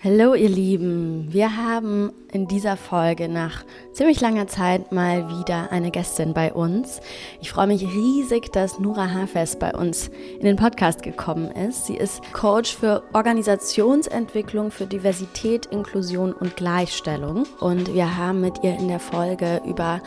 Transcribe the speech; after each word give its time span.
Hallo 0.00 0.34
ihr 0.34 0.48
Lieben, 0.48 1.26
wir 1.32 1.56
haben 1.56 2.12
in 2.30 2.46
dieser 2.46 2.76
Folge 2.76 3.28
nach 3.28 3.64
ziemlich 3.90 4.20
langer 4.20 4.46
Zeit 4.46 4.92
mal 4.92 5.28
wieder 5.28 5.72
eine 5.72 5.90
Gästin 5.90 6.34
bei 6.34 6.52
uns. 6.52 7.00
Ich 7.40 7.50
freue 7.50 7.66
mich 7.66 7.82
riesig, 7.82 8.52
dass 8.52 8.78
Nura 8.78 9.12
Hafez 9.12 9.56
bei 9.56 9.74
uns 9.74 10.12
in 10.38 10.44
den 10.44 10.54
Podcast 10.54 11.02
gekommen 11.02 11.50
ist. 11.50 11.86
Sie 11.86 11.96
ist 11.96 12.22
Coach 12.32 12.76
für 12.76 13.02
Organisationsentwicklung 13.12 14.70
für 14.70 14.86
Diversität, 14.86 15.66
Inklusion 15.66 16.32
und 16.32 16.54
Gleichstellung 16.54 17.44
und 17.58 17.92
wir 17.92 18.16
haben 18.16 18.40
mit 18.40 18.62
ihr 18.62 18.78
in 18.78 18.86
der 18.86 19.00
Folge 19.00 19.60
über 19.66 20.00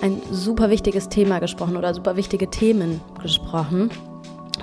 ein 0.00 0.22
super 0.30 0.70
wichtiges 0.70 1.10
Thema 1.10 1.38
gesprochen 1.40 1.76
oder 1.76 1.92
super 1.92 2.16
wichtige 2.16 2.48
Themen 2.48 3.02
gesprochen 3.20 3.90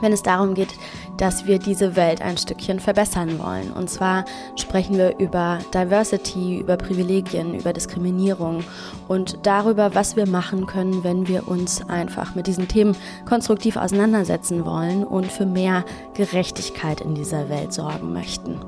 wenn 0.01 0.13
es 0.13 0.23
darum 0.23 0.53
geht, 0.53 0.69
dass 1.17 1.45
wir 1.45 1.59
diese 1.59 1.95
Welt 1.95 2.21
ein 2.21 2.37
Stückchen 2.37 2.79
verbessern 2.79 3.39
wollen. 3.39 3.71
Und 3.71 3.89
zwar 3.89 4.25
sprechen 4.55 4.97
wir 4.97 5.17
über 5.19 5.59
Diversity, 5.73 6.59
über 6.59 6.77
Privilegien, 6.77 7.53
über 7.53 7.73
Diskriminierung 7.73 8.63
und 9.07 9.39
darüber, 9.43 9.95
was 9.95 10.15
wir 10.15 10.27
machen 10.27 10.65
können, 10.65 11.03
wenn 11.03 11.27
wir 11.27 11.47
uns 11.47 11.87
einfach 11.89 12.35
mit 12.35 12.47
diesen 12.47 12.67
Themen 12.67 12.95
konstruktiv 13.25 13.75
auseinandersetzen 13.77 14.65
wollen 14.65 15.03
und 15.03 15.27
für 15.27 15.45
mehr 15.45 15.85
Gerechtigkeit 16.13 17.01
in 17.01 17.15
dieser 17.15 17.49
Welt 17.49 17.73
sorgen 17.73 18.13
möchten. 18.13 18.59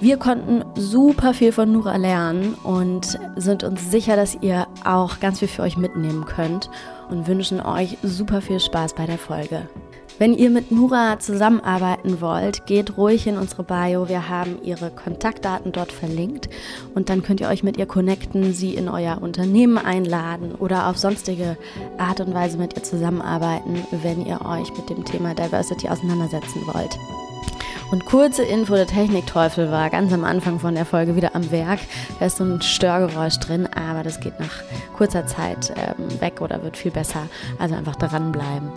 Wir 0.00 0.18
konnten 0.18 0.64
super 0.74 1.32
viel 1.34 1.52
von 1.52 1.72
Nura 1.72 1.96
lernen 1.96 2.54
und 2.62 3.18
sind 3.36 3.64
uns 3.64 3.90
sicher, 3.90 4.16
dass 4.16 4.36
ihr 4.40 4.66
auch 4.84 5.20
ganz 5.20 5.38
viel 5.38 5.48
für 5.48 5.62
euch 5.62 5.76
mitnehmen 5.76 6.26
könnt 6.26 6.68
und 7.08 7.26
wünschen 7.26 7.60
euch 7.60 7.96
super 8.02 8.42
viel 8.42 8.60
Spaß 8.60 8.94
bei 8.94 9.06
der 9.06 9.18
Folge. 9.18 9.68
Wenn 10.16 10.32
ihr 10.32 10.48
mit 10.48 10.70
Nura 10.70 11.18
zusammenarbeiten 11.18 12.20
wollt, 12.20 12.66
geht 12.66 12.96
ruhig 12.96 13.26
in 13.26 13.36
unsere 13.36 13.64
Bio. 13.64 14.08
Wir 14.08 14.28
haben 14.28 14.62
ihre 14.62 14.90
Kontaktdaten 14.90 15.72
dort 15.72 15.90
verlinkt 15.90 16.48
und 16.94 17.08
dann 17.08 17.24
könnt 17.24 17.40
ihr 17.40 17.48
euch 17.48 17.64
mit 17.64 17.78
ihr 17.78 17.86
connecten, 17.86 18.52
sie 18.52 18.74
in 18.74 18.88
euer 18.88 19.20
Unternehmen 19.20 19.76
einladen 19.76 20.54
oder 20.54 20.86
auf 20.86 20.98
sonstige 20.98 21.56
Art 21.98 22.20
und 22.20 22.32
Weise 22.32 22.58
mit 22.58 22.76
ihr 22.76 22.84
zusammenarbeiten, 22.84 23.84
wenn 23.90 24.24
ihr 24.24 24.40
euch 24.46 24.70
mit 24.76 24.88
dem 24.88 25.04
Thema 25.04 25.34
Diversity 25.34 25.88
auseinandersetzen 25.88 26.62
wollt. 26.72 26.96
Und 27.90 28.06
kurze 28.06 28.44
Info, 28.44 28.74
der 28.74 28.86
Technikteufel 28.86 29.72
war 29.72 29.90
ganz 29.90 30.12
am 30.12 30.24
Anfang 30.24 30.60
von 30.60 30.76
der 30.76 30.86
Folge 30.86 31.16
wieder 31.16 31.34
am 31.34 31.50
Werk. 31.50 31.80
Da 32.20 32.26
ist 32.26 32.36
so 32.36 32.44
ein 32.44 32.62
Störgeräusch 32.62 33.38
drin, 33.40 33.66
aber 33.66 34.04
das 34.04 34.20
geht 34.20 34.38
nach 34.38 34.62
kurzer 34.96 35.26
Zeit 35.26 35.74
ähm, 35.76 36.20
weg 36.20 36.40
oder 36.40 36.62
wird 36.62 36.76
viel 36.76 36.92
besser. 36.92 37.28
Also 37.58 37.74
einfach 37.74 37.96
dranbleiben. 37.96 38.70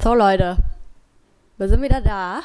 So 0.00 0.14
Leute, 0.14 0.58
wir 1.56 1.68
sind 1.68 1.82
wieder 1.82 2.00
da 2.00 2.40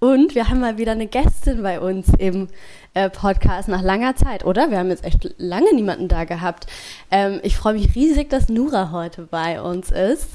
und 0.00 0.34
wir 0.34 0.48
haben 0.48 0.60
mal 0.60 0.78
wieder 0.78 0.92
eine 0.92 1.06
Gästin 1.06 1.62
bei 1.62 1.80
uns 1.80 2.08
im 2.18 2.48
äh, 2.94 3.10
Podcast 3.10 3.68
nach 3.68 3.82
langer 3.82 4.14
Zeit, 4.16 4.44
oder? 4.44 4.70
Wir 4.70 4.78
haben 4.78 4.90
jetzt 4.90 5.04
echt 5.04 5.34
lange 5.38 5.74
niemanden 5.74 6.08
da 6.08 6.24
gehabt. 6.24 6.66
Ähm, 7.10 7.40
ich 7.42 7.56
freue 7.56 7.74
mich 7.74 7.94
riesig, 7.94 8.30
dass 8.30 8.48
Nura 8.48 8.92
heute 8.92 9.22
bei 9.22 9.60
uns 9.60 9.90
ist. 9.90 10.30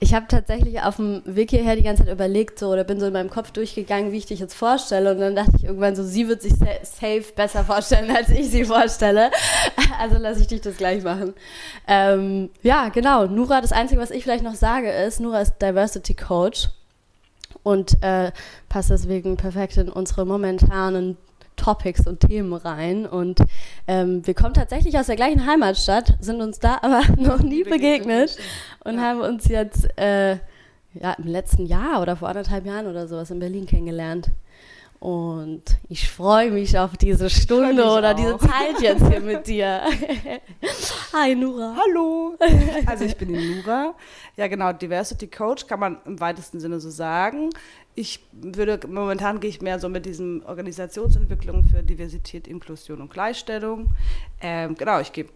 Ich 0.00 0.14
habe 0.14 0.26
tatsächlich 0.28 0.80
auf 0.80 0.96
dem 0.96 1.22
Weg 1.26 1.50
hierher 1.50 1.76
die 1.76 1.82
ganze 1.82 2.04
Zeit 2.04 2.12
überlegt, 2.12 2.58
so, 2.58 2.68
oder 2.70 2.84
bin 2.84 3.00
so 3.00 3.06
in 3.06 3.12
meinem 3.12 3.30
Kopf 3.30 3.50
durchgegangen, 3.50 4.12
wie 4.12 4.18
ich 4.18 4.26
dich 4.26 4.40
jetzt 4.40 4.54
vorstelle. 4.54 5.12
Und 5.12 5.20
dann 5.20 5.36
dachte 5.36 5.52
ich 5.56 5.64
irgendwann 5.64 5.94
so, 5.94 6.02
sie 6.02 6.28
wird 6.28 6.42
sich 6.42 6.54
safe 6.54 7.24
besser 7.36 7.64
vorstellen, 7.64 8.10
als 8.16 8.30
ich 8.30 8.50
sie 8.50 8.64
vorstelle. 8.64 9.30
Also 10.00 10.18
lasse 10.18 10.40
ich 10.40 10.48
dich 10.48 10.62
das 10.62 10.76
gleich 10.76 11.02
machen. 11.04 11.34
Ähm, 11.86 12.50
ja, 12.62 12.88
genau. 12.88 13.26
Nura, 13.26 13.60
das 13.60 13.72
Einzige, 13.72 14.00
was 14.00 14.10
ich 14.10 14.22
vielleicht 14.22 14.44
noch 14.44 14.54
sage, 14.54 14.90
ist, 14.90 15.20
Nura 15.20 15.40
ist 15.40 15.58
Diversity 15.60 16.14
Coach 16.14 16.68
und 17.62 18.02
äh, 18.02 18.32
passt 18.68 18.90
deswegen 18.90 19.36
perfekt 19.36 19.76
in 19.76 19.88
unsere 19.88 20.24
momentanen 20.24 21.16
Topics 21.56 22.06
und 22.06 22.20
Themen 22.20 22.52
rein. 22.52 23.06
Und 23.06 23.40
ähm, 23.86 24.26
wir 24.26 24.34
kommen 24.34 24.54
tatsächlich 24.54 24.98
aus 24.98 25.06
der 25.06 25.16
gleichen 25.16 25.46
Heimatstadt, 25.46 26.16
sind 26.20 26.40
uns 26.40 26.58
da 26.58 26.78
aber 26.82 27.02
noch 27.16 27.40
nie 27.40 27.64
begegnet 27.64 28.36
und 28.84 29.00
haben 29.00 29.20
uns 29.20 29.48
jetzt 29.48 29.86
äh, 29.98 30.38
ja, 30.94 31.12
im 31.18 31.26
letzten 31.26 31.66
Jahr 31.66 32.02
oder 32.02 32.16
vor 32.16 32.28
anderthalb 32.28 32.66
Jahren 32.66 32.86
oder 32.86 33.06
sowas 33.06 33.30
in 33.30 33.38
Berlin 33.38 33.66
kennengelernt. 33.66 34.30
Und 35.02 35.64
ich 35.88 36.08
freue 36.08 36.52
mich 36.52 36.78
auf 36.78 36.96
diese 36.96 37.28
Stunde 37.28 37.82
oder 37.82 38.12
auch. 38.12 38.16
diese 38.16 38.38
Zeit 38.38 38.80
jetzt 38.80 39.04
hier 39.04 39.18
mit 39.18 39.48
dir. 39.48 39.82
Hi 41.12 41.34
Nura. 41.34 41.76
Hallo. 41.76 42.38
Also 42.86 43.06
ich 43.06 43.16
bin 43.16 43.32
die 43.32 43.56
Nura. 43.56 43.96
Ja 44.36 44.46
genau, 44.46 44.72
Diversity 44.72 45.26
Coach 45.26 45.66
kann 45.66 45.80
man 45.80 45.96
im 46.04 46.20
weitesten 46.20 46.60
Sinne 46.60 46.78
so 46.78 46.88
sagen. 46.88 47.50
Ich 47.96 48.24
würde, 48.30 48.78
momentan 48.86 49.40
gehe 49.40 49.50
ich 49.50 49.60
mehr 49.60 49.80
so 49.80 49.88
mit 49.88 50.06
diesen 50.06 50.44
Organisationsentwicklungen 50.44 51.64
für 51.64 51.82
Diversität, 51.82 52.46
Inklusion 52.46 53.00
und 53.00 53.12
Gleichstellung. 53.12 53.88
Ähm, 54.40 54.76
genau, 54.76 55.00
ich 55.00 55.12
gebe 55.12 55.30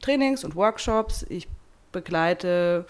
Trainings 0.00 0.44
und 0.44 0.54
Workshops. 0.54 1.26
Ich 1.28 1.48
begleite 1.90 2.86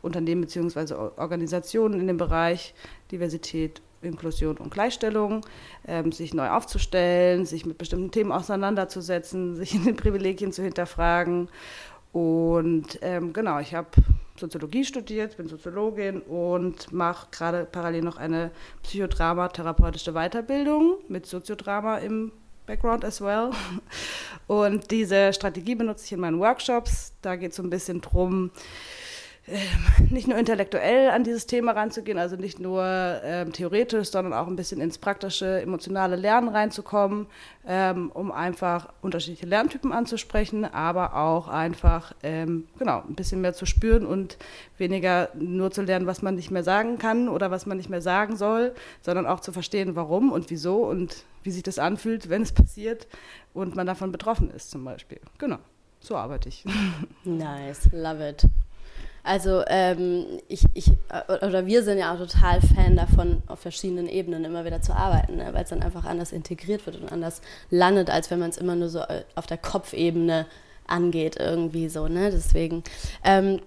Unternehmen 0.00 0.40
bzw. 0.40 0.94
Organisationen 0.94 2.00
in 2.00 2.06
dem 2.06 2.16
Bereich 2.16 2.72
Diversität, 3.12 3.82
Inklusion 4.02 4.56
und 4.58 4.70
Gleichstellung, 4.70 5.44
ähm, 5.86 6.12
sich 6.12 6.34
neu 6.34 6.48
aufzustellen, 6.48 7.46
sich 7.46 7.66
mit 7.66 7.78
bestimmten 7.78 8.10
Themen 8.10 8.32
auseinanderzusetzen, 8.32 9.56
sich 9.56 9.74
in 9.74 9.84
den 9.84 9.96
Privilegien 9.96 10.52
zu 10.52 10.62
hinterfragen. 10.62 11.48
Und 12.12 12.98
ähm, 13.02 13.32
genau, 13.32 13.58
ich 13.58 13.74
habe 13.74 13.88
Soziologie 14.36 14.84
studiert, 14.84 15.36
bin 15.36 15.48
Soziologin 15.48 16.20
und 16.22 16.92
mache 16.92 17.28
gerade 17.30 17.64
parallel 17.64 18.02
noch 18.02 18.16
eine 18.16 18.50
Psychodrama-therapeutische 18.82 20.12
Weiterbildung 20.12 20.98
mit 21.08 21.26
Soziodrama 21.26 21.98
im 21.98 22.32
Background 22.68 23.04
as 23.04 23.20
well. 23.20 23.50
Und 24.46 24.90
diese 24.90 25.32
Strategie 25.32 25.74
benutze 25.74 26.04
ich 26.04 26.12
in 26.12 26.20
meinen 26.20 26.38
Workshops. 26.38 27.12
Da 27.22 27.34
geht 27.34 27.50
es 27.50 27.56
so 27.56 27.62
ein 27.62 27.70
bisschen 27.70 28.00
drum, 28.00 28.50
nicht 30.10 30.28
nur 30.28 30.38
intellektuell 30.38 31.10
an 31.10 31.24
dieses 31.24 31.46
Thema 31.46 31.72
ranzugehen, 31.72 32.18
also 32.18 32.36
nicht 32.36 32.60
nur 32.60 32.84
ähm, 33.24 33.52
theoretisch, 33.52 34.10
sondern 34.10 34.32
auch 34.32 34.46
ein 34.46 34.56
bisschen 34.56 34.80
ins 34.80 34.98
praktische, 34.98 35.60
emotionale 35.60 36.16
Lernen 36.16 36.48
reinzukommen, 36.48 37.26
ähm, 37.66 38.10
um 38.12 38.30
einfach 38.32 38.92
unterschiedliche 39.02 39.46
Lerntypen 39.46 39.92
anzusprechen, 39.92 40.64
aber 40.64 41.16
auch 41.16 41.48
einfach 41.48 42.14
ähm, 42.22 42.68
genau 42.78 43.02
ein 43.08 43.14
bisschen 43.14 43.40
mehr 43.40 43.54
zu 43.54 43.66
spüren 43.66 44.06
und 44.06 44.38
weniger 44.76 45.30
nur 45.34 45.70
zu 45.70 45.82
lernen, 45.82 46.06
was 46.06 46.22
man 46.22 46.34
nicht 46.34 46.50
mehr 46.50 46.64
sagen 46.64 46.98
kann 46.98 47.28
oder 47.28 47.50
was 47.50 47.66
man 47.66 47.76
nicht 47.76 47.90
mehr 47.90 48.02
sagen 48.02 48.36
soll, 48.36 48.74
sondern 49.02 49.26
auch 49.26 49.40
zu 49.40 49.52
verstehen, 49.52 49.96
warum 49.96 50.32
und 50.32 50.50
wieso 50.50 50.84
und 50.84 51.24
wie 51.42 51.50
sich 51.50 51.62
das 51.62 51.78
anfühlt, 51.78 52.28
wenn 52.28 52.42
es 52.42 52.52
passiert 52.52 53.06
und 53.54 53.74
man 53.74 53.86
davon 53.86 54.12
betroffen 54.12 54.50
ist 54.50 54.70
zum 54.70 54.84
Beispiel. 54.84 55.20
Genau, 55.38 55.58
so 56.00 56.16
arbeite 56.16 56.48
ich. 56.48 56.64
Nice, 57.24 57.88
love 57.92 58.26
it. 58.26 58.44
Also 59.28 59.62
ähm, 59.66 60.24
ich, 60.48 60.64
ich 60.72 60.88
äh, 61.10 61.46
oder 61.46 61.66
wir 61.66 61.82
sind 61.82 61.98
ja 61.98 62.14
auch 62.14 62.18
total 62.18 62.62
Fan 62.62 62.96
davon, 62.96 63.42
auf 63.46 63.60
verschiedenen 63.60 64.08
Ebenen 64.08 64.42
immer 64.46 64.64
wieder 64.64 64.80
zu 64.80 64.94
arbeiten, 64.94 65.36
ne? 65.36 65.50
weil 65.52 65.64
es 65.64 65.68
dann 65.68 65.82
einfach 65.82 66.06
anders 66.06 66.32
integriert 66.32 66.86
wird 66.86 66.96
und 66.96 67.12
anders 67.12 67.42
landet, 67.68 68.08
als 68.08 68.30
wenn 68.30 68.38
man 68.38 68.48
es 68.48 68.56
immer 68.56 68.74
nur 68.74 68.88
so 68.88 69.00
äh, 69.00 69.24
auf 69.34 69.46
der 69.46 69.58
Kopfebene 69.58 70.46
angeht 70.86 71.36
irgendwie 71.38 71.90
so. 71.90 72.08
Ne? 72.08 72.30
Deswegen 72.30 72.82
ähm, 73.22 73.60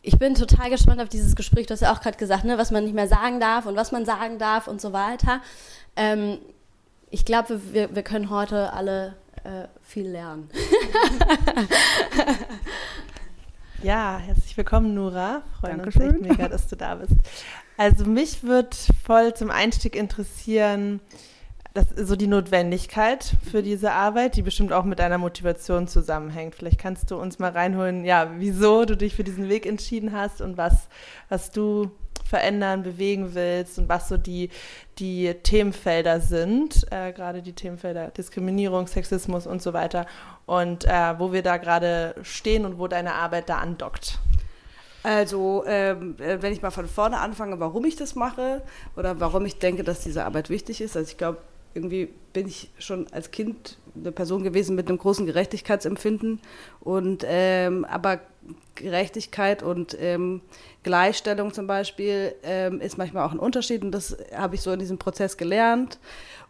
ich 0.00 0.16
bin 0.16 0.36
total 0.36 0.70
gespannt 0.70 1.00
auf 1.00 1.08
dieses 1.08 1.34
Gespräch. 1.34 1.66
Du 1.66 1.72
hast 1.72 1.80
ja 1.80 1.92
auch 1.92 2.00
gerade 2.00 2.18
gesagt, 2.18 2.44
ne, 2.44 2.56
was 2.56 2.70
man 2.70 2.84
nicht 2.84 2.94
mehr 2.94 3.08
sagen 3.08 3.40
darf 3.40 3.66
und 3.66 3.74
was 3.74 3.90
man 3.90 4.04
sagen 4.04 4.38
darf 4.38 4.68
und 4.68 4.80
so 4.80 4.92
weiter. 4.92 5.40
Ähm, 5.96 6.38
ich 7.10 7.24
glaube, 7.24 7.60
wir, 7.72 7.96
wir 7.96 8.02
können 8.04 8.30
heute 8.30 8.72
alle 8.72 9.16
äh, 9.42 9.66
viel 9.82 10.06
lernen. 10.06 10.50
Ja, 13.84 14.16
herzlich 14.16 14.56
willkommen, 14.56 14.94
Nura. 14.94 15.42
Freuen 15.60 15.76
Dankeschön. 15.76 16.16
uns 16.16 16.26
echt 16.26 16.38
mega, 16.38 16.48
dass 16.48 16.68
du 16.68 16.74
da 16.76 16.94
bist. 16.94 17.12
Also 17.76 18.06
mich 18.06 18.42
wird 18.42 18.74
voll 19.04 19.34
zum 19.34 19.50
Einstieg 19.50 19.94
interessieren, 19.94 21.00
das, 21.74 21.90
so 21.94 22.16
die 22.16 22.26
Notwendigkeit 22.26 23.36
für 23.50 23.62
diese 23.62 23.92
Arbeit, 23.92 24.36
die 24.36 24.42
bestimmt 24.42 24.72
auch 24.72 24.84
mit 24.84 25.00
deiner 25.00 25.18
Motivation 25.18 25.86
zusammenhängt. 25.86 26.54
Vielleicht 26.54 26.78
kannst 26.78 27.10
du 27.10 27.16
uns 27.16 27.38
mal 27.38 27.50
reinholen, 27.50 28.06
ja, 28.06 28.30
wieso 28.38 28.86
du 28.86 28.96
dich 28.96 29.14
für 29.14 29.24
diesen 29.24 29.50
Weg 29.50 29.66
entschieden 29.66 30.12
hast 30.12 30.40
und 30.40 30.56
was, 30.56 30.88
was 31.28 31.50
du 31.50 31.90
verändern, 32.34 32.82
bewegen 32.82 33.36
willst 33.36 33.78
und 33.78 33.88
was 33.88 34.08
so 34.08 34.16
die, 34.16 34.50
die 34.98 35.32
Themenfelder 35.44 36.18
sind, 36.18 36.84
äh, 36.90 37.12
gerade 37.12 37.42
die 37.42 37.52
Themenfelder 37.52 38.08
Diskriminierung, 38.08 38.88
Sexismus 38.88 39.46
und 39.46 39.62
so 39.62 39.72
weiter 39.72 40.04
und 40.46 40.84
äh, 40.84 41.14
wo 41.16 41.32
wir 41.32 41.42
da 41.44 41.58
gerade 41.58 42.16
stehen 42.22 42.64
und 42.64 42.80
wo 42.80 42.88
deine 42.88 43.14
Arbeit 43.14 43.48
da 43.48 43.58
andockt. 43.58 44.18
Also, 45.04 45.62
ähm, 45.68 46.16
äh, 46.18 46.42
wenn 46.42 46.52
ich 46.52 46.60
mal 46.60 46.72
von 46.72 46.88
vorne 46.88 47.18
anfange, 47.18 47.60
warum 47.60 47.84
ich 47.84 47.94
das 47.94 48.16
mache 48.16 48.62
oder 48.96 49.20
warum 49.20 49.46
ich 49.46 49.60
denke, 49.60 49.84
dass 49.84 50.00
diese 50.00 50.24
Arbeit 50.24 50.50
wichtig 50.50 50.80
ist. 50.80 50.96
Also 50.96 51.08
ich 51.08 51.18
glaube, 51.18 51.38
irgendwie 51.72 52.08
bin 52.32 52.48
ich 52.48 52.70
schon 52.78 53.06
als 53.12 53.30
Kind 53.30 53.78
eine 53.94 54.10
Person 54.10 54.42
gewesen 54.42 54.74
mit 54.74 54.88
einem 54.88 54.98
großen 54.98 55.24
Gerechtigkeitsempfinden 55.24 56.40
und 56.80 57.24
ähm, 57.28 57.84
aber 57.84 58.18
Gerechtigkeit 58.74 59.62
und 59.62 59.96
ähm, 60.00 60.40
Gleichstellung 60.84 61.52
zum 61.52 61.66
Beispiel 61.66 62.36
ähm, 62.44 62.80
ist 62.80 62.96
manchmal 62.96 63.26
auch 63.26 63.32
ein 63.32 63.40
Unterschied 63.40 63.82
und 63.82 63.90
das 63.90 64.16
habe 64.36 64.54
ich 64.54 64.62
so 64.62 64.70
in 64.72 64.78
diesem 64.78 64.98
Prozess 64.98 65.36
gelernt 65.36 65.98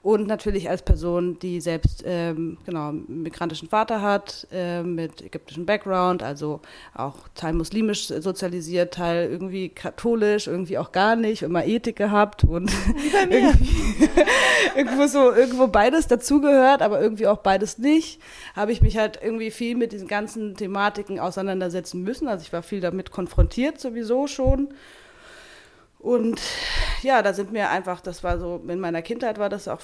und 0.05 0.27
natürlich 0.27 0.69
als 0.69 0.83
Person, 0.83 1.39
die 1.39 1.63
selbst 1.63 2.03
ähm, 2.05 2.59
genau 2.67 2.91
einen 2.91 3.23
migrantischen 3.23 3.71
Vater 3.71 4.03
hat, 4.03 4.47
äh, 4.53 4.83
mit 4.83 5.23
ägyptischem 5.23 5.65
Background, 5.65 6.23
also 6.23 6.61
auch 6.95 7.17
Teil 7.35 7.55
muslimisch 7.55 8.09
sozialisiert, 8.09 8.93
Teil 8.93 9.31
irgendwie 9.31 9.71
katholisch, 9.71 10.47
irgendwie 10.47 10.77
auch 10.77 10.93
gar 10.93 11.17
nicht, 11.17 11.41
immer 11.41 11.65
Ethik 11.65 11.97
gehabt 11.97 12.45
und 12.45 12.71
irgendwo 14.77 15.07
so 15.07 15.33
irgendwo 15.33 15.69
beides 15.69 16.07
dazugehört, 16.07 16.83
aber 16.83 17.01
irgendwie 17.01 17.27
auch 17.27 17.39
beides 17.39 17.79
nicht, 17.79 18.21
habe 18.55 18.73
ich 18.73 18.83
mich 18.83 18.99
halt 18.99 19.19
irgendwie 19.23 19.51
viel 19.51 19.75
mit 19.75 19.93
diesen 19.93 20.07
ganzen 20.07 20.55
Thematiken 20.55 21.19
auseinandersetzen 21.19 22.03
müssen. 22.03 22.29
Also 22.29 22.43
ich 22.43 22.53
war 22.53 22.63
viel 22.63 22.83
damit 22.83 23.11
konfrontiert 23.11 23.81
sowieso 23.81 24.27
schon 24.27 24.69
und 26.05 26.39
ja, 27.01 27.23
da 27.23 27.33
sind 27.33 27.51
mir 27.51 27.71
einfach, 27.71 28.03
das 28.03 28.23
war 28.23 28.39
so, 28.39 28.63
in 28.69 28.79
meiner 28.79 29.01
Kindheit 29.01 29.39
war 29.39 29.49
das 29.49 29.69
auch 29.69 29.81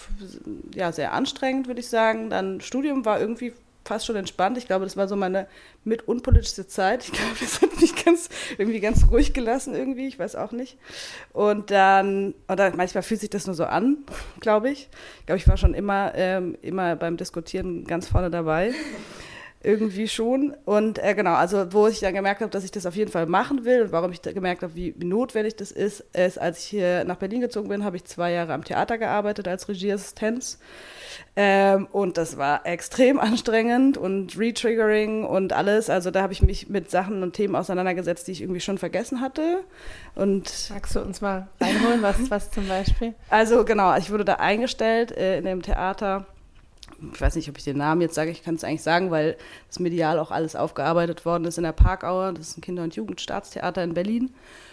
ja, 0.75 0.93
sehr 0.93 1.13
anstrengend, 1.13 1.67
würde 1.67 1.81
ich 1.81 1.89
sagen. 1.89 2.29
Dann 2.29 2.61
Studium 2.61 3.07
war 3.07 3.19
irgendwie 3.19 3.55
fast 3.87 4.05
schon 4.05 4.17
entspannt. 4.17 4.59
Ich 4.59 4.67
glaube, 4.67 4.85
das 4.85 4.99
war 4.99 5.09
so 5.09 5.17
meine 5.17 5.49
mit 5.83 6.07
unpolitischste 6.07 6.67
Zeit. 6.67 7.05
Ich 7.05 7.13
glaube, 7.13 7.37
das 7.41 7.63
hat 7.63 7.81
mich 7.81 8.05
ganz, 8.05 8.29
irgendwie 8.59 8.81
ganz 8.81 9.11
ruhig 9.11 9.33
gelassen 9.33 9.75
irgendwie, 9.75 10.09
ich 10.09 10.19
weiß 10.19 10.37
auch 10.37 10.53
nicht. 10.53 10.77
Und 11.33 11.71
dann, 11.71 12.35
oder 12.49 12.77
manchmal 12.77 13.03
fühlt 13.03 13.21
sich 13.21 13.31
das 13.31 13.47
nur 13.47 13.55
so 13.57 13.65
an, 13.65 13.97
glaube 14.41 14.69
ich. 14.69 14.91
Ich 15.21 15.27
glaube, 15.27 15.39
ich 15.39 15.49
war 15.49 15.57
schon 15.57 15.73
immer, 15.73 16.13
ähm, 16.17 16.55
immer 16.61 16.97
beim 16.97 17.17
Diskutieren 17.17 17.87
ganz 17.87 18.09
vorne 18.09 18.31
dabei 18.31 18.75
irgendwie 19.63 20.09
schon. 20.09 20.57
Und 20.65 20.99
äh, 20.99 21.15
genau, 21.15 21.35
also 21.35 21.73
wo 21.73 21.87
ich 21.87 22.01
dann 22.01 22.15
gemerkt 22.15 22.41
habe, 22.41 22.51
dass 22.51 22.65
ich 22.65 22.71
das 22.71 22.87
auf 22.87 22.97
jeden 22.97 23.11
Fall 23.11 23.27
machen 23.27 23.65
will 23.65 23.83
und 23.83 23.93
warum 23.93 24.11
ich 24.11 24.23
gemerkt 24.23 24.63
habe, 24.63 24.75
wie, 24.75 24.95
wie, 24.97 25.05
notwendig 25.05 25.57
das 25.57 25.71
ist, 25.71 26.01
ist, 26.15 26.39
als 26.39 26.61
ich 26.61 26.65
hier 26.65 27.05
nach 27.05 27.17
Berlin 27.17 27.43
gezogen 27.43 27.69
bin, 27.69 27.85
habe 27.85 27.97
ich 27.97 28.05
zwei 28.05 28.33
Jahre 28.33 28.55
am 28.55 28.65
Theater 28.65 28.97
gearbeitet 28.97 29.49
als 29.49 29.69
Regieassistenz. 29.69 30.59
Ähm, 31.37 31.89
und 31.93 32.17
das 32.17 32.39
war 32.39 32.67
extrem 32.67 33.21
anstrengend 33.21 33.99
und 33.99 34.39
retriggering 34.39 35.25
und 35.25 35.53
alles. 35.53 35.91
Also 35.91 36.11
da 36.11 36.23
habe 36.23 36.33
ich 36.33 36.43
mich 36.43 36.71
mit 36.71 36.91
Sachen 36.91 37.23
und 37.23 37.35
Themen 37.35 37.55
auseinandergesetzt, 37.55 38.29
die 38.29 38.33
ich 38.33 38.41
irgendwie 38.41 38.61
schon 38.61 38.79
vergessen 38.79 39.21
hatte. 39.21 39.61
Und 40.15 40.71
Magst 40.71 40.97
du 40.97 41.01
uns 41.01 41.21
mal 41.21 41.49
reinholen, 41.61 42.01
was, 42.01 42.31
was 42.31 42.51
zum 42.51 42.67
Beispiel? 42.67 43.15
Also 43.29 43.65
genau, 43.67 43.95
ich 43.97 44.11
wurde 44.11 44.25
da 44.25 44.35
eingestellt 44.35 45.13
äh, 45.13 45.37
in 45.37 45.45
dem 45.45 45.61
Theater 45.61 46.27
ich 47.13 47.21
weiß 47.21 47.37
nicht, 47.37 47.49
ob 47.49 47.59
ich 47.59 47.65
den 47.65 47.79
Namen 47.79 48.01
jetzt 48.01 48.15
sage, 48.15 48.31
ich 48.31 48.43
kann 48.43 48.55
es 48.55 48.65
eigentlich 48.65 48.83
sagen, 48.83 49.11
weil 49.11 49.37
das 49.69 49.79
medial 49.79 50.19
auch 50.19 50.31
alles 50.31 50.57
aufgearbeitet 50.57 51.25
worden 51.25 51.45
ist 51.45 51.59
in 51.59 51.65
der 51.65 51.73
Parkauer. 51.73 52.33
Das 52.33 52.49
ist 52.49 52.59
ein 52.59 52.63
Kinder- 52.63 52.83
und 52.83 52.95
Jugendstaatstheater 52.95 53.83
in 53.83 53.95
Berlin. 53.95 54.31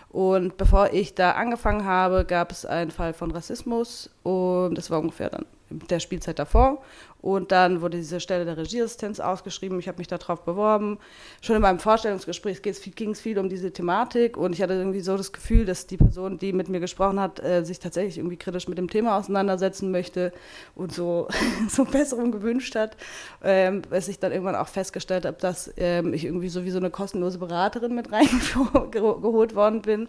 Und 0.09 0.57
bevor 0.57 0.93
ich 0.93 1.15
da 1.15 1.31
angefangen 1.31 1.85
habe, 1.85 2.25
gab 2.25 2.51
es 2.51 2.65
einen 2.65 2.91
Fall 2.91 3.13
von 3.13 3.31
Rassismus 3.31 4.09
und 4.23 4.75
das 4.75 4.89
war 4.89 4.99
ungefähr 4.99 5.29
dann 5.29 5.45
der 5.69 5.99
Spielzeit 5.99 6.39
davor. 6.39 6.81
Und 7.21 7.51
dann 7.51 7.81
wurde 7.81 7.97
diese 7.97 8.19
Stelle 8.19 8.45
der 8.45 8.57
Regieassistenz 8.57 9.19
ausgeschrieben. 9.19 9.79
Ich 9.79 9.87
habe 9.87 9.97
mich 9.97 10.07
darauf 10.07 10.43
beworben. 10.43 10.99
Schon 11.41 11.55
in 11.55 11.61
meinem 11.61 11.79
Vorstellungsgespräch 11.79 12.61
ging 12.61 13.11
es 13.11 13.19
viel 13.19 13.39
um 13.39 13.49
diese 13.49 13.71
Thematik 13.71 14.37
und 14.37 14.53
ich 14.53 14.61
hatte 14.61 14.73
irgendwie 14.73 15.01
so 15.01 15.17
das 15.17 15.33
Gefühl, 15.33 15.65
dass 15.65 15.87
die 15.87 15.97
Person, 15.97 16.37
die 16.37 16.53
mit 16.53 16.69
mir 16.69 16.79
gesprochen 16.79 17.19
hat, 17.19 17.43
äh, 17.43 17.63
sich 17.63 17.79
tatsächlich 17.79 18.17
irgendwie 18.17 18.37
kritisch 18.37 18.67
mit 18.67 18.77
dem 18.77 18.89
Thema 18.89 19.17
auseinandersetzen 19.17 19.91
möchte 19.91 20.31
und 20.75 20.93
so, 20.93 21.27
so 21.69 21.85
Besserung 21.85 22.31
gewünscht 22.31 22.75
hat. 22.75 22.95
Ähm, 23.43 23.81
bis 23.81 24.07
ich 24.07 24.19
dann 24.19 24.31
irgendwann 24.31 24.55
auch 24.55 24.67
festgestellt 24.67 25.25
habe, 25.25 25.37
dass 25.39 25.73
ähm, 25.77 26.13
ich 26.13 26.25
irgendwie 26.25 26.49
so 26.49 26.65
wie 26.65 26.71
so 26.71 26.77
eine 26.77 26.91
kostenlose 26.91 27.39
Beraterin 27.39 27.95
mit 27.95 28.11
reingeholt 28.11 29.55
worden 29.55 29.81
bin. 29.81 30.07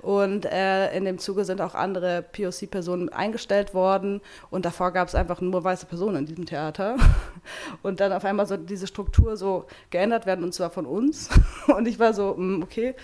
Und 0.00 0.46
äh, 0.46 0.96
in 0.96 1.04
dem 1.04 1.18
Zuge 1.18 1.44
sind 1.44 1.60
auch 1.60 1.74
andere 1.74 2.22
POC-Personen 2.22 3.08
eingestellt 3.08 3.74
worden 3.74 4.20
und 4.50 4.64
davor 4.64 4.92
gab 4.92 5.08
es 5.08 5.14
einfach 5.14 5.40
nur 5.40 5.64
weiße 5.64 5.86
Personen 5.86 6.16
in 6.16 6.26
diesem 6.26 6.43
Theater. 6.46 6.96
Und 7.82 8.00
dann 8.00 8.12
auf 8.12 8.24
einmal 8.24 8.46
so 8.46 8.56
diese 8.56 8.86
Struktur 8.86 9.36
so 9.36 9.66
geändert 9.90 10.26
werden, 10.26 10.44
und 10.44 10.54
zwar 10.54 10.70
von 10.70 10.86
uns. 10.86 11.28
Und 11.66 11.86
ich 11.86 11.98
war 11.98 12.14
so, 12.14 12.34
mm, 12.36 12.62
okay. 12.62 12.94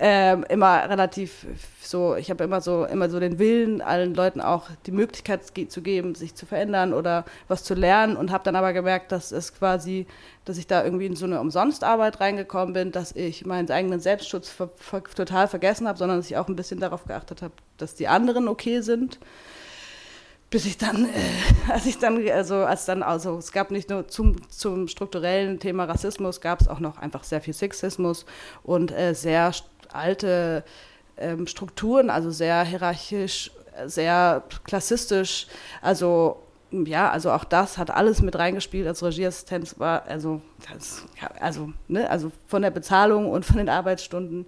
Ähm, 0.00 0.44
immer 0.48 0.88
relativ 0.88 1.46
so, 1.80 2.14
ich 2.14 2.30
habe 2.30 2.44
immer 2.44 2.60
so, 2.60 2.84
immer 2.84 3.10
so 3.10 3.18
den 3.18 3.40
Willen, 3.40 3.80
allen 3.80 4.14
Leuten 4.14 4.40
auch 4.40 4.68
die 4.86 4.92
Möglichkeit 4.92 5.42
zu 5.44 5.82
geben, 5.82 6.14
sich 6.14 6.36
zu 6.36 6.46
verändern 6.46 6.92
oder 6.92 7.24
was 7.48 7.64
zu 7.64 7.74
lernen 7.74 8.16
und 8.16 8.30
habe 8.30 8.44
dann 8.44 8.54
aber 8.54 8.72
gemerkt, 8.72 9.10
dass 9.10 9.32
es 9.32 9.54
quasi, 9.54 10.06
dass 10.44 10.56
ich 10.56 10.68
da 10.68 10.84
irgendwie 10.84 11.06
in 11.06 11.16
so 11.16 11.26
eine 11.26 11.40
Umsonstarbeit 11.40 12.20
reingekommen 12.20 12.74
bin, 12.74 12.92
dass 12.92 13.10
ich 13.10 13.44
meinen 13.44 13.68
eigenen 13.70 13.98
Selbstschutz 13.98 14.54
total 15.16 15.48
vergessen 15.48 15.88
habe, 15.88 15.98
sondern 15.98 16.18
dass 16.18 16.30
ich 16.30 16.36
auch 16.36 16.46
ein 16.46 16.56
bisschen 16.56 16.78
darauf 16.78 17.04
geachtet 17.04 17.42
habe, 17.42 17.54
dass 17.76 17.96
die 17.96 18.06
anderen 18.06 18.46
okay 18.46 18.82
sind 18.82 19.18
bis 20.50 20.64
ich 20.64 20.78
dann, 20.78 21.04
äh, 21.04 21.08
als 21.72 21.86
ich 21.86 21.98
dann, 21.98 22.26
also 22.28 22.56
als 22.56 22.86
dann, 22.86 23.02
also 23.02 23.36
es 23.38 23.52
gab 23.52 23.70
nicht 23.70 23.90
nur 23.90 24.08
zum, 24.08 24.36
zum 24.50 24.88
strukturellen 24.88 25.58
Thema 25.58 25.84
Rassismus, 25.84 26.40
gab 26.40 26.60
es 26.60 26.68
auch 26.68 26.80
noch 26.80 26.98
einfach 26.98 27.24
sehr 27.24 27.40
viel 27.40 27.54
Sexismus 27.54 28.24
und 28.62 28.92
äh, 28.92 29.14
sehr 29.14 29.52
alte 29.92 30.64
ähm, 31.16 31.46
Strukturen, 31.46 32.10
also 32.10 32.30
sehr 32.30 32.64
hierarchisch, 32.64 33.50
sehr 33.86 34.42
klassistisch, 34.64 35.46
also 35.82 36.42
ja, 36.70 37.10
also 37.10 37.32
auch 37.32 37.44
das 37.44 37.78
hat 37.78 37.90
alles 37.90 38.20
mit 38.20 38.36
reingespielt 38.36 38.86
als 38.86 39.02
Regieassistenz 39.02 39.78
war, 39.78 40.04
also, 40.06 40.42
das, 40.70 41.06
also, 41.40 41.72
ne, 41.88 42.08
also 42.10 42.30
von 42.46 42.62
der 42.62 42.70
Bezahlung 42.70 43.30
und 43.30 43.46
von 43.46 43.56
den 43.56 43.70
Arbeitsstunden 43.70 44.46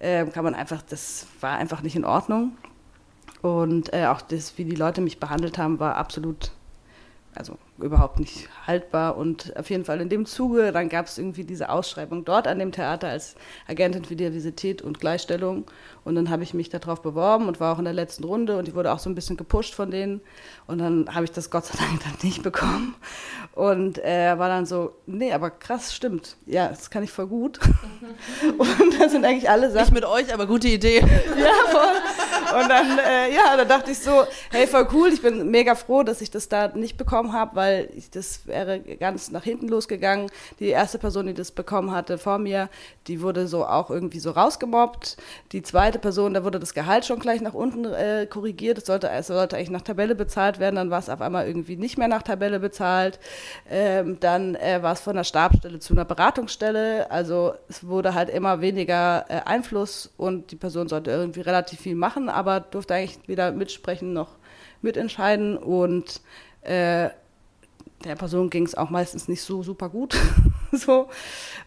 äh, 0.00 0.24
kann 0.26 0.42
man 0.44 0.54
einfach, 0.54 0.82
das 0.82 1.26
war 1.40 1.56
einfach 1.58 1.82
nicht 1.82 1.94
in 1.94 2.04
Ordnung. 2.04 2.56
Und 3.42 3.92
äh, 3.92 4.06
auch 4.06 4.22
das, 4.22 4.56
wie 4.56 4.64
die 4.64 4.76
Leute 4.76 5.00
mich 5.00 5.18
behandelt 5.18 5.58
haben, 5.58 5.80
war 5.80 5.96
absolut, 5.96 6.52
also 7.34 7.58
überhaupt 7.78 8.20
nicht 8.20 8.48
haltbar. 8.68 9.16
Und 9.16 9.56
auf 9.56 9.68
jeden 9.68 9.84
Fall 9.84 10.00
in 10.00 10.08
dem 10.08 10.26
Zuge, 10.26 10.70
dann 10.70 10.88
gab 10.88 11.06
es 11.06 11.18
irgendwie 11.18 11.42
diese 11.42 11.68
Ausschreibung 11.68 12.24
dort 12.24 12.46
an 12.46 12.60
dem 12.60 12.70
Theater 12.70 13.08
als 13.08 13.34
Agentin 13.66 14.04
für 14.04 14.14
Diversität 14.14 14.80
und 14.80 15.00
Gleichstellung. 15.00 15.64
Und 16.04 16.14
dann 16.14 16.30
habe 16.30 16.44
ich 16.44 16.54
mich 16.54 16.68
darauf 16.68 17.02
beworben 17.02 17.48
und 17.48 17.58
war 17.58 17.74
auch 17.74 17.78
in 17.80 17.84
der 17.84 17.94
letzten 17.94 18.22
Runde 18.24 18.56
und 18.56 18.68
ich 18.68 18.74
wurde 18.76 18.92
auch 18.92 19.00
so 19.00 19.10
ein 19.10 19.16
bisschen 19.16 19.36
gepusht 19.36 19.74
von 19.74 19.90
denen. 19.90 20.20
Und 20.68 20.78
dann 20.78 21.12
habe 21.12 21.24
ich 21.24 21.32
das 21.32 21.50
Gott 21.50 21.64
sei 21.64 21.78
Dank 21.78 22.00
dann 22.04 22.14
nicht 22.22 22.44
bekommen. 22.44 22.94
Und 23.54 23.98
er 23.98 24.34
äh, 24.34 24.38
war 24.38 24.48
dann 24.48 24.64
so, 24.64 24.94
nee, 25.04 25.30
aber 25.30 25.50
krass, 25.50 25.94
stimmt. 25.94 26.36
Ja, 26.46 26.68
das 26.68 26.88
kann 26.88 27.02
ich 27.02 27.10
voll 27.10 27.26
gut. 27.26 27.60
und 28.58 28.98
das 29.00 29.12
sind 29.12 29.26
eigentlich 29.26 29.50
alle 29.50 29.70
Sachen. 29.70 29.82
Nicht 29.82 29.92
mit 29.92 30.04
euch, 30.06 30.32
aber 30.32 30.46
gute 30.46 30.68
Idee. 30.68 31.00
ja, 31.00 31.70
voll. 31.70 32.60
Und 32.60 32.68
dann, 32.68 32.98
äh, 32.98 33.34
ja, 33.34 33.56
da 33.56 33.66
dachte 33.66 33.90
ich 33.90 33.98
so, 33.98 34.24
hey, 34.50 34.66
voll 34.66 34.88
cool. 34.92 35.10
Ich 35.12 35.20
bin 35.20 35.50
mega 35.50 35.74
froh, 35.74 36.02
dass 36.02 36.22
ich 36.22 36.30
das 36.30 36.48
da 36.48 36.68
nicht 36.68 36.96
bekommen 36.96 37.34
habe, 37.34 37.56
weil 37.56 37.90
ich, 37.94 38.10
das 38.10 38.46
wäre 38.46 38.80
ganz 38.80 39.30
nach 39.30 39.44
hinten 39.44 39.68
losgegangen. 39.68 40.30
Die 40.58 40.68
erste 40.68 40.98
Person, 40.98 41.26
die 41.26 41.34
das 41.34 41.50
bekommen 41.50 41.92
hatte 41.92 42.16
vor 42.16 42.38
mir, 42.38 42.70
die 43.06 43.20
wurde 43.20 43.48
so 43.48 43.66
auch 43.66 43.90
irgendwie 43.90 44.20
so 44.20 44.30
rausgemobbt. 44.30 45.18
Die 45.52 45.62
zweite 45.62 45.98
Person, 45.98 46.32
da 46.32 46.42
wurde 46.42 46.58
das 46.58 46.72
Gehalt 46.72 47.04
schon 47.04 47.18
gleich 47.18 47.42
nach 47.42 47.54
unten 47.54 47.84
äh, 47.84 48.26
korrigiert. 48.26 48.78
Es 48.78 48.86
sollte, 48.86 49.10
es 49.10 49.26
sollte 49.26 49.56
eigentlich 49.56 49.70
nach 49.70 49.82
Tabelle 49.82 50.14
bezahlt 50.14 50.58
werden, 50.58 50.76
dann 50.76 50.90
war 50.90 51.00
es 51.00 51.10
auf 51.10 51.20
einmal 51.20 51.46
irgendwie 51.46 51.76
nicht 51.76 51.98
mehr 51.98 52.08
nach 52.08 52.22
Tabelle 52.22 52.58
bezahlt. 52.58 53.18
Ähm, 53.70 54.18
dann 54.20 54.54
äh, 54.54 54.82
war 54.82 54.92
es 54.92 55.00
von 55.00 55.16
der 55.16 55.24
Stabsstelle 55.24 55.78
zu 55.78 55.94
einer 55.94 56.04
Beratungsstelle. 56.04 57.10
Also 57.10 57.54
es 57.68 57.86
wurde 57.86 58.14
halt 58.14 58.30
immer 58.30 58.60
weniger 58.60 59.24
äh, 59.28 59.40
Einfluss 59.44 60.10
und 60.16 60.50
die 60.50 60.56
Person 60.56 60.88
sollte 60.88 61.10
irgendwie 61.10 61.40
relativ 61.40 61.80
viel 61.80 61.94
machen, 61.94 62.28
aber 62.28 62.60
durfte 62.60 62.94
eigentlich 62.94 63.18
weder 63.26 63.52
mitsprechen 63.52 64.12
noch 64.12 64.36
mitentscheiden. 64.82 65.56
Und 65.56 66.20
äh, 66.62 67.10
der 68.04 68.16
Person 68.16 68.50
ging 68.50 68.64
es 68.64 68.74
auch 68.74 68.90
meistens 68.90 69.28
nicht 69.28 69.42
so 69.42 69.62
super 69.62 69.88
gut. 69.88 70.16
so. 70.72 71.08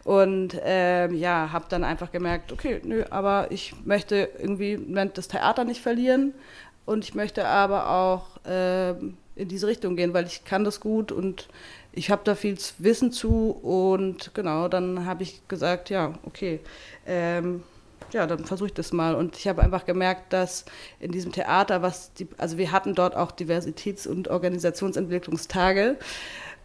Und 0.04 0.60
ähm, 0.64 1.16
ja, 1.16 1.50
habe 1.52 1.66
dann 1.70 1.84
einfach 1.84 2.12
gemerkt, 2.12 2.52
okay, 2.52 2.82
nö, 2.84 3.04
aber 3.10 3.52
ich 3.52 3.74
möchte 3.86 4.30
irgendwie 4.40 4.80
das 5.14 5.28
Theater 5.28 5.64
nicht 5.64 5.82
verlieren 5.82 6.34
und 6.86 7.04
ich 7.04 7.16
möchte 7.16 7.48
aber 7.48 7.90
auch 7.90 8.46
äh, 8.46 8.94
in 9.36 9.48
diese 9.48 9.68
Richtung 9.68 9.96
gehen, 9.96 10.14
weil 10.14 10.26
ich 10.26 10.46
kann 10.46 10.64
das 10.64 10.80
gut 10.80 11.12
und 11.12 11.48
ich 11.92 12.10
habe 12.10 12.22
da 12.24 12.36
viel 12.36 12.58
Wissen 12.78 13.12
zu 13.12 13.52
und 13.52 14.34
genau, 14.34 14.68
dann 14.68 15.06
habe 15.06 15.24
ich 15.24 15.48
gesagt, 15.48 15.90
ja, 15.90 16.14
okay, 16.26 16.60
ähm, 17.06 17.64
ja, 18.12 18.28
dann 18.28 18.46
versuche 18.46 18.68
ich 18.68 18.74
das 18.74 18.94
mal. 18.94 19.16
Und 19.16 19.38
ich 19.38 19.48
habe 19.48 19.62
einfach 19.62 19.86
gemerkt, 19.86 20.32
dass 20.32 20.66
in 21.00 21.12
diesem 21.12 21.32
Theater, 21.32 21.82
was 21.82 22.14
die, 22.14 22.28
also 22.38 22.58
wir 22.58 22.72
hatten 22.72 22.96
dort 22.96 23.16
auch 23.16 23.32
Diversitäts- 23.32 24.08
und 24.08 24.28
Organisationsentwicklungstage. 24.28 25.98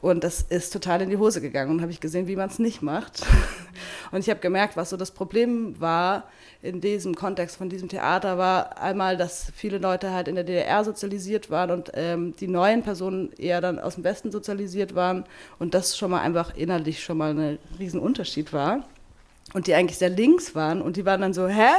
Und 0.01 0.25
das 0.25 0.43
ist 0.43 0.73
total 0.73 1.03
in 1.03 1.11
die 1.11 1.19
Hose 1.19 1.41
gegangen 1.41 1.71
und 1.71 1.83
habe 1.83 1.93
ich 1.93 2.01
gesehen, 2.01 2.27
wie 2.27 2.37
man 2.37 2.49
es 2.49 2.59
nicht 2.59 2.81
macht. 2.81 3.23
Und 4.13 4.21
ich 4.21 4.31
habe 4.31 4.41
gemerkt, 4.41 4.77
was 4.77 4.91
so 4.91 4.97
das 4.97 5.13
Problem 5.13 5.79
war 5.79 6.25
in 6.63 6.81
diesem 6.81 7.15
Kontext 7.15 7.57
von 7.57 7.69
diesem 7.69 7.89
Theater, 7.89 8.39
war 8.39 8.81
einmal, 8.81 9.17
dass 9.17 9.53
viele 9.55 9.79
Leute 9.79 10.13
halt 10.13 10.27
in 10.27 10.35
der 10.35 10.45
DDR 10.45 10.85
sozialisiert 10.85 11.49
waren 11.49 11.71
und 11.71 11.93
ähm, 11.95 12.35
die 12.41 12.49
neuen 12.49 12.83
Personen 12.83 13.31
eher 13.39 13.61
dann 13.61 13.79
aus 13.79 13.95
dem 13.95 14.05
Westen 14.05 14.33
sozialisiert 14.33 14.95
waren 14.95 15.25
und 15.59 15.75
das 15.75 15.97
schon 15.97 16.11
mal 16.11 16.21
einfach 16.21 16.57
innerlich 16.57 17.03
schon 17.03 17.19
mal 17.19 17.39
ein 17.39 17.59
Riesenunterschied 17.79 18.53
war 18.53 18.85
und 19.53 19.67
die 19.67 19.75
eigentlich 19.75 19.99
sehr 19.99 20.11
links 20.11 20.55
waren. 20.55 20.81
Und 20.81 20.97
die 20.97 21.05
waren 21.05 21.21
dann 21.21 21.33
so, 21.33 21.49
hä, 21.49 21.71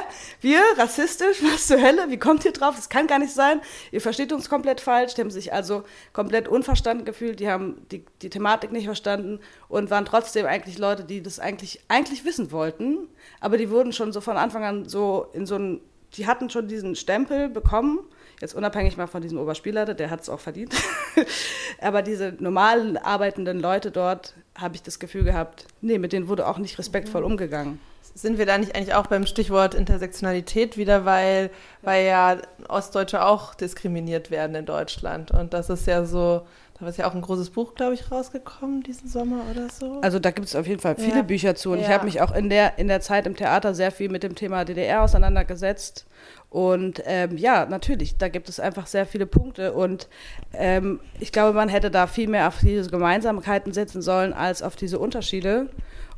wir, 0.41 0.61
rassistisch, 0.77 1.41
was 1.53 1.67
zur 1.67 1.81
Hölle, 1.81 2.09
wie 2.09 2.17
kommt 2.17 2.45
ihr 2.45 2.51
drauf, 2.51 2.75
das 2.75 2.89
kann 2.89 3.07
gar 3.07 3.19
nicht 3.19 3.33
sein, 3.33 3.61
ihr 3.91 4.01
versteht 4.01 4.33
uns 4.33 4.49
komplett 4.49 4.81
falsch, 4.81 5.15
die 5.15 5.21
haben 5.21 5.31
sich 5.31 5.53
also 5.53 5.83
komplett 6.13 6.47
unverstanden 6.47 7.05
gefühlt, 7.05 7.39
die 7.39 7.49
haben 7.49 7.85
die, 7.91 8.03
die 8.21 8.29
Thematik 8.29 8.71
nicht 8.71 8.85
verstanden 8.85 9.39
und 9.67 9.89
waren 9.89 10.05
trotzdem 10.05 10.45
eigentlich 10.45 10.77
Leute, 10.77 11.03
die 11.03 11.21
das 11.21 11.39
eigentlich, 11.39 11.81
eigentlich 11.87 12.25
wissen 12.25 12.51
wollten, 12.51 13.07
aber 13.39 13.57
die 13.57 13.69
wurden 13.69 13.93
schon 13.93 14.11
so 14.11 14.21
von 14.21 14.37
Anfang 14.37 14.63
an 14.63 14.89
so 14.89 15.27
in 15.33 15.45
so 15.45 15.55
ein, 15.55 15.81
die 16.13 16.27
hatten 16.27 16.49
schon 16.49 16.67
diesen 16.67 16.95
Stempel 16.95 17.47
bekommen, 17.47 17.99
jetzt 18.41 18.53
unabhängig 18.55 18.97
mal 18.97 19.07
von 19.07 19.21
diesem 19.21 19.37
Oberspielleiter, 19.37 19.93
der 19.93 20.09
hat 20.09 20.21
es 20.21 20.29
auch 20.29 20.39
verdient, 20.39 20.73
aber 21.79 22.01
diese 22.01 22.33
normalen 22.39 22.97
arbeitenden 22.97 23.59
Leute 23.59 23.91
dort, 23.91 24.33
habe 24.55 24.75
ich 24.75 24.83
das 24.83 24.99
Gefühl 24.99 25.23
gehabt, 25.23 25.65
nee, 25.81 25.97
mit 25.97 26.13
denen 26.13 26.27
wurde 26.27 26.47
auch 26.47 26.57
nicht 26.57 26.77
respektvoll 26.77 27.23
umgegangen. 27.23 27.79
Sind 28.13 28.37
wir 28.37 28.45
da 28.45 28.57
nicht 28.57 28.75
eigentlich 28.75 28.93
auch 28.93 29.07
beim 29.07 29.25
Stichwort 29.25 29.73
Intersektionalität 29.73 30.75
wieder, 30.75 31.05
weil, 31.05 31.49
weil 31.81 32.05
ja 32.05 32.37
Ostdeutsche 32.67 33.23
auch 33.23 33.55
diskriminiert 33.55 34.31
werden 34.31 34.55
in 34.55 34.65
Deutschland? 34.65 35.31
Und 35.31 35.53
das 35.53 35.69
ist 35.69 35.87
ja 35.87 36.03
so, 36.03 36.45
da 36.81 36.89
ist 36.89 36.97
ja 36.97 37.07
auch 37.07 37.15
ein 37.15 37.21
großes 37.21 37.51
Buch, 37.51 37.75
glaube 37.75 37.93
ich, 37.93 38.11
rausgekommen 38.11 38.83
diesen 38.83 39.07
Sommer 39.07 39.43
oder 39.49 39.69
so. 39.69 40.01
Also 40.01 40.19
da 40.19 40.31
gibt 40.31 40.47
es 40.47 40.55
auf 40.55 40.67
jeden 40.67 40.81
Fall 40.81 40.95
viele 40.95 41.17
ja. 41.17 41.21
Bücher 41.21 41.55
zu. 41.55 41.71
Und 41.71 41.79
ja. 41.79 41.85
ich 41.85 41.91
habe 41.91 42.05
mich 42.05 42.21
auch 42.21 42.33
in 42.33 42.49
der, 42.49 42.77
in 42.77 42.87
der 42.87 43.01
Zeit 43.01 43.25
im 43.27 43.35
Theater 43.35 43.73
sehr 43.73 43.91
viel 43.91 44.09
mit 44.09 44.23
dem 44.23 44.35
Thema 44.35 44.65
DDR 44.65 45.03
auseinandergesetzt 45.03 46.05
und 46.51 47.01
ähm, 47.05 47.37
ja, 47.37 47.65
natürlich, 47.65 48.17
da 48.17 48.27
gibt 48.27 48.49
es 48.49 48.59
einfach 48.59 48.85
sehr 48.85 49.05
viele 49.05 49.25
Punkte. 49.25 49.71
Und 49.71 50.09
ähm, 50.51 50.99
ich 51.21 51.31
glaube, 51.31 51.53
man 51.53 51.69
hätte 51.69 51.89
da 51.89 52.07
viel 52.07 52.27
mehr 52.27 52.49
auf 52.49 52.59
diese 52.59 52.89
Gemeinsamkeiten 52.89 53.71
setzen 53.71 54.01
sollen 54.01 54.33
als 54.33 54.61
auf 54.61 54.75
diese 54.75 54.99
Unterschiede. 54.99 55.69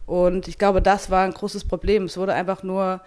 Und 0.08 0.48
ich 0.48 0.58
glaube, 0.58 0.82
das 0.82 1.12
war 1.12 1.24
ein 1.24 1.36
großes 1.36 1.65
Problem. 1.65 2.05
Es 2.05 2.17
wurde 2.17 2.34
einfach 2.34 2.63
nur 2.63 3.01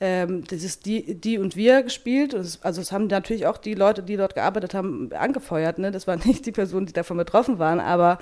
ähm, 0.00 0.44
dieses 0.44 0.80
die, 0.80 1.14
die 1.14 1.38
und 1.38 1.56
wir 1.56 1.82
gespielt. 1.82 2.34
also 2.34 2.80
es 2.80 2.92
haben 2.92 3.06
natürlich 3.06 3.46
auch 3.46 3.58
die 3.58 3.74
Leute, 3.74 4.02
die 4.02 4.16
dort 4.16 4.34
gearbeitet 4.34 4.74
haben, 4.74 5.10
angefeuert. 5.12 5.78
Ne? 5.78 5.90
Das 5.90 6.06
waren 6.06 6.20
nicht 6.24 6.46
die 6.46 6.52
Personen, 6.52 6.86
die 6.86 6.92
davon 6.92 7.16
betroffen 7.16 7.58
waren, 7.58 7.80
aber 7.80 8.18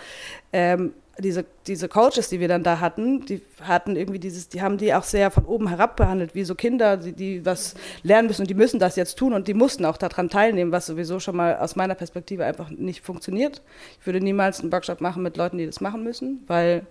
ähm, 0.52 0.92
diese, 1.18 1.46
diese 1.66 1.88
Coaches, 1.88 2.28
die 2.28 2.40
wir 2.40 2.48
dann 2.48 2.62
da 2.62 2.80
hatten, 2.80 3.24
die 3.24 3.40
hatten 3.62 3.96
irgendwie 3.96 4.18
dieses, 4.18 4.48
die 4.48 4.60
haben 4.60 4.76
die 4.76 4.92
auch 4.92 5.02
sehr 5.02 5.30
von 5.30 5.46
oben 5.46 5.68
herab 5.68 5.96
behandelt, 5.96 6.34
wie 6.34 6.44
so 6.44 6.54
Kinder, 6.54 6.96
die, 6.98 7.12
die 7.12 7.46
was 7.46 7.74
lernen 8.02 8.28
müssen 8.28 8.42
und 8.42 8.50
die 8.50 8.54
müssen 8.54 8.78
das 8.78 8.96
jetzt 8.96 9.16
tun 9.18 9.32
und 9.32 9.48
die 9.48 9.54
mussten 9.54 9.84
auch 9.84 9.96
daran 9.96 10.28
teilnehmen, 10.28 10.72
was 10.72 10.86
sowieso 10.86 11.18
schon 11.18 11.36
mal 11.36 11.56
aus 11.56 11.74
meiner 11.74 11.94
Perspektive 11.94 12.44
einfach 12.44 12.68
nicht 12.70 13.04
funktioniert. 13.04 13.62
Ich 14.00 14.06
würde 14.06 14.20
niemals 14.20 14.60
einen 14.60 14.72
Workshop 14.72 15.00
machen 15.00 15.22
mit 15.22 15.36
Leuten, 15.36 15.56
die 15.56 15.66
das 15.66 15.80
machen 15.80 16.02
müssen, 16.04 16.44
weil 16.46 16.86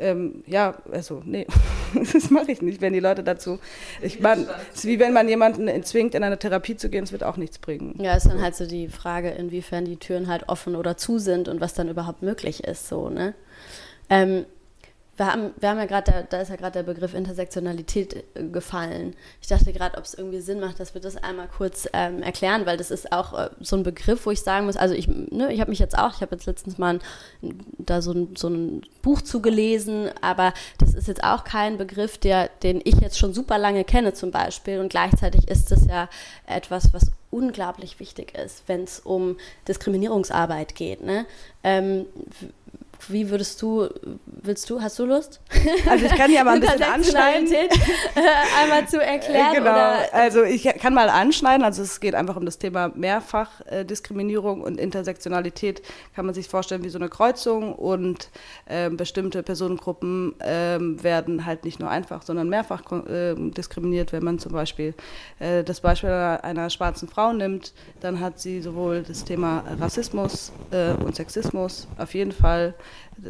ähm, 0.00 0.42
ja, 0.46 0.78
also 0.90 1.22
nee, 1.24 1.46
das 2.12 2.30
mache 2.30 2.50
ich 2.50 2.62
nicht, 2.62 2.80
wenn 2.80 2.92
die 2.92 3.00
Leute 3.00 3.22
dazu. 3.22 3.58
Ich 4.00 4.20
meine, 4.20 4.46
es 4.72 4.80
ist 4.80 4.86
wie 4.86 4.98
wenn 4.98 5.12
man 5.12 5.28
jemanden 5.28 5.82
zwingt, 5.84 6.14
in 6.14 6.24
eine 6.24 6.38
Therapie 6.38 6.76
zu 6.76 6.88
gehen, 6.88 7.04
es 7.04 7.12
wird 7.12 7.22
auch 7.22 7.36
nichts 7.36 7.58
bringen. 7.58 7.94
Ja, 8.00 8.14
ist 8.14 8.26
dann 8.26 8.40
halt 8.40 8.56
so 8.56 8.66
die 8.66 8.88
Frage, 8.88 9.30
inwiefern 9.30 9.84
die 9.84 9.96
Türen 9.96 10.28
halt 10.28 10.48
offen 10.48 10.74
oder 10.74 10.96
zu 10.96 11.18
sind 11.18 11.48
und 11.48 11.60
was 11.60 11.74
dann 11.74 11.88
überhaupt 11.88 12.22
möglich 12.22 12.64
ist, 12.64 12.88
so, 12.88 13.10
ne? 13.10 13.34
Ähm, 14.08 14.46
wir 15.20 15.26
haben, 15.26 15.52
wir 15.60 15.68
haben 15.68 15.76
ja 15.76 15.84
gerade, 15.84 16.26
da, 16.30 16.40
ist 16.40 16.48
ja 16.48 16.56
gerade 16.56 16.82
der 16.82 16.82
Begriff 16.82 17.12
Intersektionalität 17.12 18.24
äh, 18.34 18.42
gefallen. 18.44 19.14
Ich 19.42 19.48
dachte 19.48 19.70
gerade, 19.70 19.98
ob 19.98 20.04
es 20.04 20.14
irgendwie 20.14 20.40
Sinn 20.40 20.60
macht, 20.60 20.80
dass 20.80 20.94
wir 20.94 21.02
das 21.02 21.18
einmal 21.18 21.46
kurz 21.46 21.86
ähm, 21.92 22.22
erklären, 22.22 22.64
weil 22.64 22.78
das 22.78 22.90
ist 22.90 23.12
auch 23.12 23.38
äh, 23.38 23.50
so 23.60 23.76
ein 23.76 23.82
Begriff, 23.82 24.24
wo 24.24 24.30
ich 24.30 24.40
sagen 24.40 24.64
muss, 24.64 24.78
also 24.78 24.94
ich, 24.94 25.08
ne, 25.08 25.52
ich 25.52 25.60
habe 25.60 25.68
mich 25.68 25.78
jetzt 25.78 25.98
auch, 25.98 26.14
ich 26.14 26.22
habe 26.22 26.34
jetzt 26.34 26.46
letztens 26.46 26.78
mal 26.78 27.00
ein, 27.42 27.60
da 27.76 28.00
so 28.00 28.12
ein, 28.12 28.34
so 28.34 28.48
ein 28.48 28.80
Buch 29.02 29.20
zugelesen, 29.20 30.08
aber 30.22 30.54
das 30.78 30.94
ist 30.94 31.06
jetzt 31.06 31.22
auch 31.22 31.44
kein 31.44 31.76
Begriff, 31.76 32.16
der, 32.16 32.48
den 32.62 32.80
ich 32.82 32.94
jetzt 32.94 33.18
schon 33.18 33.34
super 33.34 33.58
lange 33.58 33.84
kenne 33.84 34.14
zum 34.14 34.30
Beispiel 34.30 34.80
und 34.80 34.88
gleichzeitig 34.88 35.48
ist 35.48 35.70
es 35.70 35.86
ja 35.86 36.08
etwas, 36.46 36.94
was 36.94 37.12
unglaublich 37.30 38.00
wichtig 38.00 38.34
ist, 38.38 38.62
wenn 38.68 38.84
es 38.84 39.00
um 39.00 39.36
Diskriminierungsarbeit 39.68 40.74
geht. 40.74 41.04
Ne? 41.04 41.26
Ähm, 41.62 42.06
wie 43.08 43.30
würdest 43.30 43.60
du, 43.62 43.88
willst 44.26 44.68
du, 44.70 44.80
hast 44.80 44.98
du 44.98 45.06
Lust? 45.06 45.40
Also 45.88 46.06
ich 46.06 46.14
kann 46.14 46.30
ja 46.30 46.44
mal 46.44 46.54
ein 46.54 46.60
bisschen 46.60 46.82
anschneiden. 46.82 47.50
Äh, 47.52 47.68
einmal 48.62 48.86
zu 48.86 49.02
erklären. 49.02 49.54
Genau, 49.54 49.70
oder? 49.70 50.12
also 50.12 50.42
ich 50.42 50.64
kann 50.64 50.94
mal 50.94 51.08
anschneiden, 51.08 51.64
also 51.64 51.82
es 51.82 52.00
geht 52.00 52.14
einfach 52.14 52.36
um 52.36 52.44
das 52.44 52.58
Thema 52.58 52.92
Mehrfachdiskriminierung 52.94 54.60
und 54.62 54.78
Intersektionalität, 54.78 55.82
kann 56.14 56.26
man 56.26 56.34
sich 56.34 56.48
vorstellen 56.48 56.84
wie 56.84 56.88
so 56.88 56.98
eine 56.98 57.08
Kreuzung 57.08 57.74
und 57.74 58.28
äh, 58.66 58.90
bestimmte 58.90 59.42
Personengruppen 59.42 60.38
äh, 60.40 60.78
werden 60.80 61.46
halt 61.46 61.64
nicht 61.64 61.80
nur 61.80 61.90
einfach, 61.90 62.22
sondern 62.22 62.48
mehrfach 62.48 62.82
äh, 63.06 63.34
diskriminiert. 63.34 64.12
Wenn 64.12 64.24
man 64.24 64.38
zum 64.38 64.52
Beispiel 64.52 64.94
äh, 65.38 65.64
das 65.64 65.80
Beispiel 65.80 66.10
einer 66.10 66.70
schwarzen 66.70 67.08
Frau 67.08 67.32
nimmt, 67.32 67.72
dann 68.00 68.20
hat 68.20 68.40
sie 68.40 68.60
sowohl 68.60 69.02
das 69.02 69.24
Thema 69.24 69.64
Rassismus 69.78 70.52
äh, 70.70 70.92
und 70.92 71.16
Sexismus 71.16 71.88
auf 71.98 72.14
jeden 72.14 72.32
Fall 72.32 72.74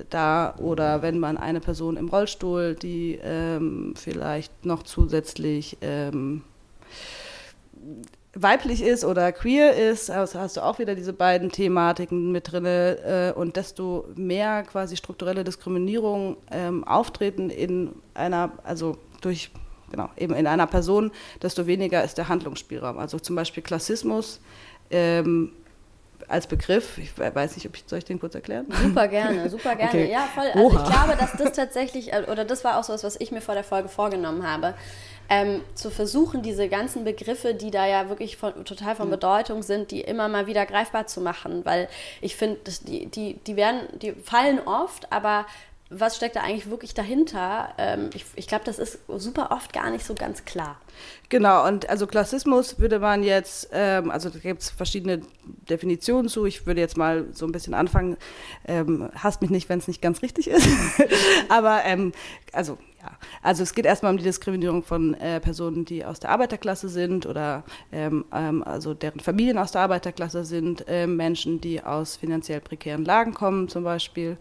da 0.09 0.55
oder 0.59 1.03
wenn 1.03 1.19
man 1.19 1.37
eine 1.37 1.61
Person 1.61 1.97
im 1.97 2.09
Rollstuhl, 2.09 2.75
die 2.75 3.19
ähm, 3.23 3.95
vielleicht 3.97 4.65
noch 4.65 4.83
zusätzlich 4.83 5.79
ähm, 5.81 6.43
weiblich 8.35 8.83
ist 8.83 9.05
oder 9.05 9.33
queer 9.33 9.75
ist, 9.75 10.11
also 10.11 10.39
hast 10.39 10.57
du 10.57 10.63
auch 10.63 10.79
wieder 10.79 10.95
diese 10.95 11.13
beiden 11.13 11.51
Thematiken 11.51 12.31
mit 12.31 12.53
drin 12.53 12.65
äh, 12.65 13.33
und 13.35 13.57
desto 13.57 14.07
mehr 14.15 14.63
quasi 14.63 14.97
strukturelle 14.97 15.43
Diskriminierung 15.43 16.37
ähm, 16.51 16.85
auftreten 16.85 17.51
in 17.51 17.91
einer, 18.15 18.53
also 18.63 18.97
durch 19.21 19.51
genau, 19.91 20.09
eben 20.17 20.35
in 20.35 20.47
einer 20.47 20.67
Person, 20.67 21.11
desto 21.43 21.67
weniger 21.67 22.05
ist 22.05 22.19
der 22.19 22.29
Handlungsspielraum. 22.29 22.99
Also 22.99 23.19
zum 23.19 23.37
Beispiel 23.37 23.63
Klassismus 23.63 24.41
ähm, 24.91 25.53
als 26.29 26.47
Begriff. 26.47 26.99
Ich 26.99 27.17
weiß 27.19 27.57
nicht, 27.57 27.67
ob 27.67 27.77
ich, 27.77 27.85
soll 27.87 27.99
ich 27.99 28.05
den 28.05 28.21
kurz 28.21 28.35
erklären? 28.35 28.67
Super 28.83 29.09
gerne, 29.09 29.49
super 29.51 29.77
gerne. 29.77 29.91
Okay. 29.91 30.11
Ja, 30.11 30.29
voll. 30.35 30.47
Also 30.53 30.67
Oha. 30.67 30.83
ich 30.83 30.93
glaube, 30.93 31.17
dass 31.17 31.33
das 31.33 31.53
tatsächlich, 31.57 32.13
äh, 32.13 32.25
oder 32.31 32.45
das 32.45 32.65
war 32.65 32.79
auch 32.79 32.85
so 32.85 32.93
was, 32.93 33.05
was 33.05 33.21
ich 33.21 33.31
mir 33.33 33.41
vor 33.41 33.55
der 33.55 33.65
Folge 33.65 33.89
vorgenommen 33.89 34.47
habe, 34.47 34.75
ähm, 35.29 35.63
zu 35.75 35.91
versuchen, 35.91 36.43
diese 36.43 36.69
ganzen 36.69 37.05
Begriffe, 37.05 37.55
die 37.55 37.71
da 37.71 37.87
ja 37.87 38.09
wirklich 38.09 38.37
von, 38.37 38.65
total 38.65 38.97
von 38.97 39.11
Bedeutung 39.11 39.63
sind, 39.63 39.93
die 39.93 40.01
immer 40.01 40.29
mal 40.29 40.49
wieder 40.49 40.67
greifbar 40.67 41.07
zu 41.07 41.21
machen, 41.21 41.65
weil 41.65 41.89
ich 42.21 42.35
finde, 42.35 42.59
die, 42.83 43.07
die, 43.07 43.35
die 43.35 43.57
werden, 43.57 43.81
die 44.01 44.13
fallen 44.13 44.59
oft, 44.59 45.13
aber 45.13 45.47
was 45.91 46.17
steckt 46.17 46.37
da 46.37 46.43
eigentlich 46.43 46.71
wirklich 46.71 46.95
dahinter? 46.95 47.75
Ähm, 47.77 48.11
ich, 48.15 48.25
ich 48.37 48.47
glaube, 48.47 48.65
das 48.65 48.79
ist 48.79 49.01
super 49.09 49.51
oft 49.51 49.73
gar 49.73 49.91
nicht 49.91 50.07
so 50.07 50.15
ganz 50.15 50.45
klar. 50.45 50.81
Genau, 51.29 51.67
und 51.67 51.89
also 51.91 52.07
Klassismus 52.07 52.79
würde 52.79 53.01
man 53.01 53.25
jetzt, 53.25 53.69
ähm, 53.73 54.11
also 54.11 54.31
da 54.31 54.39
gibt 54.39 54.63
es 54.63 54.71
verschiedene 54.71 55.21
Definitionen 55.69 56.29
zu. 56.29 56.47
Ich 56.47 56.67
würde 56.67 56.81
jetzt 56.81 56.97
mal 56.97 57.27
so 57.33 57.45
ein 57.45 57.53
bisschen 57.53 57.75
anfangen, 57.75 58.17
ähm, 58.67 59.11
hasst 59.17 59.43
mich 59.43 59.51
nicht, 59.51 59.69
wenn 59.69 59.81
es 59.81 59.89
nicht 59.89 60.01
ganz 60.01 60.23
richtig 60.23 60.49
ist. 60.49 60.69
Aber 61.49 61.85
ähm, 61.85 62.13
also 62.53 62.79
ja, 63.03 63.13
also 63.43 63.63
es 63.63 63.73
geht 63.73 63.87
erstmal 63.87 64.13
um 64.13 64.19
die 64.19 64.25
Diskriminierung 64.25 64.83
von 64.83 65.15
äh, 65.15 65.41
Personen, 65.41 65.87
die 65.87 66.05
aus 66.05 66.21
der 66.21 66.31
Arbeiterklasse 66.31 66.91
sind 66.91 67.25
oder 67.25 67.65
ähm, 67.93 68.27
ähm, 68.33 68.63
also 68.63 68.93
deren 68.93 69.21
Familien 69.21 69.57
aus 69.57 69.73
der 69.73 69.81
Arbeiterklasse 69.81 70.45
sind, 70.45 70.87
äh, 70.87 71.07
Menschen, 71.07 71.63
die 71.63 71.83
aus 71.83 72.17
finanziell 72.17 72.61
prekären 72.61 73.05
Lagen 73.05 73.33
kommen 73.33 73.69
zum 73.69 73.85
Beispiel, 73.85 74.37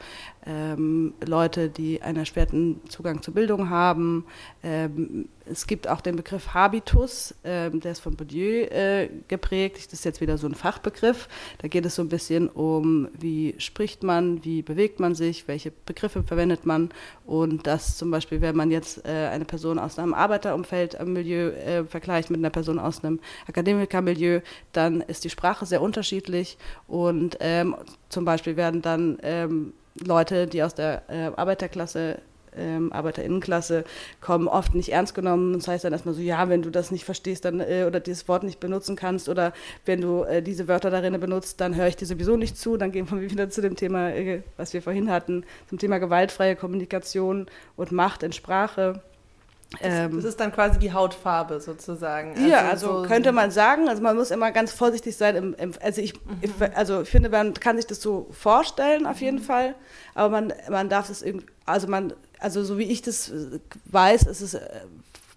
ähm, 0.46 1.14
Leute, 1.26 1.70
die 1.70 2.02
einen 2.02 2.20
erschwerten 2.20 2.82
Zugang 2.88 3.22
zur 3.22 3.34
Bildung 3.34 3.70
haben. 3.70 4.26
Ähm, 4.64 5.28
es 5.46 5.68
gibt 5.68 5.88
auch 5.88 6.02
den 6.02 6.16
Begriff 6.16 6.54
Habitus, 6.54 7.34
ähm, 7.44 7.80
der 7.80 7.94
ist 7.94 8.00
von 8.00 8.16
Bourdieu 8.16 8.66
äh, 8.66 9.10
geprägt. 9.28 9.78
Das 9.78 9.94
ist 9.94 10.06
jetzt 10.06 10.22
wieder 10.22 10.38
so 10.38 10.48
ein 10.48 10.54
Fachbegriff. 10.54 11.28
Da 11.58 11.68
geht 11.68 11.86
es 11.86 11.96
so 11.96 12.04
ein 12.04 12.10
bisschen 12.10 12.50
um, 12.50 13.10
wie 13.18 13.56
spricht 13.58 14.04
man, 14.04 14.44
wie 14.46 14.62
bewegt 14.62 15.00
man 15.00 15.16
sich, 15.16 15.48
welche 15.48 15.72
Begriffe 15.72 16.24
verwendet 16.24 16.66
man. 16.66 16.90
Und 17.26 17.68
das 17.68 17.98
zum 17.98 18.12
Beispiel, 18.12 18.42
wenn 18.42 18.56
man 18.56 18.72
jetzt 18.72 19.06
äh, 19.06 19.30
eine 19.32 19.46
Person 19.46 19.80
aus 19.80 19.98
einem 19.98 20.14
Arbeiterumfeld 20.14 20.94
im 20.96 21.14
Milieu 21.14 21.50
äh, 21.50 21.84
vergleicht 21.84 22.30
mit 22.30 22.40
einer 22.40 22.52
Person 22.52 22.80
aus 22.80 23.04
einem 23.04 23.20
Akademikermilieu, 23.48 24.42
dann 24.72 25.02
ist 25.02 25.24
die 25.24 25.30
Sprache 25.30 25.66
sehr 25.66 25.82
unterschiedlich. 25.82 26.58
Und 26.88 27.38
ähm, 27.40 27.76
zum 28.10 28.26
Beispiel 28.26 28.56
werden 28.56 28.82
dann 28.82 29.18
ähm, 29.24 29.74
Leute, 30.06 30.48
die 30.48 30.64
aus 30.64 30.76
der 30.76 31.04
äh, 31.10 31.32
Arbeiterklasse 31.36 32.20
ähm, 32.58 32.92
ArbeiterInnenklasse 32.92 33.84
kommen 34.22 34.48
oft 34.48 34.76
nicht 34.76 34.92
ernst 34.92 35.14
genommen. 35.14 35.54
Das 35.54 35.68
heißt 35.68 35.84
dann 35.84 35.94
erstmal 35.94 36.16
so, 36.16 36.22
ja, 36.22 36.50
wenn 36.50 36.62
du 36.62 36.70
das 36.70 36.92
nicht 36.92 37.06
verstehst 37.06 37.46
dann, 37.46 37.60
äh, 37.60 37.86
oder 37.88 38.00
dieses 38.00 38.28
Wort 38.28 38.44
nicht 38.44 38.60
benutzen 38.60 38.96
kannst 38.96 39.30
oder 39.30 39.54
wenn 39.86 40.02
du 40.02 40.24
äh, 40.24 40.42
diese 40.42 40.68
Wörter 40.68 40.90
darin 40.90 41.20
benutzt, 41.20 41.62
dann 41.62 41.76
höre 41.76 41.88
ich 41.88 41.96
dir 41.96 42.06
sowieso 42.06 42.38
nicht 42.38 42.58
zu. 42.58 42.78
Dann 42.78 42.92
gehen 42.92 43.10
wir 43.10 43.22
wieder 43.30 43.50
zu 43.50 43.62
dem 43.62 43.76
Thema, 43.76 44.10
äh, 44.12 44.42
was 44.58 44.74
wir 44.74 44.82
vorhin 44.82 45.12
hatten, 45.12 45.44
zum 45.68 45.78
Thema 45.78 46.00
gewaltfreie 46.00 46.56
Kommunikation 46.56 47.48
und 47.76 47.92
Macht 47.92 48.24
in 48.24 48.34
Sprache. 48.34 49.02
Das, 49.72 49.82
ähm, 49.84 50.16
das, 50.16 50.26
ist 50.26 50.40
dann 50.40 50.52
quasi 50.52 50.80
die 50.80 50.94
Hautfarbe 50.94 51.60
sozusagen. 51.60 52.32
Also 52.36 52.48
ja, 52.48 52.68
also 52.68 53.04
so 53.04 53.08
könnte 53.08 53.32
man 53.32 53.52
sagen, 53.52 53.88
also 53.88 54.02
man 54.02 54.16
muss 54.16 54.32
immer 54.32 54.52
ganz 54.52 54.72
vorsichtig 54.72 55.16
sein. 55.16 55.36
Im, 55.36 55.54
im, 55.54 55.74
also, 55.80 56.02
ich, 56.02 56.14
mhm. 56.16 56.52
also 56.74 57.02
ich 57.02 57.10
finde, 57.10 57.30
man 57.30 57.54
kann 57.54 57.78
sich 57.78 57.86
das 57.86 58.02
so 58.02 58.28
vorstellen 58.32 59.06
auf 59.06 59.22
jeden 59.22 59.38
mhm. 59.38 59.44
Fall, 59.44 59.76
aber 60.16 60.30
man, 60.30 60.54
man 60.70 60.90
darf 60.90 61.10
es 61.10 61.22
irgendwie, 61.22 61.46
also 61.66 61.88
man, 61.88 62.14
also 62.40 62.64
so 62.64 62.80
wie 62.80 62.84
ich 62.84 63.04
das 63.04 63.32
weiß, 63.86 64.24
ist 64.24 64.42
es, 64.42 64.58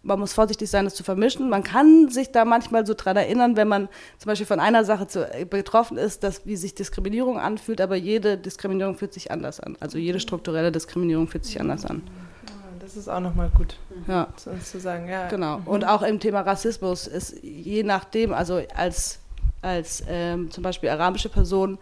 man 0.02 0.18
muss 0.18 0.32
vorsichtig 0.32 0.68
sein, 0.68 0.84
das 0.84 0.94
zu 0.94 1.04
vermischen. 1.04 1.48
Man 1.48 1.62
kann 1.62 2.08
sich 2.08 2.32
da 2.32 2.44
manchmal 2.44 2.86
so 2.86 2.94
dran 2.94 3.16
erinnern, 3.16 3.56
wenn 3.56 3.68
man 3.68 3.88
zum 4.18 4.30
Beispiel 4.30 4.46
von 4.46 4.60
einer 4.60 4.84
Sache 4.84 5.06
zu, 5.06 5.28
betroffen 5.48 5.98
ist, 5.98 6.24
dass 6.24 6.46
wie 6.46 6.56
sich 6.56 6.74
Diskriminierung 6.74 7.38
anfühlt, 7.38 7.80
aber 7.80 7.96
jede 7.96 8.36
Diskriminierung 8.36 8.96
fühlt 8.96 9.12
sich 9.12 9.30
anders 9.30 9.60
an. 9.60 9.76
Also 9.80 9.98
jede 9.98 10.20
strukturelle 10.20 10.72
Diskriminierung 10.72 11.28
fühlt 11.28 11.44
sich 11.44 11.60
anders 11.60 11.84
an. 11.84 12.02
Das 12.92 12.98
ist 12.98 13.08
auch 13.08 13.20
nochmal 13.20 13.48
gut 13.56 13.76
ja. 14.06 14.28
zu, 14.36 14.50
zu 14.58 14.78
sagen. 14.78 15.08
Ja. 15.08 15.28
Genau. 15.28 15.60
Mhm. 15.60 15.66
Und 15.66 15.84
auch 15.84 16.02
im 16.02 16.20
Thema 16.20 16.42
Rassismus 16.42 17.06
ist 17.06 17.42
je 17.42 17.84
nachdem, 17.84 18.34
also 18.34 18.60
als, 18.74 19.18
als 19.62 20.04
ähm, 20.06 20.50
zum 20.50 20.62
Beispiel 20.62 20.90
arabische 20.90 21.30
Person, 21.30 21.78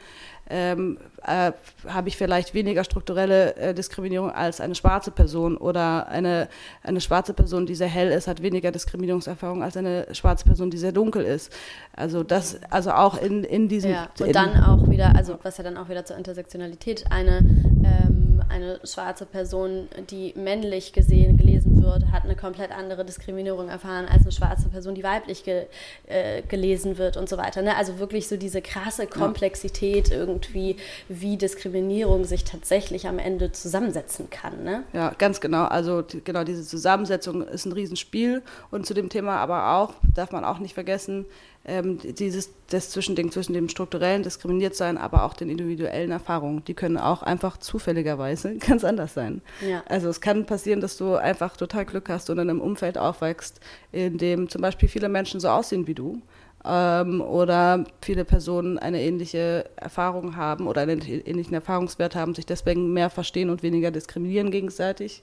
ähm, 0.48 0.98
äh, 1.26 1.50
habe 1.88 2.08
ich 2.08 2.16
vielleicht 2.16 2.54
weniger 2.54 2.84
strukturelle 2.84 3.56
äh, 3.56 3.74
Diskriminierung 3.74 4.30
als 4.30 4.60
eine 4.60 4.76
schwarze 4.76 5.10
Person 5.10 5.56
oder 5.56 6.06
eine, 6.06 6.48
eine 6.84 7.00
schwarze 7.00 7.34
Person, 7.34 7.66
die 7.66 7.74
sehr 7.74 7.88
hell 7.88 8.12
ist, 8.12 8.28
hat 8.28 8.40
weniger 8.40 8.70
Diskriminierungserfahrung 8.70 9.64
als 9.64 9.76
eine 9.76 10.06
schwarze 10.14 10.44
Person, 10.44 10.70
die 10.70 10.78
sehr 10.78 10.92
dunkel 10.92 11.24
ist. 11.24 11.52
Also 11.96 12.22
das, 12.22 12.60
also 12.70 12.92
auch 12.92 13.20
in, 13.20 13.42
in 13.42 13.68
diesem... 13.68 13.90
Ja, 13.90 14.08
und 14.20 14.32
dann 14.32 14.62
auch 14.62 14.88
wieder, 14.88 15.16
also 15.16 15.40
was 15.42 15.58
ja 15.58 15.64
dann 15.64 15.76
auch 15.76 15.88
wieder 15.88 16.04
zur 16.04 16.16
Intersektionalität 16.16 17.06
eine... 17.10 17.38
Ähm, 17.38 18.29
eine 18.50 18.80
schwarze 18.84 19.26
Person, 19.26 19.88
die 20.10 20.34
männlich 20.36 20.92
gesehen, 20.92 21.36
gelesen 21.36 21.82
wird, 21.82 22.10
hat 22.12 22.24
eine 22.24 22.36
komplett 22.36 22.72
andere 22.72 23.04
Diskriminierung 23.04 23.68
erfahren 23.68 24.06
als 24.06 24.22
eine 24.22 24.32
schwarze 24.32 24.68
Person, 24.68 24.94
die 24.94 25.02
weiblich 25.02 25.44
ge, 25.44 25.66
äh, 26.06 26.42
gelesen 26.42 26.98
wird 26.98 27.16
und 27.16 27.28
so 27.28 27.38
weiter. 27.38 27.62
Ne? 27.62 27.76
Also 27.76 27.98
wirklich 27.98 28.28
so 28.28 28.36
diese 28.36 28.60
krasse 28.60 29.06
Komplexität 29.06 30.10
irgendwie, 30.10 30.76
wie 31.08 31.36
Diskriminierung 31.36 32.24
sich 32.24 32.44
tatsächlich 32.44 33.06
am 33.06 33.18
Ende 33.18 33.52
zusammensetzen 33.52 34.30
kann. 34.30 34.64
Ne? 34.64 34.82
Ja, 34.92 35.10
ganz 35.16 35.40
genau. 35.40 35.64
Also 35.64 36.02
die, 36.02 36.22
genau 36.22 36.44
diese 36.44 36.64
Zusammensetzung 36.64 37.46
ist 37.46 37.64
ein 37.64 37.72
Riesenspiel 37.72 38.42
und 38.70 38.86
zu 38.86 38.94
dem 38.94 39.08
Thema 39.08 39.36
aber 39.36 39.74
auch, 39.76 39.94
darf 40.14 40.32
man 40.32 40.44
auch 40.44 40.58
nicht 40.58 40.74
vergessen, 40.74 41.26
ähm, 41.64 41.98
dieses 41.98 42.50
das 42.70 42.90
Zwischending 42.90 43.30
zwischen 43.30 43.52
dem 43.52 43.68
strukturellen 43.68 44.22
Diskriminiertsein, 44.22 44.96
aber 44.96 45.24
auch 45.24 45.34
den 45.34 45.50
individuellen 45.50 46.10
Erfahrungen, 46.10 46.64
die 46.64 46.74
können 46.74 46.96
auch 46.96 47.22
einfach 47.22 47.58
zufälligerweise 47.58 48.56
ganz 48.66 48.84
anders 48.84 49.14
sein. 49.14 49.42
Ja. 49.66 49.82
Also 49.88 50.08
es 50.08 50.20
kann 50.20 50.46
passieren, 50.46 50.80
dass 50.80 50.96
du 50.96 51.16
einfach 51.16 51.56
total 51.56 51.84
Glück 51.84 52.08
hast 52.08 52.30
und 52.30 52.38
in 52.38 52.48
einem 52.48 52.60
Umfeld 52.60 52.96
aufwächst, 52.96 53.60
in 53.92 54.18
dem 54.18 54.48
zum 54.48 54.62
Beispiel 54.62 54.88
viele 54.88 55.08
Menschen 55.08 55.40
so 55.40 55.48
aussehen 55.48 55.86
wie 55.86 55.94
du. 55.94 56.22
Ähm, 56.64 57.22
oder 57.22 57.84
viele 58.02 58.24
Personen 58.24 58.78
eine 58.78 59.00
ähnliche 59.00 59.64
Erfahrung 59.76 60.36
haben 60.36 60.66
oder 60.66 60.82
einen 60.82 61.00
ähnlichen 61.00 61.54
Erfahrungswert 61.54 62.14
haben, 62.14 62.34
sich 62.34 62.44
deswegen 62.44 62.92
mehr 62.92 63.08
verstehen 63.08 63.48
und 63.48 63.62
weniger 63.62 63.90
diskriminieren 63.90 64.50
gegenseitig. 64.50 65.22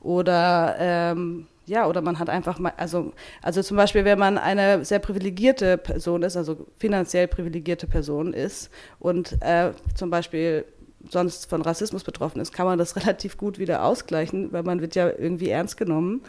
Oder 0.00 0.76
ähm, 0.78 1.46
ja, 1.66 1.86
oder 1.86 2.00
man 2.00 2.18
hat 2.18 2.30
einfach 2.30 2.58
mal, 2.58 2.72
also, 2.76 3.12
also 3.42 3.62
zum 3.62 3.76
Beispiel, 3.76 4.04
wenn 4.04 4.18
man 4.18 4.38
eine 4.38 4.84
sehr 4.84 5.00
privilegierte 5.00 5.76
Person 5.76 6.22
ist, 6.22 6.36
also 6.36 6.66
finanziell 6.78 7.26
privilegierte 7.26 7.86
Person 7.86 8.32
ist 8.32 8.70
und 9.00 9.36
äh, 9.42 9.72
zum 9.94 10.10
Beispiel 10.10 10.64
sonst 11.10 11.48
von 11.48 11.62
Rassismus 11.62 12.04
betroffen 12.04 12.40
ist, 12.40 12.52
kann 12.52 12.66
man 12.66 12.78
das 12.78 12.96
relativ 13.02 13.36
gut 13.36 13.58
wieder 13.58 13.84
ausgleichen, 13.84 14.52
weil 14.52 14.62
man 14.62 14.80
wird 14.80 14.94
ja 14.94 15.08
irgendwie 15.08 15.50
ernst 15.50 15.76
genommen. 15.76 16.22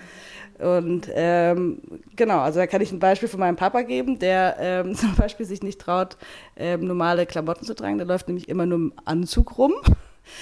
Und 0.59 1.07
ähm, 1.13 1.81
genau, 2.15 2.39
also 2.39 2.59
da 2.59 2.65
kann 2.65 2.81
ich 2.81 2.91
ein 2.91 2.97
Beispiel 2.97 3.29
von 3.29 3.39
meinem 3.39 3.57
Papa 3.57 3.83
geben, 3.83 4.17
der 4.17 4.57
ähm, 4.59 4.95
zum 4.95 5.15
Beispiel 5.15 5.45
sich 5.45 5.61
nicht 5.61 5.79
traut, 5.79 6.17
ähm, 6.55 6.85
normale 6.85 7.27
Klamotten 7.27 7.63
zu 7.63 7.75
tragen. 7.75 7.97
Der 7.97 8.07
läuft 8.07 8.27
nämlich 8.27 8.49
immer 8.49 8.65
nur 8.65 8.77
im 8.79 8.93
Anzug 9.05 9.57
rum 9.59 9.73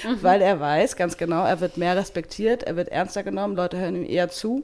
mhm. 0.04 0.22
weil 0.22 0.42
er 0.42 0.60
weiß 0.60 0.96
ganz 0.96 1.18
genau, 1.18 1.46
er 1.46 1.60
wird 1.62 1.78
mehr 1.78 1.96
respektiert, 1.96 2.64
er 2.64 2.76
wird 2.76 2.90
ernster 2.90 3.24
genommen, 3.24 3.56
Leute 3.56 3.78
hören 3.78 3.96
ihm 3.96 4.10
eher 4.10 4.30
zu. 4.30 4.64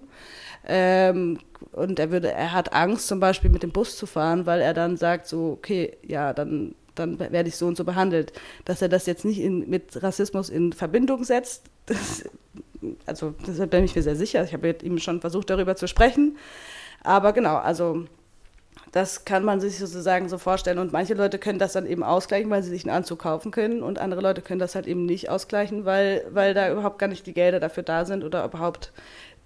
Ähm, 0.67 1.39
und 1.71 1.99
er 1.99 2.11
würde, 2.11 2.31
er 2.31 2.53
hat 2.53 2.73
Angst, 2.73 3.07
zum 3.07 3.19
Beispiel 3.19 3.49
mit 3.49 3.63
dem 3.63 3.71
Bus 3.71 3.97
zu 3.97 4.05
fahren, 4.05 4.45
weil 4.45 4.61
er 4.61 4.73
dann 4.73 4.97
sagt, 4.97 5.27
so, 5.27 5.51
okay, 5.51 5.97
ja, 6.03 6.33
dann, 6.33 6.75
dann 6.95 7.19
werde 7.19 7.49
ich 7.49 7.55
so 7.55 7.67
und 7.67 7.77
so 7.77 7.83
behandelt. 7.83 8.33
Dass 8.65 8.81
er 8.81 8.89
das 8.89 9.05
jetzt 9.05 9.25
nicht 9.25 9.39
in, 9.39 9.69
mit 9.69 10.01
Rassismus 10.03 10.49
in 10.49 10.73
Verbindung 10.73 11.23
setzt, 11.23 11.63
das, 11.85 12.23
also 13.05 13.33
deshalb 13.47 13.71
bin 13.71 13.83
ich 13.85 13.95
mir 13.95 14.03
sehr 14.03 14.15
sicher. 14.15 14.43
Ich 14.43 14.53
habe 14.53 14.67
mit 14.67 14.83
ihm 14.83 14.97
schon 14.97 15.21
versucht, 15.21 15.49
darüber 15.49 15.75
zu 15.75 15.87
sprechen. 15.87 16.37
Aber 17.03 17.33
genau, 17.33 17.57
also 17.57 18.05
das 18.91 19.23
kann 19.23 19.45
man 19.45 19.61
sich 19.61 19.77
sozusagen 19.77 20.27
so 20.27 20.37
vorstellen. 20.37 20.77
Und 20.77 20.91
manche 20.91 21.13
Leute 21.13 21.39
können 21.39 21.59
das 21.59 21.73
dann 21.73 21.85
eben 21.85 22.03
ausgleichen, 22.03 22.49
weil 22.49 22.61
sie 22.61 22.69
sich 22.69 22.83
einen 22.83 22.95
Anzug 22.95 23.19
kaufen 23.19 23.51
können. 23.51 23.83
Und 23.83 23.99
andere 23.99 24.21
Leute 24.21 24.41
können 24.41 24.59
das 24.59 24.75
halt 24.75 24.85
eben 24.85 25.05
nicht 25.05 25.29
ausgleichen, 25.29 25.85
weil, 25.85 26.25
weil 26.31 26.53
da 26.53 26.69
überhaupt 26.71 26.99
gar 26.99 27.07
nicht 27.07 27.25
die 27.25 27.33
Gelder 27.33 27.59
dafür 27.59 27.83
da 27.83 28.03
sind 28.05 28.23
oder 28.23 28.43
überhaupt 28.43 28.91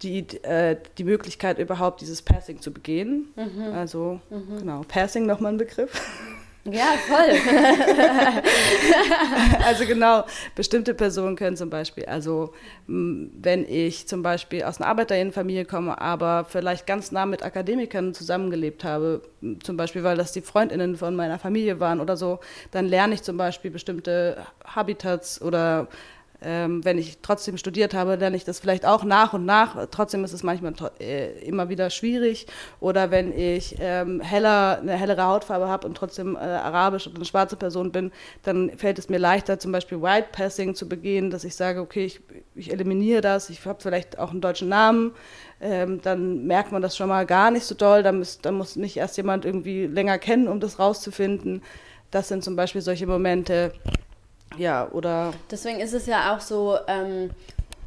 die, 0.02 0.26
äh, 0.44 0.78
die 0.98 1.04
Möglichkeit, 1.04 1.60
überhaupt 1.60 2.02
dieses 2.02 2.22
Passing 2.22 2.60
zu 2.60 2.74
begehen. 2.74 3.34
Mhm. 3.36 3.74
Also, 3.74 4.20
mhm. 4.30 4.58
genau, 4.60 4.82
Passing 4.88 5.26
nochmal 5.26 5.54
ein 5.54 5.58
Begriff. 5.58 5.92
Ja, 6.68 6.96
voll. 7.08 7.30
also 9.66 9.86
genau, 9.86 10.24
bestimmte 10.56 10.96
Personen 10.96 11.36
können 11.36 11.56
zum 11.56 11.70
Beispiel, 11.70 12.06
also 12.06 12.54
wenn 12.88 13.70
ich 13.70 14.08
zum 14.08 14.24
Beispiel 14.24 14.64
aus 14.64 14.82
einer 14.82 14.90
Arbeiterinnenfamilie 14.90 15.66
komme, 15.66 16.02
aber 16.02 16.44
vielleicht 16.46 16.88
ganz 16.88 17.12
nah 17.12 17.28
mit 17.28 17.44
Akademikern 17.44 18.16
zusammengelebt 18.16 18.84
habe, 18.84 19.22
zum 19.62 19.78
Beispiel 19.78 20.04
weil 20.04 20.18
das 20.18 20.32
die 20.32 20.42
Freundinnen 20.42 20.96
von 20.96 21.16
meiner 21.16 21.38
Familie 21.38 21.80
waren 21.80 22.00
oder 22.00 22.18
so, 22.18 22.40
dann 22.72 22.88
lerne 22.88 23.14
ich 23.14 23.22
zum 23.22 23.38
Beispiel 23.38 23.70
bestimmte 23.70 24.44
Habitats 24.66 25.40
oder 25.44 25.88
ähm, 26.42 26.84
wenn 26.84 26.98
ich 26.98 27.20
trotzdem 27.22 27.58
studiert 27.58 27.94
habe, 27.94 28.16
lerne 28.16 28.36
ich 28.36 28.44
das 28.44 28.60
vielleicht 28.60 28.86
auch 28.86 29.04
nach 29.04 29.34
und 29.34 29.46
nach. 29.46 29.88
Trotzdem 29.90 30.24
ist 30.24 30.34
es 30.34 30.44
manchmal 30.44 30.74
äh, 31.00 31.40
immer 31.46 31.70
wieder 31.70 31.90
schwierig. 31.90 32.48
Oder 32.80 33.12
wenn 33.12 33.38
ich 33.38 33.76
ähm, 33.80 34.22
heller, 34.22 34.80
eine 34.80 34.94
hellere 34.94 35.24
Hautfarbe 35.24 35.68
habe 35.68 35.88
und 35.88 35.96
trotzdem 35.96 36.36
äh, 36.36 36.40
arabisch 36.40 37.08
oder 37.08 37.16
eine 37.16 37.26
schwarze 37.26 37.56
Person 37.56 37.92
bin, 37.92 38.12
dann 38.44 38.72
fällt 38.78 39.00
es 39.00 39.10
mir 39.10 39.18
leichter, 39.18 39.60
zum 39.60 39.72
Beispiel 39.72 40.02
White 40.02 40.30
Passing 40.32 40.76
zu 40.76 40.90
begehen, 40.90 41.30
dass 41.30 41.44
ich 41.44 41.56
sage, 41.56 41.80
okay, 41.80 42.06
ich, 42.06 42.22
ich 42.56 42.72
eliminiere 42.72 43.22
das, 43.22 43.50
ich 43.50 43.66
habe 43.66 43.82
vielleicht 43.82 44.20
auch 44.20 44.32
einen 44.32 44.42
deutschen 44.42 44.70
Namen. 44.70 45.14
Ähm, 45.62 46.02
dann 46.02 46.46
merkt 46.46 46.72
man 46.72 46.82
das 46.82 46.98
schon 46.98 47.08
mal 47.08 47.26
gar 47.26 47.50
nicht 47.50 47.66
so 47.66 47.76
doll. 47.76 48.04
Dann, 48.04 48.20
muss, 48.20 48.40
dann 48.40 48.56
muss 48.56 48.76
mich 48.76 48.98
erst 48.98 49.18
jemand 49.18 49.46
irgendwie 49.46 49.88
länger 49.88 50.18
kennen, 50.18 50.48
um 50.48 50.60
das 50.60 50.80
rauszufinden. 50.80 51.64
Das 52.12 52.28
sind 52.28 52.44
zum 52.44 52.56
Beispiel 52.56 52.82
solche 52.82 53.08
Momente, 53.08 53.74
ja, 54.58 54.88
oder. 54.92 55.34
Deswegen 55.52 55.80
ist 55.80 55.94
es 55.94 56.06
ja 56.06 56.36
auch 56.36 56.40
so, 56.40 56.78
ähm, 56.88 57.32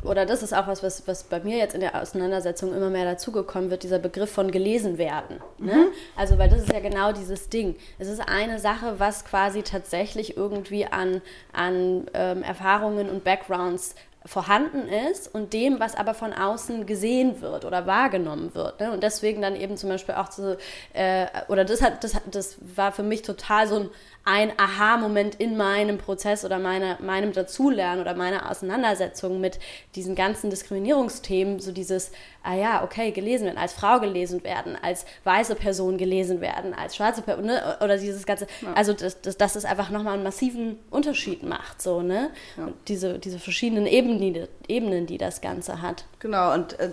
oder 0.05 0.27
das 0.27 0.43
ist 0.43 0.53
auch 0.53 0.69
was, 0.69 0.83
was, 0.83 1.09
was 1.09 1.25
bei 1.25 1.41
mir 1.41 1.57
jetzt 1.57 1.75
in 1.75 1.81
der 1.81 2.01
Auseinandersetzung 2.01 2.75
immer 2.75 2.91
mehr 2.91 3.05
dazugekommen 3.05 3.71
wird, 3.71 3.83
dieser 3.83 3.99
Begriff 3.99 4.31
von 4.31 4.51
gelesen 4.51 4.97
werden. 4.97 5.41
Ne? 5.59 5.75
Mhm. 5.75 5.87
Also, 6.17 6.39
weil 6.39 6.49
das 6.49 6.61
ist 6.63 6.73
ja 6.73 6.81
genau 6.81 7.13
dieses 7.13 7.49
Ding. 7.49 7.75
Es 7.99 8.09
ist 8.09 8.21
eine 8.21 8.61
Sache, 8.61 8.95
was 8.99 9.25
quasi 9.25 9.63
tatsächlich 9.63 10.37
irgendwie 10.37 10.87
an, 10.87 11.21
an 11.53 12.07
ähm, 12.15 12.43
Erfahrungen 12.43 13.09
und 13.09 13.25
Backgrounds 13.25 13.97
vorhanden 14.25 14.89
ist 15.11 15.35
und 15.35 15.53
dem, 15.53 15.81
was 15.81 15.95
aber 15.95 16.13
von 16.13 16.33
außen 16.33 16.87
gesehen 16.87 17.41
wird 17.41 17.65
oder 17.65 17.87
wahrgenommen 17.87 18.55
wird. 18.55 18.79
Ne? 18.81 18.93
Und 18.93 19.03
deswegen 19.03 19.41
dann 19.41 19.57
eben 19.57 19.77
zum 19.77 19.89
Beispiel 19.89 20.17
auch 20.17 20.29
zu, 20.29 20.59
äh, 20.93 21.27
oder 21.49 21.65
das 21.65 21.83
hat, 21.83 22.05
das, 22.05 22.13
das 22.31 22.59
war 22.61 22.93
für 22.93 23.03
mich 23.03 23.23
total 23.23 23.67
so 23.67 23.77
ein 23.77 23.91
ein 24.29 24.53
Aha-Moment 24.59 25.37
in 25.37 25.57
meinem 25.57 25.97
Prozess 25.97 26.45
oder 26.45 26.59
meine, 26.59 26.99
meinem 27.01 27.33
Dazulernen 27.33 28.03
oder 28.03 28.15
meiner 28.15 28.51
Auseinandersetzung 28.51 29.41
mit 29.41 29.59
diesen 29.95 30.15
ganzen 30.15 30.51
Diskriminierungsthemen, 30.51 31.61
so 31.61 31.73
dieses, 31.73 32.13
ah 32.43 32.55
ja, 32.55 32.85
okay, 32.85 33.11
gelesen 33.11 33.47
werden, 33.47 33.57
als 33.57 33.73
Frau 33.73 34.01
gelesen 34.01 34.45
werden, 34.45 34.77
als 34.83 35.07
weiße 35.25 35.55
Person 35.55 35.97
gelesen 35.97 36.43
werden, 36.43 36.75
als 36.75 36.95
schwarze 36.95 37.23
Person, 37.23 37.47
ne? 37.47 37.79
oder 37.81 37.97
dieses 37.97 38.27
ganze, 38.27 38.47
ja. 38.61 38.75
also 38.75 38.93
das, 38.93 39.19
das, 39.23 39.39
dass 39.39 39.57
es 39.57 39.65
einfach 39.65 39.89
nochmal 39.89 40.13
einen 40.13 40.25
massiven 40.25 40.79
Unterschied 40.91 41.43
macht, 41.43 41.81
so, 41.81 42.03
ne? 42.03 42.29
Ja. 42.59 42.69
diese, 42.87 43.19
diese 43.19 43.39
verschiedenen 43.39 43.87
Ebenen 43.87 44.19
die, 44.19 44.45
Ebenen, 44.69 45.07
die 45.07 45.17
das 45.17 45.41
Ganze 45.41 45.81
hat. 45.81 46.05
Genau, 46.19 46.53
und 46.53 46.79
äh, 46.79 46.91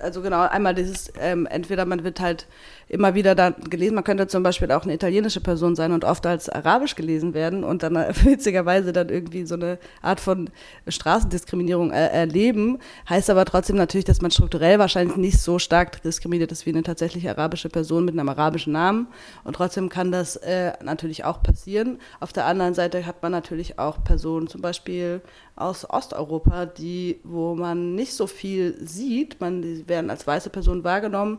also 0.00 0.22
genau, 0.22 0.42
einmal 0.42 0.74
dieses, 0.74 1.12
ähm, 1.18 1.46
entweder 1.46 1.84
man 1.86 2.04
wird 2.04 2.20
halt 2.20 2.46
immer 2.88 3.14
wieder 3.14 3.34
da 3.34 3.50
gelesen. 3.50 3.94
Man 3.94 4.04
könnte 4.04 4.26
zum 4.26 4.42
Beispiel 4.42 4.70
auch 4.72 4.84
eine 4.84 4.94
italienische 4.94 5.40
Person 5.40 5.76
sein 5.76 5.92
und 5.92 6.04
oft 6.04 6.26
als 6.26 6.48
arabisch 6.48 6.94
gelesen 6.94 7.34
werden 7.34 7.64
und 7.64 7.82
dann 7.82 7.94
witzigerweise 8.24 8.92
dann 8.92 9.08
irgendwie 9.08 9.44
so 9.46 9.54
eine 9.54 9.78
Art 10.02 10.20
von 10.20 10.50
Straßendiskriminierung 10.86 11.90
er 11.90 12.12
erleben. 12.12 12.78
Heißt 13.08 13.30
aber 13.30 13.44
trotzdem 13.44 13.76
natürlich, 13.76 14.06
dass 14.06 14.22
man 14.22 14.30
strukturell 14.30 14.78
wahrscheinlich 14.78 15.16
nicht 15.16 15.38
so 15.38 15.58
stark 15.58 16.02
diskriminiert 16.02 16.52
ist 16.52 16.66
wie 16.66 16.70
eine 16.70 16.82
tatsächlich 16.82 17.28
arabische 17.28 17.68
Person 17.68 18.04
mit 18.04 18.18
einem 18.18 18.28
arabischen 18.28 18.72
Namen. 18.72 19.08
Und 19.44 19.54
trotzdem 19.54 19.88
kann 19.88 20.10
das 20.10 20.36
äh, 20.36 20.72
natürlich 20.82 21.24
auch 21.24 21.42
passieren. 21.42 21.98
Auf 22.20 22.32
der 22.32 22.46
anderen 22.46 22.74
Seite 22.74 23.04
hat 23.06 23.22
man 23.22 23.32
natürlich 23.32 23.78
auch 23.78 24.02
Personen, 24.02 24.48
zum 24.48 24.62
Beispiel 24.62 25.20
aus 25.56 25.88
Osteuropa, 25.88 26.66
die, 26.66 27.20
wo 27.24 27.54
man 27.54 27.94
nicht 27.94 28.14
so 28.14 28.26
viel 28.26 28.76
sieht, 28.80 29.40
man, 29.40 29.60
die 29.60 29.88
werden 29.88 30.08
als 30.08 30.26
weiße 30.26 30.50
Person 30.50 30.84
wahrgenommen 30.84 31.38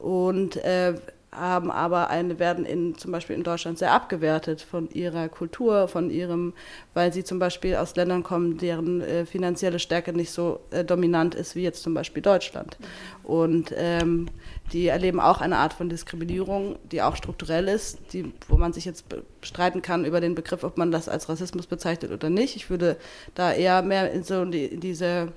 und 0.00 0.56
äh, 0.56 0.94
haben 1.32 1.70
aber 1.70 2.10
eine, 2.10 2.38
werden 2.38 2.64
in, 2.64 2.98
zum 2.98 3.12
Beispiel 3.12 3.36
in 3.36 3.44
Deutschland 3.44 3.78
sehr 3.78 3.92
abgewertet 3.92 4.62
von 4.62 4.90
ihrer 4.90 5.28
Kultur, 5.28 5.86
von 5.86 6.10
ihrem, 6.10 6.54
weil 6.92 7.12
sie 7.12 7.22
zum 7.22 7.38
Beispiel 7.38 7.76
aus 7.76 7.94
Ländern 7.94 8.24
kommen, 8.24 8.58
deren 8.58 9.00
äh, 9.00 9.24
finanzielle 9.26 9.78
Stärke 9.78 10.12
nicht 10.12 10.32
so 10.32 10.60
äh, 10.70 10.84
dominant 10.84 11.36
ist 11.36 11.54
wie 11.54 11.62
jetzt 11.62 11.82
zum 11.82 11.94
Beispiel 11.94 12.22
Deutschland. 12.22 12.78
Und 13.22 13.72
ähm, 13.76 14.26
die 14.72 14.88
erleben 14.88 15.20
auch 15.20 15.40
eine 15.40 15.58
Art 15.58 15.72
von 15.72 15.88
Diskriminierung, 15.88 16.76
die 16.90 17.00
auch 17.00 17.14
strukturell 17.14 17.68
ist, 17.68 17.98
die, 18.12 18.32
wo 18.48 18.56
man 18.56 18.72
sich 18.72 18.84
jetzt 18.84 19.04
bestreiten 19.40 19.82
kann 19.82 20.04
über 20.04 20.20
den 20.20 20.34
Begriff, 20.34 20.64
ob 20.64 20.78
man 20.78 20.90
das 20.90 21.08
als 21.08 21.28
Rassismus 21.28 21.68
bezeichnet 21.68 22.10
oder 22.10 22.28
nicht. 22.28 22.56
Ich 22.56 22.70
würde 22.70 22.96
da 23.36 23.52
eher 23.52 23.82
mehr 23.82 24.10
in 24.10 24.24
so 24.24 24.44
die, 24.44 24.78
diese 24.78 25.28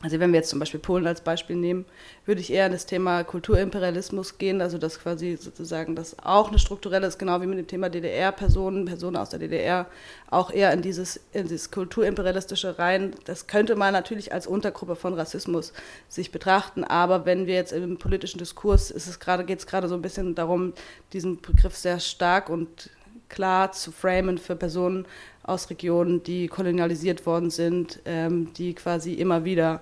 also 0.00 0.20
wenn 0.20 0.32
wir 0.32 0.38
jetzt 0.38 0.50
zum 0.50 0.60
Beispiel 0.60 0.78
Polen 0.78 1.08
als 1.08 1.22
Beispiel 1.22 1.56
nehmen, 1.56 1.84
würde 2.24 2.40
ich 2.40 2.52
eher 2.52 2.66
in 2.66 2.72
das 2.72 2.86
Thema 2.86 3.24
Kulturimperialismus 3.24 4.38
gehen, 4.38 4.60
also 4.60 4.78
dass 4.78 5.00
quasi 5.00 5.36
sozusagen 5.36 5.96
das 5.96 6.16
auch 6.20 6.48
eine 6.48 6.60
strukturelle 6.60 7.08
ist, 7.08 7.18
genau 7.18 7.40
wie 7.42 7.46
mit 7.46 7.58
dem 7.58 7.66
Thema 7.66 7.88
DDR, 7.90 8.30
Personen, 8.30 8.84
Personen 8.84 9.16
aus 9.16 9.30
der 9.30 9.40
DDR, 9.40 9.86
auch 10.30 10.52
eher 10.52 10.72
in 10.72 10.82
dieses, 10.82 11.18
in 11.32 11.48
dieses 11.48 11.72
kulturimperialistische 11.72 12.78
rein. 12.78 13.16
Das 13.24 13.48
könnte 13.48 13.74
man 13.74 13.92
natürlich 13.92 14.32
als 14.32 14.46
Untergruppe 14.46 14.94
von 14.94 15.14
Rassismus 15.14 15.72
sich 16.08 16.30
betrachten, 16.30 16.84
aber 16.84 17.26
wenn 17.26 17.48
wir 17.48 17.54
jetzt 17.54 17.72
im 17.72 17.98
politischen 17.98 18.38
Diskurs, 18.38 18.92
ist 18.92 19.08
es 19.08 19.18
gerade, 19.18 19.44
geht 19.44 19.58
es 19.58 19.66
gerade 19.66 19.88
so 19.88 19.96
ein 19.96 20.02
bisschen 20.02 20.36
darum, 20.36 20.74
diesen 21.12 21.40
Begriff 21.40 21.76
sehr 21.76 21.98
stark 21.98 22.50
und 22.50 22.90
klar 23.28 23.72
zu 23.72 23.90
framen 23.90 24.38
für 24.38 24.54
Personen 24.54 25.06
aus 25.48 25.70
Regionen, 25.70 26.22
die 26.22 26.48
kolonialisiert 26.48 27.26
worden 27.26 27.50
sind, 27.50 28.00
ähm, 28.04 28.52
die 28.54 28.74
quasi 28.74 29.14
immer 29.14 29.44
wieder, 29.44 29.80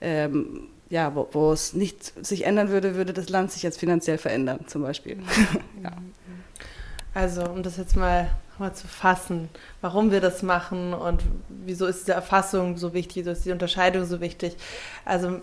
ähm, 0.00 0.68
ja, 0.90 1.14
wo, 1.14 1.28
wo, 1.32 1.52
es 1.52 1.74
nicht 1.74 2.24
sich 2.24 2.46
ändern 2.46 2.70
würde, 2.70 2.94
würde 2.94 3.12
das 3.12 3.28
Land 3.28 3.52
sich 3.52 3.62
jetzt 3.62 3.78
finanziell 3.78 4.18
verändern, 4.18 4.60
zum 4.66 4.82
Beispiel. 4.82 5.18
ja. 5.82 5.92
Also, 7.14 7.44
um 7.44 7.62
das 7.62 7.76
jetzt 7.76 7.96
mal, 7.96 8.30
mal 8.58 8.74
zu 8.74 8.86
fassen, 8.86 9.48
warum 9.80 10.10
wir 10.10 10.20
das 10.20 10.42
machen 10.42 10.94
und 10.94 11.22
wieso 11.48 11.86
ist 11.86 12.02
diese 12.02 12.12
Erfassung 12.12 12.76
so 12.76 12.94
wichtig, 12.94 13.16
wieso 13.16 13.30
ist 13.30 13.44
die 13.44 13.52
Unterscheidung 13.52 14.04
so 14.04 14.20
wichtig. 14.20 14.56
Also, 15.04 15.40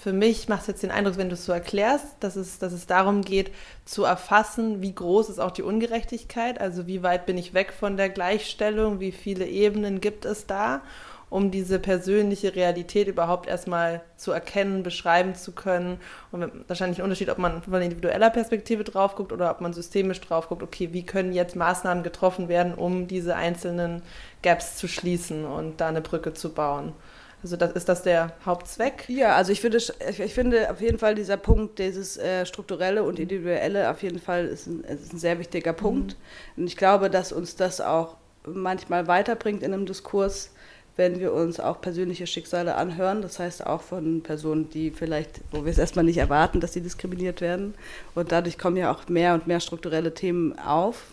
für 0.00 0.12
mich 0.12 0.48
macht 0.48 0.62
es 0.62 0.66
jetzt 0.68 0.82
den 0.82 0.90
Eindruck, 0.90 1.16
wenn 1.16 1.28
du 1.28 1.34
es 1.34 1.44
so 1.44 1.52
erklärst, 1.52 2.06
dass 2.20 2.36
es, 2.36 2.58
dass 2.58 2.72
es 2.72 2.86
darum 2.86 3.22
geht, 3.22 3.50
zu 3.84 4.04
erfassen, 4.04 4.80
wie 4.80 4.94
groß 4.94 5.28
ist 5.28 5.38
auch 5.38 5.50
die 5.50 5.62
Ungerechtigkeit, 5.62 6.60
also 6.60 6.86
wie 6.86 7.02
weit 7.02 7.26
bin 7.26 7.38
ich 7.38 7.54
weg 7.54 7.72
von 7.72 7.96
der 7.96 8.08
Gleichstellung, 8.08 9.00
wie 9.00 9.12
viele 9.12 9.46
Ebenen 9.46 10.00
gibt 10.00 10.24
es 10.24 10.46
da, 10.46 10.82
um 11.30 11.50
diese 11.50 11.78
persönliche 11.78 12.54
Realität 12.54 13.08
überhaupt 13.08 13.48
erstmal 13.48 14.00
zu 14.16 14.32
erkennen, 14.32 14.82
beschreiben 14.82 15.34
zu 15.34 15.52
können. 15.52 16.00
Und 16.32 16.50
wahrscheinlich 16.68 17.00
ein 17.00 17.04
Unterschied, 17.04 17.28
ob 17.28 17.38
man 17.38 17.62
von 17.62 17.82
individueller 17.82 18.30
Perspektive 18.30 18.84
drauf 18.84 19.14
guckt 19.14 19.32
oder 19.32 19.50
ob 19.50 19.60
man 19.60 19.74
systemisch 19.74 20.20
drauf 20.20 20.48
guckt, 20.48 20.62
okay, 20.62 20.90
wie 20.92 21.04
können 21.04 21.32
jetzt 21.32 21.54
Maßnahmen 21.54 22.02
getroffen 22.02 22.48
werden, 22.48 22.72
um 22.72 23.08
diese 23.08 23.36
einzelnen 23.36 24.02
Gaps 24.42 24.76
zu 24.76 24.88
schließen 24.88 25.44
und 25.44 25.80
da 25.80 25.88
eine 25.88 26.00
Brücke 26.00 26.32
zu 26.32 26.54
bauen. 26.54 26.94
Also 27.42 27.56
das, 27.56 27.72
ist 27.72 27.88
das 27.88 28.02
der 28.02 28.32
Hauptzweck? 28.44 29.04
Ja, 29.08 29.36
also 29.36 29.52
ich 29.52 29.60
finde, 29.60 29.78
ich 29.78 30.34
finde 30.34 30.70
auf 30.70 30.80
jeden 30.80 30.98
Fall 30.98 31.14
dieser 31.14 31.36
Punkt, 31.36 31.78
dieses 31.78 32.16
äh, 32.16 32.44
strukturelle 32.44 33.04
und 33.04 33.20
individuelle, 33.20 33.90
auf 33.90 34.02
jeden 34.02 34.18
Fall 34.18 34.46
ist 34.46 34.66
ein, 34.66 34.82
ist 34.84 35.12
ein 35.12 35.18
sehr 35.18 35.38
wichtiger 35.38 35.72
Punkt. 35.72 36.16
Mhm. 36.56 36.62
Und 36.62 36.66
ich 36.66 36.76
glaube, 36.76 37.10
dass 37.10 37.32
uns 37.32 37.54
das 37.54 37.80
auch 37.80 38.16
manchmal 38.44 39.06
weiterbringt 39.06 39.62
in 39.62 39.72
einem 39.72 39.86
Diskurs, 39.86 40.50
wenn 40.96 41.20
wir 41.20 41.32
uns 41.32 41.60
auch 41.60 41.80
persönliche 41.80 42.26
Schicksale 42.26 42.74
anhören. 42.74 43.22
Das 43.22 43.38
heißt 43.38 43.64
auch 43.64 43.82
von 43.82 44.20
Personen, 44.22 44.68
die 44.70 44.90
vielleicht, 44.90 45.40
wo 45.52 45.64
wir 45.64 45.70
es 45.70 45.78
erstmal 45.78 46.04
nicht 46.04 46.18
erwarten, 46.18 46.58
dass 46.58 46.72
sie 46.72 46.80
diskriminiert 46.80 47.40
werden. 47.40 47.74
Und 48.16 48.32
dadurch 48.32 48.58
kommen 48.58 48.76
ja 48.76 48.92
auch 48.92 49.08
mehr 49.08 49.34
und 49.34 49.46
mehr 49.46 49.60
strukturelle 49.60 50.12
Themen 50.12 50.58
auf. 50.58 51.04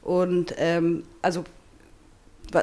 Und 0.00 0.54
ähm, 0.56 1.02
also 1.20 1.44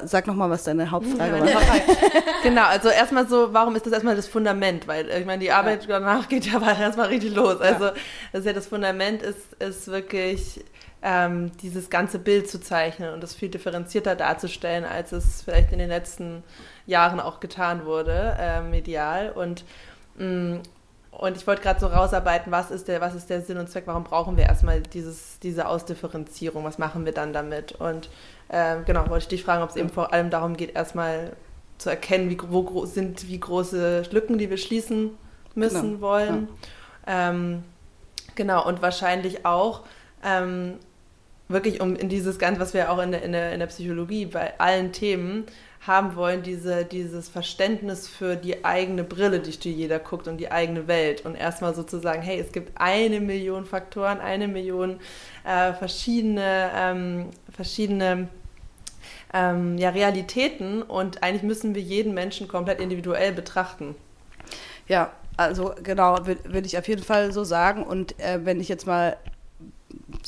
Sag 0.06 0.28
nochmal, 0.28 0.50
was 0.50 0.63
deine 0.63 0.89
Hauptfrage 0.89 1.41
war. 1.41 1.62
genau, 2.43 2.63
also 2.63 2.89
erstmal 2.89 3.28
so, 3.28 3.54
warum 3.54 3.76
ist 3.76 3.86
das 3.86 3.93
erstmal 3.93 4.15
das 4.15 4.28
Fundament? 4.28 4.88
Weil 4.88 5.10
äh, 5.10 5.19
ich 5.19 5.26
meine, 5.26 5.39
die 5.39 5.52
Arbeit 5.52 5.84
ja. 5.84 6.00
danach 6.00 6.28
geht 6.28 6.45
ja 6.45 6.60
erstmal 6.80 7.08
richtig 7.08 7.36
los. 7.36 7.62
Also 7.62 7.91
das 8.32 8.41
ist 8.41 8.45
ja 8.45 8.54
das 8.54 8.67
Fundament 8.67 9.21
ist, 9.21 9.54
ist 9.60 9.88
wirklich 9.88 10.63
ähm, 11.04 11.52
dieses 11.62 11.89
ganze 11.89 12.17
Bild 12.17 12.50
zu 12.50 12.60
zeichnen 12.60 13.13
und 13.13 13.21
das 13.21 13.36
viel 13.36 13.50
differenzierter 13.50 14.15
darzustellen, 14.15 14.86
als 14.86 15.12
es 15.12 15.43
vielleicht 15.43 15.71
in 15.71 15.80
den 15.80 15.89
letzten 15.89 16.43
Jahren 16.88 17.19
auch 17.19 17.39
getan 17.39 17.86
wurde, 17.86 18.36
äh, 18.39 18.62
medial. 18.62 19.32
Und 19.32 19.65
mh, 20.17 20.26
mm, 20.26 20.62
und 21.17 21.38
ich 21.38 21.48
wollte 21.48 21.62
gerade 21.62 21.80
so 21.80 21.88
rausarbeiten, 21.88 22.52
was 22.52 22.71
ist, 22.71 22.88
der, 22.88 23.00
was 23.00 23.15
ist 23.15 23.30
der 23.30 23.41
Sinn 23.41 23.58
und 23.58 23.69
Zweck, 23.69 23.84
warum 23.88 24.04
brauchen 24.04 24.36
wir 24.36 24.45
erstmal 24.45 24.82
dieses, 24.82 25.39
diese 25.39 25.67
Ausdifferenzierung, 25.67 26.65
was 26.65 26.78
machen 26.78 27.06
wir 27.06 27.13
dann 27.13 27.32
damit? 27.32 27.71
Und 27.74 28.10
ähm, 28.49 28.84
genau, 28.86 29.10
wollte 29.10 29.23
ich 29.23 29.27
dich 29.27 29.43
fragen, 29.43 29.63
ob 29.63 29.69
es 29.69 29.75
eben 29.75 29.89
vor 29.89 30.13
allem 30.13 30.29
darum 30.29 30.55
geht, 30.55 30.75
erstmal 30.75 31.34
zu 31.77 31.89
erkennen, 31.89 32.29
wie, 32.29 32.38
wo 32.47 32.86
sind 32.86 33.27
wie 33.27 33.39
große 33.39 34.03
Lücken, 34.12 34.38
die 34.38 34.49
wir 34.49 34.58
schließen 34.58 35.12
müssen 35.55 35.93
genau. 35.93 36.01
wollen. 36.01 36.47
Ja. 37.08 37.29
Ähm, 37.29 37.63
genau, 38.36 38.65
und 38.65 38.81
wahrscheinlich 38.81 39.45
auch 39.45 39.81
ähm, 40.23 40.75
wirklich 41.47 41.81
um 41.81 41.95
in 41.95 42.10
dieses 42.10 42.39
Ganze, 42.39 42.60
was 42.62 42.73
wir 42.73 42.91
auch 42.91 42.99
in 42.99 43.12
der, 43.12 43.23
in 43.23 43.31
der, 43.31 43.53
in 43.53 43.60
der 43.60 43.67
Psychologie 43.67 44.25
bei 44.25 44.60
allen 44.60 44.91
Themen 44.91 45.45
haben 45.86 46.15
wollen, 46.15 46.41
diese, 46.41 46.86
dieses 46.86 47.30
Verständnis 47.30 48.08
für 48.08 48.36
die 48.36 48.65
eigene 48.65 49.04
Brille, 49.04 49.39
durch 49.39 49.60
die 49.60 49.71
jeder 49.71 50.00
guckt 50.00 50.28
und 50.28 50.38
die 50.38 50.52
eigene 50.52 50.88
Welt. 50.88 51.26
Und 51.26 51.36
erstmal 51.36 51.76
sozusagen, 51.76 52.21
hey, 52.21 52.39
es 52.39 52.52
gibt 52.52 52.71
eine 52.76 53.19
Million 53.19 53.65
Faktoren, 53.65 54.19
eine 54.19 54.48
Million 54.48 55.00
äh, 55.43 55.74
verschiedene, 55.74 56.71
ähm, 56.76 57.30
verschiedene 57.52 58.30
ähm, 59.34 59.78
ja, 59.78 59.89
Realitäten 59.89 60.82
und 60.82 61.21
eigentlich 61.21 61.43
müssen 61.43 61.76
wir 61.76 61.82
jeden 61.82 62.13
Menschen 62.13 62.48
komplett 62.48 62.80
individuell 62.80 63.32
betrachten. 63.34 63.95
Ja, 64.88 65.12
also 65.38 65.74
genau, 65.84 66.26
würde 66.26 66.65
ich 66.65 66.78
auf 66.78 66.88
jeden 66.88 67.04
Fall 67.04 67.32
so 67.32 67.43
sagen. 67.43 67.84
Und 67.84 68.17
äh, 68.19 68.39
wenn 68.43 68.62
ich 68.62 68.69
jetzt 68.69 68.88
mal 68.88 69.17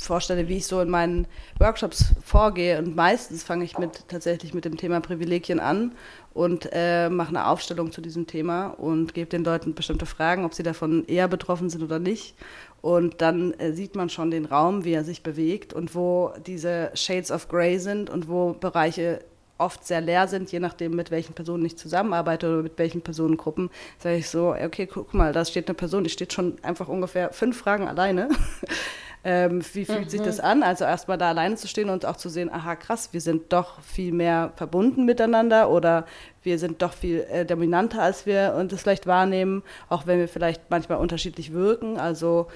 vorstelle, 0.03 0.47
wie 0.47 0.57
ich 0.57 0.67
so 0.67 0.81
in 0.81 0.89
meinen 0.89 1.27
Workshops 1.59 2.13
vorgehe. 2.23 2.77
Und 2.79 2.95
meistens 2.95 3.43
fange 3.43 3.65
ich 3.65 3.77
mit 3.77 4.07
tatsächlich 4.07 4.53
mit 4.53 4.65
dem 4.65 4.77
Thema 4.77 4.99
Privilegien 4.99 5.59
an 5.59 5.93
und 6.33 6.69
äh, 6.71 7.09
mache 7.09 7.29
eine 7.29 7.47
Aufstellung 7.47 7.91
zu 7.91 8.01
diesem 8.01 8.27
Thema 8.27 8.67
und 8.67 9.13
gebe 9.13 9.29
den 9.29 9.43
Leuten 9.43 9.73
bestimmte 9.73 10.05
Fragen, 10.05 10.45
ob 10.45 10.53
sie 10.53 10.63
davon 10.63 11.05
eher 11.07 11.27
betroffen 11.27 11.69
sind 11.69 11.83
oder 11.83 11.99
nicht. 11.99 12.35
Und 12.81 13.21
dann 13.21 13.53
äh, 13.53 13.73
sieht 13.73 13.95
man 13.95 14.09
schon 14.09 14.31
den 14.31 14.45
Raum, 14.45 14.85
wie 14.85 14.93
er 14.93 15.03
sich 15.03 15.23
bewegt 15.23 15.73
und 15.73 15.95
wo 15.95 16.31
diese 16.45 16.91
Shades 16.93 17.31
of 17.31 17.47
Grey 17.47 17.79
sind 17.79 18.09
und 18.09 18.29
wo 18.29 18.53
Bereiche 18.53 19.21
oft 19.57 19.85
sehr 19.85 20.01
leer 20.01 20.27
sind, 20.27 20.51
je 20.51 20.59
nachdem, 20.59 20.95
mit 20.95 21.11
welchen 21.11 21.33
Personen 21.33 21.65
ich 21.65 21.77
zusammenarbeite 21.77 22.47
oder 22.47 22.63
mit 22.63 22.77
welchen 22.77 23.01
Personengruppen, 23.01 23.69
sage 23.97 24.17
ich 24.17 24.29
so, 24.29 24.53
okay, 24.53 24.85
guck 24.85 25.13
mal, 25.13 25.33
da 25.33 25.43
steht 25.45 25.67
eine 25.67 25.75
Person, 25.75 26.03
die 26.03 26.09
steht 26.09 26.33
schon 26.33 26.57
einfach 26.63 26.87
ungefähr 26.87 27.33
fünf 27.33 27.57
Fragen 27.57 27.87
alleine. 27.87 28.29
Ähm, 29.29 29.61
wie 29.73 29.83
fühlt 29.83 30.05
mhm. 30.05 30.09
sich 30.09 30.21
das 30.21 30.39
an? 30.39 30.63
Also 30.63 30.85
erstmal 30.85 31.17
da 31.17 31.27
alleine 31.27 31.57
zu 31.57 31.67
stehen 31.67 31.89
und 31.89 32.05
auch 32.05 32.15
zu 32.15 32.29
sehen, 32.29 32.49
aha, 32.49 32.77
krass, 32.77 33.09
wir 33.11 33.19
sind 33.19 33.51
doch 33.51 33.81
viel 33.81 34.13
mehr 34.13 34.53
verbunden 34.55 35.03
miteinander 35.03 35.69
oder 35.69 36.05
wir 36.43 36.57
sind 36.57 36.81
doch 36.81 36.93
viel 36.93 37.27
äh, 37.29 37.45
dominanter, 37.45 38.01
als 38.01 38.25
wir 38.25 38.55
uns 38.57 38.71
das 38.71 38.83
vielleicht 38.83 39.05
wahrnehmen, 39.05 39.63
auch 39.89 40.07
wenn 40.07 40.19
wir 40.19 40.29
vielleicht 40.29 40.69
manchmal 40.69 40.99
unterschiedlich 40.99 41.51
wirken. 41.51 41.99
Also 41.99 42.47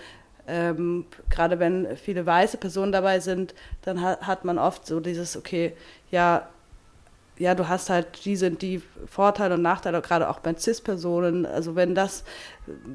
ähm, 0.47 1.07
gerade 1.29 1.59
wenn 1.59 1.97
viele 1.97 2.25
weiße 2.25 2.55
Personen 2.55 2.93
dabei 2.93 3.19
sind, 3.19 3.53
dann 3.81 4.01
ha 4.01 4.19
hat 4.21 4.45
man 4.45 4.57
oft 4.57 4.87
so 4.87 5.01
dieses, 5.01 5.35
okay, 5.35 5.73
ja, 6.09 6.47
ja, 7.41 7.55
du 7.55 7.67
hast 7.67 7.89
halt 7.89 8.23
die 8.23 8.35
sind 8.35 8.61
die 8.61 8.83
Vorteile 9.07 9.55
und 9.55 9.63
Nachteile, 9.63 9.99
gerade 10.01 10.29
auch 10.29 10.39
bei 10.39 10.53
CIS-Personen. 10.53 11.47
Also 11.47 11.75
wenn 11.75 11.95
das, 11.95 12.23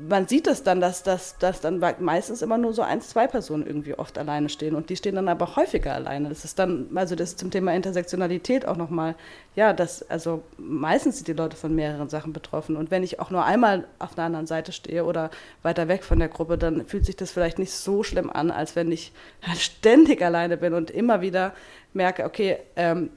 man 0.09 0.29
sieht 0.29 0.47
es 0.47 0.63
dann, 0.63 0.81
dass, 0.81 1.03
dass, 1.03 1.37
dass 1.39 1.61
dann 1.61 1.83
meistens 1.99 2.43
immer 2.43 2.57
nur 2.57 2.73
so 2.73 2.83
eins, 2.83 3.09
zwei 3.09 3.27
Personen 3.27 3.67
irgendwie 3.67 3.99
oft 3.99 4.17
alleine 4.19 4.49
stehen 4.49 4.77
und 4.77 4.89
die 4.89 4.95
stehen 4.95 5.17
dann 5.17 5.27
aber 5.27 5.57
häufiger 5.57 5.95
alleine. 5.95 6.29
Das 6.29 6.45
ist 6.45 6.61
dann, 6.61 6.87
also 6.95 7.17
das 7.17 7.35
zum 7.35 7.51
Thema 7.51 7.75
Intersektionalität 7.75 8.69
auch 8.69 8.77
nochmal, 8.77 9.17
ja, 9.57 9.73
das, 9.73 10.09
also 10.09 10.45
meistens 10.59 11.17
sind 11.17 11.27
die 11.27 11.33
Leute 11.33 11.57
von 11.57 11.75
mehreren 11.75 12.09
Sachen 12.09 12.33
betroffen 12.33 12.77
und 12.77 12.93
wenn 12.93 13.03
ich 13.03 13.19
auch 13.19 13.31
nur 13.31 13.45
einmal 13.45 13.89
auf 13.99 14.15
der 14.15 14.25
anderen 14.25 14.47
Seite 14.47 14.71
stehe 14.71 15.05
oder 15.05 15.31
weiter 15.63 15.89
weg 15.89 16.05
von 16.05 16.21
der 16.21 16.29
Gruppe, 16.29 16.57
dann 16.57 16.87
fühlt 16.87 17.05
sich 17.05 17.17
das 17.17 17.33
vielleicht 17.33 17.59
nicht 17.59 17.73
so 17.73 18.05
schlimm 18.05 18.31
an, 18.31 18.53
als 18.53 18.77
wenn 18.77 18.93
ich 18.93 19.11
ständig 19.59 20.23
alleine 20.23 20.57
bin 20.57 20.73
und 20.73 20.93
immer 20.93 21.21
wieder 21.21 21.53
merke, 21.93 22.25
okay, 22.25 22.59
ähm, 22.77 23.11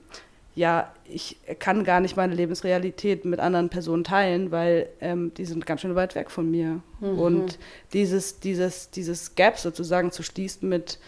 ja, 0.60 0.94
ich 1.06 1.38
kann 1.60 1.86
gar 1.86 2.02
nicht 2.02 2.18
meine 2.18 2.36
Lebensrealität 2.36 3.24
mit 3.24 3.40
anderen 3.40 3.70
Personen 3.70 4.04
teilen, 4.04 4.52
weil 4.52 4.90
ähm, 5.00 5.34
die 5.36 5.46
sind 5.46 5.66
ganz 5.66 5.80
schön 5.80 5.96
weit 5.96 6.16
weg 6.16 6.30
von 6.30 6.52
mir. 6.52 6.82
Mhm. 7.00 7.18
Und 7.18 7.60
dieses, 7.94 8.42
dieses, 8.42 8.90
dieses 8.90 9.36
Gap 9.36 9.58
sozusagen 9.58 10.12
zu 10.12 10.22
schließen 10.22 10.68
mit, 10.68 11.00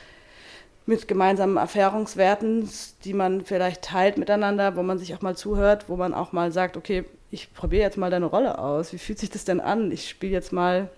mit 0.86 1.10
gemeinsamen 1.10 1.58
Erfahrungswerten, 1.58 2.70
die 3.04 3.14
man 3.14 3.44
vielleicht 3.44 3.82
teilt 3.82 4.18
miteinander, 4.18 4.78
wo 4.78 4.84
man 4.84 4.98
sich 4.98 5.14
auch 5.14 5.22
mal 5.22 5.36
zuhört, 5.36 5.90
wo 5.90 5.98
man 5.98 6.14
auch 6.14 6.32
mal 6.32 6.54
sagt, 6.54 6.78
okay, 6.78 7.04
ich 7.30 7.54
probiere 7.54 7.84
jetzt 7.84 7.98
mal 7.98 8.10
deine 8.10 8.28
Rolle 8.28 8.58
aus. 8.58 8.94
Wie 8.94 9.00
fühlt 9.00 9.20
sich 9.20 9.32
das 9.32 9.44
denn 9.44 9.60
an? 9.60 9.92
Ich 9.92 10.08
spiele 10.08 10.32
jetzt 10.32 10.54
mal, 10.54 10.90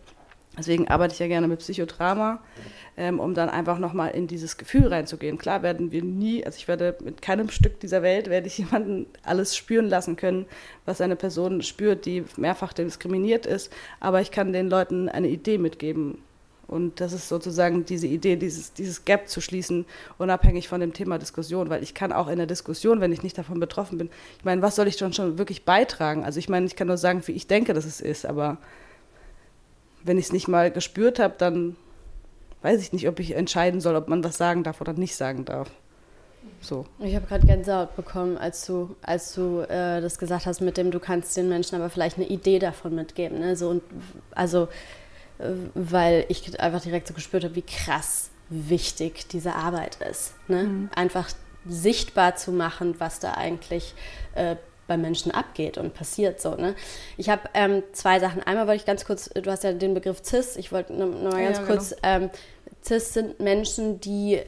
deswegen 0.57 0.87
arbeite 0.87 1.13
ich 1.13 1.19
ja 1.19 1.27
gerne 1.27 1.47
mit 1.47 1.59
Psychodrama. 1.59 2.39
Ähm, 2.95 3.19
um 3.19 3.33
dann 3.33 3.49
einfach 3.49 3.79
nochmal 3.79 4.11
in 4.11 4.27
dieses 4.27 4.55
Gefühl 4.55 4.85
reinzugehen. 4.85 5.39
Klar 5.39 5.63
werden 5.63 5.91
wir 5.91 6.03
nie, 6.03 6.45
also 6.45 6.57
ich 6.57 6.67
werde 6.67 6.95
mit 7.03 7.23
keinem 7.23 7.49
Stück 7.49 7.79
dieser 7.79 8.03
Welt, 8.03 8.29
werde 8.29 8.45
ich 8.45 8.57
jemanden 8.59 9.07
alles 9.23 9.57
spüren 9.57 9.89
lassen 9.89 10.15
können, 10.15 10.45
was 10.85 11.01
eine 11.01 11.15
Person 11.15 11.63
spürt, 11.63 12.05
die 12.05 12.23
mehrfach 12.37 12.71
diskriminiert 12.71 13.47
ist, 13.47 13.73
aber 13.99 14.21
ich 14.21 14.29
kann 14.29 14.53
den 14.53 14.69
Leuten 14.69 15.09
eine 15.09 15.27
Idee 15.27 15.57
mitgeben. 15.57 16.19
Und 16.67 17.01
das 17.01 17.13
ist 17.13 17.29
sozusagen 17.29 17.83
diese 17.83 18.05
Idee, 18.05 18.35
dieses, 18.35 18.73
dieses 18.73 19.05
Gap 19.05 19.27
zu 19.27 19.41
schließen, 19.41 19.85
unabhängig 20.19 20.67
von 20.67 20.79
dem 20.79 20.93
Thema 20.93 21.17
Diskussion, 21.17 21.71
weil 21.71 21.81
ich 21.81 21.95
kann 21.95 22.11
auch 22.11 22.27
in 22.27 22.37
der 22.37 22.47
Diskussion, 22.47 23.01
wenn 23.01 23.11
ich 23.11 23.23
nicht 23.23 23.37
davon 23.37 23.59
betroffen 23.59 23.97
bin, 23.97 24.09
ich 24.37 24.45
meine, 24.45 24.61
was 24.61 24.75
soll 24.75 24.87
ich 24.87 24.97
schon, 24.97 25.13
schon 25.13 25.39
wirklich 25.39 25.65
beitragen? 25.65 26.23
Also 26.23 26.37
ich 26.37 26.47
meine, 26.47 26.67
ich 26.67 26.75
kann 26.75 26.87
nur 26.87 26.97
sagen, 26.97 27.23
wie 27.25 27.33
ich 27.33 27.47
denke, 27.47 27.73
dass 27.73 27.85
es 27.85 28.01
ist, 28.01 28.25
aber 28.25 28.59
wenn 30.03 30.17
ich 30.17 30.25
es 30.25 30.33
nicht 30.33 30.47
mal 30.47 30.71
gespürt 30.71 31.19
habe, 31.19 31.35
dann 31.37 31.75
weiß 32.61 32.81
ich 32.81 32.93
nicht, 32.93 33.07
ob 33.07 33.19
ich 33.19 33.35
entscheiden 33.35 33.81
soll, 33.81 33.95
ob 33.95 34.07
man 34.07 34.23
was 34.23 34.37
sagen 34.37 34.63
darf 34.63 34.81
oder 34.81 34.93
nicht 34.93 35.15
sagen 35.15 35.45
darf. 35.45 35.69
So. 36.61 36.85
Ich 36.99 37.13
habe 37.15 37.25
gerade 37.25 37.45
Gänsehaut 37.45 37.95
bekommen, 37.95 38.37
als 38.37 38.65
du, 38.65 38.95
als 39.01 39.33
du 39.33 39.61
äh, 39.61 40.01
das 40.01 40.17
gesagt 40.17 40.45
hast, 40.45 40.61
mit 40.61 40.77
dem 40.77 40.91
du 40.91 40.99
kannst 40.99 41.35
den 41.35 41.49
Menschen 41.49 41.75
aber 41.75 41.89
vielleicht 41.89 42.17
eine 42.17 42.27
Idee 42.27 42.59
davon 42.59 42.95
mitgeben. 42.95 43.39
Ne? 43.39 43.55
So, 43.55 43.69
und, 43.69 43.83
also, 44.31 44.69
äh, 45.39 45.49
weil 45.73 46.25
ich 46.29 46.59
einfach 46.59 46.81
direkt 46.81 47.07
so 47.07 47.13
gespürt 47.13 47.43
habe, 47.43 47.55
wie 47.55 47.63
krass 47.63 48.29
wichtig 48.49 49.27
diese 49.27 49.55
Arbeit 49.55 49.97
ist. 50.09 50.33
Ne? 50.47 50.63
Mhm. 50.63 50.89
Einfach 50.95 51.29
sichtbar 51.65 52.35
zu 52.35 52.51
machen, 52.51 52.95
was 52.99 53.19
da 53.19 53.33
eigentlich 53.33 53.93
äh, 54.35 54.55
bei 54.87 54.97
Menschen 54.97 55.31
abgeht 55.31 55.77
und 55.77 55.93
passiert 55.93 56.41
so. 56.41 56.55
Ne? 56.55 56.75
Ich 57.17 57.29
habe 57.29 57.43
ähm, 57.53 57.83
zwei 57.93 58.19
Sachen. 58.19 58.43
Einmal 58.43 58.67
wollte 58.67 58.81
ich 58.81 58.85
ganz 58.85 59.05
kurz, 59.05 59.29
du 59.29 59.49
hast 59.49 59.63
ja 59.63 59.73
den 59.73 59.93
Begriff 59.93 60.21
CIS, 60.23 60.57
ich 60.57 60.71
wollte 60.71 60.93
nur, 60.93 61.07
nur 61.07 61.31
mal 61.31 61.43
ganz 61.43 61.57
ja, 61.59 61.65
kurz, 61.65 61.89
genau. 61.89 62.01
ähm, 62.03 62.29
CIS 62.83 63.13
sind 63.13 63.39
Menschen, 63.39 63.99
die 63.99 64.41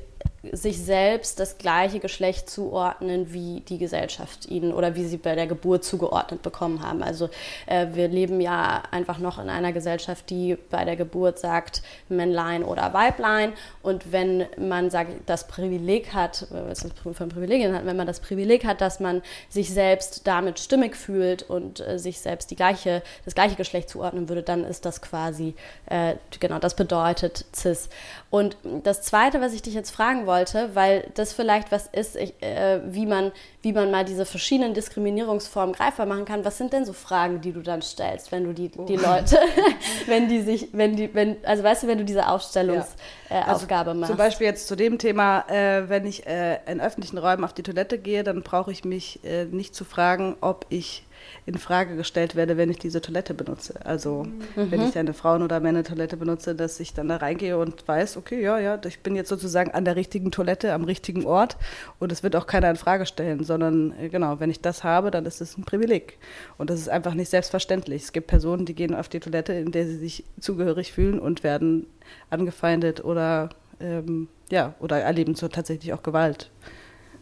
sich 0.52 0.82
selbst 0.82 1.40
das 1.40 1.58
gleiche 1.58 2.00
Geschlecht 2.00 2.50
zuordnen, 2.50 3.34
wie 3.34 3.62
die 3.62 3.78
Gesellschaft 3.78 4.46
ihnen 4.48 4.74
oder 4.74 4.96
wie 4.96 5.06
sie 5.06 5.18
bei 5.18 5.36
der 5.36 5.48
Geburt 5.48 5.84
zugeordnet 5.84 6.42
bekommen 6.42 6.82
haben. 6.82 7.04
Also 7.04 7.30
äh, 7.66 7.88
wir 7.94 8.08
leben 8.08 8.42
ja 8.42 8.84
einfach 8.92 9.20
noch 9.20 9.40
in 9.40 9.50
einer 9.50 9.74
Gesellschaft, 9.74 10.30
die 10.30 10.58
bei 10.70 10.86
der 10.86 10.96
Geburt 10.96 11.40
sagt 11.40 11.82
Männlein 12.10 12.64
oder 12.64 12.94
Weiblein. 12.94 13.54
Und 13.82 14.12
wenn 14.12 14.46
man 14.58 14.90
sagt, 14.90 15.12
das 15.26 15.48
Privileg 15.48 16.14
hat, 16.14 16.48
was 16.50 16.82
das 16.82 16.92
von 17.16 17.30
Privilegien 17.30 17.74
hat, 17.76 17.86
wenn 17.86 17.98
man 17.98 18.08
das 18.08 18.20
Privileg 18.20 18.66
hat, 18.66 18.82
dass 18.82 19.00
man 19.00 19.22
sich 19.50 19.72
selbst 19.72 20.28
damit 20.28 20.60
stimmig 20.60 20.96
fühlt 20.96 21.44
und 21.44 21.80
äh, 21.80 22.00
sich 22.00 22.20
selbst 22.20 22.52
die 22.52 22.56
gleiche, 22.56 23.02
das 23.26 23.36
gleiche 23.36 23.56
Geschlecht 23.56 23.90
zuordnen 23.90 24.30
würde, 24.30 24.44
dann 24.44 24.64
ist 24.64 24.86
das 24.86 25.02
quasi, 25.02 25.56
äh, 25.88 26.16
genau, 26.40 26.60
das 26.60 26.76
bedeutet 26.76 27.46
cis. 27.54 27.90
Und 28.36 28.58
das 28.84 29.02
Zweite, 29.02 29.40
was 29.40 29.54
ich 29.54 29.62
dich 29.62 29.74
jetzt 29.74 29.92
fragen 29.92 30.26
wollte, 30.26 30.72
weil 30.74 31.10
das 31.14 31.32
vielleicht 31.32 31.72
was 31.72 31.88
ist, 31.88 32.18
ich, 32.18 32.34
äh, 32.44 32.82
wie, 32.86 33.06
man, 33.06 33.32
wie 33.62 33.72
man 33.72 33.92
mal 33.92 34.04
diese 34.04 34.26
verschiedenen 34.26 34.74
Diskriminierungsformen 34.74 35.74
greifbar 35.74 36.06
machen 36.06 36.26
kann. 36.26 36.44
Was 36.44 36.58
sind 36.58 36.74
denn 36.74 36.84
so 36.84 36.92
Fragen, 36.92 37.40
die 37.40 37.54
du 37.54 37.62
dann 37.62 37.82
stellst, 37.82 38.34
wenn 38.34 38.44
du 38.44 38.52
die, 38.52 38.72
oh. 38.76 38.84
die 38.84 38.98
Leute, 38.98 39.40
wenn 40.08 40.28
die 40.28 40.42
sich, 40.42 40.68
wenn 40.74 40.98
die, 40.98 41.14
wenn, 41.14 41.38
also 41.46 41.64
weißt 41.64 41.84
du, 41.84 41.88
wenn 41.88 41.98
du 41.98 42.04
diese 42.04 42.28
Aufstellungsaufgabe 42.28 43.24
ja. 43.30 43.38
äh, 43.38 43.44
also 43.46 43.94
machst? 43.94 44.10
Zum 44.10 44.18
Beispiel 44.18 44.48
jetzt 44.48 44.68
zu 44.68 44.76
dem 44.76 44.98
Thema, 44.98 45.46
äh, 45.48 45.88
wenn 45.88 46.06
ich 46.06 46.28
äh, 46.28 46.60
in 46.70 46.82
öffentlichen 46.82 47.18
Räumen 47.18 47.46
auf 47.46 47.54
die 47.54 47.64
Toilette 47.64 47.98
gehe, 48.00 48.26
dann 48.26 48.44
brauche 48.44 48.70
ich 48.70 48.84
mich 48.84 49.24
äh, 49.24 49.46
nicht 49.46 49.74
zu 49.74 49.86
fragen, 49.86 50.36
ob 50.42 50.66
ich 50.68 51.05
in 51.46 51.58
Frage 51.58 51.96
gestellt 51.96 52.36
werde, 52.36 52.58
wenn 52.58 52.70
ich 52.70 52.80
diese 52.80 53.02
Toilette 53.02 53.34
benutze. 53.34 53.86
Also 53.86 54.24
mhm. 54.24 54.72
wenn 54.72 54.82
ich 54.88 54.98
eine 54.98 55.14
Frauen- 55.14 55.44
oder 55.44 55.60
Männer-Toilette 55.60 56.18
benutze, 56.18 56.56
dass 56.56 56.80
ich 56.80 56.94
dann 56.94 57.08
da 57.08 57.18
reingehe 57.18 57.58
und 57.58 57.88
weiß, 57.88 58.18
okay, 58.18 58.42
ja, 58.42 58.60
ja, 58.60 58.80
ich 58.86 59.00
bin 59.02 59.16
jetzt 59.16 59.30
sozusagen 59.30 59.72
an 59.72 59.86
der 59.86 59.96
richtigen 59.96 60.32
Toilette, 60.32 60.74
am 60.74 60.84
richtigen 60.84 61.26
Ort 61.26 61.58
und 62.00 62.12
es 62.12 62.24
wird 62.24 62.36
auch 62.36 62.48
keiner 62.48 62.70
in 62.70 62.76
Frage 62.76 63.06
stellen, 63.06 63.44
sondern 63.44 63.94
äh, 64.00 64.10
genau, 64.10 64.40
wenn 64.40 64.50
ich 64.50 64.62
das 64.62 64.84
habe, 64.84 65.12
dann 65.12 65.26
ist 65.26 65.42
es 65.42 65.58
ein 65.58 65.64
Privileg. 65.64 66.18
Und 66.58 66.70
das 66.70 66.80
ist 66.80 66.90
einfach 66.90 67.14
nicht 67.14 67.30
selbstverständlich. 67.30 68.04
Es 68.04 68.14
gibt 68.14 68.28
Personen, 68.28 68.66
die 68.66 68.76
gehen 68.76 68.96
auf 68.96 69.10
die 69.10 69.20
Toilette, 69.20 69.54
in 69.54 69.72
der 69.72 69.86
sie 69.86 69.98
sich 69.98 70.24
zugehörig 70.40 70.94
fühlen 70.94 71.20
und 71.20 71.44
werden 71.44 71.88
angefeindet 72.30 73.04
oder 73.04 73.50
ähm, 73.80 74.28
ja, 74.50 74.76
oder 74.80 75.00
erleben 75.00 75.36
so 75.36 75.48
tatsächlich 75.48 75.94
auch 75.94 76.04
Gewalt. 76.04 76.50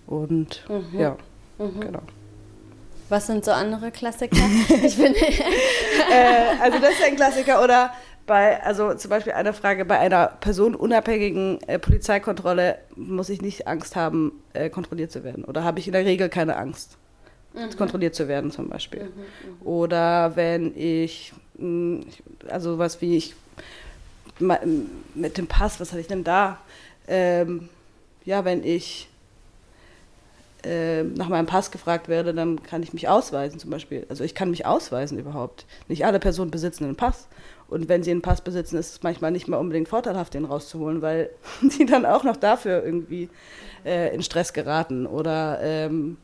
Und 0.08 0.66
mhm. 0.70 1.00
ja, 1.00 1.18
mhm. 1.58 1.80
genau. 1.80 2.02
Was 3.14 3.28
sind 3.28 3.46
so 3.46 3.52
andere 3.52 3.92
Klassiker? 3.92 4.36
ich 4.84 4.98
bin 4.98 5.14
äh, 6.12 6.60
also 6.60 6.80
das 6.80 6.94
ist 6.94 7.04
ein 7.04 7.16
Klassiker 7.16 7.64
oder 7.64 7.94
bei, 8.26 8.60
also 8.64 8.96
zum 8.96 9.10
Beispiel 9.12 9.34
eine 9.34 9.54
Frage, 9.54 9.86
bei 9.86 10.00
einer 10.00 10.30
personenunabhängigen 10.40 11.62
äh, 11.68 11.78
Polizeikontrolle 11.78 12.80
muss 12.96 13.30
ich 13.30 13.40
nicht 13.40 13.68
Angst 13.68 13.96
haben, 13.96 14.42
äh, 14.54 14.72
kontrolliert 14.72 15.12
zu 15.12 15.24
werden. 15.24 15.46
Oder 15.46 15.64
habe 15.64 15.78
ich 15.78 15.86
in 15.86 15.94
der 15.94 16.06
Regel 16.06 16.28
keine 16.28 16.56
Angst, 16.56 16.98
mhm. 17.54 17.78
kontrolliert 17.78 18.16
zu 18.16 18.28
werden 18.28 18.50
zum 18.50 18.68
Beispiel. 18.68 19.04
Mhm, 19.04 19.10
mhm. 19.10 19.68
Oder 19.68 20.36
wenn 20.36 20.76
ich, 20.76 21.34
mh, 21.60 22.02
hm, 22.02 22.06
also 22.50 22.80
was 22.80 23.00
wie 23.00 23.18
ich 23.18 23.36
mit 25.14 25.38
dem 25.38 25.46
Pass, 25.46 25.80
was 25.80 25.92
hatte 25.92 26.02
ich 26.02 26.08
denn 26.08 26.24
da? 26.24 26.58
Ähm, 27.08 27.70
ja, 28.26 28.44
wenn 28.44 28.64
ich 28.64 29.08
äh, 30.64 31.04
nach 31.04 31.30
meinem 31.30 31.46
Pass 31.46 31.72
gefragt 31.72 32.08
werde, 32.08 32.34
dann 32.34 32.64
kann 32.64 32.84
ich 32.84 32.94
mich 32.94 33.10
ausweisen 33.10 33.60
zum 33.60 33.70
Beispiel. 33.70 34.06
Also 34.10 34.24
ich 34.24 34.36
kann 34.36 34.50
mich 34.50 34.66
ausweisen 34.66 35.20
überhaupt. 35.20 35.66
Nicht 35.88 36.06
alle 36.06 36.20
Personen 36.20 36.52
besitzen 36.52 36.86
einen 36.86 36.96
Pass. 36.96 37.28
Und 37.68 37.90
wenn 37.90 38.04
sie 38.04 38.12
einen 38.12 38.22
Pass 38.22 38.42
besitzen, 38.42 38.78
ist 38.78 38.92
es 38.92 39.04
manchmal 39.04 39.32
nicht 39.32 39.48
mehr 39.48 39.60
unbedingt 39.60 39.90
vorteilhaft, 39.90 40.34
den 40.34 40.46
rauszuholen, 40.46 41.02
weil 41.02 41.30
die 41.62 41.86
dann 41.86 42.06
auch 42.06 42.24
noch 42.24 42.38
dafür 42.38 42.84
irgendwie 42.84 43.30
äh, 43.86 44.14
in 44.14 44.22
Stress 44.22 44.54
geraten 44.54 45.06
oder 45.06 45.60
ähm, 45.62 46.18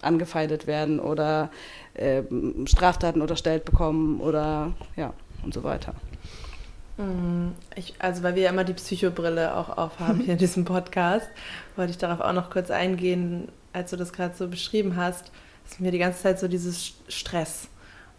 angefeindet 0.00 0.66
werden 0.66 1.00
oder 1.00 1.50
ähm, 1.94 2.66
Straftaten 2.66 3.22
unterstellt 3.22 3.64
bekommen 3.64 4.20
oder 4.20 4.72
ja 4.96 5.12
und 5.44 5.54
so 5.54 5.62
weiter. 5.62 5.94
Mm, 6.98 7.52
ich, 7.74 7.94
also 7.98 8.22
weil 8.22 8.34
wir 8.34 8.42
ja 8.42 8.50
immer 8.50 8.64
die 8.64 8.74
Psychobrille 8.74 9.56
auch 9.56 9.76
aufhaben 9.76 10.20
hier 10.24 10.34
in 10.34 10.38
diesem 10.38 10.64
Podcast, 10.64 11.28
wollte 11.76 11.90
ich 11.90 11.98
darauf 11.98 12.20
auch 12.20 12.32
noch 12.32 12.50
kurz 12.50 12.70
eingehen, 12.70 13.48
als 13.72 13.90
du 13.90 13.96
das 13.96 14.12
gerade 14.12 14.34
so 14.36 14.48
beschrieben 14.48 14.96
hast, 14.96 15.30
ist 15.68 15.80
mir 15.80 15.90
die 15.90 15.98
ganze 15.98 16.22
Zeit 16.22 16.38
so 16.38 16.48
dieses 16.48 16.94
Stress 17.08 17.68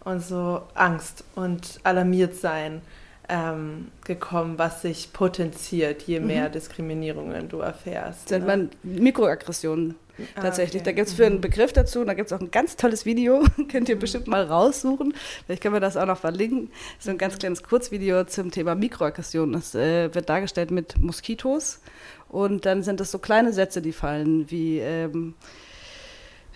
und 0.04 0.22
so 0.22 0.62
Angst 0.74 1.24
und 1.34 1.80
alarmiert 1.82 2.34
sein 2.36 2.82
ähm, 3.28 3.88
gekommen, 4.04 4.58
was 4.58 4.82
sich 4.82 5.12
potenziert, 5.12 6.02
je 6.02 6.20
mhm. 6.20 6.26
mehr 6.26 6.48
mhm. 6.48 6.52
Diskriminierungen 6.52 7.48
du 7.48 7.60
erfährst. 7.60 8.30
Das 8.30 8.40
ne? 8.40 8.46
man 8.46 8.70
Mikroaggressionen 8.82 9.94
ah, 10.36 10.42
tatsächlich. 10.42 10.82
Okay. 10.82 10.90
Da 10.90 10.92
gibt 10.92 11.08
es 11.08 11.14
für 11.14 11.24
einen 11.24 11.36
mhm. 11.36 11.40
Begriff 11.40 11.72
dazu, 11.72 12.04
da 12.04 12.12
gibt 12.14 12.30
es 12.30 12.32
auch 12.32 12.40
ein 12.40 12.50
ganz 12.50 12.76
tolles 12.76 13.06
Video, 13.06 13.42
könnt 13.70 13.88
ihr 13.88 13.96
mhm. 13.96 14.00
bestimmt 14.00 14.26
mal 14.26 14.44
raussuchen. 14.44 15.14
Vielleicht 15.46 15.62
können 15.62 15.74
wir 15.74 15.80
das 15.80 15.96
auch 15.96 16.06
noch 16.06 16.18
verlinken. 16.18 16.70
So 16.98 17.10
ein 17.10 17.18
ganz 17.18 17.38
kleines 17.38 17.62
Kurzvideo 17.62 18.24
zum 18.24 18.50
Thema 18.50 18.74
Mikroaggression. 18.74 19.52
Das 19.52 19.74
äh, 19.74 20.14
wird 20.14 20.28
dargestellt 20.28 20.70
mit 20.70 21.00
Moskitos 21.00 21.80
und 22.28 22.66
dann 22.66 22.82
sind 22.82 23.00
es 23.00 23.10
so 23.10 23.18
kleine 23.18 23.52
Sätze, 23.52 23.80
die 23.80 23.92
fallen, 23.92 24.50
wie 24.50 24.78
ähm, 24.78 25.34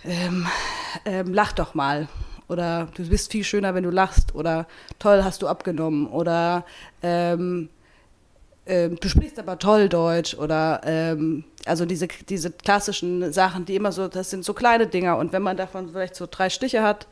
ähm, 0.05 0.47
ähm, 1.05 1.33
lach 1.33 1.51
doch 1.53 1.73
mal. 1.73 2.07
Oder 2.47 2.87
du 2.95 3.07
bist 3.07 3.31
viel 3.31 3.43
schöner, 3.43 3.75
wenn 3.75 3.83
du 3.83 3.91
lachst. 3.91 4.33
Oder 4.33 4.67
toll, 4.97 5.23
hast 5.23 5.41
du 5.41 5.47
abgenommen. 5.47 6.07
Oder 6.07 6.65
ähm, 7.03 7.69
ähm, 8.65 8.97
du 8.99 9.07
sprichst 9.07 9.37
aber 9.39 9.59
toll 9.59 9.87
Deutsch. 9.87 10.33
Oder 10.33 10.81
ähm, 10.83 11.43
also 11.65 11.85
diese, 11.85 12.07
diese 12.07 12.51
klassischen 12.51 13.31
Sachen, 13.31 13.65
die 13.65 13.75
immer 13.75 13.91
so, 13.91 14.07
das 14.07 14.29
sind 14.29 14.43
so 14.43 14.53
kleine 14.53 14.87
Dinger 14.87 15.17
und 15.17 15.33
wenn 15.33 15.41
man 15.41 15.57
davon 15.57 15.89
vielleicht 15.89 16.15
so 16.15 16.27
drei 16.29 16.49
Stiche 16.49 16.81
hat, 16.81 17.07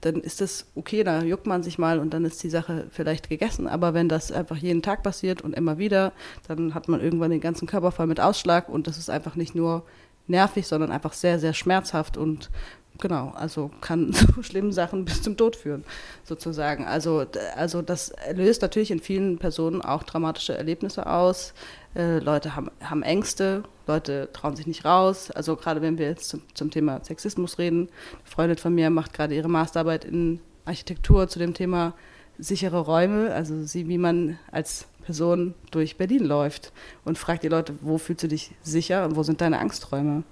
dann 0.00 0.16
ist 0.16 0.40
das 0.40 0.66
okay, 0.74 1.02
da 1.02 1.22
juckt 1.22 1.46
man 1.46 1.62
sich 1.62 1.78
mal 1.78 1.98
und 1.98 2.14
dann 2.14 2.24
ist 2.24 2.42
die 2.42 2.50
Sache 2.50 2.86
vielleicht 2.90 3.28
gegessen. 3.28 3.66
Aber 3.66 3.94
wenn 3.94 4.08
das 4.08 4.30
einfach 4.30 4.56
jeden 4.56 4.82
Tag 4.82 5.02
passiert 5.02 5.42
und 5.42 5.54
immer 5.54 5.78
wieder, 5.78 6.12
dann 6.46 6.74
hat 6.74 6.88
man 6.88 7.00
irgendwann 7.00 7.30
den 7.30 7.40
ganzen 7.40 7.66
Körper 7.66 7.90
voll 7.90 8.06
mit 8.06 8.20
Ausschlag 8.20 8.68
und 8.68 8.86
das 8.86 8.98
ist 8.98 9.10
einfach 9.10 9.34
nicht 9.34 9.54
nur 9.54 9.84
nervig, 10.28 10.66
sondern 10.66 10.92
einfach 10.92 11.14
sehr, 11.14 11.38
sehr 11.38 11.54
schmerzhaft 11.54 12.16
und 12.16 12.50
genau, 12.98 13.32
also 13.34 13.70
kann 13.80 14.12
zu 14.12 14.42
schlimmen 14.42 14.72
Sachen 14.72 15.04
bis 15.04 15.22
zum 15.22 15.36
Tod 15.36 15.56
führen, 15.56 15.84
sozusagen. 16.24 16.84
Also, 16.84 17.24
also 17.56 17.82
das 17.82 18.12
löst 18.34 18.62
natürlich 18.62 18.90
in 18.90 19.00
vielen 19.00 19.38
Personen 19.38 19.82
auch 19.82 20.02
dramatische 20.02 20.56
Erlebnisse 20.56 21.06
aus. 21.06 21.54
Äh, 21.98 22.20
Leute 22.20 22.54
haben, 22.54 22.70
haben 22.80 23.02
Ängste, 23.02 23.64
Leute 23.88 24.28
trauen 24.32 24.54
sich 24.54 24.68
nicht 24.68 24.84
raus. 24.84 25.32
Also 25.32 25.56
gerade 25.56 25.82
wenn 25.82 25.98
wir 25.98 26.06
jetzt 26.06 26.28
zum, 26.28 26.42
zum 26.54 26.70
Thema 26.70 27.04
Sexismus 27.04 27.58
reden, 27.58 27.88
eine 28.12 28.30
Freundin 28.30 28.56
von 28.56 28.72
mir 28.72 28.88
macht 28.88 29.12
gerade 29.12 29.34
ihre 29.34 29.48
Masterarbeit 29.48 30.04
in 30.04 30.40
Architektur 30.64 31.28
zu 31.28 31.40
dem 31.40 31.54
Thema 31.54 31.94
sichere 32.38 32.78
Räume, 32.78 33.32
also 33.34 33.64
sie, 33.64 33.88
wie 33.88 33.98
man 33.98 34.38
als 34.52 34.86
Person 35.04 35.54
durch 35.72 35.96
Berlin 35.96 36.24
läuft 36.24 36.72
und 37.04 37.18
fragt 37.18 37.42
die 37.42 37.48
Leute, 37.48 37.74
wo 37.80 37.98
fühlst 37.98 38.22
du 38.22 38.28
dich 38.28 38.52
sicher 38.62 39.04
und 39.04 39.16
wo 39.16 39.24
sind 39.24 39.40
deine 39.40 39.58
Angsträume? 39.58 40.22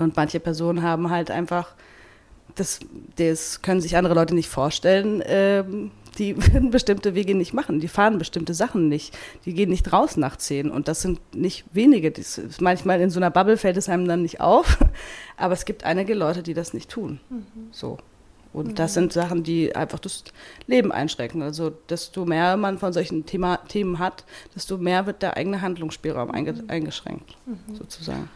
Und 0.00 0.16
manche 0.16 0.40
Personen 0.40 0.82
haben 0.82 1.10
halt 1.10 1.30
einfach, 1.30 1.76
das, 2.54 2.80
das 3.16 3.62
können 3.62 3.80
sich 3.80 3.96
andere 3.96 4.14
Leute 4.14 4.34
nicht 4.34 4.48
vorstellen, 4.48 5.22
ähm, 5.24 5.90
die 6.18 6.36
würden 6.52 6.70
bestimmte 6.70 7.14
Wege 7.14 7.34
nicht 7.34 7.52
machen, 7.52 7.80
die 7.80 7.88
fahren 7.88 8.18
bestimmte 8.18 8.54
Sachen 8.54 8.88
nicht, 8.88 9.16
die 9.44 9.54
gehen 9.54 9.70
nicht 9.70 9.92
raus 9.92 10.16
nach 10.16 10.36
zehn 10.36 10.70
und 10.70 10.88
das 10.88 11.02
sind 11.02 11.20
nicht 11.34 11.64
wenige. 11.72 12.10
Das 12.10 12.40
manchmal 12.60 13.00
in 13.00 13.10
so 13.10 13.18
einer 13.18 13.30
Bubble 13.30 13.56
fällt 13.56 13.76
es 13.76 13.88
einem 13.88 14.06
dann 14.06 14.22
nicht 14.22 14.40
auf, 14.40 14.78
aber 15.36 15.54
es 15.54 15.64
gibt 15.64 15.84
einige 15.84 16.14
Leute, 16.14 16.42
die 16.42 16.54
das 16.54 16.74
nicht 16.74 16.90
tun. 16.90 17.20
Mhm. 17.30 17.44
So. 17.70 17.98
Und 18.52 18.68
mhm. 18.68 18.74
das 18.74 18.94
sind 18.94 19.12
Sachen, 19.14 19.44
die 19.44 19.74
einfach 19.74 19.98
das 19.98 20.24
Leben 20.66 20.92
einschränken. 20.92 21.40
Also 21.40 21.70
desto 21.88 22.26
mehr 22.26 22.56
man 22.58 22.78
von 22.78 22.92
solchen 22.92 23.24
Thema, 23.24 23.56
Themen 23.56 23.98
hat, 23.98 24.24
desto 24.54 24.76
mehr 24.76 25.06
wird 25.06 25.22
der 25.22 25.38
eigene 25.38 25.62
Handlungsspielraum 25.62 26.30
einge, 26.30 26.52
mhm. 26.52 26.64
eingeschränkt, 26.68 27.36
mhm. 27.46 27.74
sozusagen. 27.74 28.28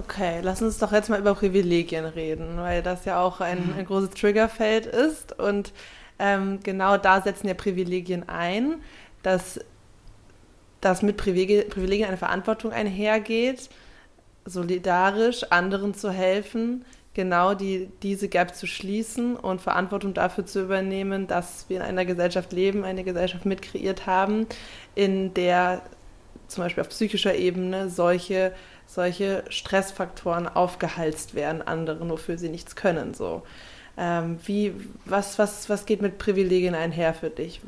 Okay, 0.00 0.40
lass 0.42 0.62
uns 0.62 0.78
doch 0.78 0.92
jetzt 0.92 1.10
mal 1.10 1.20
über 1.20 1.34
Privilegien 1.34 2.06
reden, 2.06 2.56
weil 2.56 2.82
das 2.82 3.04
ja 3.04 3.20
auch 3.20 3.42
ein, 3.42 3.74
ein 3.76 3.84
großes 3.84 4.10
Triggerfeld 4.10 4.86
ist. 4.86 5.38
Und 5.38 5.74
ähm, 6.18 6.60
genau 6.62 6.96
da 6.96 7.20
setzen 7.20 7.48
ja 7.48 7.54
Privilegien 7.54 8.26
ein, 8.26 8.76
dass, 9.22 9.60
dass 10.80 11.02
mit 11.02 11.18
Privilegien 11.18 12.08
eine 12.08 12.16
Verantwortung 12.16 12.72
einhergeht, 12.72 13.68
solidarisch 14.46 15.44
anderen 15.50 15.92
zu 15.92 16.10
helfen, 16.10 16.86
genau 17.12 17.52
die, 17.52 17.90
diese 18.02 18.28
Gap 18.28 18.54
zu 18.54 18.66
schließen 18.66 19.36
und 19.36 19.60
Verantwortung 19.60 20.14
dafür 20.14 20.46
zu 20.46 20.62
übernehmen, 20.62 21.26
dass 21.26 21.66
wir 21.68 21.76
in 21.76 21.82
einer 21.82 22.06
Gesellschaft 22.06 22.54
leben, 22.54 22.84
eine 22.84 23.04
Gesellschaft 23.04 23.44
mitkreiert 23.44 24.06
haben, 24.06 24.46
in 24.94 25.34
der 25.34 25.82
zum 26.48 26.64
Beispiel 26.64 26.80
auf 26.80 26.88
psychischer 26.88 27.34
Ebene 27.34 27.90
solche 27.90 28.54
solche 28.90 29.44
Stressfaktoren 29.48 30.48
aufgehalst 30.48 31.34
werden, 31.34 31.62
anderen, 31.62 32.10
wofür 32.10 32.38
sie 32.38 32.48
nichts 32.48 32.74
können. 32.74 33.14
So. 33.14 33.42
Ähm, 33.96 34.38
wie, 34.44 34.74
was, 35.04 35.38
was, 35.38 35.68
was 35.68 35.86
geht 35.86 36.02
mit 36.02 36.18
Privilegien 36.18 36.74
einher 36.74 37.14
für 37.14 37.30
dich? 37.30 37.60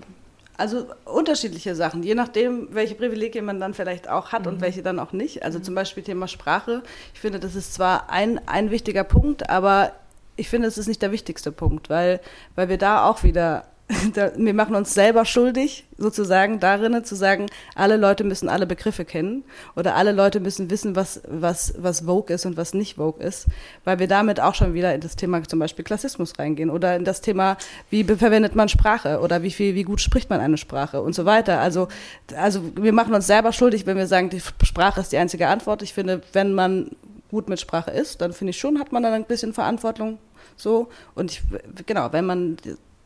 Also 0.57 0.87
unterschiedliche 1.05 1.75
Sachen, 1.75 2.03
je 2.03 2.15
nachdem, 2.15 2.69
welche 2.73 2.95
Privilegien 2.95 3.45
man 3.45 3.59
dann 3.59 3.73
vielleicht 3.73 4.09
auch 4.09 4.33
hat 4.33 4.43
mhm. 4.43 4.49
und 4.49 4.61
welche 4.61 4.83
dann 4.83 4.99
auch 4.99 5.13
nicht. 5.13 5.45
Also 5.45 5.59
mhm. 5.59 5.65
zum 5.65 5.75
Beispiel 5.75 6.03
Thema 6.03 6.29
Sprache. 6.29 6.83
Ich 7.15 7.21
finde, 7.21 7.41
das 7.41 7.55
ist 7.55 7.75
zwar 7.75 8.11
ein, 8.11 8.41
ein 8.47 8.71
wichtiger 8.71 9.05
Punkt, 9.05 9.49
aber 9.49 9.93
ich 10.37 10.49
finde, 10.49 10.69
es 10.69 10.79
ist 10.79 10.89
nicht 10.89 11.03
der 11.03 11.13
wichtigste 11.13 11.53
Punkt, 11.53 11.89
weil, 11.89 12.21
weil 12.55 12.69
wir 12.69 12.79
da 12.79 13.09
auch 13.09 13.23
wieder 13.23 13.65
wir 14.37 14.55
machen 14.55 14.75
uns 14.75 14.95
selber 14.95 15.25
schuldig, 15.25 15.85
sozusagen 15.99 16.61
darin 16.61 17.05
zu 17.05 17.15
sagen, 17.15 17.47
alle 17.75 17.97
Leute 17.97 18.25
müssen 18.25 18.49
alle 18.49 18.67
Begriffe 18.67 19.05
kennen 19.05 19.45
oder 19.77 19.95
alle 19.95 20.13
Leute 20.13 20.41
müssen 20.41 20.71
wissen, 20.71 20.97
was, 20.97 21.23
was, 21.29 21.75
was 21.79 22.03
Vogue 22.03 22.35
ist 22.35 22.47
und 22.47 22.57
was 22.57 22.75
nicht 22.75 22.97
Vogue 22.97 23.23
ist, 23.23 23.47
weil 23.85 23.99
wir 23.99 24.09
damit 24.09 24.41
auch 24.41 24.55
schon 24.55 24.75
wieder 24.75 24.95
in 24.95 25.01
das 25.01 25.17
Thema 25.17 25.43
zum 25.45 25.59
Beispiel 25.59 25.85
Klassismus 25.85 26.39
reingehen 26.39 26.71
oder 26.71 26.97
in 26.97 27.05
das 27.05 27.21
Thema, 27.21 27.57
wie 27.91 28.05
verwendet 28.05 28.55
man 28.55 28.69
Sprache 28.69 29.21
oder 29.21 29.43
wie 29.43 29.51
viel, 29.51 29.75
wie 29.75 29.85
gut 29.85 30.01
spricht 30.01 30.31
man 30.31 30.41
eine 30.41 30.59
Sprache 30.59 31.03
und 31.03 31.15
so 31.15 31.25
weiter. 31.25 31.61
Also, 31.61 31.89
also 32.37 32.63
wir 32.77 32.93
machen 32.93 33.15
uns 33.15 33.27
selber 33.27 33.53
schuldig, 33.53 33.87
wenn 33.87 33.97
wir 33.97 34.07
sagen, 34.07 34.31
die 34.31 34.41
Sprache 34.63 35.01
ist 35.01 35.13
die 35.13 35.19
einzige 35.19 35.49
Antwort. 35.49 35.83
Ich 35.83 35.93
finde, 35.93 36.23
wenn 36.33 36.55
man 36.55 36.91
gut 37.31 37.49
mit 37.49 37.61
Sprache 37.61 37.91
ist, 37.91 38.21
dann 38.21 38.33
finde 38.33 38.51
ich 38.51 38.59
schon, 38.59 38.79
hat 38.79 38.93
man 38.93 39.03
dann 39.03 39.13
ein 39.13 39.25
bisschen 39.25 39.55
Verantwortung 39.55 40.19
so. 40.57 40.89
Und 41.15 41.33
ich, 41.33 41.43
genau, 41.87 42.13
wenn 42.13 42.27
man 42.27 42.57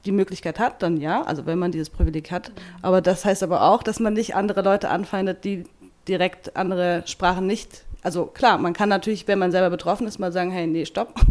die 0.06 0.12
Möglichkeit 0.12 0.58
hat, 0.58 0.82
dann 0.82 0.96
ja, 0.96 1.22
also 1.22 1.46
wenn 1.46 1.58
man 1.58 1.72
dieses 1.72 1.90
Privileg 1.90 2.30
hat. 2.30 2.52
Aber 2.82 3.00
das 3.00 3.24
heißt 3.24 3.42
aber 3.42 3.62
auch, 3.62 3.82
dass 3.82 4.00
man 4.00 4.14
nicht 4.14 4.34
andere 4.34 4.62
Leute 4.62 4.88
anfeindet, 4.88 5.44
die 5.44 5.64
direkt 6.08 6.56
andere 6.56 7.02
Sprachen 7.06 7.46
nicht. 7.46 7.84
Also 8.02 8.26
klar, 8.26 8.58
man 8.58 8.72
kann 8.72 8.88
natürlich, 8.88 9.26
wenn 9.28 9.38
man 9.38 9.50
selber 9.50 9.70
betroffen 9.70 10.06
ist, 10.06 10.18
mal 10.18 10.32
sagen, 10.32 10.50
hey, 10.50 10.66
nee, 10.66 10.86
stopp. 10.86 11.14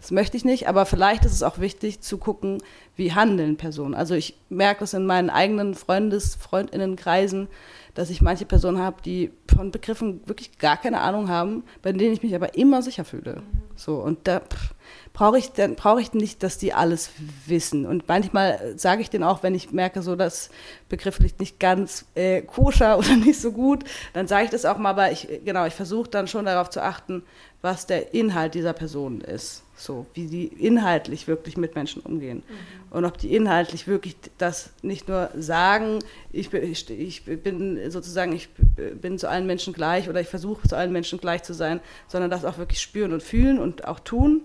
Das 0.00 0.12
möchte 0.12 0.36
ich 0.36 0.44
nicht, 0.44 0.68
aber 0.68 0.86
vielleicht 0.86 1.24
ist 1.24 1.32
es 1.32 1.42
auch 1.42 1.58
wichtig 1.58 2.02
zu 2.02 2.18
gucken, 2.18 2.62
wie 2.94 3.14
handeln 3.14 3.56
Personen. 3.56 3.94
Also 3.94 4.14
ich 4.14 4.36
merke 4.48 4.80
das 4.80 4.94
in 4.94 5.04
meinen 5.06 5.28
eigenen 5.28 5.74
Freundes-, 5.74 6.36
Freundinnenkreisen, 6.36 7.48
dass 7.98 8.10
ich 8.10 8.22
manche 8.22 8.44
Personen 8.44 8.78
habe, 8.78 9.02
die 9.02 9.32
von 9.52 9.72
Begriffen 9.72 10.20
wirklich 10.26 10.56
gar 10.58 10.76
keine 10.76 11.00
Ahnung 11.00 11.28
haben, 11.28 11.64
bei 11.82 11.90
denen 11.90 12.12
ich 12.12 12.22
mich 12.22 12.32
aber 12.32 12.54
immer 12.54 12.80
sicher 12.80 13.04
fühle. 13.04 13.42
So, 13.74 13.96
und 13.96 14.28
da 14.28 14.40
brauche 15.12 15.36
ich, 15.36 15.50
dann 15.50 15.74
brauche 15.74 16.00
ich 16.00 16.12
nicht, 16.12 16.44
dass 16.44 16.58
die 16.58 16.72
alles 16.72 17.10
wissen. 17.46 17.86
Und 17.86 18.06
manchmal 18.06 18.74
sage 18.76 19.02
ich 19.02 19.10
denen 19.10 19.24
auch, 19.24 19.42
wenn 19.42 19.52
ich 19.56 19.72
merke, 19.72 20.02
so 20.02 20.14
das 20.14 20.50
Begriff 20.88 21.18
liegt 21.18 21.40
nicht 21.40 21.58
ganz 21.58 22.04
äh, 22.14 22.42
koscher 22.42 22.98
oder 23.00 23.16
nicht 23.16 23.40
so 23.40 23.50
gut, 23.50 23.82
dann 24.12 24.28
sage 24.28 24.44
ich 24.44 24.50
das 24.50 24.64
auch 24.64 24.78
mal, 24.78 24.90
aber 24.90 25.10
ich, 25.10 25.26
genau, 25.44 25.66
ich 25.66 25.74
versuche 25.74 26.08
dann 26.08 26.28
schon 26.28 26.44
darauf 26.44 26.70
zu 26.70 26.80
achten, 26.80 27.24
was 27.60 27.86
der 27.86 28.14
Inhalt 28.14 28.54
dieser 28.54 28.72
Person 28.72 29.20
ist. 29.20 29.64
So, 29.76 30.06
wie 30.14 30.26
die 30.26 30.46
inhaltlich 30.46 31.28
wirklich 31.28 31.56
mit 31.56 31.74
Menschen 31.74 32.02
umgehen. 32.02 32.42
Mhm. 32.48 32.96
Und 32.96 33.04
ob 33.04 33.18
die 33.18 33.34
inhaltlich 33.34 33.86
wirklich 33.86 34.16
das 34.36 34.70
nicht 34.82 35.08
nur 35.08 35.30
sagen, 35.36 36.00
ich, 36.32 36.52
ich, 36.52 36.90
ich 36.90 37.24
bin 37.24 37.90
sozusagen, 37.90 38.32
ich 38.32 38.48
bin 39.00 39.18
zu 39.18 39.28
allen 39.28 39.46
Menschen 39.46 39.72
gleich 39.72 40.08
oder 40.08 40.20
ich 40.20 40.28
versuche 40.28 40.66
zu 40.66 40.76
allen 40.76 40.92
Menschen 40.92 41.20
gleich 41.20 41.44
zu 41.44 41.54
sein, 41.54 41.80
sondern 42.08 42.30
das 42.30 42.44
auch 42.44 42.58
wirklich 42.58 42.80
spüren 42.80 43.12
und 43.12 43.22
fühlen 43.22 43.58
und 43.58 43.86
auch 43.86 44.00
tun. 44.00 44.42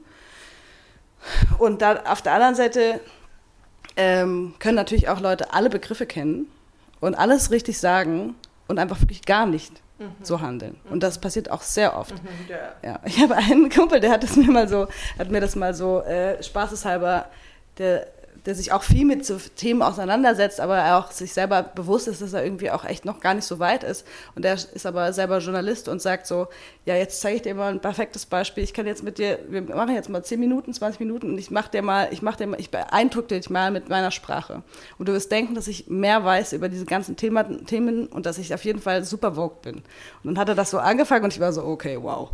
Und 1.57 1.81
da, 1.81 2.03
auf 2.05 2.21
der 2.21 2.33
anderen 2.33 2.55
Seite 2.55 2.99
ähm, 3.95 4.53
können 4.59 4.75
natürlich 4.75 5.09
auch 5.09 5.19
Leute 5.19 5.53
alle 5.53 5.69
Begriffe 5.69 6.05
kennen 6.05 6.47
und 6.99 7.15
alles 7.15 7.51
richtig 7.51 7.79
sagen 7.79 8.35
und 8.67 8.79
einfach 8.79 9.01
wirklich 9.01 9.23
gar 9.25 9.45
nicht 9.45 9.82
mhm. 9.99 10.11
so 10.21 10.41
handeln. 10.41 10.79
Und 10.89 11.03
das 11.03 11.19
passiert 11.19 11.49
auch 11.51 11.61
sehr 11.61 11.97
oft. 11.97 12.13
Mhm, 12.13 12.29
ja. 12.49 12.57
ja. 12.83 12.99
Ich 13.05 13.21
habe 13.21 13.35
einen 13.35 13.69
Kumpel, 13.69 13.99
der 13.99 14.11
hat 14.11 14.23
das 14.23 14.35
mir 14.35 14.51
mal 14.51 14.67
so, 14.67 14.87
hat 15.17 15.29
mir 15.29 15.41
das 15.41 15.55
mal 15.55 15.73
so 15.73 16.01
äh, 16.01 16.41
spaßeshalber, 16.41 17.27
der 17.77 18.07
der 18.45 18.55
sich 18.55 18.71
auch 18.71 18.83
viel 18.83 19.05
mit 19.05 19.25
so 19.25 19.37
Themen 19.55 19.81
auseinandersetzt, 19.81 20.59
aber 20.59 20.77
er 20.77 20.97
auch 20.97 21.11
sich 21.11 21.33
selber 21.33 21.63
bewusst 21.63 22.07
ist, 22.07 22.21
dass 22.21 22.33
er 22.33 22.43
irgendwie 22.43 22.71
auch 22.71 22.83
echt 22.83 23.05
noch 23.05 23.19
gar 23.19 23.33
nicht 23.33 23.45
so 23.45 23.59
weit 23.59 23.83
ist. 23.83 24.05
Und 24.35 24.43
er 24.43 24.53
ist 24.53 24.85
aber 24.85 25.13
selber 25.13 25.39
Journalist 25.39 25.87
und 25.87 26.01
sagt 26.01 26.27
so, 26.27 26.47
ja, 26.85 26.95
jetzt 26.95 27.21
zeige 27.21 27.37
ich 27.37 27.41
dir 27.43 27.55
mal 27.55 27.71
ein 27.71 27.79
perfektes 27.79 28.25
Beispiel. 28.25 28.63
Ich 28.63 28.73
kann 28.73 28.85
jetzt 28.85 29.03
mit 29.03 29.17
dir, 29.17 29.39
wir 29.47 29.61
machen 29.61 29.95
jetzt 29.95 30.09
mal 30.09 30.23
10 30.23 30.39
Minuten, 30.39 30.73
20 30.73 30.99
Minuten 30.99 31.29
und 31.29 31.37
ich 31.37 31.51
mache 31.51 31.71
dir 31.71 31.81
mal, 31.81 32.09
ich 32.11 32.21
mache 32.21 32.37
dir 32.37 32.47
mal, 32.47 32.59
ich 32.59 32.71
beeindrucke 32.71 33.27
dich 33.27 33.49
mal 33.49 33.71
mit 33.71 33.87
meiner 33.89 34.11
Sprache. 34.11 34.63
Und 34.97 35.07
du 35.07 35.13
wirst 35.13 35.31
denken, 35.31 35.55
dass 35.55 35.67
ich 35.67 35.87
mehr 35.87 36.25
weiß 36.25 36.53
über 36.53 36.67
diese 36.67 36.85
ganzen 36.85 37.15
Thema, 37.15 37.43
Themen 37.43 38.07
und 38.07 38.25
dass 38.25 38.37
ich 38.37 38.53
auf 38.53 38.65
jeden 38.65 38.79
Fall 38.79 39.05
super 39.05 39.35
vogue 39.35 39.59
bin. 39.61 39.75
Und 39.75 39.83
dann 40.25 40.37
hat 40.37 40.49
er 40.49 40.55
das 40.55 40.69
so 40.71 40.79
angefangen 40.79 41.23
und 41.25 41.33
ich 41.33 41.39
war 41.39 41.53
so, 41.53 41.63
okay, 41.63 41.97
wow. 42.01 42.29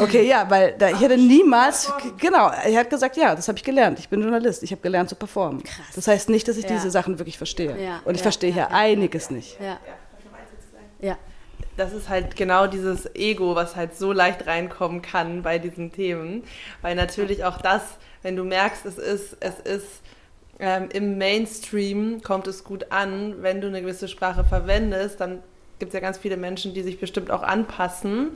Okay, 0.00 0.26
ja, 0.28 0.48
weil 0.48 0.74
da, 0.78 0.90
ich 0.90 1.00
hätte 1.00 1.16
niemals, 1.16 1.92
genau, 2.18 2.50
er 2.50 2.78
hat 2.78 2.90
gesagt, 2.90 3.16
ja, 3.16 3.34
das 3.34 3.48
habe 3.48 3.58
ich 3.58 3.64
gelernt. 3.64 3.98
Ich 3.98 4.08
bin 4.08 4.20
Journalist, 4.20 4.62
ich 4.62 4.70
habe 4.70 4.82
gelernt 4.82 5.08
zu 5.08 5.16
performen. 5.32 5.62
Krass. 5.62 5.86
Das 5.94 6.06
heißt 6.06 6.28
nicht, 6.28 6.46
dass 6.48 6.56
ich 6.56 6.64
ja. 6.64 6.70
diese 6.70 6.90
Sachen 6.90 7.18
wirklich 7.18 7.38
verstehe. 7.38 7.76
Ja. 7.82 8.00
Und 8.04 8.14
ich 8.14 8.20
ja. 8.20 8.24
verstehe 8.24 8.52
hier 8.52 8.70
einiges 8.70 9.30
nicht. 9.30 9.58
Ja. 9.60 9.78
ja. 11.00 11.18
Das 11.76 11.94
ist 11.94 12.10
halt 12.10 12.36
genau 12.36 12.66
dieses 12.66 13.14
Ego, 13.14 13.54
was 13.54 13.76
halt 13.76 13.96
so 13.96 14.12
leicht 14.12 14.46
reinkommen 14.46 15.00
kann 15.00 15.42
bei 15.42 15.58
diesen 15.58 15.90
Themen. 15.90 16.44
Weil 16.82 16.94
natürlich 16.94 17.44
auch 17.44 17.56
das, 17.58 17.82
wenn 18.20 18.36
du 18.36 18.44
merkst, 18.44 18.84
es 18.84 18.98
ist, 18.98 19.36
es 19.40 19.58
ist 19.60 20.02
ähm, 20.58 20.90
im 20.92 21.16
Mainstream 21.16 22.20
kommt 22.22 22.46
es 22.46 22.62
gut 22.62 22.92
an, 22.92 23.42
wenn 23.42 23.62
du 23.62 23.68
eine 23.68 23.80
gewisse 23.80 24.06
Sprache 24.06 24.44
verwendest, 24.44 25.20
dann 25.20 25.42
gibt 25.78 25.90
es 25.90 25.94
ja 25.94 26.00
ganz 26.00 26.18
viele 26.18 26.36
Menschen, 26.36 26.74
die 26.74 26.82
sich 26.82 27.00
bestimmt 27.00 27.30
auch 27.30 27.42
anpassen 27.42 28.32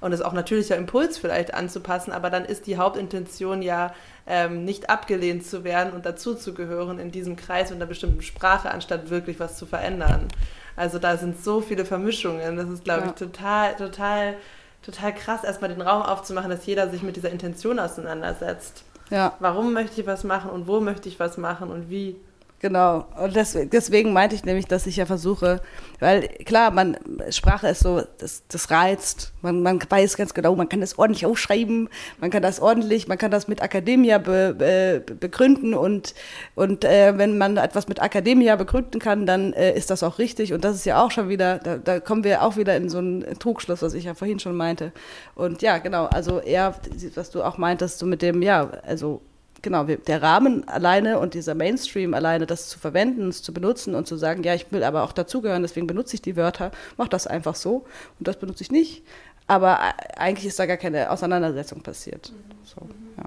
und 0.00 0.12
es 0.12 0.22
auch 0.22 0.32
natürlicher 0.32 0.76
Impuls 0.76 1.18
vielleicht 1.18 1.54
anzupassen, 1.54 2.12
aber 2.12 2.30
dann 2.30 2.44
ist 2.44 2.66
die 2.66 2.76
Hauptintention 2.76 3.62
ja 3.62 3.92
ähm, 4.26 4.64
nicht 4.64 4.90
abgelehnt 4.90 5.44
zu 5.44 5.64
werden 5.64 5.92
und 5.92 6.06
dazuzugehören 6.06 6.98
in 6.98 7.10
diesem 7.10 7.36
Kreis 7.36 7.70
mit 7.70 7.78
einer 7.78 7.86
bestimmten 7.86 8.22
Sprache, 8.22 8.70
anstatt 8.70 9.10
wirklich 9.10 9.40
was 9.40 9.56
zu 9.56 9.66
verändern. 9.66 10.28
Also 10.76 10.98
da 10.98 11.16
sind 11.16 11.42
so 11.42 11.60
viele 11.60 11.84
Vermischungen. 11.84 12.56
Das 12.56 12.68
ist, 12.68 12.84
glaube 12.84 13.02
ja. 13.02 13.06
ich, 13.08 13.14
total, 13.14 13.74
total, 13.74 14.34
total 14.82 15.14
krass, 15.14 15.42
erstmal 15.42 15.70
den 15.70 15.82
Raum 15.82 16.02
aufzumachen, 16.02 16.50
dass 16.50 16.66
jeder 16.66 16.88
sich 16.90 17.02
mit 17.02 17.16
dieser 17.16 17.30
Intention 17.30 17.80
auseinandersetzt. 17.80 18.84
Ja. 19.10 19.34
Warum 19.40 19.72
möchte 19.72 20.00
ich 20.00 20.06
was 20.06 20.22
machen 20.22 20.50
und 20.50 20.68
wo 20.68 20.80
möchte 20.80 21.08
ich 21.08 21.18
was 21.18 21.36
machen 21.36 21.70
und 21.70 21.90
wie? 21.90 22.16
Genau, 22.60 23.06
und 23.22 23.36
das, 23.36 23.56
deswegen 23.70 24.12
meinte 24.12 24.34
ich 24.34 24.44
nämlich, 24.44 24.66
dass 24.66 24.88
ich 24.88 24.96
ja 24.96 25.06
versuche, 25.06 25.60
weil 26.00 26.26
klar, 26.44 26.72
man, 26.72 26.96
Sprache 27.30 27.68
ist 27.68 27.80
so, 27.84 28.02
das, 28.18 28.42
das 28.48 28.72
reizt, 28.72 29.32
man, 29.42 29.62
man 29.62 29.78
weiß 29.88 30.16
ganz 30.16 30.34
genau, 30.34 30.56
man 30.56 30.68
kann 30.68 30.80
das 30.80 30.98
ordentlich 30.98 31.24
aufschreiben, 31.24 31.88
man 32.20 32.30
kann 32.30 32.42
das 32.42 32.58
ordentlich, 32.58 33.06
man 33.06 33.16
kann 33.16 33.30
das 33.30 33.46
mit 33.46 33.62
Akademia 33.62 34.18
be, 34.18 34.56
be, 34.58 35.04
begründen 35.14 35.72
und, 35.72 36.14
und 36.56 36.84
äh, 36.84 37.16
wenn 37.16 37.38
man 37.38 37.58
etwas 37.58 37.86
mit 37.86 38.02
Akademia 38.02 38.56
begründen 38.56 38.98
kann, 38.98 39.24
dann 39.24 39.52
äh, 39.52 39.76
ist 39.76 39.90
das 39.90 40.02
auch 40.02 40.18
richtig. 40.18 40.52
Und 40.52 40.64
das 40.64 40.74
ist 40.74 40.84
ja 40.84 41.00
auch 41.00 41.12
schon 41.12 41.28
wieder, 41.28 41.58
da, 41.58 41.76
da 41.76 42.00
kommen 42.00 42.24
wir 42.24 42.42
auch 42.42 42.56
wieder 42.56 42.76
in 42.76 42.88
so 42.88 42.98
einen 42.98 43.38
Trugschluss, 43.38 43.82
was 43.82 43.94
ich 43.94 44.04
ja 44.04 44.14
vorhin 44.14 44.40
schon 44.40 44.56
meinte. 44.56 44.90
Und 45.36 45.62
ja, 45.62 45.78
genau, 45.78 46.06
also 46.06 46.40
eher, 46.40 46.74
was 47.14 47.30
du 47.30 47.44
auch 47.44 47.56
meintest, 47.56 48.00
so 48.00 48.06
mit 48.06 48.20
dem, 48.20 48.42
ja, 48.42 48.68
also 48.84 49.22
genau, 49.62 49.84
der 49.84 50.22
Rahmen 50.22 50.66
alleine 50.68 51.18
und 51.18 51.34
dieser 51.34 51.54
Mainstream 51.54 52.14
alleine, 52.14 52.46
das 52.46 52.68
zu 52.68 52.78
verwenden, 52.78 53.28
es 53.28 53.42
zu 53.42 53.52
benutzen 53.52 53.94
und 53.94 54.06
zu 54.06 54.16
sagen, 54.16 54.42
ja, 54.42 54.54
ich 54.54 54.70
will 54.70 54.82
aber 54.84 55.04
auch 55.04 55.12
dazugehören, 55.12 55.62
deswegen 55.62 55.86
benutze 55.86 56.14
ich 56.14 56.22
die 56.22 56.36
Wörter, 56.36 56.70
mach 56.96 57.08
das 57.08 57.26
einfach 57.26 57.54
so 57.54 57.86
und 58.18 58.28
das 58.28 58.38
benutze 58.38 58.62
ich 58.62 58.70
nicht. 58.70 59.02
Aber 59.46 59.78
eigentlich 60.18 60.46
ist 60.46 60.58
da 60.58 60.66
gar 60.66 60.76
keine 60.76 61.10
Auseinandersetzung 61.10 61.80
passiert. 61.82 62.32
So, 62.64 62.82
ja. 63.16 63.24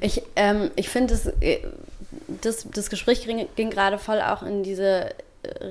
Ich, 0.00 0.22
ähm, 0.34 0.70
ich 0.76 0.88
finde, 0.88 1.14
das, 1.14 1.26
äh, 1.40 1.60
das, 2.40 2.66
das 2.72 2.88
Gespräch 2.88 3.26
ging, 3.26 3.46
ging 3.54 3.70
gerade 3.70 3.98
voll 3.98 4.22
auch 4.22 4.42
in 4.42 4.62
diese 4.62 5.10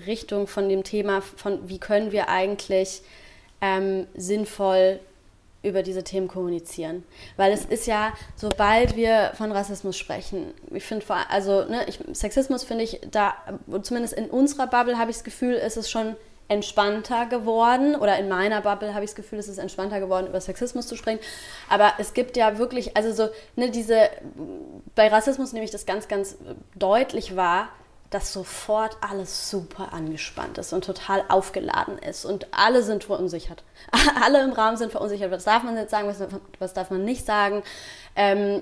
Richtung 0.05 0.47
von 0.47 0.69
dem 0.69 0.83
Thema, 0.83 1.21
von 1.21 1.67
wie 1.67 1.79
können 1.79 2.11
wir 2.11 2.29
eigentlich 2.29 3.01
ähm, 3.61 4.07
sinnvoll 4.15 4.99
über 5.63 5.83
diese 5.83 6.03
Themen 6.03 6.27
kommunizieren. 6.27 7.03
Weil 7.35 7.51
es 7.51 7.65
ist 7.65 7.87
ja, 7.87 8.13
sobald 8.35 8.95
wir 8.95 9.31
von 9.35 9.51
Rassismus 9.51 9.97
sprechen, 9.97 10.53
ich 10.71 10.83
finde 10.83 11.05
also 11.29 11.65
ne, 11.65 11.85
ich, 11.87 11.99
Sexismus 12.13 12.63
finde 12.63 12.83
ich 12.83 13.01
da, 13.11 13.33
zumindest 13.81 14.13
in 14.13 14.29
unserer 14.29 14.67
Bubble 14.67 14.97
habe 14.97 15.11
ich 15.11 15.17
das 15.17 15.23
Gefühl, 15.23 15.53
ist 15.53 15.77
es 15.77 15.89
schon 15.89 16.15
entspannter 16.49 17.25
geworden 17.25 17.95
oder 17.95 18.17
in 18.17 18.29
meiner 18.29 18.61
Bubble 18.61 18.93
habe 18.93 19.03
ich 19.03 19.11
das 19.11 19.15
Gefühl, 19.15 19.39
es 19.39 19.49
ist 19.49 19.57
entspannter 19.57 19.99
geworden, 19.99 20.27
über 20.27 20.39
Sexismus 20.39 20.87
zu 20.87 20.95
sprechen. 20.95 21.19
Aber 21.69 21.93
es 21.97 22.13
gibt 22.13 22.37
ja 22.37 22.57
wirklich, 22.57 22.95
also 22.95 23.11
so, 23.11 23.29
ne, 23.55 23.69
diese, 23.69 24.09
bei 24.95 25.09
Rassismus 25.09 25.53
nehme 25.53 25.65
ich 25.65 25.71
das 25.71 25.85
ganz, 25.85 26.07
ganz 26.07 26.37
deutlich 26.75 27.35
wahr, 27.35 27.69
dass 28.09 28.31
sofort 28.31 28.97
alles 29.01 29.49
super 29.49 29.93
angespannt 29.93 30.57
ist 30.57 30.71
und 30.71 30.85
total 30.85 31.23
aufgeladen 31.27 31.97
ist 31.99 32.25
und 32.25 32.47
alle 32.51 32.81
sind 32.81 33.03
verunsichert. 33.03 33.63
alle 34.23 34.43
im 34.43 34.53
Raum 34.53 34.77
sind 34.77 34.91
verunsichert. 34.91 35.31
Was 35.31 35.43
darf 35.43 35.63
man 35.63 35.75
jetzt 35.75 35.91
sagen, 35.91 36.13
was, 36.59 36.73
darf 36.73 36.89
man 36.89 37.03
nicht 37.03 37.25
sagen? 37.25 37.63
Ähm, 38.15 38.61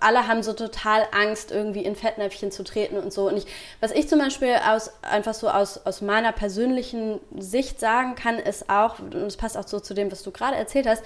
alle 0.00 0.26
haben 0.26 0.42
so 0.42 0.52
total 0.52 1.06
Angst, 1.12 1.52
irgendwie 1.52 1.84
in 1.84 1.96
Fettnäpfchen 1.96 2.50
zu 2.50 2.64
treten 2.64 2.98
und 2.98 3.12
so. 3.12 3.28
Und 3.28 3.36
ich, 3.38 3.46
was 3.80 3.92
ich 3.92 4.08
zum 4.08 4.18
Beispiel 4.18 4.56
aus, 4.66 4.90
einfach 5.02 5.34
so 5.34 5.48
aus, 5.48 5.86
aus 5.86 6.02
meiner 6.02 6.32
persönlichen 6.32 7.20
Sicht 7.38 7.80
sagen 7.80 8.14
kann, 8.14 8.38
ist 8.38 8.68
auch, 8.68 8.98
und 8.98 9.14
es 9.14 9.36
passt 9.36 9.56
auch 9.56 9.66
so 9.66 9.80
zu 9.80 9.94
dem, 9.94 10.10
was 10.12 10.22
du 10.22 10.32
gerade 10.32 10.56
erzählt 10.56 10.86
hast, 10.86 11.02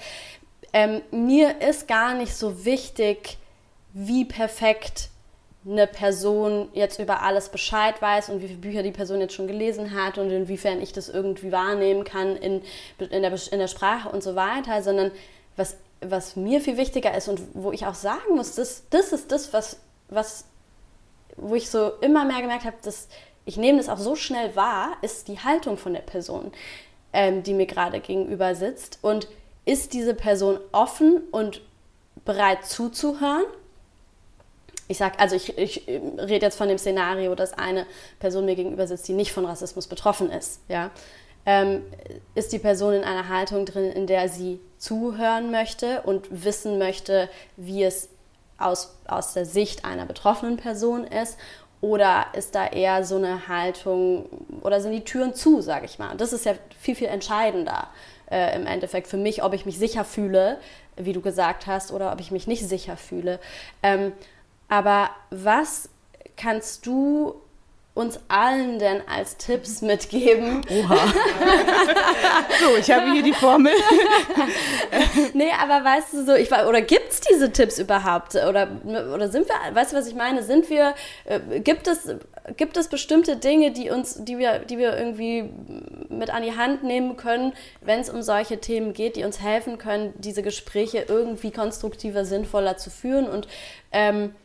ähm, 0.73 1.01
mir 1.11 1.61
ist 1.61 1.87
gar 1.87 2.15
nicht 2.15 2.35
so 2.35 2.65
wichtig, 2.65 3.37
wie 3.93 4.25
perfekt 4.25 5.09
eine 5.67 5.87
Person 5.87 6.69
jetzt 6.73 6.99
über 6.99 7.23
alles 7.23 7.49
Bescheid 7.49 7.99
weiß 7.99 8.29
und 8.29 8.41
wie 8.41 8.47
viele 8.47 8.59
Bücher 8.59 8.83
die 8.83 8.91
Person 8.91 9.19
jetzt 9.19 9.33
schon 9.33 9.47
gelesen 9.47 9.99
hat 9.99 10.17
und 10.17 10.29
inwiefern 10.29 10.79
ich 10.81 10.93
das 10.93 11.09
irgendwie 11.09 11.51
wahrnehmen 11.51 12.03
kann 12.03 12.35
in, 12.35 12.61
in, 12.99 13.21
der, 13.23 13.33
in 13.51 13.59
der 13.59 13.67
Sprache 13.67 14.09
und 14.09 14.21
so 14.21 14.35
weiter, 14.35 14.83
sondern 14.83 15.11
was, 15.55 15.77
was 16.01 16.35
mir 16.35 16.61
viel 16.61 16.77
wichtiger 16.77 17.15
ist 17.15 17.27
und 17.27 17.41
wo 17.53 17.71
ich 17.71 17.85
auch 17.87 17.95
sagen 17.95 18.35
muss, 18.35 18.55
das, 18.55 18.83
das 18.91 19.11
ist 19.11 19.31
das, 19.31 19.53
was, 19.53 19.79
was, 20.09 20.45
wo 21.35 21.55
ich 21.55 21.69
so 21.69 21.93
immer 22.01 22.25
mehr 22.25 22.41
gemerkt 22.41 22.65
habe, 22.65 22.77
dass 22.83 23.07
ich 23.45 23.57
nehme 23.57 23.77
das 23.77 23.89
auch 23.89 23.99
so 23.99 24.15
schnell 24.15 24.55
wahr, 24.55 24.97
ist 25.01 25.27
die 25.27 25.39
Haltung 25.39 25.77
von 25.77 25.93
der 25.93 26.01
Person, 26.01 26.51
ähm, 27.13 27.43
die 27.43 27.53
mir 27.53 27.67
gerade 27.67 27.99
gegenüber 27.99 28.53
sitzt 28.55 28.99
und 29.01 29.27
ist 29.65 29.93
diese 29.93 30.13
Person 30.13 30.59
offen 30.71 31.21
und 31.31 31.61
bereit 32.23 32.65
zuzuhören 32.65 33.45
ich 34.87 34.97
sage, 34.97 35.19
also 35.19 35.35
ich, 35.35 35.57
ich 35.57 35.87
rede 35.87 36.45
jetzt 36.45 36.57
von 36.57 36.67
dem 36.67 36.77
Szenario, 36.77 37.35
dass 37.35 37.53
eine 37.53 37.85
Person 38.19 38.45
mir 38.45 38.55
gegenüber 38.55 38.87
sitzt, 38.87 39.07
die 39.07 39.13
nicht 39.13 39.31
von 39.31 39.45
Rassismus 39.45 39.87
betroffen 39.87 40.31
ist. 40.31 40.61
Ja? 40.67 40.91
Ähm, 41.45 41.83
ist 42.35 42.53
die 42.53 42.59
Person 42.59 42.93
in 42.93 43.03
einer 43.03 43.29
Haltung 43.29 43.65
drin, 43.65 43.91
in 43.91 44.07
der 44.07 44.29
sie 44.29 44.59
zuhören 44.77 45.51
möchte 45.51 46.01
und 46.01 46.27
wissen 46.29 46.77
möchte, 46.77 47.29
wie 47.57 47.83
es 47.83 48.09
aus, 48.57 48.95
aus 49.07 49.33
der 49.33 49.45
Sicht 49.45 49.85
einer 49.85 50.05
betroffenen 50.05 50.57
Person 50.57 51.05
ist? 51.05 51.37
Oder 51.81 52.27
ist 52.33 52.55
da 52.55 52.67
eher 52.67 53.03
so 53.03 53.17
eine 53.17 53.47
Haltung, 53.47 54.25
oder 54.61 54.81
sind 54.81 54.93
die 54.93 55.03
Türen 55.03 55.35
zu, 55.35 55.61
sage 55.61 55.85
ich 55.85 55.99
mal? 55.99 56.15
Das 56.15 56.33
ist 56.33 56.45
ja 56.45 56.53
viel, 56.79 56.95
viel 56.95 57.07
entscheidender 57.07 57.89
äh, 58.31 58.55
im 58.55 58.65
Endeffekt 58.65 59.07
für 59.07 59.17
mich, 59.17 59.43
ob 59.43 59.53
ich 59.53 59.65
mich 59.65 59.77
sicher 59.77 60.03
fühle, 60.03 60.57
wie 60.95 61.13
du 61.13 61.21
gesagt 61.21 61.67
hast, 61.67 61.91
oder 61.91 62.11
ob 62.11 62.19
ich 62.19 62.31
mich 62.31 62.47
nicht 62.47 62.67
sicher 62.67 62.97
fühle. 62.97 63.39
Ähm, 63.83 64.13
aber 64.67 65.09
was 65.29 65.89
kannst 66.35 66.85
du 66.85 67.35
uns 67.95 68.19
allen 68.27 68.77
denn 68.77 69.01
als 69.07 69.37
Tipps 69.37 69.81
mitgeben? 69.81 70.61
Oha. 70.69 70.97
so, 72.59 72.75
ich 72.77 72.91
habe 72.91 73.09
hier 73.13 73.23
die 73.23 73.31
Formel. 73.31 73.71
nee, 75.33 75.51
aber 75.57 75.83
weißt 75.83 76.11
du 76.11 76.25
so, 76.25 76.35
ich 76.35 76.51
oder 76.51 76.81
gibt 76.81 77.09
es 77.13 77.21
diese 77.21 77.53
Tipps 77.53 77.79
überhaupt? 77.79 78.35
Oder, 78.35 78.67
oder 78.85 79.29
sind 79.29 79.47
wir, 79.47 79.55
weißt 79.73 79.93
du, 79.93 79.97
was 79.97 80.07
ich 80.07 80.13
meine? 80.13 80.43
Sind 80.43 80.69
wir, 80.69 80.93
äh, 81.23 81.61
gibt 81.61 81.87
es, 81.87 82.15
gibt 82.57 82.75
es 82.75 82.89
bestimmte 82.89 83.37
Dinge, 83.37 83.71
die 83.71 83.89
uns, 83.89 84.21
die 84.25 84.37
wir, 84.37 84.59
die 84.59 84.77
wir 84.77 84.97
irgendwie 84.97 85.49
mit 86.09 86.31
an 86.31 86.43
die 86.43 86.57
Hand 86.57 86.83
nehmen 86.83 87.15
können, 87.15 87.53
wenn 87.79 88.01
es 88.01 88.09
um 88.09 88.21
solche 88.21 88.59
Themen 88.59 88.91
geht, 88.91 89.15
die 89.15 89.23
uns 89.23 89.41
helfen 89.41 89.77
können, 89.77 90.13
diese 90.17 90.43
Gespräche 90.43 91.05
irgendwie 91.07 91.51
konstruktiver, 91.51 92.25
sinnvoller 92.25 92.75
zu 92.75 92.89
führen 92.89 93.29
und 93.29 93.47
ähm, 93.93 94.35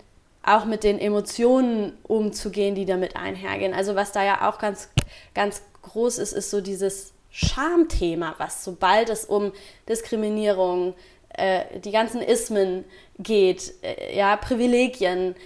auch 0.43 0.65
mit 0.65 0.85
den 0.85 0.99
Emotionen 0.99 1.99
umzugehen, 2.03 2.75
die 2.75 2.87
damit 2.87 3.17
einhergehen. 3.17 3.75
Also 3.75 3.95
was 3.95 4.13
da 4.13 4.25
ja 4.25 4.49
auch 4.49 4.59
ganz, 4.59 4.89
ganz 5.35 5.63
groß 5.83 6.19
ist, 6.19 6.33
ist 6.33 6.51
so 6.51 6.61
dieses 6.61 7.13
Schamthema, 7.31 8.35
was 8.39 8.65
sobald 8.65 9.11
es 9.11 9.25
um 9.25 9.53
Diskriminierung, 9.89 10.95
äh, 11.31 11.79
die 11.81 11.93
ganzen 11.93 12.23
Ismen 12.23 12.85
geht, 13.19 13.75
äh, 13.83 14.17
ja, 14.17 14.37
Privilegien, 14.37 15.37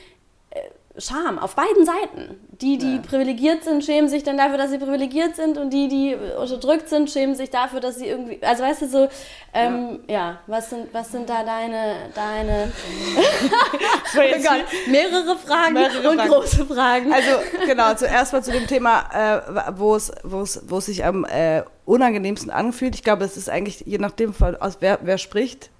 Scham 0.96 1.40
auf 1.40 1.56
beiden 1.56 1.84
Seiten. 1.84 2.40
Die, 2.60 2.78
die 2.78 2.96
ja. 2.96 3.02
privilegiert 3.02 3.64
sind, 3.64 3.84
schämen 3.84 4.08
sich 4.08 4.22
dann 4.22 4.38
dafür, 4.38 4.58
dass 4.58 4.70
sie 4.70 4.78
privilegiert 4.78 5.34
sind 5.34 5.58
und 5.58 5.70
die, 5.70 5.88
die 5.88 6.16
unterdrückt 6.38 6.88
sind, 6.88 7.10
schämen 7.10 7.34
sich 7.34 7.50
dafür, 7.50 7.80
dass 7.80 7.96
sie 7.96 8.06
irgendwie, 8.06 8.40
also 8.42 8.62
weißt 8.62 8.82
du 8.82 8.88
so, 8.88 9.08
ähm, 9.52 10.00
ja. 10.06 10.14
ja, 10.14 10.38
was 10.46 10.70
sind, 10.70 10.94
was 10.94 11.10
sind 11.10 11.28
da 11.28 11.42
deine, 11.42 11.96
deine, 12.14 12.70
oh 13.16 14.42
Gott, 14.42 14.64
mehrere 14.86 15.36
Fragen 15.36 15.74
mehrere 15.74 16.10
und 16.10 16.16
Fragen. 16.16 16.30
große 16.30 16.66
Fragen. 16.66 17.12
Also 17.12 17.30
genau, 17.66 17.94
zuerst 17.94 18.32
mal 18.32 18.44
zu 18.44 18.52
dem 18.52 18.68
Thema, 18.68 19.08
äh, 19.12 19.72
wo 19.76 19.96
es, 19.96 20.12
wo 20.22 20.42
es, 20.42 20.62
wo 20.68 20.78
es 20.78 20.86
sich 20.86 21.04
am 21.04 21.24
äh, 21.24 21.64
unangenehmsten 21.86 22.50
anfühlt. 22.52 22.94
Ich 22.94 23.02
glaube, 23.02 23.24
es 23.24 23.36
ist 23.36 23.50
eigentlich 23.50 23.82
je 23.84 23.98
nachdem, 23.98 24.32
von, 24.32 24.54
aus 24.54 24.76
wer, 24.78 25.00
wer 25.02 25.18
spricht, 25.18 25.70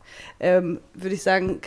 ähm, 0.40 0.80
würde 0.94 1.14
ich 1.14 1.22
sagen, 1.22 1.60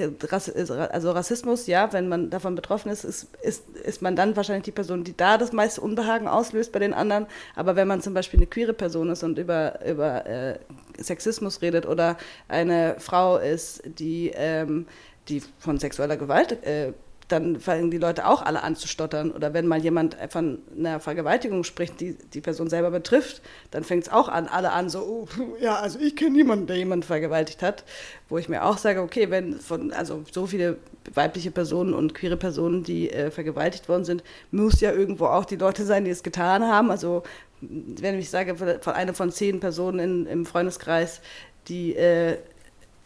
also 0.91 1.11
Rassismus, 1.11 1.67
ja, 1.67 1.93
wenn 1.93 2.09
man 2.09 2.29
davon 2.29 2.55
betroffen 2.55 2.91
ist, 2.91 3.03
ist, 3.05 3.35
ist, 3.41 3.69
ist 3.69 4.01
man 4.01 4.15
dann 4.15 4.35
wahrscheinlich 4.35 4.65
die 4.65 4.71
Person, 4.71 5.03
die 5.03 5.15
da 5.15 5.37
das 5.37 5.53
meiste 5.53 5.81
Unbehagen 5.81 6.27
auslöst 6.27 6.71
bei 6.71 6.79
den 6.79 6.93
anderen. 6.93 7.27
Aber 7.55 7.75
wenn 7.75 7.87
man 7.87 8.01
zum 8.01 8.13
Beispiel 8.13 8.39
eine 8.39 8.47
queere 8.47 8.73
Person 8.73 9.09
ist 9.09 9.23
und 9.23 9.39
über, 9.39 9.85
über 9.85 10.25
äh, 10.25 10.59
Sexismus 10.99 11.61
redet 11.61 11.85
oder 11.85 12.17
eine 12.47 12.95
Frau 12.99 13.37
ist, 13.37 13.83
die, 13.85 14.31
ähm, 14.35 14.85
die 15.29 15.41
von 15.59 15.79
sexueller 15.79 16.17
Gewalt 16.17 16.63
äh, 16.63 16.93
dann 17.27 17.59
fangen 17.59 17.91
die 17.91 17.97
Leute 17.97 18.25
auch 18.25 18.41
alle 18.41 18.63
an 18.63 18.75
zu 18.75 18.87
stottern. 18.87 19.31
Oder 19.31 19.53
wenn 19.53 19.67
mal 19.67 19.79
jemand 19.79 20.17
von 20.29 20.59
einer 20.77 20.99
Vergewaltigung 20.99 21.63
spricht, 21.65 21.99
die 21.99 22.15
die 22.33 22.39
Person 22.39 22.69
selber 22.69 22.89
betrifft, 22.89 23.41
dann 23.71 23.83
fängt 23.83 24.03
es 24.03 24.11
auch 24.11 24.29
an, 24.29 24.47
alle 24.47 24.71
an 24.71 24.89
so, 24.89 24.99
oh, 24.99 25.27
ja, 25.59 25.75
also 25.75 25.99
ich 25.99 26.15
kenne 26.15 26.31
niemanden, 26.31 26.67
der 26.67 26.77
jemanden 26.77 27.03
vergewaltigt 27.03 27.61
hat. 27.61 27.83
Wo 28.29 28.37
ich 28.37 28.47
mir 28.47 28.63
auch 28.63 28.77
sage, 28.77 29.01
okay, 29.01 29.29
wenn 29.29 29.59
von, 29.59 29.91
also 29.91 30.23
so 30.31 30.45
viele 30.45 30.77
weibliche 31.13 31.51
Personen 31.51 31.93
und 31.93 32.13
queere 32.13 32.37
Personen, 32.37 32.83
die 32.83 33.11
äh, 33.11 33.29
vergewaltigt 33.29 33.89
worden 33.89 34.05
sind, 34.05 34.23
muss 34.51 34.79
ja 34.79 34.93
irgendwo 34.93 35.25
auch 35.25 35.45
die 35.45 35.57
Leute 35.57 35.85
sein, 35.85 36.05
die 36.05 36.11
es 36.11 36.23
getan 36.23 36.63
haben. 36.63 36.91
Also 36.91 37.23
wenn 37.59 38.17
ich 38.19 38.29
sage, 38.29 38.55
von 38.55 38.93
einer 38.93 39.13
von 39.13 39.31
zehn 39.31 39.59
Personen 39.59 39.99
in, 39.99 40.25
im 40.27 40.45
Freundeskreis, 40.45 41.21
die 41.67 41.95
äh, 41.95 42.37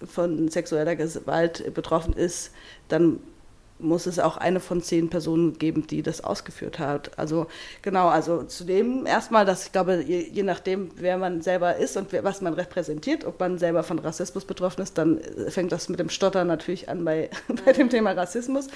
von 0.06 0.50
sexueller 0.50 0.96
Gewalt 0.96 1.74
betroffen 1.74 2.14
ist, 2.14 2.52
dann 2.88 3.20
muss 3.82 4.06
es 4.06 4.20
auch 4.20 4.38
eine 4.38 4.60
von 4.60 4.82
zehn 4.82 5.10
Personen 5.10 5.58
geben, 5.58 5.88
die 5.88 6.02
das 6.02 6.24
ausgeführt 6.24 6.80
hat. 6.80 7.12
Also 7.18 7.48
genau, 7.82 8.08
also 8.08 8.44
zudem 8.44 9.06
erstmal, 9.06 9.46
dass 9.46 9.66
ich 9.66 9.72
glaube, 9.72 10.04
je, 10.06 10.20
je, 10.32 10.44
nachdem, 10.44 10.92
wer 10.96 11.18
man 11.18 11.42
selber 11.42 11.76
ist 11.76 11.98
und 11.98 12.12
wer, 12.12 12.24
was 12.24 12.42
man 12.42 12.54
repräsentiert, 12.54 13.26
ob 13.26 13.40
man 13.40 13.58
selber 13.58 13.84
von 13.84 14.00
Rassismus 14.00 14.46
betroffen 14.46 14.82
ist, 14.82 14.98
dann 14.98 15.20
fängt 15.50 15.72
das 15.72 15.90
mit 15.90 16.00
dem 16.00 16.10
Stottern 16.10 16.48
natürlich 16.48 16.90
an 16.90 17.04
bei, 17.04 17.30
bei 17.66 17.74
dem 17.74 17.90
Thema 17.90 18.12
Rassismus. 18.12 18.68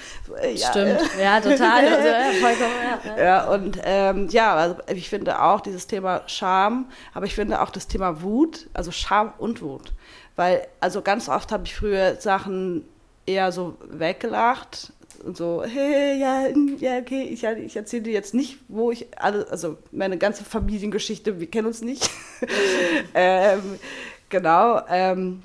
Ja, 0.54 0.70
Stimmt, 0.70 1.00
äh, 1.18 1.22
ja, 1.22 1.40
total. 1.40 1.86
Also, 1.86 2.08
ja, 2.08 2.22
vollkommen, 2.40 2.74
ja. 3.16 3.24
ja, 3.24 3.50
und 3.50 3.78
ähm, 3.84 4.28
ja, 4.30 4.54
also 4.54 4.76
ich 4.92 5.08
finde 5.08 5.40
auch 5.40 5.60
dieses 5.60 5.86
Thema 5.86 6.22
Scham, 6.26 6.86
aber 7.14 7.26
ich 7.26 7.34
finde 7.34 7.60
auch 7.60 7.70
das 7.70 7.86
Thema 7.86 8.22
Wut, 8.22 8.68
also 8.74 8.90
Scham 8.90 9.32
und 9.38 9.62
Wut. 9.62 9.92
Weil, 10.36 10.66
also 10.80 11.00
ganz 11.02 11.28
oft 11.28 11.50
habe 11.50 11.64
ich 11.64 11.74
früher 11.74 12.16
Sachen 12.16 12.84
eher 13.26 13.52
so 13.52 13.76
weggelacht 13.88 14.92
und 15.24 15.36
so, 15.36 15.64
hey, 15.64 16.18
ja, 16.18 16.46
ja, 16.78 16.98
okay, 16.98 17.22
ich, 17.22 17.44
ich 17.44 17.76
erzähle 17.76 18.02
dir 18.02 18.12
jetzt 18.12 18.34
nicht, 18.34 18.58
wo 18.68 18.90
ich 18.90 19.06
alle, 19.16 19.46
also 19.50 19.78
meine 19.92 20.18
ganze 20.18 20.44
Familiengeschichte, 20.44 21.40
wir 21.40 21.46
kennen 21.48 21.66
uns 21.66 21.82
nicht. 21.82 22.10
ähm, 23.14 23.78
genau. 24.28 24.80
Ähm, 24.88 25.42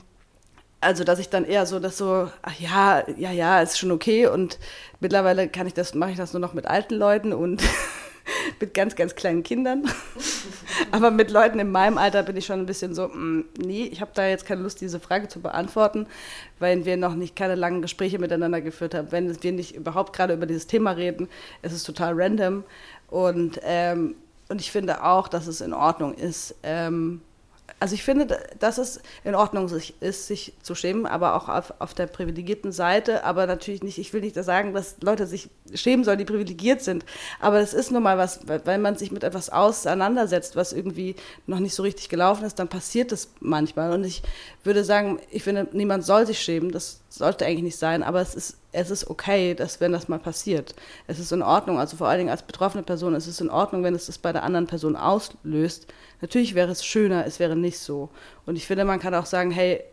also, 0.82 1.04
dass 1.04 1.20
ich 1.20 1.30
dann 1.30 1.46
eher 1.46 1.66
so, 1.68 1.80
dass 1.80 1.98
so, 1.98 2.30
ach 2.42 2.60
ja, 2.60 3.04
ja, 3.16 3.32
ja, 3.32 3.62
ist 3.62 3.78
schon 3.78 3.92
okay. 3.92 4.28
Und 4.28 4.58
mittlerweile 5.00 5.48
kann 5.48 5.68
ich 5.68 5.76
das, 5.76 5.94
mache 5.94 6.12
ich 6.12 6.18
das 6.18 6.34
nur 6.34 6.40
noch 6.40 6.54
mit 6.54 6.66
alten 6.66 6.96
Leuten 6.96 7.34
und 7.34 7.62
mit 8.60 8.74
ganz, 8.74 8.96
ganz 8.96 9.16
kleinen 9.16 9.44
Kindern. 9.44 9.90
Aber 10.92 11.12
mit 11.12 11.32
Leuten 11.32 11.60
in 11.60 11.72
meinem 11.72 11.98
Alter 11.98 12.24
bin 12.24 12.38
ich 12.38 12.46
schon 12.46 12.60
ein 12.60 12.66
bisschen 12.66 12.96
so, 12.96 13.08
mm, 13.08 13.46
nee, 13.58 13.84
ich 13.84 14.02
habe 14.02 14.12
da 14.14 14.28
jetzt 14.28 14.46
keine 14.46 14.62
Lust, 14.62 14.82
diese 14.82 15.00
Frage 15.00 15.28
zu 15.28 15.42
beantworten, 15.42 16.08
weil 16.60 16.86
wir 16.86 16.98
noch 16.98 17.16
nicht 17.16 17.36
keine 17.36 17.56
langen 17.56 17.82
Gespräche 17.82 18.20
miteinander 18.20 18.62
geführt 18.62 18.94
haben. 18.94 19.12
Wenn 19.12 19.42
wir 19.44 19.52
nicht 19.52 19.76
überhaupt 19.76 20.14
gerade 20.14 20.34
über 20.34 20.46
dieses 20.46 20.68
Thema 20.68 20.92
reden, 20.92 21.30
ist 21.62 21.74
es 21.74 21.84
total 21.84 22.14
random. 22.16 22.64
Und, 23.10 23.60
ähm, 23.64 24.16
und 24.50 24.62
ich 24.62 24.72
finde 24.72 25.04
auch, 25.04 25.28
dass 25.28 25.48
es 25.48 25.62
in 25.62 25.74
Ordnung 25.74 26.14
ist, 26.14 26.56
ähm, 26.64 27.22
also 27.82 27.96
ich 27.96 28.04
finde, 28.04 28.38
dass 28.60 28.78
es 28.78 29.02
in 29.24 29.34
Ordnung 29.34 29.68
ist, 30.02 30.28
sich 30.28 30.54
zu 30.62 30.76
schämen, 30.76 31.08
aber 31.08 31.34
auch 31.34 31.50
auf, 31.50 31.74
auf 31.80 31.96
der 31.96 32.06
privilegierten 32.06 32.72
Seite. 32.72 33.24
Aber 33.24 33.48
natürlich 33.48 33.82
nicht, 33.82 33.98
ich 33.98 34.14
will 34.14 34.22
nicht 34.22 34.36
sagen, 34.36 34.76
dass 34.76 34.98
Leute 35.02 35.26
sich 35.26 35.50
schämen 35.74 36.06
sollen, 36.06 36.20
die 36.20 36.26
privilegiert 36.26 36.84
sind. 36.84 37.04
Aber 37.40 37.60
es 37.60 37.74
ist 37.74 37.92
nun 37.92 38.04
mal 38.04 38.20
was, 38.20 38.42
weil 38.46 38.78
man 38.78 38.98
sich 38.98 39.12
mit 39.12 39.24
etwas 39.24 39.50
auseinandersetzt, 39.50 40.56
was 40.56 40.74
irgendwie 40.74 41.16
noch 41.48 41.58
nicht 41.58 41.74
so 41.74 41.82
richtig 41.82 42.08
gelaufen 42.08 42.46
ist, 42.46 42.60
dann 42.60 42.68
passiert 42.68 43.12
das 43.12 43.30
manchmal. 43.40 43.94
Und 43.94 44.04
ich 44.04 44.22
würde 44.64 44.84
sagen, 44.84 45.20
ich 45.32 45.42
finde, 45.42 45.68
niemand 45.72 46.06
soll 46.06 46.28
sich 46.28 46.40
schämen. 46.40 46.72
Das 46.72 47.02
sollte 47.10 47.48
eigentlich 47.48 47.64
nicht 47.64 47.80
sein. 47.80 48.04
Aber 48.04 48.22
es 48.22 48.36
ist, 48.36 48.58
es 48.72 48.90
ist 48.90 49.10
okay, 49.10 49.54
dass 49.54 49.82
wenn 49.82 49.92
das 49.92 50.08
mal 50.08 50.20
passiert. 50.20 50.76
Es 51.08 51.20
ist 51.20 51.32
in 51.32 51.42
Ordnung. 51.42 51.80
Also 51.80 51.98
vor 51.98 52.08
allen 52.08 52.20
Dingen 52.20 52.30
als 52.30 52.44
betroffene 52.44 52.84
Person 52.84 53.16
ist 53.16 53.28
es 53.28 53.42
in 53.42 53.50
Ordnung, 53.50 53.84
wenn 53.84 53.96
es 53.96 54.06
das 54.06 54.18
bei 54.18 54.32
der 54.32 54.44
anderen 54.44 54.68
Person 54.68 54.96
auslöst 54.96 55.88
Natürlich 56.22 56.54
wäre 56.54 56.72
es 56.72 56.86
schöner, 56.86 57.26
es 57.26 57.40
wäre 57.40 57.56
nicht 57.56 57.80
so. 57.80 58.10
Und 58.46 58.56
ich 58.56 58.68
finde, 58.68 58.86
man 58.86 59.00
kann 59.00 59.16
auch 59.16 59.26
sagen, 59.26 59.50
hey, 59.50 59.84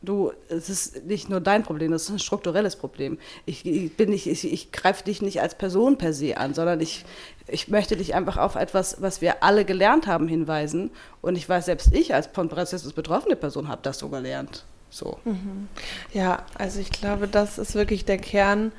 du, 0.00 0.32
es 0.48 0.70
ist 0.70 1.04
nicht 1.04 1.28
nur 1.28 1.40
dein 1.40 1.62
Problem, 1.62 1.92
das 1.92 2.04
ist 2.04 2.10
ein 2.10 2.18
strukturelles 2.18 2.76
Problem. 2.76 3.18
Ich, 3.44 3.64
ich 3.66 3.94
bin 3.96 4.10
nicht, 4.10 4.26
ich, 4.26 4.50
ich 4.50 4.72
greife 4.72 5.04
dich 5.04 5.20
nicht 5.20 5.42
als 5.42 5.54
Person 5.54 5.98
per 5.98 6.14
se 6.14 6.38
an, 6.38 6.54
sondern 6.54 6.80
ich, 6.80 7.04
ich 7.46 7.68
möchte 7.68 7.96
dich 7.96 8.14
einfach 8.14 8.38
auf 8.38 8.54
etwas, 8.54 9.02
was 9.02 9.20
wir 9.20 9.42
alle 9.42 9.66
gelernt 9.66 10.06
haben, 10.06 10.26
hinweisen. 10.26 10.90
Und 11.20 11.36
ich 11.36 11.48
weiß, 11.48 11.66
selbst 11.66 11.94
ich 11.94 12.14
als 12.14 12.28
von 12.28 12.50
Rassismus 12.50 12.94
betroffene 12.94 13.36
Person 13.36 13.68
habe 13.68 13.82
das 13.82 13.98
so 13.98 14.08
gelernt. 14.08 14.64
So. 14.94 15.18
Mhm. 15.24 15.68
Ja, 16.12 16.44
also 16.54 16.78
ich 16.78 16.90
glaube, 16.90 17.26
das 17.26 17.58
ist 17.58 17.74
wirklich 17.74 18.04
der 18.04 18.18
Kern 18.18 18.70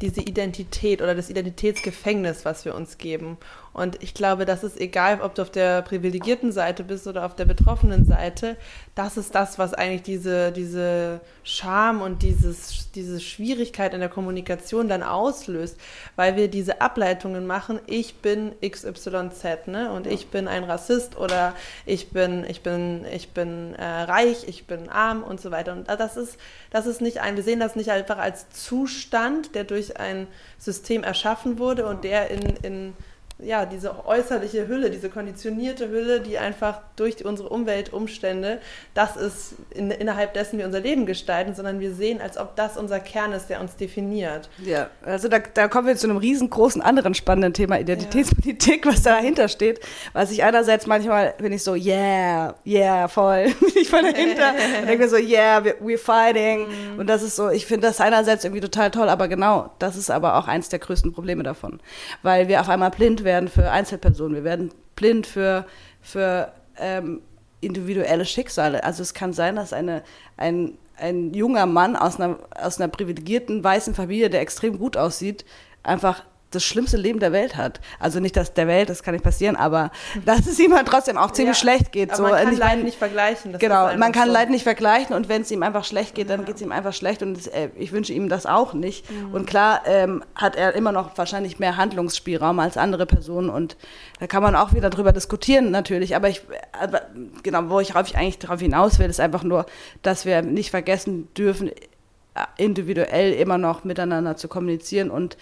diese 0.00 0.20
Identität 0.20 1.00
oder 1.00 1.14
das 1.14 1.30
Identitätsgefängnis, 1.30 2.44
was 2.44 2.64
wir 2.64 2.74
uns 2.74 2.98
geben. 2.98 3.36
Und 3.72 4.02
ich 4.02 4.14
glaube, 4.14 4.46
das 4.46 4.64
ist 4.64 4.80
egal, 4.80 5.20
ob 5.20 5.36
du 5.36 5.42
auf 5.42 5.50
der 5.50 5.82
privilegierten 5.82 6.50
Seite 6.50 6.82
bist 6.82 7.06
oder 7.06 7.24
auf 7.24 7.36
der 7.36 7.44
betroffenen 7.44 8.04
Seite, 8.04 8.56
das 8.96 9.16
ist 9.16 9.34
das, 9.34 9.60
was 9.60 9.74
eigentlich 9.74 10.02
diese, 10.02 10.50
diese 10.50 11.20
Scham 11.44 12.02
und 12.02 12.22
dieses, 12.22 12.90
diese 12.92 13.20
Schwierigkeit 13.20 13.94
in 13.94 14.00
der 14.00 14.08
Kommunikation 14.08 14.88
dann 14.88 15.04
auslöst, 15.04 15.76
weil 16.16 16.34
wir 16.34 16.48
diese 16.48 16.80
Ableitungen 16.80 17.46
machen, 17.46 17.80
ich 17.86 18.16
bin 18.16 18.52
XYZ, 18.60 19.66
ne? 19.66 19.92
Und 19.92 20.08
ich 20.08 20.28
bin 20.28 20.48
ein 20.48 20.64
Rassist 20.64 21.16
oder 21.16 21.54
ich 21.86 22.10
bin, 22.10 22.44
ich 22.48 22.62
bin, 22.62 23.04
ich 23.12 23.30
bin 23.30 23.74
äh, 23.76 23.84
reich, 23.84 24.48
ich 24.48 24.66
bin 24.66 24.88
arm 24.88 25.22
und 25.22 25.40
so 25.40 25.52
weiter. 25.52 25.72
Und 25.72 25.88
das 25.88 26.16
ist, 26.16 26.38
das 26.70 26.86
ist 26.86 27.00
nicht 27.00 27.20
ein, 27.20 27.36
wir 27.36 27.44
sehen 27.44 27.60
das 27.60 27.76
nicht 27.76 27.90
einfach 27.90 28.18
als 28.18 28.50
Zustand, 28.50 29.54
der 29.54 29.62
durch 29.62 29.98
ein 29.98 30.26
System 30.58 31.04
erschaffen 31.04 31.58
wurde 31.60 31.86
und 31.86 32.02
der 32.02 32.30
in, 32.30 32.42
in 32.62 32.94
ja, 33.42 33.66
diese 33.66 34.06
äußerliche 34.06 34.68
Hülle, 34.68 34.90
diese 34.90 35.08
konditionierte 35.08 35.88
Hülle, 35.88 36.20
die 36.20 36.38
einfach 36.38 36.80
durch 36.96 37.24
unsere 37.24 37.48
Umweltumstände, 37.48 38.60
das 38.94 39.16
ist 39.16 39.54
in, 39.70 39.90
innerhalb 39.90 40.34
dessen 40.34 40.58
wir 40.58 40.66
unser 40.66 40.80
Leben 40.80 41.06
gestalten, 41.06 41.54
sondern 41.54 41.80
wir 41.80 41.94
sehen, 41.94 42.20
als 42.20 42.36
ob 42.36 42.56
das 42.56 42.76
unser 42.76 43.00
Kern 43.00 43.32
ist, 43.32 43.48
der 43.48 43.60
uns 43.60 43.76
definiert. 43.76 44.48
Ja, 44.58 44.88
also 45.02 45.28
da, 45.28 45.38
da 45.38 45.68
kommen 45.68 45.86
wir 45.86 45.96
zu 45.96 46.08
einem 46.08 46.18
riesengroßen 46.18 46.82
anderen 46.82 47.14
spannenden 47.14 47.54
Thema 47.54 47.78
Identitätspolitik, 47.80 48.84
ja. 48.84 48.92
was 48.92 49.02
dahinter 49.02 49.48
steht. 49.48 49.80
Was 50.12 50.30
ich 50.30 50.44
einerseits 50.44 50.86
manchmal 50.86 51.34
bin 51.38 51.52
ich 51.52 51.62
so, 51.62 51.74
yeah, 51.74 52.54
yeah, 52.66 53.08
voll, 53.08 53.44
bin 53.60 53.82
ich 53.82 53.88
voll 53.88 54.02
dahinter 54.02 54.52
und 54.80 54.88
denke 54.88 55.04
mir 55.04 55.08
so, 55.08 55.16
yeah, 55.16 55.58
we're 55.58 55.98
fighting. 55.98 56.68
Mhm. 56.68 56.98
Und 56.98 57.06
das 57.06 57.22
ist 57.22 57.36
so, 57.36 57.48
ich 57.48 57.66
finde 57.66 57.86
das 57.86 58.00
einerseits 58.00 58.44
irgendwie 58.44 58.60
total 58.60 58.90
toll, 58.90 59.08
aber 59.08 59.28
genau, 59.28 59.70
das 59.78 59.96
ist 59.96 60.10
aber 60.10 60.36
auch 60.36 60.48
eins 60.48 60.68
der 60.68 60.78
größten 60.78 61.12
Probleme 61.12 61.42
davon. 61.42 61.80
Weil 62.22 62.48
wir 62.48 62.60
auf 62.60 62.68
einmal 62.68 62.90
blind 62.90 63.24
werden 63.24 63.29
werden 63.30 63.48
für 63.48 63.70
Einzelpersonen, 63.70 64.34
wir 64.34 64.44
werden 64.44 64.70
blind 64.96 65.26
für, 65.26 65.66
für 66.02 66.52
ähm, 66.78 67.22
individuelle 67.60 68.24
Schicksale. 68.24 68.82
Also 68.84 69.02
es 69.02 69.14
kann 69.14 69.32
sein, 69.32 69.56
dass 69.56 69.72
eine, 69.72 70.02
ein, 70.36 70.76
ein 70.96 71.32
junger 71.32 71.66
Mann 71.66 71.96
aus 71.96 72.18
einer, 72.18 72.38
aus 72.60 72.80
einer 72.80 72.88
privilegierten 72.88 73.62
weißen 73.62 73.94
Familie, 73.94 74.30
der 74.30 74.40
extrem 74.40 74.78
gut 74.78 74.96
aussieht, 74.96 75.44
einfach 75.82 76.24
das 76.50 76.64
schlimmste 76.64 76.96
Leben 76.96 77.20
der 77.20 77.32
Welt 77.32 77.56
hat. 77.56 77.80
Also 77.98 78.20
nicht 78.20 78.36
dass 78.36 78.54
der 78.54 78.66
Welt, 78.66 78.90
das 78.90 79.02
kann 79.02 79.14
nicht 79.14 79.22
passieren, 79.24 79.56
aber 79.56 79.90
dass 80.24 80.46
es 80.46 80.58
ihm 80.58 80.74
halt 80.74 80.88
trotzdem 80.88 81.16
auch 81.16 81.30
ziemlich 81.30 81.56
ja, 81.56 81.60
schlecht 81.60 81.92
geht. 81.92 82.14
So. 82.16 82.24
Man 82.24 82.32
kann 82.32 82.56
Leid 82.56 82.84
nicht 82.84 82.98
vergleichen. 82.98 83.58
genau, 83.58 83.96
man 83.96 84.12
kann 84.12 84.28
so. 84.28 84.32
Leid 84.32 84.50
nicht 84.50 84.64
vergleichen 84.64 85.14
und 85.14 85.28
wenn 85.28 85.42
es 85.42 85.50
ihm 85.50 85.62
einfach 85.62 85.84
schlecht 85.84 86.14
geht, 86.14 86.30
dann 86.30 86.40
ja. 86.40 86.46
geht 86.46 86.56
es 86.56 86.62
ihm 86.62 86.72
einfach 86.72 86.92
schlecht 86.92 87.22
und 87.22 87.46
äh, 87.52 87.70
ich 87.76 87.92
wünsche 87.92 88.12
ihm 88.12 88.28
das 88.28 88.46
auch 88.46 88.74
nicht. 88.74 89.10
Mhm. 89.10 89.34
Und 89.34 89.46
klar 89.46 89.82
ähm, 89.86 90.24
hat 90.34 90.56
er 90.56 90.74
immer 90.74 90.92
noch 90.92 91.16
wahrscheinlich 91.16 91.58
mehr 91.58 91.76
Handlungsspielraum 91.76 92.58
als 92.58 92.76
andere 92.76 93.06
Personen 93.06 93.50
und 93.50 93.76
da 94.18 94.26
kann 94.26 94.42
man 94.42 94.56
auch 94.56 94.74
wieder 94.74 94.90
drüber 94.90 95.12
diskutieren 95.12 95.70
natürlich. 95.70 96.16
Aber 96.16 96.28
ich, 96.28 96.42
aber, 96.72 97.02
genau, 97.42 97.68
wo 97.68 97.80
ich 97.80 97.94
eigentlich 97.94 98.38
darauf 98.38 98.60
hinaus 98.60 98.98
will, 98.98 99.08
ist 99.08 99.20
einfach 99.20 99.42
nur, 99.42 99.66
dass 100.02 100.24
wir 100.24 100.42
nicht 100.42 100.70
vergessen 100.70 101.28
dürfen, 101.34 101.68
äh, 101.68 102.46
individuell 102.56 103.32
immer 103.32 103.58
noch 103.58 103.84
miteinander 103.84 104.36
zu 104.36 104.48
kommunizieren 104.48 105.10
und 105.10 105.36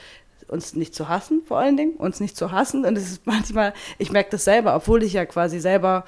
uns 0.48 0.74
nicht 0.74 0.94
zu 0.94 1.08
hassen, 1.08 1.42
vor 1.46 1.58
allen 1.58 1.76
Dingen, 1.76 1.94
uns 1.94 2.20
nicht 2.20 2.36
zu 2.36 2.52
hassen. 2.52 2.84
Und 2.84 2.96
es 2.96 3.10
ist 3.10 3.26
manchmal, 3.26 3.72
ich 3.98 4.10
merke 4.10 4.30
das 4.30 4.44
selber, 4.44 4.74
obwohl 4.74 5.02
ich 5.02 5.12
ja 5.12 5.24
quasi 5.26 5.60
selber 5.60 6.04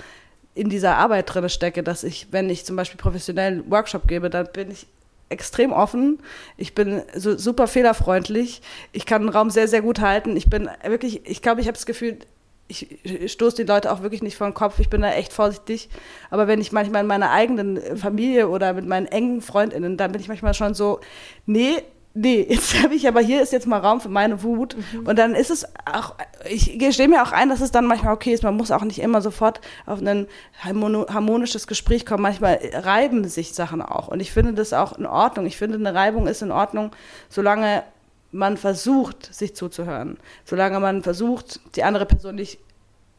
in 0.55 0.69
dieser 0.69 0.97
Arbeit 0.97 1.33
drin 1.33 1.49
stecke, 1.49 1.83
dass 1.83 2.03
ich, 2.03 2.29
wenn 2.33 2.51
ich 2.51 2.65
zum 2.65 2.77
Beispiel 2.77 2.99
professionellen 2.99 3.71
Workshop 3.71 4.09
gebe, 4.09 4.31
dann 4.31 4.49
bin 4.53 4.71
ich 4.71 4.87
extrem 5.29 5.73
offen. 5.73 6.19
Ich 6.57 6.75
bin 6.75 7.03
so 7.15 7.39
super 7.39 7.69
fehlerfreundlich. 7.69 8.63
Ich 8.93 9.07
kann 9.07 9.23
den 9.23 9.29
Raum 9.29 9.51
sehr, 9.51 9.69
sehr 9.69 9.81
gut 9.81 10.01
halten. 10.01 10.37
Ich 10.37 10.51
bin 10.51 10.69
wirklich, 10.85 11.27
ich 11.27 11.41
glaube, 11.41 11.61
ich 11.61 11.69
habe 11.69 11.77
das 11.77 11.87
Gefühl, 11.87 12.19
ich 12.67 13.33
stoße 13.33 13.57
die 13.57 13.63
Leute 13.65 13.91
auch 13.91 14.03
wirklich 14.03 14.23
nicht 14.23 14.37
vor 14.37 14.49
den 14.49 14.55
Kopf. 14.55 14.79
Ich 14.79 14.91
bin 14.91 15.03
da 15.03 15.13
echt 15.13 15.33
vorsichtig. 15.33 15.89
Aber 16.31 16.47
wenn 16.47 16.61
ich 16.61 16.73
manchmal 16.73 17.03
in 17.03 17.09
meiner 17.09 17.31
eigenen 17.31 17.97
Familie 17.97 18.49
oder 18.49 18.73
mit 18.73 18.87
meinen 18.87 19.07
engen 19.07 19.41
FreundInnen, 19.41 19.97
dann 19.97 20.13
bin 20.13 20.21
ich 20.21 20.29
manchmal 20.29 20.55
schon 20.55 20.75
so, 20.75 21.01
nee, 21.47 21.83
nee, 22.15 22.47
jetzt 22.49 22.75
habe 22.83 22.95
ich 22.95 23.07
aber 23.07 23.21
hier 23.21 23.43
ist 23.43 23.53
jetzt 23.53 23.67
mal 23.67 23.79
Raum 23.79 24.01
für 24.01 24.09
meine 24.09 24.43
Wut. 24.43 24.77
Mhm. 24.93 25.07
Und 25.07 25.19
dann 25.19 25.35
ist 25.35 25.51
es 25.51 25.67
auch, 25.87 26.15
ich 26.49 26.79
gestehe 26.79 27.09
mir 27.09 27.23
auch 27.23 27.33
ein, 27.33 27.49
dass 27.49 27.61
es 27.61 27.71
dann 27.71 27.87
manchmal 27.87 28.15
okay 28.15 28.33
ist. 28.33 28.43
Man 28.43 28.57
muss 28.57 28.71
auch 28.71 28.85
nicht 28.85 29.01
immer 29.01 29.21
sofort 29.21 29.61
auf 29.87 30.01
ein 30.01 30.27
harmonisches 30.63 31.67
Gespräch 31.67 32.07
kommen. 32.07 32.23
Manchmal 32.23 32.61
reiben 32.73 33.27
sich 33.29 33.55
Sachen 33.55 33.83
auch. 33.83 34.09
Und 34.09 34.21
ich 34.21 34.33
finde 34.33 34.55
das 34.55 34.73
auch 34.73 34.99
in 34.99 35.07
Ordnung. 35.07 35.47
Ich 35.47 35.57
finde, 35.57 35.77
eine 35.77 35.95
Reibung 35.95 36.27
ist 36.27 36.43
in 36.43 36.53
Ordnung, 36.53 36.93
solange 37.29 37.85
man 38.33 38.57
versucht, 38.57 39.35
sich 39.35 39.57
zuzuhören. 39.57 40.19
Solange 40.45 40.79
man 40.81 41.03
versucht, 41.03 41.61
die 41.75 41.83
andere 41.83 42.07
Person 42.07 42.37
nicht 42.37 42.59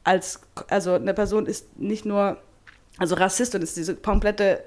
als, 0.04 0.40
also 0.70 0.94
eine 0.94 1.14
Person 1.14 1.46
ist 1.46 1.78
nicht 1.78 2.06
nur, 2.06 2.38
also 2.98 3.16
Rassist 3.16 3.54
und 3.56 3.62
ist 3.62 3.78
diese 3.78 3.96
komplette 3.96 4.64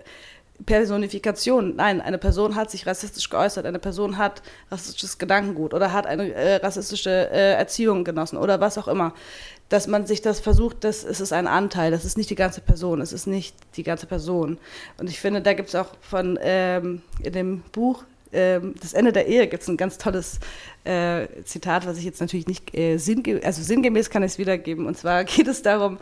Personifikation. 0.66 1.76
Nein, 1.76 2.00
eine 2.00 2.18
Person 2.18 2.54
hat 2.54 2.70
sich 2.70 2.86
rassistisch 2.86 3.28
geäußert, 3.28 3.66
eine 3.66 3.78
Person 3.78 4.18
hat 4.18 4.42
rassistisches 4.70 5.18
Gedankengut 5.18 5.74
oder 5.74 5.92
hat 5.92 6.06
eine 6.06 6.32
äh, 6.32 6.56
rassistische 6.56 7.10
äh, 7.10 7.54
Erziehung 7.54 8.04
genossen 8.04 8.36
oder 8.36 8.60
was 8.60 8.78
auch 8.78 8.88
immer. 8.88 9.14
Dass 9.68 9.88
man 9.88 10.06
sich 10.06 10.22
das 10.22 10.40
versucht, 10.40 10.84
das 10.84 11.04
es 11.04 11.20
ist 11.20 11.32
ein 11.32 11.46
Anteil, 11.46 11.90
das 11.90 12.04
ist 12.04 12.16
nicht 12.16 12.30
die 12.30 12.36
ganze 12.36 12.60
Person, 12.60 13.00
es 13.00 13.12
ist 13.12 13.26
nicht 13.26 13.56
die 13.76 13.82
ganze 13.82 14.06
Person. 14.06 14.58
Und 14.98 15.10
ich 15.10 15.18
finde, 15.18 15.42
da 15.42 15.54
gibt 15.54 15.70
es 15.70 15.74
auch 15.74 15.88
von 16.00 16.38
ähm, 16.40 17.02
in 17.22 17.32
dem 17.32 17.60
Buch 17.72 18.04
ähm, 18.34 18.74
das 18.80 18.92
Ende 18.92 19.12
der 19.12 19.26
Ehe 19.26 19.46
gibt 19.46 19.62
es 19.62 19.68
ein 19.68 19.76
ganz 19.76 19.96
tolles 19.96 20.40
äh, 20.84 21.26
Zitat, 21.44 21.86
was 21.86 21.98
ich 21.98 22.04
jetzt 22.04 22.20
natürlich 22.20 22.46
nicht 22.46 22.76
äh, 22.76 22.98
sinnge 22.98 23.40
also 23.44 23.62
sinngemäß 23.62 24.10
kann 24.10 24.22
ich 24.22 24.32
es 24.32 24.38
wiedergeben. 24.38 24.86
Und 24.86 24.98
zwar 24.98 25.24
geht 25.24 25.46
es 25.46 25.62
darum, 25.62 25.98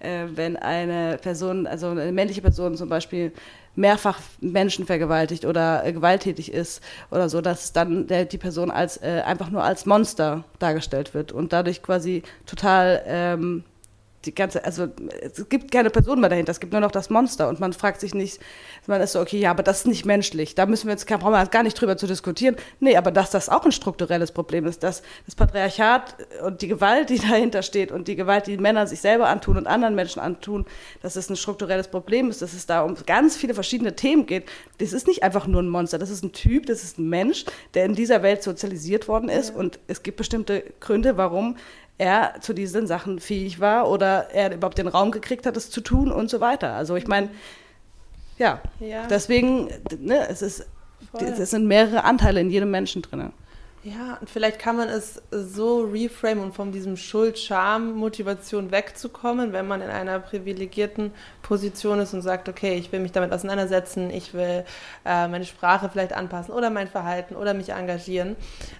äh, 0.00 0.24
wenn 0.34 0.56
eine 0.56 1.18
Person, 1.22 1.66
also 1.66 1.88
eine 1.88 2.12
männliche 2.12 2.42
Person 2.42 2.76
zum 2.76 2.88
Beispiel 2.88 3.32
mehrfach 3.76 4.18
Menschen 4.40 4.86
vergewaltigt 4.86 5.44
oder 5.44 5.84
äh, 5.84 5.92
gewalttätig 5.92 6.52
ist 6.52 6.82
oder 7.10 7.28
so, 7.28 7.40
dass 7.40 7.72
dann 7.72 8.06
der, 8.06 8.24
die 8.24 8.38
Person 8.38 8.70
als 8.70 8.96
äh, 8.96 9.22
einfach 9.24 9.50
nur 9.50 9.62
als 9.62 9.86
Monster 9.86 10.44
dargestellt 10.58 11.14
wird 11.14 11.32
und 11.32 11.52
dadurch 11.52 11.82
quasi 11.82 12.22
total 12.46 13.02
ähm, 13.06 13.64
die 14.26 14.34
ganze, 14.34 14.64
also 14.64 14.88
es 15.20 15.48
gibt 15.48 15.70
keine 15.70 15.90
Person 15.90 16.20
mehr 16.20 16.28
dahinter, 16.28 16.52
es 16.52 16.60
gibt 16.60 16.72
nur 16.72 16.80
noch 16.80 16.90
das 16.90 17.10
Monster 17.10 17.48
und 17.48 17.60
man 17.60 17.72
fragt 17.72 18.00
sich 18.00 18.14
nicht, 18.14 18.40
man 18.86 19.00
ist 19.00 19.12
so, 19.12 19.20
okay, 19.20 19.38
ja, 19.38 19.50
aber 19.50 19.62
das 19.62 19.78
ist 19.78 19.86
nicht 19.86 20.04
menschlich, 20.04 20.54
da 20.54 20.66
müssen 20.66 20.86
wir 20.86 20.92
jetzt, 20.92 21.06
brauchen 21.06 21.32
wir 21.32 21.46
gar 21.46 21.62
nicht 21.62 21.80
drüber 21.80 21.96
zu 21.96 22.06
diskutieren. 22.06 22.56
Nee, 22.80 22.96
aber 22.96 23.10
dass 23.10 23.30
das 23.30 23.48
auch 23.48 23.64
ein 23.64 23.72
strukturelles 23.72 24.32
Problem 24.32 24.66
ist, 24.66 24.82
dass 24.82 25.02
das 25.24 25.34
Patriarchat 25.34 26.16
und 26.44 26.62
die 26.62 26.68
Gewalt, 26.68 27.10
die 27.10 27.18
dahinter 27.30 27.62
steht 27.62 27.92
und 27.92 28.08
die 28.08 28.16
Gewalt, 28.16 28.46
die 28.46 28.58
Männer 28.58 28.86
sich 28.86 29.00
selber 29.00 29.28
antun 29.28 29.56
und 29.56 29.66
anderen 29.66 29.94
Menschen 29.94 30.20
antun, 30.20 30.66
dass 31.02 31.16
es 31.16 31.30
ein 31.30 31.36
strukturelles 31.36 31.88
Problem 31.88 32.30
ist, 32.30 32.42
dass 32.42 32.52
es 32.52 32.66
da 32.66 32.82
um 32.82 32.96
ganz 33.06 33.36
viele 33.36 33.54
verschiedene 33.54 33.94
Themen 33.94 34.26
geht. 34.26 34.44
Das 34.78 34.92
ist 34.92 35.06
nicht 35.06 35.22
einfach 35.22 35.46
nur 35.46 35.62
ein 35.62 35.68
Monster, 35.68 35.98
das 35.98 36.10
ist 36.10 36.24
ein 36.24 36.32
Typ, 36.32 36.66
das 36.66 36.82
ist 36.82 36.98
ein 36.98 37.08
Mensch, 37.08 37.44
der 37.74 37.84
in 37.84 37.94
dieser 37.94 38.22
Welt 38.22 38.42
sozialisiert 38.42 39.08
worden 39.08 39.28
ist 39.28 39.50
ja. 39.50 39.56
und 39.56 39.78
es 39.86 40.02
gibt 40.02 40.16
bestimmte 40.16 40.64
Gründe, 40.80 41.16
warum 41.16 41.56
er 41.98 42.34
zu 42.40 42.52
diesen 42.52 42.86
Sachen 42.86 43.20
fähig 43.20 43.60
war 43.60 43.88
oder 43.88 44.30
er 44.30 44.54
überhaupt 44.54 44.78
den 44.78 44.88
Raum 44.88 45.10
gekriegt 45.10 45.46
hat, 45.46 45.56
es 45.56 45.70
zu 45.70 45.80
tun 45.80 46.12
und 46.12 46.28
so 46.28 46.40
weiter. 46.40 46.74
Also 46.74 46.96
ich 46.96 47.06
meine, 47.06 47.30
ja, 48.38 48.60
ja, 48.80 49.06
deswegen, 49.06 49.68
ne, 49.98 50.28
es 50.28 50.42
ist, 50.42 50.66
es 51.18 51.50
sind 51.50 51.66
mehrere 51.66 52.04
Anteile 52.04 52.40
in 52.40 52.50
jedem 52.50 52.70
Menschen 52.70 53.02
drin. 53.02 53.32
Ja, 53.86 54.18
und 54.20 54.28
vielleicht 54.28 54.58
kann 54.58 54.76
man 54.76 54.88
es 54.88 55.22
so 55.30 55.82
reframe 55.82 56.40
und 56.40 56.56
von 56.56 56.72
diesem 56.72 56.96
Schuld-Scham-Motivation 56.96 58.72
wegzukommen, 58.72 59.52
wenn 59.52 59.68
man 59.68 59.80
in 59.80 59.90
einer 59.90 60.18
privilegierten 60.18 61.12
Position 61.42 62.00
ist 62.00 62.12
und 62.12 62.22
sagt, 62.22 62.48
okay, 62.48 62.74
ich 62.74 62.90
will 62.90 62.98
mich 62.98 63.12
damit 63.12 63.30
auseinandersetzen, 63.30 64.10
ich 64.10 64.34
will 64.34 64.64
äh, 65.04 65.28
meine 65.28 65.44
Sprache 65.44 65.88
vielleicht 65.88 66.14
anpassen 66.14 66.52
oder 66.52 66.68
mein 66.68 66.88
Verhalten 66.88 67.36
oder 67.36 67.54
mich 67.54 67.68
engagieren. 67.68 68.34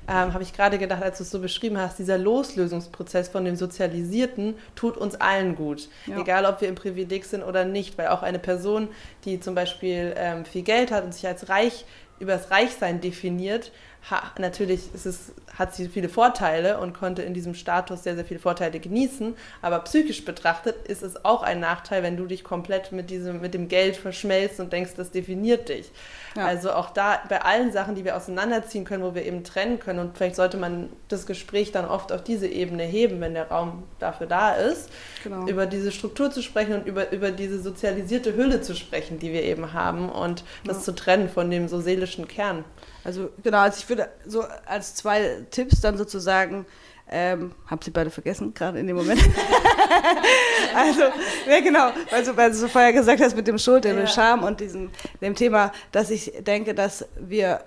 Ähm, 0.08 0.34
Habe 0.34 0.42
ich 0.42 0.52
gerade 0.52 0.76
gedacht, 0.76 1.04
als 1.04 1.18
du 1.18 1.22
es 1.22 1.30
so 1.30 1.38
beschrieben 1.38 1.78
hast, 1.78 2.00
dieser 2.00 2.18
Loslösungsprozess 2.18 3.28
von 3.28 3.44
dem 3.44 3.54
Sozialisierten 3.54 4.56
tut 4.74 4.96
uns 4.96 5.14
allen 5.14 5.54
gut. 5.54 5.88
Ja. 6.06 6.18
Egal, 6.18 6.46
ob 6.46 6.60
wir 6.60 6.68
im 6.68 6.74
Privileg 6.74 7.26
sind 7.26 7.44
oder 7.44 7.64
nicht, 7.64 7.96
weil 7.96 8.08
auch 8.08 8.24
eine 8.24 8.40
Person, 8.40 8.88
die 9.24 9.38
zum 9.38 9.54
Beispiel 9.54 10.14
ähm, 10.16 10.44
viel 10.44 10.62
Geld 10.62 10.90
hat 10.90 11.04
und 11.04 11.14
sich 11.14 11.28
als 11.28 11.48
reich 11.48 11.84
über 12.18 12.32
das 12.32 12.50
Reichsein 12.50 13.00
definiert, 13.00 13.70
ha, 14.10 14.22
natürlich 14.38 14.94
ist 14.94 15.06
es, 15.06 15.32
hat 15.58 15.74
sie 15.74 15.88
viele 15.88 16.08
Vorteile 16.08 16.78
und 16.78 16.94
konnte 16.94 17.22
in 17.22 17.34
diesem 17.34 17.54
Status 17.54 18.04
sehr, 18.04 18.14
sehr 18.14 18.24
viele 18.24 18.38
Vorteile 18.38 18.78
genießen. 18.78 19.34
Aber 19.62 19.80
psychisch 19.80 20.24
betrachtet 20.24 20.86
ist 20.86 21.02
es 21.02 21.24
auch 21.24 21.42
ein 21.42 21.58
Nachteil, 21.58 22.02
wenn 22.02 22.16
du 22.16 22.26
dich 22.26 22.44
komplett 22.44 22.92
mit, 22.92 23.10
diesem, 23.10 23.40
mit 23.40 23.54
dem 23.54 23.68
Geld 23.68 23.96
verschmelzt 23.96 24.60
und 24.60 24.72
denkst, 24.72 24.92
das 24.96 25.10
definiert 25.10 25.68
dich. 25.68 25.90
Ja. 26.36 26.46
Also 26.46 26.72
auch 26.72 26.90
da 26.90 27.20
bei 27.28 27.42
allen 27.42 27.72
Sachen, 27.72 27.94
die 27.94 28.04
wir 28.04 28.16
auseinanderziehen 28.16 28.84
können, 28.84 29.02
wo 29.02 29.14
wir 29.14 29.24
eben 29.24 29.42
trennen 29.42 29.80
können. 29.80 29.98
Und 29.98 30.16
vielleicht 30.16 30.36
sollte 30.36 30.56
man 30.56 30.88
das 31.08 31.26
Gespräch 31.26 31.72
dann 31.72 31.86
oft 31.86 32.12
auf 32.12 32.22
diese 32.22 32.46
Ebene 32.46 32.84
heben, 32.84 33.20
wenn 33.20 33.34
der 33.34 33.48
Raum 33.48 33.82
dafür 33.98 34.26
da 34.26 34.54
ist, 34.54 34.90
genau. 35.24 35.46
über 35.46 35.66
diese 35.66 35.90
Struktur 35.90 36.30
zu 36.30 36.42
sprechen 36.42 36.74
und 36.74 36.86
über, 36.86 37.10
über 37.10 37.32
diese 37.32 37.60
sozialisierte 37.60 38.36
Hülle 38.36 38.60
zu 38.60 38.76
sprechen, 38.76 39.18
die 39.18 39.32
wir 39.32 39.42
eben 39.42 39.72
haben 39.72 40.10
und 40.10 40.40
ja. 40.40 40.46
das 40.66 40.84
zu 40.84 40.94
trennen 40.94 41.28
von 41.28 41.50
dem 41.50 41.66
so 41.66 41.80
seelischen 41.80 42.28
Kern. 42.28 42.64
Also 43.06 43.30
genau, 43.42 43.58
also 43.58 43.78
ich 43.78 43.88
würde 43.88 44.08
so 44.26 44.44
als 44.66 44.96
zwei 44.96 45.46
Tipps 45.52 45.80
dann 45.80 45.96
sozusagen, 45.96 46.66
ähm, 47.08 47.52
hab 47.70 47.84
sie 47.84 47.92
beide 47.92 48.10
vergessen, 48.10 48.52
gerade 48.52 48.80
in 48.80 48.88
dem 48.88 48.96
Moment. 48.96 49.20
also, 50.74 51.02
ja 51.48 51.60
genau, 51.60 51.92
also, 52.10 52.36
weil 52.36 52.50
du 52.50 52.56
so 52.56 52.66
vorher 52.66 52.92
gesagt 52.92 53.20
hast 53.20 53.36
mit 53.36 53.46
dem 53.46 53.58
Schuld, 53.58 53.84
dem 53.84 53.96
ja. 53.96 54.06
Scham 54.08 54.42
und 54.42 54.58
diesem 54.58 54.90
dem 55.20 55.36
Thema, 55.36 55.70
dass 55.92 56.10
ich 56.10 56.32
denke, 56.40 56.74
dass 56.74 57.06
wir 57.16 57.60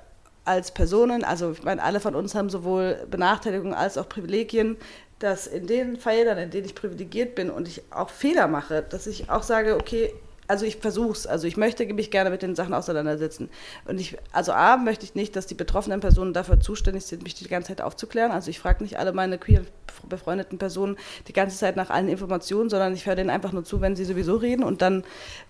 als 0.43 0.71
Personen, 0.71 1.23
also 1.23 1.51
ich 1.51 1.63
meine, 1.63 1.81
alle 1.81 2.01
von 2.01 2.15
uns 2.15 2.35
haben 2.35 2.49
sowohl 2.49 3.07
Benachteiligungen 3.09 3.73
als 3.73 3.97
auch 3.97 4.09
Privilegien, 4.09 4.75
dass 5.19 5.47
in 5.47 5.67
den 5.67 5.95
Feldern, 5.95 6.37
in 6.37 6.49
denen 6.49 6.65
ich 6.65 6.75
privilegiert 6.75 7.35
bin 7.35 7.49
und 7.49 7.67
ich 7.69 7.83
auch 7.91 8.09
Fehler 8.09 8.47
mache, 8.47 8.81
dass 8.81 9.07
ich 9.07 9.29
auch 9.29 9.43
sage, 9.43 9.75
okay, 9.75 10.13
also 10.49 10.65
ich 10.65 10.77
versuche 10.77 11.11
es, 11.11 11.27
also 11.27 11.45
ich 11.45 11.57
möchte 11.57 11.85
mich 11.93 12.09
gerne 12.09 12.31
mit 12.31 12.41
den 12.41 12.55
Sachen 12.55 12.73
auseinandersetzen. 12.73 13.49
Und 13.85 14.01
ich, 14.01 14.17
also 14.31 14.51
A, 14.51 14.77
möchte 14.77 15.05
ich 15.05 15.13
nicht, 15.13 15.35
dass 15.35 15.45
die 15.45 15.53
betroffenen 15.53 15.99
Personen 15.99 16.33
dafür 16.33 16.59
zuständig 16.59 17.05
sind, 17.05 17.21
mich 17.21 17.35
die 17.35 17.47
ganze 17.47 17.67
Zeit 17.67 17.81
aufzuklären. 17.81 18.31
Also 18.31 18.49
ich 18.49 18.59
frage 18.59 18.83
nicht 18.83 18.97
alle 18.97 19.13
meine 19.13 19.37
queer 19.37 19.61
befreundeten 20.09 20.57
Personen 20.57 20.97
die 21.27 21.33
ganze 21.33 21.55
Zeit 21.55 21.75
nach 21.75 21.91
allen 21.91 22.09
Informationen, 22.09 22.71
sondern 22.71 22.95
ich 22.95 23.05
höre 23.05 23.15
denen 23.15 23.29
einfach 23.29 23.51
nur 23.51 23.63
zu, 23.63 23.79
wenn 23.79 23.95
sie 23.95 24.05
sowieso 24.05 24.37
reden. 24.37 24.63
Und 24.63 24.81
dann, 24.81 25.03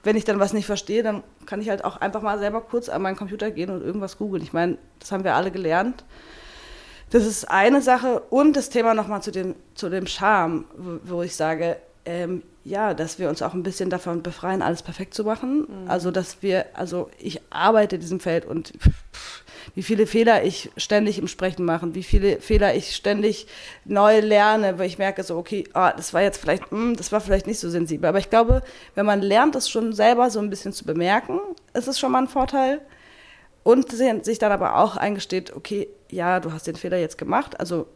wenn 0.04 0.18
ich 0.18 0.26
dann 0.26 0.38
was 0.38 0.52
nicht 0.52 0.66
verstehe, 0.66 1.02
dann 1.02 1.24
kann 1.46 1.62
ich 1.62 1.70
halt 1.70 1.86
auch 1.86 1.96
einfach 1.96 2.22
mal 2.22 2.38
selber 2.38 2.60
kurz 2.60 2.90
an 2.90 3.02
meinen 3.02 3.16
Computer 3.16 3.52
gehen 3.52 3.70
und 3.70 3.82
irgendwas 3.82 4.18
googeln. 4.18 4.44
Ich 4.44 4.52
meine, 4.52 4.78
das 5.00 5.14
haben 5.14 5.24
wir 5.24 5.34
alle 5.34 5.52
gelernt. 5.52 6.04
Das 7.10 7.26
ist 7.26 7.50
eine 7.50 7.82
Sache. 7.82 8.20
Und 8.30 8.58
das 8.58 8.70
Thema 8.70 8.94
nochmal 8.94 9.24
zu 9.24 9.32
dem, 9.32 9.56
zu 9.76 9.90
dem 9.90 10.08
Charme, 10.08 10.66
wo, 10.76 11.22
ich 11.22 11.38
sage, 11.38 11.78
ähm, 12.04 12.44
ja, 12.64 12.94
dass 12.94 13.20
wir 13.20 13.30
uns 13.30 13.42
auch 13.42 13.54
ein 13.54 13.64
bisschen 13.64 13.90
davon 13.90 14.22
befreien, 14.22 14.62
alles 14.62 14.84
perfekt 14.84 15.14
zu 15.14 15.24
machen. 15.24 15.62
Mhm. 15.62 15.90
Also, 15.90 16.12
dass 16.12 16.42
wir, 16.42 16.66
also 16.74 17.10
ich 17.18 17.42
arbeite 17.50 17.96
in 17.96 18.02
diesem 18.02 18.20
Feld 18.20 18.46
und 18.46 18.74
pff, 18.78 19.44
wie 19.76 19.84
viele 19.84 20.08
Fehler 20.08 20.44
ich 20.44 20.72
ständig 20.78 21.20
im 21.20 21.28
Sprechen 21.28 21.66
mache, 21.66 21.94
wie 21.96 22.04
viele 22.04 22.40
Fehler 22.40 22.76
ich 22.76 22.96
ständig 22.96 23.48
neu 23.86 24.20
lerne, 24.20 24.80
weil 24.80 24.88
ich 24.88 24.98
merke 24.98 25.24
so, 25.24 25.38
okay, 25.38 25.64
oh, 25.74 25.90
das 25.96 26.14
war 26.14 26.22
jetzt 26.22 26.40
vielleicht, 26.40 26.72
mh, 26.72 26.80
hm, 26.80 26.96
das 26.96 27.12
war 27.12 27.22
vielleicht 27.22 27.48
nicht 27.48 27.60
so 27.60 27.70
sensibel. 27.70 28.08
Aber 28.08 28.20
ich 28.20 28.30
glaube, 28.30 28.62
wenn 28.96 29.06
man 29.06 29.22
lernt, 29.22 29.56
das 29.56 29.70
schon 29.70 29.94
selber 29.94 30.30
so 30.30 30.40
ein 30.40 30.50
bisschen 30.50 30.74
zu 30.74 30.86
bemerken, 30.86 31.40
ist 31.74 31.88
es 31.88 32.00
schon 32.00 32.12
mal 32.12 32.24
ein 32.24 32.28
Vorteil. 32.28 32.82
Und 33.64 33.92
sich 33.92 34.40
dann 34.40 34.52
aber 34.52 34.78
auch 34.78 34.98
eingesteht, 34.98 35.56
okay, 35.56 35.90
ja, 36.10 36.40
du 36.40 36.52
hast 36.52 36.66
den 36.66 36.76
Fehler 36.76 36.98
jetzt 36.98 37.18
gemacht, 37.18 37.60
also 37.60 37.88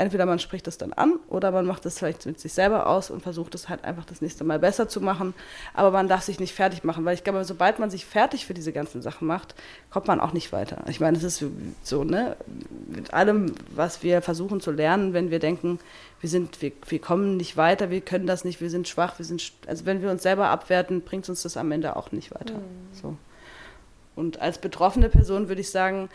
entweder 0.00 0.24
man 0.24 0.38
spricht 0.38 0.66
es 0.66 0.78
dann 0.78 0.94
an 0.94 1.18
oder 1.28 1.50
man 1.50 1.66
macht 1.66 1.84
es 1.84 1.98
vielleicht 1.98 2.24
mit 2.24 2.40
sich 2.40 2.54
selber 2.54 2.86
aus 2.86 3.10
und 3.10 3.22
versucht 3.22 3.54
es 3.54 3.68
halt 3.68 3.84
einfach 3.84 4.06
das 4.06 4.22
nächste 4.22 4.44
Mal 4.44 4.58
besser 4.58 4.88
zu 4.88 5.02
machen. 5.02 5.34
Aber 5.74 5.90
man 5.90 6.08
darf 6.08 6.22
sich 6.22 6.40
nicht 6.40 6.54
fertig 6.54 6.84
machen, 6.84 7.04
weil 7.04 7.14
ich 7.14 7.22
glaube, 7.22 7.44
sobald 7.44 7.78
man 7.78 7.90
sich 7.90 8.06
fertig 8.06 8.46
für 8.46 8.54
diese 8.54 8.72
ganzen 8.72 9.02
Sachen 9.02 9.28
macht, 9.28 9.54
kommt 9.90 10.08
man 10.08 10.18
auch 10.18 10.32
nicht 10.32 10.52
weiter. 10.52 10.82
Ich 10.88 11.00
meine, 11.00 11.18
es 11.18 11.22
ist 11.22 11.44
so, 11.82 12.02
ne, 12.02 12.34
mit 12.88 13.12
allem, 13.12 13.54
was 13.74 14.02
wir 14.02 14.22
versuchen 14.22 14.62
zu 14.62 14.70
lernen, 14.70 15.12
wenn 15.12 15.30
wir 15.30 15.38
denken, 15.38 15.78
wir 16.20 16.30
sind, 16.30 16.62
wir, 16.62 16.72
wir 16.88 16.98
kommen 16.98 17.36
nicht 17.36 17.58
weiter, 17.58 17.90
wir 17.90 18.00
können 18.00 18.26
das 18.26 18.44
nicht, 18.44 18.62
wir 18.62 18.70
sind 18.70 18.88
schwach, 18.88 19.18
wir 19.18 19.26
sind, 19.26 19.52
also 19.66 19.84
wenn 19.84 20.00
wir 20.00 20.10
uns 20.10 20.22
selber 20.22 20.48
abwerten, 20.48 21.02
bringt 21.02 21.28
uns 21.28 21.42
das 21.42 21.58
am 21.58 21.70
Ende 21.72 21.96
auch 21.96 22.10
nicht 22.10 22.34
weiter. 22.34 22.54
Mhm. 22.54 22.94
So. 23.00 23.16
Und 24.16 24.40
als 24.40 24.58
betroffene 24.58 25.10
Person 25.10 25.48
würde 25.48 25.60
ich 25.60 25.70
sagen, 25.70 26.08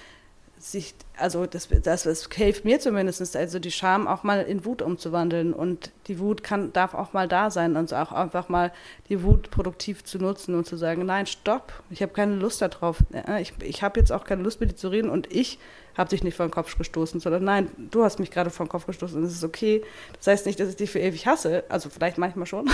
sich, 0.58 0.96
also 1.18 1.46
das, 1.46 1.68
das, 1.84 2.04
das 2.04 2.30
hilft 2.34 2.66
mir 2.66 2.80
zumindest, 2.80 3.36
also 3.36 3.60
die 3.60 3.72
Scham 3.72 4.08
auch 4.08 4.24
mal 4.24 4.42
in 4.42 4.66
Wut 4.66 4.82
umzuwandeln. 4.82 5.54
Und 5.54 5.92
die 6.08 6.20
Wut 6.20 6.44
kann, 6.44 6.74
darf 6.74 6.94
auch 6.94 7.14
mal 7.14 7.28
da 7.28 7.52
sein 7.52 7.76
und 7.76 7.94
auch 7.94 8.12
einfach 8.12 8.50
mal 8.50 8.72
die 9.10 9.24
Wut 9.24 9.52
produktiv 9.52 10.04
zu 10.04 10.18
nutzen 10.18 10.56
und 10.56 10.66
zu 10.66 10.78
sagen, 10.78 11.06
nein, 11.06 11.26
stopp, 11.28 11.74
ich 11.90 12.02
habe 12.02 12.14
keine 12.14 12.36
Lust 12.36 12.62
darauf, 12.62 12.98
ich, 13.40 13.54
ich 13.62 13.84
habe 13.84 14.00
jetzt 14.00 14.12
auch 14.12 14.24
keine 14.24 14.44
Lust 14.44 14.60
mit 14.60 14.72
dir 14.72 14.76
zu 14.76 14.90
reden 14.90 15.10
und 15.10 15.32
ich 15.32 15.60
habe 15.98 16.10
dich 16.10 16.24
nicht 16.24 16.36
vor 16.36 16.46
den 16.46 16.52
Kopf 16.52 16.78
gestoßen, 16.78 17.20
sondern 17.20 17.44
nein, 17.44 17.70
du 17.78 18.04
hast 18.04 18.20
mich 18.20 18.32
gerade 18.32 18.50
vor 18.50 18.66
den 18.66 18.70
Kopf 18.70 18.86
gestoßen 18.86 19.18
und 19.18 19.24
es 19.24 19.34
ist 19.34 19.44
okay. 19.44 19.84
Das 20.18 20.28
heißt 20.28 20.46
nicht, 20.46 20.60
dass 20.60 20.70
ich 20.70 20.76
dich 20.76 20.92
für 20.92 21.00
ewig 21.00 21.26
hasse, 21.26 21.64
also 21.70 21.90
vielleicht 21.90 22.18
manchmal 22.18 22.46
schon, 22.46 22.70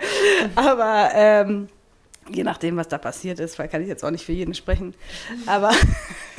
aber 0.54 1.10
ähm, 1.14 1.68
je 2.28 2.44
nachdem, 2.44 2.76
was 2.76 2.88
da 2.88 2.98
passiert 2.98 3.40
ist, 3.40 3.58
weil 3.58 3.68
kann 3.68 3.82
ich 3.82 3.88
jetzt 3.88 4.04
auch 4.04 4.10
nicht 4.10 4.24
für 4.24 4.32
jeden 4.32 4.54
sprechen, 4.54 4.94
aber, 5.46 5.72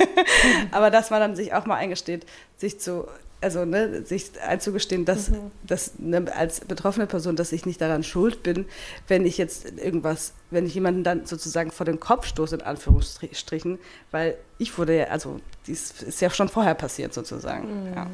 aber 0.70 0.90
dass 0.90 1.10
man 1.10 1.20
dann 1.20 1.36
sich 1.36 1.52
auch 1.52 1.66
mal 1.66 1.76
eingesteht, 1.76 2.26
sich 2.56 2.80
zu, 2.80 3.06
also 3.40 3.64
ne, 3.64 4.02
sich 4.04 4.32
einzugestehen, 4.40 5.04
dass, 5.04 5.30
mhm. 5.30 5.50
dass 5.62 5.98
ne, 5.98 6.24
als 6.34 6.60
betroffene 6.60 7.06
Person, 7.06 7.36
dass 7.36 7.52
ich 7.52 7.66
nicht 7.66 7.80
daran 7.80 8.02
schuld 8.02 8.42
bin, 8.42 8.66
wenn 9.06 9.24
ich 9.24 9.38
jetzt 9.38 9.78
irgendwas, 9.78 10.34
wenn 10.50 10.66
ich 10.66 10.74
jemanden 10.74 11.04
dann 11.04 11.26
sozusagen 11.26 11.70
vor 11.70 11.86
den 11.86 12.00
Kopf 12.00 12.26
stoße, 12.26 12.56
in 12.56 12.62
Anführungsstrichen, 12.62 13.78
weil 14.10 14.36
ich 14.58 14.76
wurde 14.78 14.96
ja, 14.96 15.04
also 15.06 15.40
dies 15.66 16.02
ist 16.02 16.20
ja 16.20 16.30
schon 16.30 16.48
vorher 16.48 16.74
passiert 16.74 17.14
sozusagen. 17.14 17.88
Mhm. 17.88 17.94
Ja. 17.94 18.06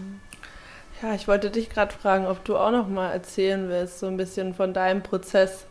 ja, 1.02 1.14
ich 1.14 1.26
wollte 1.26 1.50
dich 1.50 1.70
gerade 1.70 1.94
fragen, 1.94 2.26
ob 2.26 2.44
du 2.44 2.56
auch 2.56 2.70
noch 2.70 2.88
mal 2.88 3.10
erzählen 3.10 3.68
willst, 3.68 4.00
so 4.00 4.06
ein 4.06 4.16
bisschen 4.16 4.54
von 4.54 4.74
deinem 4.74 5.02
Prozess 5.02 5.66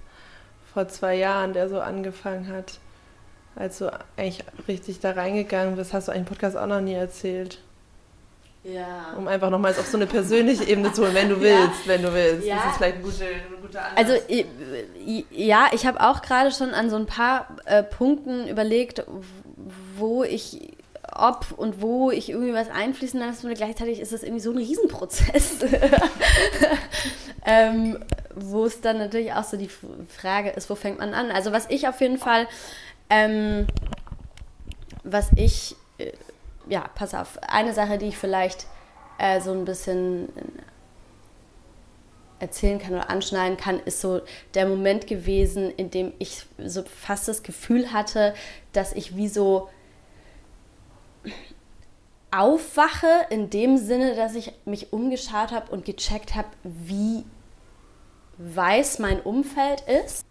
vor 0.73 0.87
zwei 0.87 1.15
Jahren, 1.15 1.53
der 1.53 1.69
so 1.69 1.79
angefangen 1.79 2.47
hat, 2.47 2.79
als 3.55 3.77
du 3.77 3.91
eigentlich 4.17 4.43
richtig 4.67 4.99
da 4.99 5.11
reingegangen 5.11 5.75
bist, 5.75 5.93
hast 5.93 6.07
du 6.07 6.11
einen 6.11 6.25
Podcast 6.25 6.57
auch 6.57 6.65
noch 6.65 6.81
nie 6.81 6.93
erzählt. 6.93 7.59
Ja. 8.63 9.13
Um 9.17 9.27
einfach 9.27 9.49
nochmals 9.49 9.77
auf 9.77 9.87
so 9.87 9.97
eine 9.97 10.07
persönliche 10.07 10.63
Ebene 10.63 10.93
zu 10.93 11.03
holen, 11.03 11.13
wenn 11.13 11.29
du 11.29 11.39
willst, 11.41 11.85
ja. 11.85 11.87
wenn 11.87 12.01
du 12.01 12.13
willst. 12.13 12.47
Ja. 12.47 12.55
Das 12.55 12.65
ist 12.71 12.77
vielleicht 12.77 12.95
ein 12.95 13.03
guter 13.03 13.25
gute 13.61 13.81
Anlass. 13.81 13.97
Also 13.97 14.35
ja, 15.31 15.67
ich 15.73 15.85
habe 15.85 16.01
auch 16.01 16.21
gerade 16.21 16.51
schon 16.51 16.73
an 16.73 16.89
so 16.89 16.95
ein 16.95 17.05
paar 17.05 17.47
äh, 17.65 17.83
Punkten 17.83 18.47
überlegt, 18.47 19.03
wo 19.97 20.23
ich 20.23 20.72
ob 21.15 21.51
und 21.57 21.81
wo 21.81 22.11
ich 22.11 22.29
irgendwie 22.29 22.53
was 22.53 22.69
einfließen 22.69 23.19
lasse 23.19 23.47
und 23.47 23.53
gleichzeitig 23.55 23.99
ist 23.99 24.11
das 24.11 24.23
irgendwie 24.23 24.41
so 24.41 24.51
ein 24.51 24.57
Riesenprozess, 24.57 25.57
ähm, 27.45 28.03
wo 28.35 28.65
es 28.65 28.81
dann 28.81 28.97
natürlich 28.97 29.33
auch 29.33 29.43
so 29.43 29.57
die 29.57 29.69
Frage 30.07 30.49
ist, 30.51 30.69
wo 30.69 30.75
fängt 30.75 30.99
man 30.99 31.13
an? 31.13 31.31
Also 31.31 31.51
was 31.51 31.69
ich 31.69 31.87
auf 31.87 32.01
jeden 32.01 32.17
Fall, 32.17 32.47
ähm, 33.09 33.67
was 35.03 35.29
ich, 35.35 35.75
äh, 35.97 36.11
ja, 36.67 36.85
pass 36.95 37.13
auf, 37.13 37.37
eine 37.41 37.73
Sache, 37.73 37.97
die 37.97 38.07
ich 38.07 38.17
vielleicht 38.17 38.65
äh, 39.17 39.41
so 39.41 39.51
ein 39.51 39.65
bisschen 39.65 40.29
erzählen 42.39 42.79
kann 42.79 42.93
oder 42.93 43.09
anschneiden 43.09 43.57
kann, 43.57 43.79
ist 43.79 44.01
so 44.01 44.21
der 44.53 44.67
Moment 44.67 45.07
gewesen, 45.07 45.71
in 45.71 45.91
dem 45.91 46.13
ich 46.19 46.45
so 46.57 46.83
fast 46.83 47.27
das 47.27 47.41
Gefühl 47.41 47.93
hatte, 47.93 48.33
dass 48.73 48.93
ich 48.93 49.15
wie 49.15 49.29
so 49.29 49.69
aufwache 52.33 53.27
in 53.29 53.49
dem 53.49 53.77
Sinne, 53.77 54.15
dass 54.15 54.35
ich 54.35 54.53
mich 54.65 54.91
umgeschaut 54.91 55.51
habe 55.51 55.71
und 55.71 55.85
gecheckt 55.85 56.35
habe, 56.35 56.47
wie 56.63 57.23
weiß 58.37 58.99
mein 58.99 59.21
Umfeld 59.21 59.81
ist. 59.81 60.25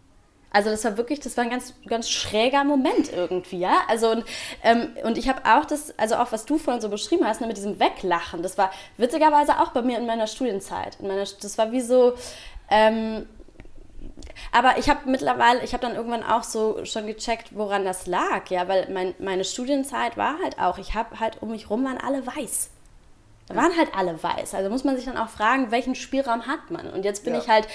Also 0.51 0.69
das 0.69 0.85
war 0.85 0.99
wirklich, 0.99 1.21
das 1.21 1.37
war 1.37 1.45
ein 1.45 1.51
ganz, 1.51 1.73
ganz 1.87 2.11
schräger 2.11 2.63
Moment 2.65 3.11
irgendwie, 3.11 3.61
ja. 3.61 3.83
Also 3.89 4.11
und, 4.11 4.25
ähm, 4.63 4.89
und 5.03 5.17
ich 5.17 5.29
habe 5.29 5.41
auch 5.47 5.65
das, 5.65 5.99
also 5.99 6.17
auch 6.17 6.31
was 6.31 6.45
du 6.45 6.59
vorhin 6.59 6.83
so 6.83 6.91
beschrieben 6.91 7.27
hast, 7.27 7.41
ne, 7.41 7.47
mit 7.47 7.57
diesem 7.57 7.81
Weglachen, 7.81 8.43
das 8.43 8.59
war 8.59 8.71
witzigerweise 8.99 9.61
auch 9.61 9.71
bei 9.71 9.81
mir 9.81 9.99
in 9.99 10.05
meiner 10.05 10.27
Studienzeit. 10.27 10.99
In 11.01 11.09
meiner, 11.09 11.25
das 11.25 11.57
war 11.57 11.73
wie 11.73 11.81
so, 11.81 12.15
ähm, 12.69 13.27
aber 14.51 14.79
ich 14.79 14.89
habe 14.89 15.09
mittlerweile, 15.09 15.63
ich 15.63 15.73
habe 15.73 15.83
dann 15.83 15.95
irgendwann 15.95 16.25
auch 16.25 16.43
so 16.43 16.85
schon 16.85 17.07
gecheckt, 17.07 17.57
woran 17.57 17.85
das 17.85 18.07
lag, 18.07 18.49
ja, 18.51 18.67
weil 18.69 18.89
mein, 18.91 19.15
meine 19.19 19.45
Studienzeit 19.45 20.17
war 20.17 20.39
halt 20.43 20.59
auch, 20.59 20.79
ich 20.79 20.95
habe 20.95 21.21
halt 21.21 21.41
um 21.41 21.51
mich 21.51 21.71
rum 21.71 21.85
waren 21.85 21.99
alle 21.99 22.27
weiß. 22.27 22.71
Da 23.49 23.57
waren 23.57 23.77
halt 23.77 23.95
alle 23.95 24.23
weiß. 24.23 24.55
Also 24.55 24.71
muss 24.71 24.85
man 24.85 24.97
sich 24.97 25.05
dann 25.05 25.17
auch 25.17 25.29
fragen, 25.29 25.71
welchen 25.71 25.95
Spielraum 25.95 26.47
hat 26.47 26.71
man? 26.71 26.89
Und 26.91 27.05
jetzt 27.05 27.25
bin 27.25 27.35
ja. 27.35 27.41
ich 27.41 27.49
halt 27.49 27.67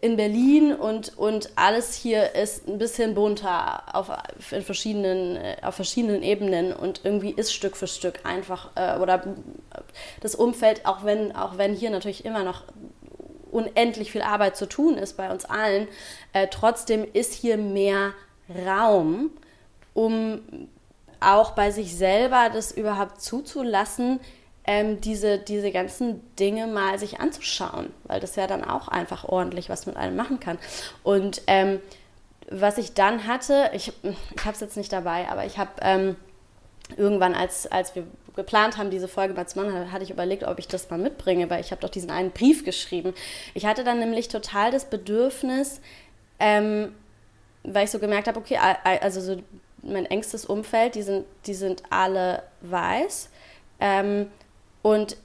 in 0.00 0.16
Berlin 0.16 0.72
und, 0.72 1.18
und 1.18 1.50
alles 1.56 1.94
hier 1.94 2.34
ist 2.34 2.68
ein 2.68 2.78
bisschen 2.78 3.14
bunter 3.14 3.82
auf, 3.92 4.08
in 4.52 4.62
verschiedenen, 4.62 5.36
äh, 5.36 5.56
auf 5.62 5.74
verschiedenen 5.74 6.22
Ebenen 6.22 6.72
und 6.72 7.00
irgendwie 7.02 7.32
ist 7.32 7.52
Stück 7.52 7.76
für 7.76 7.88
Stück 7.88 8.20
einfach 8.24 8.70
äh, 8.76 8.98
oder 8.98 9.24
das 10.20 10.36
Umfeld, 10.36 10.86
auch 10.86 11.04
wenn, 11.04 11.34
auch 11.34 11.58
wenn 11.58 11.74
hier 11.74 11.90
natürlich 11.90 12.24
immer 12.24 12.44
noch 12.44 12.62
unendlich 13.54 14.12
viel 14.12 14.22
Arbeit 14.22 14.56
zu 14.56 14.66
tun 14.66 14.98
ist 14.98 15.16
bei 15.16 15.30
uns 15.30 15.44
allen, 15.44 15.88
äh, 16.32 16.48
trotzdem 16.50 17.06
ist 17.12 17.32
hier 17.32 17.56
mehr 17.56 18.12
Raum, 18.66 19.30
um 19.94 20.40
auch 21.20 21.52
bei 21.52 21.70
sich 21.70 21.96
selber 21.96 22.50
das 22.52 22.72
überhaupt 22.72 23.22
zuzulassen, 23.22 24.20
ähm, 24.66 25.00
diese, 25.00 25.38
diese 25.38 25.70
ganzen 25.70 26.22
Dinge 26.36 26.66
mal 26.66 26.98
sich 26.98 27.20
anzuschauen, 27.20 27.92
weil 28.04 28.20
das 28.20 28.36
ja 28.36 28.46
dann 28.46 28.64
auch 28.64 28.88
einfach 28.88 29.24
ordentlich 29.24 29.68
was 29.68 29.86
mit 29.86 29.96
einem 29.96 30.16
machen 30.16 30.40
kann. 30.40 30.58
Und 31.02 31.42
ähm, 31.46 31.80
was 32.50 32.76
ich 32.78 32.94
dann 32.94 33.26
hatte, 33.26 33.70
ich, 33.72 33.92
ich 34.02 34.44
habe 34.44 34.52
es 34.52 34.60
jetzt 34.60 34.76
nicht 34.76 34.92
dabei, 34.92 35.28
aber 35.28 35.46
ich 35.46 35.58
habe 35.58 35.70
ähm, 35.80 36.16
irgendwann, 36.96 37.34
als, 37.34 37.66
als 37.70 37.94
wir 37.94 38.04
geplant 38.36 38.76
haben, 38.76 38.90
diese 38.90 39.08
Folge 39.08 39.34
mal 39.34 39.46
zu 39.46 39.60
machen, 39.60 39.92
hatte 39.92 40.04
ich 40.04 40.10
überlegt, 40.10 40.44
ob 40.44 40.58
ich 40.58 40.68
das 40.68 40.90
mal 40.90 40.98
mitbringe, 40.98 41.48
weil 41.50 41.60
ich 41.60 41.70
habe 41.70 41.80
doch 41.80 41.90
diesen 41.90 42.10
einen 42.10 42.30
Brief 42.30 42.64
geschrieben. 42.64 43.14
Ich 43.54 43.66
hatte 43.66 43.84
dann 43.84 43.98
nämlich 43.98 44.28
total 44.28 44.70
das 44.70 44.86
Bedürfnis, 44.86 45.80
ähm, 46.38 46.94
weil 47.62 47.84
ich 47.84 47.90
so 47.90 47.98
gemerkt 47.98 48.28
habe, 48.28 48.38
okay, 48.38 48.58
also 48.84 49.20
so 49.20 49.40
mein 49.82 50.06
engstes 50.06 50.44
Umfeld, 50.44 50.94
die 50.94 51.02
sind, 51.02 51.26
die 51.46 51.54
sind 51.54 51.82
alle 51.90 52.42
weiß. 52.62 53.30
Ähm, 53.80 54.28
und 54.82 55.16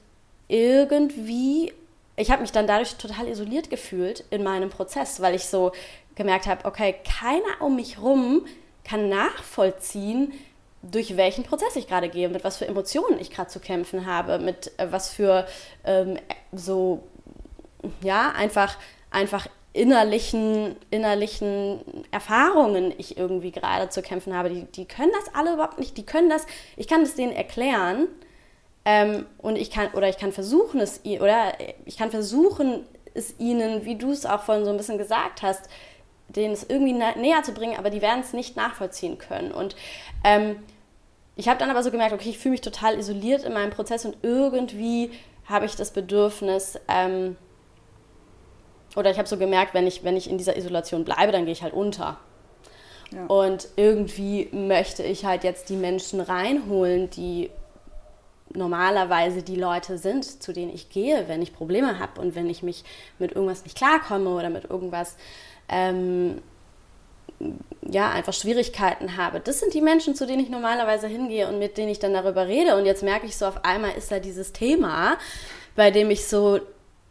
irgendwie, 0.48 1.72
ich 2.16 2.30
habe 2.30 2.42
mich 2.42 2.52
dann 2.52 2.66
dadurch 2.66 2.96
total 2.96 3.28
isoliert 3.28 3.70
gefühlt 3.70 4.24
in 4.30 4.42
meinem 4.42 4.70
Prozess, 4.70 5.20
weil 5.20 5.34
ich 5.34 5.46
so 5.46 5.72
gemerkt 6.14 6.46
habe, 6.46 6.64
okay, 6.64 6.96
keiner 7.04 7.60
um 7.60 7.76
mich 7.76 8.00
rum 8.00 8.46
kann 8.84 9.08
nachvollziehen, 9.08 10.32
durch 10.82 11.16
welchen 11.16 11.44
Prozess 11.44 11.76
ich 11.76 11.86
gerade 11.86 12.08
gehe, 12.08 12.28
mit 12.28 12.44
was 12.44 12.56
für 12.56 12.66
Emotionen 12.66 13.18
ich 13.18 13.30
gerade 13.30 13.50
zu 13.50 13.60
kämpfen 13.60 14.06
habe, 14.06 14.38
mit 14.38 14.72
äh, 14.78 14.90
was 14.90 15.10
für 15.10 15.46
ähm, 15.84 16.18
so, 16.52 17.02
ja, 18.02 18.32
einfach, 18.32 18.76
einfach 19.10 19.46
innerlichen, 19.72 20.76
innerlichen 20.90 21.80
Erfahrungen 22.10 22.92
ich 22.98 23.16
irgendwie 23.16 23.52
gerade 23.52 23.88
zu 23.88 24.02
kämpfen 24.02 24.34
habe. 24.34 24.50
Die, 24.50 24.64
die 24.64 24.86
können 24.86 25.12
das 25.12 25.34
alle 25.34 25.54
überhaupt 25.54 25.78
nicht, 25.78 25.96
die 25.96 26.06
können 26.06 26.30
das, 26.30 26.46
ich 26.76 26.88
kann 26.88 27.02
das 27.02 27.14
denen 27.14 27.32
erklären, 27.32 28.08
ähm, 28.84 29.26
und 29.38 29.56
ich 29.56 29.70
kann, 29.70 29.88
oder 29.92 30.08
ich 30.08 30.16
kann 30.16 30.32
versuchen 30.32 30.80
es, 30.80 31.00
oder 31.04 31.52
ich 31.84 31.98
kann 31.98 32.10
versuchen, 32.10 32.84
es 33.12 33.38
ihnen, 33.38 33.84
wie 33.84 33.96
du 33.96 34.12
es 34.12 34.24
auch 34.24 34.42
vorhin 34.42 34.64
so 34.64 34.70
ein 34.70 34.76
bisschen 34.76 34.98
gesagt 34.98 35.42
hast, 35.42 35.68
denen 36.36 36.54
es 36.54 36.64
irgendwie 36.68 36.92
näher 36.92 37.42
zu 37.42 37.52
bringen, 37.52 37.78
aber 37.78 37.90
die 37.90 38.02
werden 38.02 38.20
es 38.20 38.32
nicht 38.32 38.56
nachvollziehen 38.56 39.18
können. 39.18 39.52
Und 39.52 39.76
ähm, 40.24 40.56
ich 41.36 41.48
habe 41.48 41.58
dann 41.58 41.70
aber 41.70 41.82
so 41.82 41.90
gemerkt, 41.90 42.12
okay, 42.12 42.30
ich 42.30 42.38
fühle 42.38 42.52
mich 42.52 42.60
total 42.60 42.98
isoliert 42.98 43.44
in 43.44 43.52
meinem 43.52 43.70
Prozess 43.70 44.04
und 44.04 44.16
irgendwie 44.22 45.10
habe 45.46 45.66
ich 45.66 45.74
das 45.76 45.90
Bedürfnis, 45.90 46.78
ähm, 46.88 47.36
oder 48.96 49.10
ich 49.10 49.18
habe 49.18 49.28
so 49.28 49.36
gemerkt, 49.36 49.74
wenn 49.74 49.86
ich, 49.86 50.04
wenn 50.04 50.16
ich 50.16 50.28
in 50.28 50.38
dieser 50.38 50.56
Isolation 50.56 51.04
bleibe, 51.04 51.32
dann 51.32 51.44
gehe 51.44 51.52
ich 51.52 51.62
halt 51.62 51.74
unter. 51.74 52.18
Ja. 53.12 53.26
Und 53.26 53.68
irgendwie 53.76 54.48
möchte 54.52 55.02
ich 55.02 55.24
halt 55.24 55.44
jetzt 55.44 55.68
die 55.68 55.76
Menschen 55.76 56.20
reinholen, 56.20 57.10
die 57.10 57.50
normalerweise 58.52 59.42
die 59.42 59.56
Leute 59.56 59.96
sind, 59.96 60.42
zu 60.42 60.52
denen 60.52 60.74
ich 60.74 60.90
gehe, 60.90 61.28
wenn 61.28 61.40
ich 61.40 61.54
Probleme 61.54 61.98
habe 61.98 62.20
und 62.20 62.34
wenn 62.34 62.50
ich 62.50 62.62
mich 62.62 62.84
mit 63.18 63.32
irgendwas 63.32 63.64
nicht 63.64 63.76
klarkomme 63.76 64.30
oder 64.30 64.50
mit 64.50 64.64
irgendwas, 64.64 65.16
ähm, 65.70 66.42
ja, 67.88 68.10
einfach 68.10 68.34
Schwierigkeiten 68.34 69.16
habe. 69.16 69.40
Das 69.40 69.60
sind 69.60 69.72
die 69.72 69.80
Menschen, 69.80 70.14
zu 70.14 70.26
denen 70.26 70.42
ich 70.42 70.50
normalerweise 70.50 71.06
hingehe 71.06 71.48
und 71.48 71.58
mit 71.58 71.78
denen 71.78 71.88
ich 71.88 71.98
dann 71.98 72.12
darüber 72.12 72.46
rede. 72.46 72.76
Und 72.76 72.84
jetzt 72.84 73.02
merke 73.02 73.26
ich 73.26 73.36
so, 73.36 73.46
auf 73.46 73.64
einmal 73.64 73.92
ist 73.92 74.10
da 74.10 74.18
dieses 74.18 74.52
Thema, 74.52 75.16
bei 75.76 75.90
dem 75.90 76.10
ich 76.10 76.26
so 76.26 76.60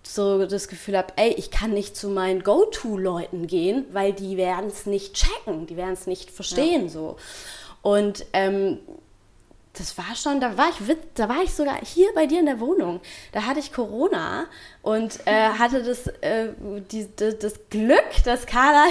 so 0.02 0.46
das 0.46 0.68
Gefühl 0.68 0.98
habe, 0.98 1.14
ey, 1.18 1.34
ich 1.34 1.52
kann 1.52 1.72
nicht 1.72 1.96
zu 1.96 2.10
meinen 2.10 2.42
Go-To-Leuten 2.42 3.48
gehen, 3.48 3.86
weil 3.92 4.14
die 4.14 4.38
werden 4.38 4.68
es 4.68 4.86
nicht 4.86 5.14
checken, 5.14 5.68
die 5.68 5.78
werden 5.78 5.94
es 5.94 6.08
nicht 6.08 6.32
verstehen 6.32 6.84
ja. 6.84 6.90
so. 6.90 7.18
Und 7.82 8.26
ähm, 8.34 8.80
das 9.80 9.98
war 9.98 10.16
schon, 10.16 10.40
da 10.40 10.58
war 10.58 10.70
ich, 10.70 10.96
da 11.16 11.30
war 11.30 11.42
ich 11.42 11.54
sogar 11.54 11.78
hier 11.84 12.10
bei 12.14 12.26
dir 12.26 12.40
in 12.40 12.46
der 12.46 12.60
Wohnung. 12.60 13.02
Da 13.32 13.46
hatte 13.46 13.60
ich 13.60 13.72
Corona 13.72 14.46
und 14.82 15.20
äh, 15.26 15.50
hatte 15.50 15.82
das, 15.84 16.08
äh, 16.22 16.50
die, 16.92 17.08
das 17.16 17.54
Glück, 17.70 18.24
dass 18.26 18.46
Carla 18.46 18.86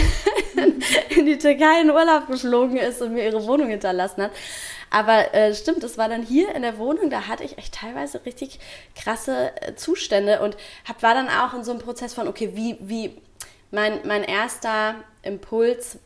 in 1.10 1.26
die 1.26 1.38
Türkei 1.38 1.82
in 1.82 1.90
Urlaub 1.90 2.26
geflogen 2.26 2.78
ist 2.78 3.02
und 3.02 3.14
mir 3.14 3.24
ihre 3.24 3.46
Wohnung 3.46 3.68
hinterlassen 3.68 4.22
hat. 4.22 4.32
Aber 4.90 5.34
äh, 5.34 5.54
stimmt, 5.54 5.82
das 5.82 5.98
war 5.98 6.08
dann 6.08 6.22
hier 6.22 6.54
in 6.54 6.62
der 6.62 6.78
Wohnung, 6.78 7.10
da 7.10 7.28
hatte 7.28 7.44
ich 7.44 7.58
echt 7.58 7.74
teilweise 7.74 8.24
richtig 8.24 8.58
krasse 8.96 9.52
äh, 9.60 9.74
Zustände 9.74 10.40
und 10.40 10.56
hab, 10.88 11.02
war 11.02 11.12
dann 11.12 11.28
auch 11.28 11.52
in 11.52 11.62
so 11.62 11.72
einem 11.72 11.80
Prozess 11.80 12.14
von, 12.14 12.26
okay, 12.26 12.52
wie, 12.54 12.78
wie, 12.80 13.20
mein, 13.70 14.00
mein 14.04 14.24
erster 14.24 14.94
Impuls 15.22 15.98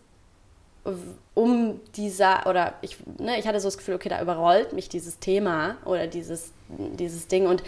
um 1.35 1.81
dieser, 1.97 2.47
oder 2.47 2.75
ich, 2.83 2.97
ne, 3.19 3.39
ich 3.39 3.47
hatte 3.47 3.61
so 3.61 3.69
das 3.69 3.79
Gefühl, 3.79 3.95
okay, 3.95 4.09
da 4.09 4.21
überrollt 4.21 4.73
mich 4.73 4.89
dieses 4.89 5.19
Thema 5.19 5.77
oder 5.85 6.07
dieses, 6.07 6.53
dieses 6.69 7.29
Ding. 7.29 7.47
Und 7.47 7.63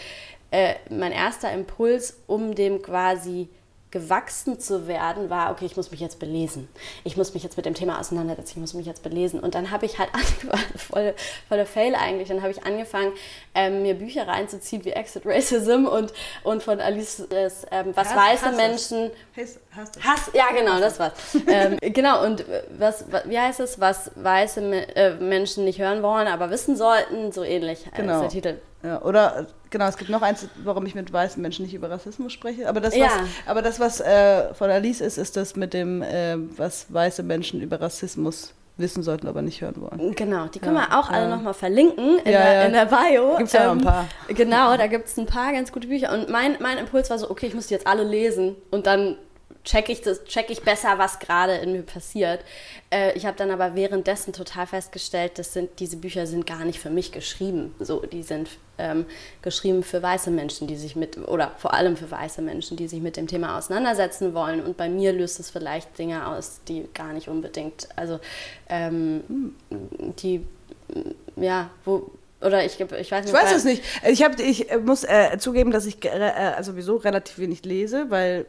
äh, 0.50 0.74
mein 0.90 1.12
erster 1.12 1.52
Impuls, 1.52 2.18
um 2.26 2.54
dem 2.54 2.82
quasi 2.82 3.48
gewachsen 3.94 4.58
zu 4.58 4.88
werden, 4.88 5.30
war, 5.30 5.52
okay, 5.52 5.66
ich 5.66 5.76
muss 5.76 5.92
mich 5.92 6.00
jetzt 6.00 6.18
belesen. 6.18 6.68
Ich 7.04 7.16
muss 7.16 7.32
mich 7.32 7.44
jetzt 7.44 7.56
mit 7.56 7.64
dem 7.64 7.74
Thema 7.74 8.00
auseinandersetzen, 8.00 8.54
ich 8.56 8.60
muss 8.60 8.74
mich 8.74 8.86
jetzt 8.86 9.04
belesen. 9.04 9.38
Und 9.38 9.54
dann 9.54 9.70
habe 9.70 9.86
ich 9.86 10.00
halt, 10.00 10.10
voll, 10.76 11.14
voller 11.48 11.64
Fail 11.64 11.94
eigentlich, 11.94 12.28
dann 12.28 12.42
habe 12.42 12.50
ich 12.50 12.66
angefangen, 12.66 13.12
ähm, 13.54 13.82
mir 13.82 13.94
Bücher 13.94 14.26
reinzuziehen 14.26 14.84
wie 14.84 14.90
Exit 14.90 15.22
Racism 15.24 15.86
und, 15.86 16.12
und 16.42 16.62
von 16.64 16.80
Alice, 16.80 17.20
äh, 17.20 17.48
was 17.94 18.10
Hass, 18.10 18.16
weiße 18.16 18.46
Hass 18.46 18.56
Menschen... 18.56 19.10
Hass, 19.36 19.60
Hass, 19.76 19.90
Hass, 20.02 20.30
ja 20.34 20.46
genau, 20.52 20.80
das 20.80 20.98
war's. 20.98 21.12
ähm, 21.46 21.78
genau, 21.80 22.24
und 22.24 22.44
was, 22.76 23.04
wie 23.26 23.38
heißt 23.38 23.60
es, 23.60 23.78
was 23.78 24.10
weiße 24.16 24.60
äh, 24.96 25.14
Menschen 25.20 25.64
nicht 25.64 25.78
hören 25.78 26.02
wollen, 26.02 26.26
aber 26.26 26.50
wissen 26.50 26.76
sollten, 26.76 27.30
so 27.30 27.44
ähnlich 27.44 27.84
genau. 27.94 28.14
ist 28.14 28.20
der 28.22 28.28
Titel. 28.30 28.58
Ja, 28.84 29.00
oder 29.00 29.46
genau, 29.70 29.86
es 29.88 29.96
gibt 29.96 30.10
noch 30.10 30.20
eins, 30.20 30.46
warum 30.62 30.84
ich 30.84 30.94
mit 30.94 31.10
weißen 31.10 31.40
Menschen 31.40 31.64
nicht 31.64 31.74
über 31.74 31.90
Rassismus 31.90 32.32
spreche. 32.32 32.68
Aber 32.68 32.82
das, 32.82 32.92
was, 32.92 33.00
ja. 33.00 33.10
aber 33.46 33.62
das, 33.62 33.80
was 33.80 34.00
äh, 34.00 34.52
von 34.52 34.68
Alice 34.68 35.00
ist, 35.00 35.16
ist 35.16 35.38
das 35.38 35.56
mit 35.56 35.72
dem, 35.72 36.02
äh, 36.02 36.36
was 36.58 36.92
weiße 36.92 37.22
Menschen 37.22 37.62
über 37.62 37.80
Rassismus 37.80 38.52
wissen 38.76 39.02
sollten, 39.02 39.26
aber 39.26 39.40
nicht 39.40 39.62
hören 39.62 39.80
wollen. 39.80 40.14
Genau, 40.14 40.46
die 40.48 40.58
können 40.58 40.76
ja, 40.76 40.88
wir 40.88 40.98
auch 40.98 41.10
ja. 41.10 41.16
alle 41.16 41.30
nochmal 41.30 41.54
verlinken 41.54 42.18
in, 42.24 42.32
ja, 42.32 42.42
der, 42.42 42.66
in 42.66 42.72
der 42.72 42.86
Bio. 42.86 43.36
Gibt 43.36 43.46
es 43.46 43.52
ja 43.52 43.70
ähm, 43.70 43.78
ein 43.78 43.84
paar. 43.84 44.06
Genau, 44.28 44.76
da 44.76 44.86
gibt 44.86 45.06
es 45.06 45.16
ein 45.16 45.26
paar 45.26 45.52
ganz 45.52 45.72
gute 45.72 45.88
Bücher. 45.88 46.12
Und 46.12 46.28
mein, 46.28 46.56
mein 46.60 46.76
Impuls 46.76 47.08
war 47.08 47.18
so, 47.18 47.30
okay, 47.30 47.46
ich 47.46 47.54
muss 47.54 47.68
die 47.68 47.74
jetzt 47.74 47.86
alle 47.86 48.04
lesen 48.04 48.56
und 48.70 48.86
dann 48.86 49.16
check 49.64 49.88
ich 49.88 50.02
das, 50.02 50.24
check 50.24 50.50
ich 50.50 50.62
besser, 50.62 50.98
was 50.98 51.18
gerade 51.18 51.56
in 51.56 51.72
mir 51.72 51.82
passiert. 51.82 52.44
Äh, 52.90 53.16
ich 53.16 53.26
habe 53.26 53.36
dann 53.36 53.50
aber 53.50 53.74
währenddessen 53.74 54.32
total 54.32 54.66
festgestellt, 54.66 55.38
dass 55.38 55.52
sind, 55.52 55.80
diese 55.80 55.96
Bücher 55.96 56.26
sind 56.26 56.46
gar 56.46 56.64
nicht 56.64 56.78
für 56.78 56.90
mich 56.90 57.12
geschrieben. 57.12 57.74
So, 57.80 58.00
die 58.00 58.22
sind 58.22 58.50
ähm, 58.76 59.06
geschrieben 59.42 59.82
für 59.82 60.02
weiße 60.02 60.30
Menschen, 60.30 60.68
die 60.68 60.76
sich 60.76 60.96
mit, 60.96 61.16
oder 61.16 61.52
vor 61.58 61.74
allem 61.74 61.96
für 61.96 62.10
weiße 62.10 62.42
Menschen, 62.42 62.76
die 62.76 62.88
sich 62.88 63.00
mit 63.00 63.16
dem 63.16 63.26
Thema 63.26 63.56
auseinandersetzen 63.58 64.34
wollen. 64.34 64.62
Und 64.62 64.76
bei 64.76 64.88
mir 64.88 65.12
löst 65.12 65.40
es 65.40 65.50
vielleicht 65.50 65.98
Dinge 65.98 66.26
aus, 66.28 66.60
die 66.68 66.88
gar 66.92 67.12
nicht 67.12 67.28
unbedingt, 67.28 67.88
also 67.96 68.20
ähm, 68.68 69.54
die, 70.18 70.44
ja, 71.36 71.70
wo, 71.84 72.10
oder 72.44 72.64
ich, 72.64 72.80
ich 72.80 73.10
weiß 73.10 73.24
nicht. 73.24 73.26
Ich 73.26 73.32
weiß 73.32 73.56
es 73.56 73.64
nicht. 73.64 73.82
Ich, 74.08 74.22
hab, 74.22 74.38
ich 74.38 74.66
muss 74.84 75.04
äh, 75.04 75.38
zugeben, 75.38 75.70
dass 75.70 75.86
ich 75.86 76.04
äh, 76.04 76.62
sowieso 76.62 76.96
relativ 76.96 77.38
wenig 77.38 77.64
lese, 77.64 78.06
weil 78.10 78.46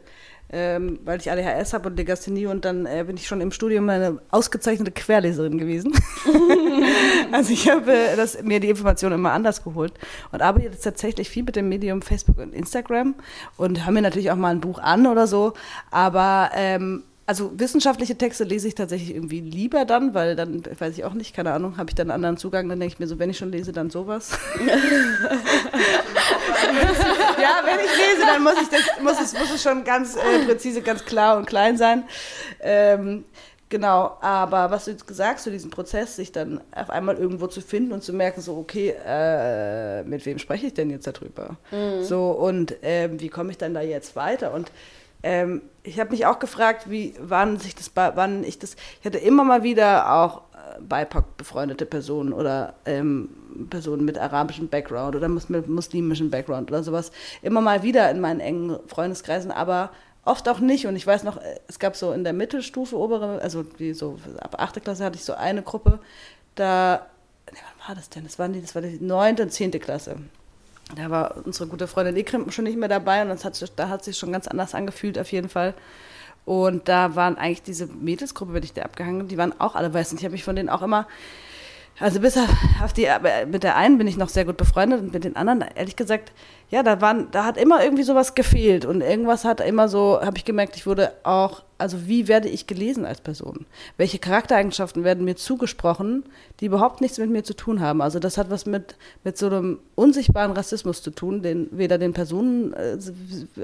ähm, 0.48 1.00
weil 1.04 1.18
ich 1.20 1.30
ADHS 1.30 1.72
habe 1.72 1.88
und 1.88 1.96
Legasthenie 1.96 2.46
und 2.46 2.64
dann 2.64 2.86
äh, 2.86 3.02
bin 3.04 3.16
ich 3.16 3.26
schon 3.26 3.40
im 3.40 3.50
Studium 3.50 3.88
eine 3.88 4.20
ausgezeichnete 4.30 4.92
Querleserin 4.92 5.58
gewesen. 5.58 5.92
also 7.32 7.52
ich 7.52 7.68
habe 7.68 7.92
äh, 7.92 8.42
mir 8.42 8.60
die 8.60 8.68
Informationen 8.68 9.16
immer 9.16 9.32
anders 9.32 9.64
geholt 9.64 9.94
und 10.30 10.42
arbeite 10.42 10.66
jetzt 10.66 10.82
tatsächlich 10.82 11.28
viel 11.30 11.42
mit 11.42 11.56
dem 11.56 11.68
Medium 11.68 12.00
Facebook 12.02 12.38
und 12.38 12.54
Instagram 12.54 13.16
und 13.56 13.82
habe 13.82 13.94
mir 13.94 14.02
natürlich 14.02 14.30
auch 14.30 14.36
mal 14.36 14.50
ein 14.50 14.60
Buch 14.60 14.78
an 14.78 15.06
oder 15.06 15.26
so, 15.26 15.54
aber 15.90 16.50
ähm, 16.54 17.02
also 17.26 17.50
wissenschaftliche 17.58 18.16
Texte 18.16 18.44
lese 18.44 18.68
ich 18.68 18.76
tatsächlich 18.76 19.12
irgendwie 19.12 19.40
lieber 19.40 19.84
dann, 19.84 20.14
weil 20.14 20.36
dann, 20.36 20.62
weiß 20.78 20.96
ich 20.96 21.04
auch 21.04 21.12
nicht, 21.12 21.34
keine 21.34 21.52
Ahnung, 21.52 21.76
habe 21.76 21.90
ich 21.90 21.96
dann 21.96 22.08
einen 22.10 22.14
anderen 22.24 22.36
Zugang, 22.36 22.68
dann 22.68 22.78
denke 22.78 22.94
ich 22.94 23.00
mir 23.00 23.08
so, 23.08 23.18
wenn 23.18 23.30
ich 23.30 23.38
schon 23.38 23.50
lese, 23.50 23.72
dann 23.72 23.90
sowas. 23.90 24.30
ja, 24.58 24.70
wenn 27.64 27.80
ich 27.84 27.96
lese, 27.96 28.26
dann 28.26 28.44
muss, 28.44 28.54
ich 28.62 28.68
das, 28.68 29.02
muss, 29.02 29.20
es, 29.20 29.32
muss 29.36 29.50
es 29.52 29.60
schon 29.60 29.82
ganz 29.82 30.14
äh, 30.14 30.44
präzise, 30.46 30.82
ganz 30.82 31.04
klar 31.04 31.36
und 31.36 31.46
klein 31.46 31.76
sein. 31.76 32.04
Ähm, 32.60 33.24
genau, 33.70 34.18
aber 34.20 34.70
was 34.70 34.84
du 34.84 34.92
jetzt 34.92 35.08
gesagt 35.08 35.38
hast, 35.38 35.42
zu 35.42 35.50
diesem 35.50 35.70
Prozess, 35.70 36.14
sich 36.14 36.30
dann 36.30 36.60
auf 36.70 36.90
einmal 36.90 37.16
irgendwo 37.16 37.48
zu 37.48 37.60
finden 37.60 37.90
und 37.90 38.04
zu 38.04 38.12
merken, 38.12 38.40
so, 38.40 38.56
okay, 38.56 38.94
äh, 39.04 40.04
mit 40.04 40.24
wem 40.26 40.38
spreche 40.38 40.68
ich 40.68 40.74
denn 40.74 40.90
jetzt 40.90 41.08
darüber? 41.08 41.56
Mhm. 41.72 42.04
So, 42.04 42.30
und 42.30 42.80
äh, 42.84 43.10
wie 43.18 43.30
komme 43.30 43.50
ich 43.50 43.58
dann 43.58 43.74
da 43.74 43.80
jetzt 43.80 44.14
weiter? 44.14 44.54
Und 44.54 44.70
ähm, 45.22 45.62
ich 45.82 46.00
habe 46.00 46.10
mich 46.10 46.26
auch 46.26 46.38
gefragt, 46.38 46.90
wie, 46.90 47.14
wann 47.20 47.58
sich 47.58 47.74
das, 47.74 47.90
wann 47.94 48.44
ich 48.44 48.58
das, 48.58 48.76
ich 49.00 49.06
hatte 49.06 49.18
immer 49.18 49.44
mal 49.44 49.62
wieder 49.62 50.12
auch 50.12 50.42
äh, 50.52 50.80
BIPOC 50.80 51.36
befreundete 51.36 51.86
Personen 51.86 52.32
oder 52.32 52.74
ähm, 52.84 53.28
Personen 53.70 54.04
mit 54.04 54.18
arabischem 54.18 54.68
Background 54.68 55.16
oder 55.16 55.28
mit 55.28 55.68
muslimischem 55.68 56.30
Background 56.30 56.70
oder 56.70 56.82
sowas, 56.82 57.12
immer 57.42 57.60
mal 57.60 57.82
wieder 57.82 58.10
in 58.10 58.20
meinen 58.20 58.40
engen 58.40 58.78
Freundeskreisen, 58.86 59.50
aber 59.50 59.90
oft 60.24 60.48
auch 60.48 60.60
nicht. 60.60 60.86
Und 60.86 60.96
ich 60.96 61.06
weiß 61.06 61.24
noch, 61.24 61.38
äh, 61.38 61.60
es 61.68 61.78
gab 61.78 61.96
so 61.96 62.12
in 62.12 62.24
der 62.24 62.32
Mittelstufe, 62.32 62.96
obere, 62.96 63.40
also 63.40 63.62
die 63.62 63.94
so 63.94 64.18
ab 64.40 64.56
8. 64.58 64.82
Klasse 64.82 65.04
hatte 65.04 65.16
ich 65.16 65.24
so 65.24 65.34
eine 65.34 65.62
Gruppe, 65.62 66.00
da, 66.56 67.06
nee, 67.52 67.58
wann 67.78 67.88
war 67.88 67.94
das 67.94 68.10
denn? 68.10 68.24
Das, 68.24 68.36
das 68.36 68.74
war 68.74 68.82
die 68.82 68.98
9. 69.00 69.36
und 69.40 69.52
10. 69.52 69.70
Klasse 69.72 70.16
da 70.94 71.10
war 71.10 71.36
unsere 71.44 71.68
gute 71.68 71.88
Freundin 71.88 72.16
Ikrim 72.16 72.50
schon 72.50 72.64
nicht 72.64 72.78
mehr 72.78 72.88
dabei 72.88 73.22
und 73.22 73.28
das 73.28 73.44
hat, 73.44 73.72
da 73.76 73.88
hat 73.88 74.04
sich 74.04 74.16
schon 74.16 74.32
ganz 74.32 74.46
anders 74.46 74.74
angefühlt 74.74 75.18
auf 75.18 75.32
jeden 75.32 75.48
Fall. 75.48 75.74
Und 76.44 76.88
da 76.88 77.16
waren 77.16 77.36
eigentlich 77.36 77.62
diese 77.62 77.86
Mädelsgruppe, 77.86 78.54
wenn 78.54 78.62
ich 78.62 78.72
da 78.72 78.82
abgehangen, 78.82 79.26
die 79.26 79.36
waren 79.36 79.58
auch 79.60 79.74
alle 79.74 79.92
weiß. 79.92 80.12
Und 80.12 80.18
ich 80.18 80.24
habe 80.24 80.32
mich 80.32 80.44
von 80.44 80.54
denen 80.54 80.68
auch 80.68 80.82
immer, 80.82 81.08
also 81.98 82.20
bis 82.20 82.36
auf 82.82 82.92
die, 82.92 83.08
mit 83.50 83.62
der 83.62 83.76
einen 83.76 83.96
bin 83.96 84.06
ich 84.06 84.16
noch 84.16 84.28
sehr 84.28 84.44
gut 84.44 84.56
befreundet 84.56 85.00
und 85.00 85.14
mit 85.14 85.24
den 85.24 85.36
anderen, 85.36 85.64
ehrlich 85.74 85.96
gesagt, 85.96 86.32
ja, 86.68 86.82
da 86.82 87.00
waren, 87.00 87.28
da 87.30 87.44
hat 87.44 87.56
immer 87.56 87.82
irgendwie 87.82 88.02
sowas 88.02 88.34
gefehlt 88.34 88.84
und 88.84 89.00
irgendwas 89.00 89.44
hat 89.44 89.60
immer 89.60 89.88
so, 89.88 90.20
habe 90.20 90.36
ich 90.36 90.44
gemerkt, 90.44 90.76
ich 90.76 90.86
wurde 90.86 91.12
auch, 91.22 91.62
also 91.78 92.06
wie 92.06 92.28
werde 92.28 92.48
ich 92.48 92.66
gelesen 92.66 93.06
als 93.06 93.20
Person? 93.20 93.66
Welche 93.96 94.18
Charaktereigenschaften 94.18 95.04
werden 95.04 95.24
mir 95.24 95.36
zugesprochen, 95.36 96.24
die 96.60 96.66
überhaupt 96.66 97.00
nichts 97.00 97.18
mit 97.18 97.30
mir 97.30 97.44
zu 97.44 97.54
tun 97.54 97.80
haben? 97.80 98.02
Also 98.02 98.18
das 98.18 98.36
hat 98.36 98.50
was 98.50 98.66
mit, 98.66 98.96
mit 99.24 99.38
so 99.38 99.46
einem 99.46 99.78
unsichtbaren 99.94 100.52
Rassismus 100.52 101.02
zu 101.02 101.10
tun, 101.10 101.42
den 101.42 101.68
weder 101.70 101.98
den 101.98 102.12
Personen 102.12 102.74
äh, 102.74 102.98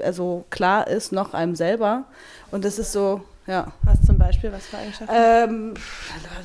also 0.01 0.45
klar 0.49 0.87
ist, 0.87 1.11
noch 1.11 1.33
einem 1.33 1.55
selber. 1.55 2.05
Und 2.51 2.65
das 2.65 2.79
ist 2.79 2.93
so, 2.93 3.21
ja. 3.47 3.71
Was 3.83 4.01
zum 4.01 4.17
Beispiel, 4.17 4.51
was 4.51 4.67
für 4.67 4.77
Eigenschaften? 4.77 5.13
Ähm, 5.15 5.73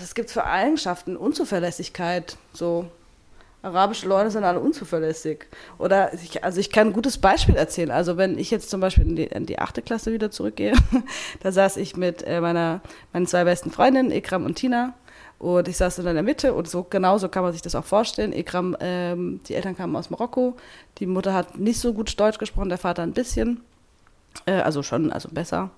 das 0.01 0.14
gibt 0.14 0.28
es 0.28 0.32
für 0.32 0.44
Eigenschaften, 0.44 1.16
Unzuverlässigkeit, 1.16 2.36
so 2.53 2.90
arabische 3.62 4.09
Leute 4.09 4.30
sind 4.30 4.44
alle 4.44 4.61
unzuverlässig. 4.61 5.46
Oder 5.78 6.12
ich, 6.14 6.44
also 6.44 6.61
ich 6.61 6.70
kann 6.70 6.88
ein 6.88 6.92
gutes 6.92 7.18
Beispiel 7.18 7.57
erzählen. 7.57 7.90
Also 7.90 8.16
wenn 8.16 8.38
ich 8.38 8.51
jetzt 8.51 8.70
zum 8.70 8.80
Beispiel 8.80 9.05
in 9.05 9.16
die, 9.16 9.24
in 9.24 9.46
die 9.46 9.59
achte 9.59 9.82
Klasse 9.82 10.12
wieder 10.12 10.30
zurückgehe, 10.30 10.74
da 11.40 11.53
saß 11.53 11.76
ich 11.76 11.96
mit 11.96 12.22
äh, 12.26 12.40
meiner, 12.40 12.80
meinen 13.12 13.26
zwei 13.26 13.44
besten 13.44 13.70
Freundinnen, 13.70 14.11
Ikram 14.11 14.44
und 14.44 14.57
Tina. 14.57 14.94
Und 15.38 15.68
ich 15.68 15.76
saß 15.76 15.96
dann 15.96 16.07
in 16.09 16.14
der 16.14 16.24
Mitte 16.24 16.53
und 16.53 16.68
so 16.68 16.82
genau 16.82 17.16
so 17.18 17.28
kann 17.28 17.44
man 17.44 17.53
sich 17.53 17.62
das 17.62 17.76
auch 17.76 17.84
vorstellen. 17.84 18.32
Ikram, 18.32 18.76
ähm, 18.80 19.40
die 19.46 19.55
Eltern 19.55 19.76
kamen 19.76 19.94
aus 19.94 20.11
Marokko, 20.11 20.57
die 20.99 21.07
Mutter 21.07 21.32
hat 21.32 21.59
nicht 21.59 21.78
so 21.78 21.92
gut 21.92 22.18
Deutsch 22.18 22.38
gesprochen, 22.38 22.68
der 22.68 22.78
Vater 22.78 23.05
ein 23.05 23.12
bisschen. 23.12 23.61
Äh, 24.47 24.53
also 24.53 24.83
schon, 24.83 25.12
also 25.12 25.29
besser, 25.31 25.70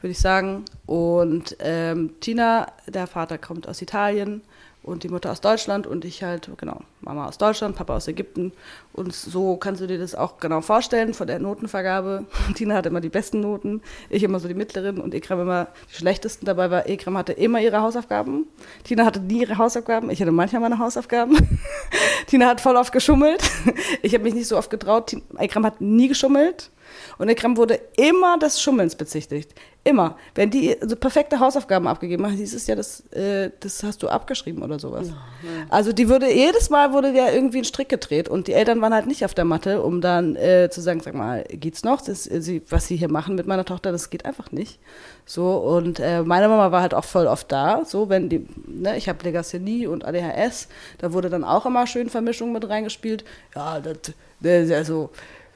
würde 0.00 0.12
ich 0.12 0.18
sagen. 0.18 0.64
Und 0.86 1.56
ähm, 1.60 2.14
Tina, 2.20 2.66
der 2.86 3.06
Vater 3.06 3.38
kommt 3.38 3.68
aus 3.68 3.82
Italien 3.82 4.42
und 4.82 5.04
die 5.04 5.08
Mutter 5.08 5.30
aus 5.30 5.40
Deutschland 5.40 5.86
und 5.86 6.04
ich 6.04 6.24
halt, 6.24 6.50
genau, 6.56 6.80
Mama 7.00 7.28
aus 7.28 7.38
Deutschland, 7.38 7.76
Papa 7.76 7.94
aus 7.94 8.08
Ägypten. 8.08 8.52
Und 8.92 9.14
so 9.14 9.56
kannst 9.56 9.80
du 9.80 9.86
dir 9.86 9.98
das 9.98 10.14
auch 10.14 10.38
genau 10.38 10.60
vorstellen 10.60 11.14
von 11.14 11.28
der 11.28 11.38
Notenvergabe. 11.38 12.26
Tina 12.56 12.74
hatte 12.74 12.88
immer 12.88 13.00
die 13.00 13.08
besten 13.08 13.40
Noten, 13.40 13.80
ich 14.10 14.24
immer 14.24 14.40
so 14.40 14.48
die 14.48 14.54
mittleren 14.54 14.98
und 14.98 15.14
Ekram 15.14 15.40
immer 15.40 15.68
die 15.90 15.96
schlechtesten. 15.96 16.46
Dabei 16.46 16.70
war 16.70 16.88
Ekram 16.88 17.16
hatte 17.16 17.32
immer 17.32 17.60
ihre 17.60 17.80
Hausaufgaben. 17.80 18.46
Tina 18.82 19.04
hatte 19.04 19.20
nie 19.20 19.42
ihre 19.42 19.58
Hausaufgaben, 19.58 20.10
ich 20.10 20.20
hatte 20.20 20.32
manchmal 20.32 20.62
meine 20.62 20.78
Hausaufgaben. 20.78 21.60
Tina 22.26 22.48
hat 22.48 22.60
voll 22.60 22.76
oft 22.76 22.92
geschummelt. 22.92 23.42
Ich 24.04 24.14
habe 24.14 24.24
mich 24.24 24.34
nicht 24.34 24.48
so 24.48 24.56
oft 24.56 24.70
getraut. 24.70 25.14
Ekram 25.38 25.64
hat 25.64 25.80
nie 25.80 26.08
geschummelt. 26.08 26.70
Und 27.18 27.28
Ekram 27.28 27.56
wurde 27.56 27.80
immer 27.96 28.38
des 28.38 28.60
Schummelns 28.60 28.94
bezichtigt. 28.94 29.54
Immer. 29.84 30.16
Wenn 30.36 30.48
die 30.50 30.76
so 30.80 30.94
perfekte 30.94 31.40
Hausaufgaben 31.40 31.88
abgegeben 31.88 32.24
haben, 32.24 32.34
hieß 32.34 32.54
es 32.54 32.68
ja, 32.68 32.76
das, 32.76 33.00
äh, 33.12 33.50
das 33.58 33.82
hast 33.82 34.00
du 34.02 34.08
abgeschrieben 34.08 34.62
oder 34.62 34.78
sowas. 34.78 35.08
Ja, 35.08 35.14
ja. 35.14 35.66
Also 35.70 35.92
die 35.92 36.08
würde, 36.08 36.32
jedes 36.32 36.70
Mal 36.70 36.92
wurde 36.92 37.12
der 37.12 37.34
irgendwie 37.34 37.58
ein 37.58 37.64
Strick 37.64 37.88
gedreht 37.88 38.28
und 38.28 38.46
die 38.46 38.52
Eltern 38.52 38.80
waren 38.80 38.94
halt 38.94 39.08
nicht 39.08 39.24
auf 39.24 39.34
der 39.34 39.44
Matte, 39.44 39.82
um 39.82 40.00
dann 40.00 40.36
äh, 40.36 40.68
zu 40.70 40.80
sagen, 40.80 41.00
sag 41.00 41.14
mal, 41.14 41.44
geht's 41.50 41.82
noch? 41.82 42.00
Das, 42.00 42.30
äh, 42.30 42.40
sie, 42.40 42.62
was 42.70 42.86
sie 42.86 42.94
hier 42.96 43.10
machen 43.10 43.34
mit 43.34 43.48
meiner 43.48 43.64
Tochter, 43.64 43.90
das 43.90 44.08
geht 44.08 44.24
einfach 44.24 44.52
nicht. 44.52 44.78
So, 45.26 45.56
und 45.56 45.98
äh, 45.98 46.22
meine 46.22 46.46
Mama 46.46 46.70
war 46.70 46.80
halt 46.80 46.94
auch 46.94 47.04
voll 47.04 47.26
oft 47.26 47.50
da. 47.50 47.84
So, 47.84 48.08
wenn 48.08 48.28
die, 48.28 48.46
ne, 48.66 48.96
ich 48.96 49.08
habe 49.08 49.24
Legasthenie 49.24 49.88
und 49.88 50.04
ADHS, 50.04 50.68
da 50.98 51.12
wurde 51.12 51.28
dann 51.28 51.42
auch 51.42 51.66
immer 51.66 51.88
schön 51.88 52.08
Vermischung 52.08 52.52
mit 52.52 52.68
reingespielt. 52.68 53.24
Ja, 53.56 53.80
das, 53.80 53.96
das 54.40 54.92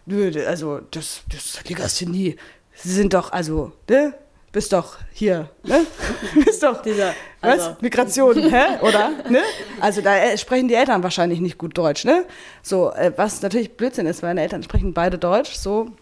also, 0.09 0.41
also 0.41 0.81
das, 0.91 1.23
das 1.31 1.63
Legasthenie, 1.69 2.37
Sie 2.79 2.93
sind 2.93 3.15
doch, 3.15 3.33
also, 3.33 3.73
ne? 3.89 4.15
Bist 4.53 4.73
doch 4.73 4.97
hier, 5.13 5.51
ne? 5.65 5.87
Bist 6.45 6.63
doch 6.63 6.81
dieser, 6.81 7.15
also. 7.41 7.71
was? 7.71 7.83
Migration, 7.83 8.37
hä? 8.51 8.79
Oder? 8.81 9.11
Ne? 9.29 9.43
Also 9.81 10.01
da 10.01 10.17
äh, 10.17 10.39
sprechen 10.39 10.69
die 10.69 10.75
Eltern 10.75 11.03
wahrscheinlich 11.03 11.41
nicht 11.41 11.59
gut 11.59 11.77
Deutsch, 11.77 12.05
ne? 12.05 12.25
So, 12.63 12.91
äh, 12.93 13.13
was 13.17 13.43
natürlich 13.43 13.77
Blödsinn 13.77 14.07
ist, 14.07 14.23
weil 14.23 14.31
meine 14.31 14.43
Eltern 14.43 14.63
sprechen 14.63 14.95
beide 14.95 15.19
Deutsch, 15.19 15.55
so. 15.55 15.93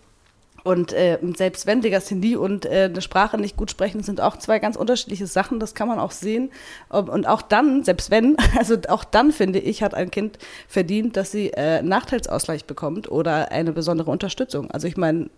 Und 0.65 0.95
äh, 0.95 1.19
selbst 1.37 1.67
wenn 1.67 1.83
Legasthenie 1.83 2.37
und 2.37 2.65
äh, 2.65 2.89
eine 2.91 3.03
Sprache 3.03 3.37
nicht 3.37 3.55
gut 3.57 3.71
sprechen, 3.71 4.03
sind 4.03 4.23
auch 4.23 4.39
zwei 4.39 4.59
ganz 4.59 4.77
unterschiedliche 4.77 5.27
Sachen. 5.27 5.61
Das 5.61 5.75
kann 5.75 5.89
man 5.89 5.99
auch 5.99 6.11
sehen. 6.11 6.51
Und 6.89 7.29
auch 7.29 7.43
dann, 7.43 7.85
selbst 7.85 8.11
wenn, 8.11 8.37
also 8.59 8.77
auch 8.89 9.05
dann 9.05 9.31
finde 9.31 9.59
ich, 9.59 9.83
hat 9.83 9.95
ein 9.95 10.11
Kind 10.11 10.39
verdient, 10.67 11.19
dass 11.19 11.31
sie 11.31 11.51
äh, 11.51 11.83
Nachteilsausgleich 11.83 12.65
bekommt 12.65 13.11
oder 13.11 13.53
eine 13.53 13.73
besondere 13.73 14.11
Unterstützung. 14.11 14.71
Also 14.71 14.89
ich 14.89 14.97
meine, 14.97 15.29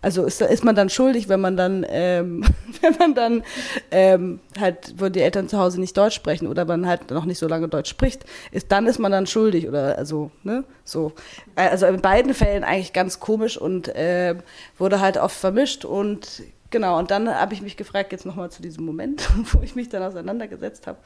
also 0.00 0.24
ist, 0.24 0.40
ist 0.40 0.64
man 0.64 0.74
dann 0.74 0.88
schuldig, 0.88 1.28
wenn 1.28 1.40
man 1.40 1.58
dann, 1.58 1.84
ähm, 1.86 2.42
wenn 2.80 2.96
man 2.96 3.14
dann 3.14 3.42
ähm, 3.90 4.40
halt, 4.58 4.94
wo 4.96 5.10
die 5.10 5.20
Eltern 5.20 5.50
zu 5.50 5.58
Hause 5.58 5.78
nicht 5.78 5.94
Deutsch 5.94 6.14
sprechen 6.14 6.48
oder 6.48 6.64
man 6.64 6.86
halt 6.86 7.10
noch 7.10 7.26
nicht 7.26 7.38
so 7.38 7.46
lange 7.46 7.68
Deutsch 7.68 7.90
spricht, 7.90 8.24
ist 8.50 8.72
dann 8.72 8.86
ist 8.86 8.98
man 8.98 9.12
dann 9.12 9.26
schuldig 9.26 9.68
oder 9.68 9.98
also 9.98 10.30
ne 10.42 10.64
so. 10.84 11.12
Also 11.54 11.84
in 11.84 12.00
beiden 12.00 12.32
Fällen 12.32 12.64
eigentlich 12.64 12.94
ganz 12.94 13.20
komisch 13.20 13.58
und 13.58 13.88
äh, 13.88 14.36
wurde 14.80 15.00
halt 15.00 15.18
oft 15.18 15.36
vermischt 15.36 15.84
und 15.84 16.42
genau 16.70 16.98
und 16.98 17.10
dann 17.10 17.28
habe 17.32 17.54
ich 17.54 17.62
mich 17.62 17.76
gefragt 17.76 18.12
jetzt 18.12 18.26
nochmal 18.26 18.50
zu 18.50 18.62
diesem 18.62 18.84
Moment, 18.84 19.28
wo 19.52 19.62
ich 19.62 19.76
mich 19.76 19.88
dann 19.88 20.02
auseinandergesetzt 20.02 20.86
habe. 20.86 20.98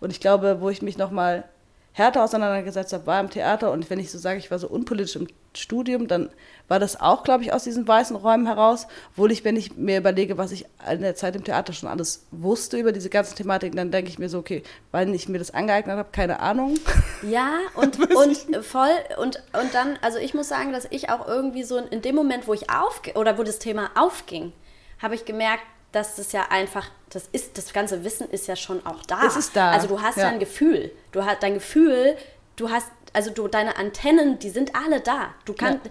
Und 0.00 0.10
ich 0.10 0.20
glaube, 0.20 0.60
wo 0.60 0.70
ich 0.70 0.82
mich 0.82 0.98
nochmal 0.98 1.44
härter 1.92 2.24
auseinandergesetzt 2.24 2.92
habe, 2.92 3.06
war 3.06 3.20
im 3.20 3.28
Theater. 3.28 3.72
Und 3.72 3.90
wenn 3.90 3.98
ich 3.98 4.10
so 4.10 4.18
sage, 4.18 4.38
ich 4.38 4.50
war 4.50 4.58
so 4.58 4.68
unpolitisch 4.68 5.16
im 5.16 5.26
Studium, 5.54 6.06
dann 6.06 6.30
war 6.68 6.78
das 6.78 7.00
auch, 7.00 7.24
glaube 7.24 7.42
ich, 7.42 7.52
aus 7.52 7.64
diesen 7.64 7.88
weißen 7.88 8.14
Räumen 8.14 8.46
heraus, 8.46 8.86
obwohl 9.12 9.32
ich, 9.32 9.44
wenn 9.44 9.56
ich 9.56 9.76
mir 9.76 9.98
überlege, 9.98 10.38
was 10.38 10.52
ich 10.52 10.66
in 10.90 11.00
der 11.00 11.16
Zeit 11.16 11.34
im 11.34 11.44
Theater 11.44 11.72
schon 11.72 11.88
alles 11.88 12.26
wusste 12.30 12.78
über 12.78 12.92
diese 12.92 13.10
ganzen 13.10 13.36
Thematiken, 13.36 13.76
dann 13.76 13.90
denke 13.90 14.10
ich 14.10 14.18
mir 14.18 14.28
so, 14.28 14.38
okay, 14.38 14.62
weil 14.92 15.12
ich 15.14 15.28
mir 15.28 15.38
das 15.38 15.52
angeeignet 15.52 15.96
habe, 15.96 16.08
keine 16.12 16.40
Ahnung. 16.40 16.78
Ja, 17.22 17.58
und, 17.74 17.98
und 18.14 18.64
voll, 18.64 18.90
und, 19.18 19.42
und 19.52 19.74
dann, 19.74 19.98
also 20.02 20.18
ich 20.18 20.34
muss 20.34 20.48
sagen, 20.48 20.72
dass 20.72 20.86
ich 20.90 21.10
auch 21.10 21.26
irgendwie 21.26 21.64
so 21.64 21.78
in 21.78 22.02
dem 22.02 22.14
Moment, 22.14 22.46
wo 22.46 22.54
ich 22.54 22.70
auf, 22.70 23.00
oder 23.14 23.38
wo 23.38 23.42
das 23.42 23.58
Thema 23.58 23.90
aufging, 23.94 24.52
habe 25.00 25.14
ich 25.14 25.24
gemerkt, 25.24 25.62
dass 25.92 26.16
das 26.16 26.32
ja 26.32 26.46
einfach, 26.50 26.90
das 27.10 27.28
ist, 27.32 27.56
das 27.56 27.72
ganze 27.72 28.04
Wissen 28.04 28.28
ist 28.30 28.46
ja 28.46 28.56
schon 28.56 28.84
auch 28.84 29.02
da. 29.06 29.22
Es 29.26 29.36
ist 29.36 29.56
da. 29.56 29.70
Also 29.70 29.88
du 29.88 30.02
hast 30.02 30.16
ja, 30.16 30.24
ja 30.24 30.28
ein 30.30 30.38
Gefühl. 30.38 30.92
Du 31.12 31.24
hast 31.24 31.42
dein 31.42 31.54
Gefühl, 31.54 32.16
du 32.56 32.70
hast, 32.70 32.88
also 33.14 33.30
du, 33.30 33.48
deine 33.48 33.76
Antennen, 33.76 34.38
die 34.38 34.50
sind 34.50 34.74
alle 34.74 35.00
da. 35.00 35.34
Du 35.46 35.54
kannst, 35.54 35.86
ja. 35.86 35.90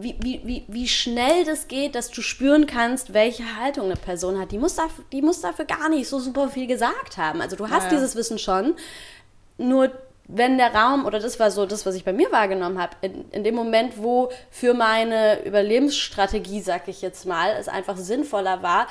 Wie, 0.00 0.16
wie, 0.20 0.40
wie, 0.44 0.64
wie 0.68 0.88
schnell 0.88 1.44
das 1.44 1.68
geht, 1.68 1.94
dass 1.94 2.10
du 2.10 2.22
spüren 2.22 2.66
kannst, 2.66 3.14
welche 3.14 3.56
Haltung 3.56 3.86
eine 3.86 3.96
Person 3.96 4.38
hat. 4.38 4.52
Die 4.52 4.58
muss 4.58 4.74
dafür, 4.74 5.04
die 5.12 5.22
muss 5.22 5.40
dafür 5.40 5.64
gar 5.64 5.88
nicht 5.88 6.08
so 6.08 6.18
super 6.18 6.48
viel 6.48 6.66
gesagt 6.66 7.16
haben. 7.16 7.40
Also 7.40 7.56
du 7.56 7.68
hast 7.70 7.84
ja, 7.84 7.90
dieses 7.90 8.16
Wissen 8.16 8.38
schon, 8.38 8.74
nur 9.58 9.90
wenn 10.28 10.58
der 10.58 10.74
Raum, 10.74 11.04
oder 11.04 11.20
das 11.20 11.38
war 11.38 11.50
so 11.50 11.66
das, 11.66 11.86
was 11.86 11.94
ich 11.94 12.04
bei 12.04 12.12
mir 12.12 12.32
wahrgenommen 12.32 12.80
habe, 12.80 12.96
in, 13.00 13.30
in 13.30 13.44
dem 13.44 13.54
Moment, 13.54 14.02
wo 14.02 14.30
für 14.50 14.74
meine 14.74 15.44
Überlebensstrategie, 15.44 16.60
sag 16.60 16.88
ich 16.88 17.00
jetzt 17.00 17.26
mal, 17.26 17.50
es 17.58 17.68
einfach 17.68 17.96
sinnvoller 17.96 18.62
war, 18.62 18.88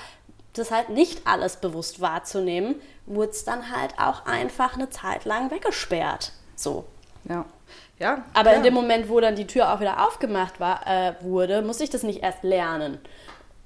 das 0.53 0.71
halt 0.71 0.89
nicht 0.89 1.27
alles 1.27 1.57
bewusst 1.57 1.99
wahrzunehmen, 1.99 2.75
wurde 3.05 3.31
es 3.31 3.43
dann 3.43 3.75
halt 3.75 3.99
auch 3.99 4.25
einfach 4.25 4.75
eine 4.75 4.89
Zeit 4.89 5.25
lang 5.25 5.51
weggesperrt. 5.51 6.31
So. 6.55 6.85
Ja. 7.25 7.45
Ja, 7.99 8.25
Aber 8.33 8.51
ja. 8.51 8.57
in 8.57 8.63
dem 8.63 8.73
Moment, 8.73 9.07
wo 9.09 9.19
dann 9.19 9.35
die 9.35 9.47
Tür 9.47 9.73
auch 9.73 9.79
wieder 9.79 10.05
aufgemacht 10.05 10.59
war, 10.59 10.81
äh, 10.85 11.13
wurde, 11.21 11.61
musste 11.61 11.83
ich 11.83 11.89
das 11.89 12.03
nicht 12.03 12.21
erst 12.23 12.43
lernen 12.43 12.99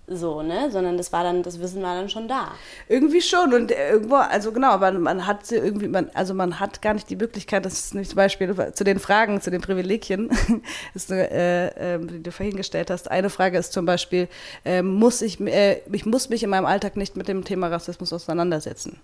so, 0.09 0.41
ne? 0.41 0.69
Sondern 0.71 0.97
das 0.97 1.11
war 1.11 1.23
dann, 1.23 1.43
das 1.43 1.59
Wissen 1.59 1.82
war 1.82 1.95
dann 1.95 2.09
schon 2.09 2.27
da. 2.27 2.51
Irgendwie 2.88 3.21
schon 3.21 3.53
und 3.53 3.71
irgendwo, 3.71 4.15
also 4.15 4.51
genau, 4.51 4.71
aber 4.71 4.91
man 4.91 5.27
hat 5.27 5.45
sie 5.45 5.55
irgendwie, 5.55 5.88
man, 5.88 6.09
also 6.13 6.34
man 6.34 6.59
hat 6.59 6.82
gar 6.82 6.93
nicht 6.93 7.09
die 7.09 7.15
Möglichkeit, 7.15 7.65
das 7.65 7.73
ist 7.73 7.95
nicht 7.95 8.09
zum 8.09 8.17
Beispiel 8.17 8.55
zu 8.73 8.84
den 8.84 8.99
Fragen, 8.99 9.41
zu 9.41 9.51
den 9.51 9.61
Privilegien, 9.61 10.30
ist, 10.93 11.11
äh, 11.11 11.95
äh, 11.95 11.99
die 11.99 12.23
du 12.23 12.32
vorhin 12.32 12.55
gestellt 12.55 12.89
hast. 12.89 13.09
Eine 13.11 13.30
Frage 13.30 13.57
ist 13.57 13.73
zum 13.73 13.86
Beispiel, 13.86 14.27
äh, 14.65 14.82
muss 14.82 15.21
ich, 15.21 15.39
äh, 15.39 15.82
ich 15.91 16.05
muss 16.05 16.30
mich 16.30 16.43
in 16.43 16.49
meinem 16.49 16.65
Alltag 16.65 16.95
nicht 16.97 17.15
mit 17.15 17.27
dem 17.27 17.43
Thema 17.43 17.67
Rassismus 17.67 18.11
auseinandersetzen. 18.13 18.99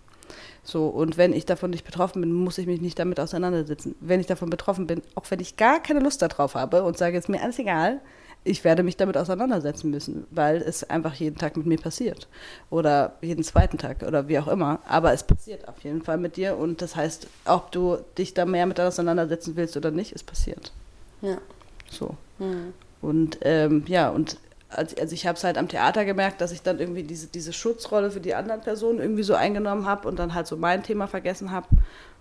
So, 0.66 0.88
und 0.88 1.16
wenn 1.18 1.32
ich 1.32 1.46
davon 1.46 1.70
nicht 1.70 1.86
betroffen 1.86 2.22
bin, 2.22 2.34
muss 2.34 2.58
ich 2.58 2.66
mich 2.66 2.82
nicht 2.82 2.98
damit 2.98 3.20
auseinandersetzen. 3.20 3.96
Wenn 4.02 4.20
ich 4.20 4.26
davon 4.26 4.50
betroffen 4.50 4.88
bin, 4.88 5.04
auch 5.14 5.30
wenn 5.30 5.40
ich 5.40 5.58
gar 5.58 5.80
keine 5.82 6.00
Lust 6.00 6.24
darauf 6.24 6.56
habe 6.56 6.84
und 6.84 6.98
sage, 6.98 7.18
es 7.18 7.26
ist 7.26 7.30
mir 7.30 7.42
alles 7.42 7.60
egal, 7.60 8.02
ich 8.44 8.64
werde 8.64 8.84
mich 8.84 8.98
damit 8.98 9.16
auseinandersetzen 9.16 9.92
müssen, 9.92 10.26
weil 10.32 10.58
es 10.58 10.84
einfach 10.90 11.14
jeden 11.16 11.38
Tag 11.38 11.56
mit 11.58 11.66
mir 11.66 11.78
passiert. 11.78 12.28
Oder 12.70 13.16
jeden 13.22 13.44
zweiten 13.44 13.78
Tag 13.78 14.04
oder 14.04 14.28
wie 14.28 14.40
auch 14.40 14.48
immer. 14.48 14.80
Aber 14.88 15.14
es 15.14 15.24
passiert 15.24 15.68
auf 15.68 15.84
jeden 15.84 16.04
Fall 16.04 16.18
mit 16.18 16.36
dir. 16.38 16.58
Und 16.58 16.82
das 16.82 16.96
heißt, 16.96 17.28
ob 17.46 17.72
du 17.72 17.98
dich 18.18 18.34
da 18.34 18.46
mehr 18.46 18.66
mit 18.66 18.80
auseinandersetzen 18.80 19.56
willst 19.56 19.78
oder 19.78 19.92
nicht, 19.92 20.14
es 20.14 20.24
passiert. 20.24 20.72
Ja. 21.22 21.38
So. 21.90 22.16
Mhm. 22.38 22.74
Und 23.02 23.40
ähm, 23.42 23.84
ja, 23.88 24.10
und 24.10 24.38
also, 24.76 24.96
also 24.98 25.14
ich 25.14 25.26
habe 25.26 25.38
es 25.38 25.44
halt 25.44 25.58
am 25.58 25.68
Theater 25.68 26.06
gemerkt, 26.06 26.42
dass 26.42 26.52
ich 26.52 26.62
dann 26.62 26.80
irgendwie 26.80 27.04
diese, 27.04 27.28
diese 27.28 27.54
Schutzrolle 27.54 28.12
für 28.12 28.20
die 28.20 28.36
anderen 28.36 28.62
Personen 28.62 29.00
irgendwie 29.00 29.24
so 29.24 29.34
eingenommen 29.34 29.86
habe 29.86 30.08
und 30.08 30.20
dann 30.20 30.34
halt 30.34 30.48
so 30.48 30.58
mein 30.58 30.84
Thema 30.84 31.08
vergessen 31.08 31.52
habe 31.52 31.68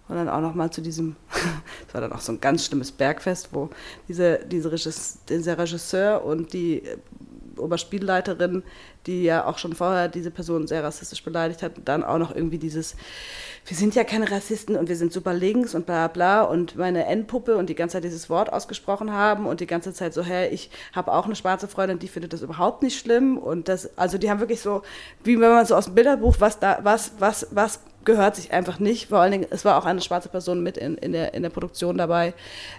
und 0.08 0.16
dann 0.16 0.28
auch 0.28 0.40
noch 0.40 0.54
mal 0.54 0.70
zu 0.70 0.80
diesem, 0.80 1.16
das 1.86 1.94
war 1.94 2.00
dann 2.00 2.12
auch 2.12 2.20
so 2.20 2.32
ein 2.32 2.40
ganz 2.40 2.64
schlimmes 2.64 2.92
Bergfest, 2.92 3.48
wo 3.52 3.70
diese, 4.08 4.40
diese 4.46 4.70
Regisseur, 4.70 5.20
dieser 5.28 5.58
Regisseur 5.58 6.24
und 6.24 6.52
die 6.52 6.82
Oberspielleiterin, 7.58 8.62
die 9.06 9.22
ja 9.22 9.46
auch 9.46 9.58
schon 9.58 9.74
vorher 9.74 10.08
diese 10.08 10.30
Person 10.30 10.66
sehr 10.66 10.82
rassistisch 10.82 11.22
beleidigt 11.22 11.62
hat, 11.62 11.72
dann 11.84 12.04
auch 12.04 12.18
noch 12.18 12.34
irgendwie 12.34 12.58
dieses, 12.58 12.96
wir 13.66 13.76
sind 13.76 13.94
ja 13.94 14.04
keine 14.04 14.30
Rassisten 14.30 14.76
und 14.76 14.88
wir 14.88 14.96
sind 14.96 15.12
super 15.12 15.34
links 15.34 15.74
und 15.74 15.86
bla 15.86 16.08
bla 16.08 16.42
und 16.42 16.76
meine 16.76 17.06
Endpuppe 17.06 17.56
und 17.56 17.68
die 17.68 17.74
ganze 17.74 17.94
Zeit 17.94 18.04
dieses 18.04 18.30
Wort 18.30 18.52
ausgesprochen 18.52 19.12
haben 19.12 19.46
und 19.46 19.60
die 19.60 19.66
ganze 19.66 19.92
Zeit 19.92 20.14
so, 20.14 20.22
hey, 20.22 20.48
ich 20.48 20.70
habe 20.92 21.12
auch 21.12 21.26
eine 21.26 21.36
schwarze 21.36 21.68
Freundin, 21.68 21.98
die 21.98 22.08
findet 22.08 22.32
das 22.32 22.42
überhaupt 22.42 22.82
nicht 22.82 22.98
schlimm 22.98 23.38
und 23.38 23.68
das, 23.68 23.96
also 23.98 24.18
die 24.18 24.30
haben 24.30 24.40
wirklich 24.40 24.60
so, 24.60 24.82
wie 25.22 25.40
wenn 25.40 25.50
man 25.50 25.66
so 25.66 25.74
aus 25.74 25.86
dem 25.86 25.94
Bilderbuch, 25.94 26.36
was 26.38 26.58
da, 26.58 26.80
was, 26.82 27.12
was, 27.18 27.48
was 27.50 27.80
gehört 28.04 28.36
sich 28.36 28.52
einfach 28.52 28.78
nicht. 28.78 29.08
Vor 29.08 29.18
allen 29.18 29.32
Dingen, 29.32 29.46
es 29.50 29.64
war 29.64 29.78
auch 29.78 29.84
eine 29.84 30.00
schwarze 30.00 30.28
Person 30.28 30.62
mit 30.62 30.76
in, 30.76 30.96
in, 30.98 31.12
der, 31.12 31.34
in 31.34 31.42
der 31.42 31.50
Produktion 31.50 31.96
dabei. 31.96 32.34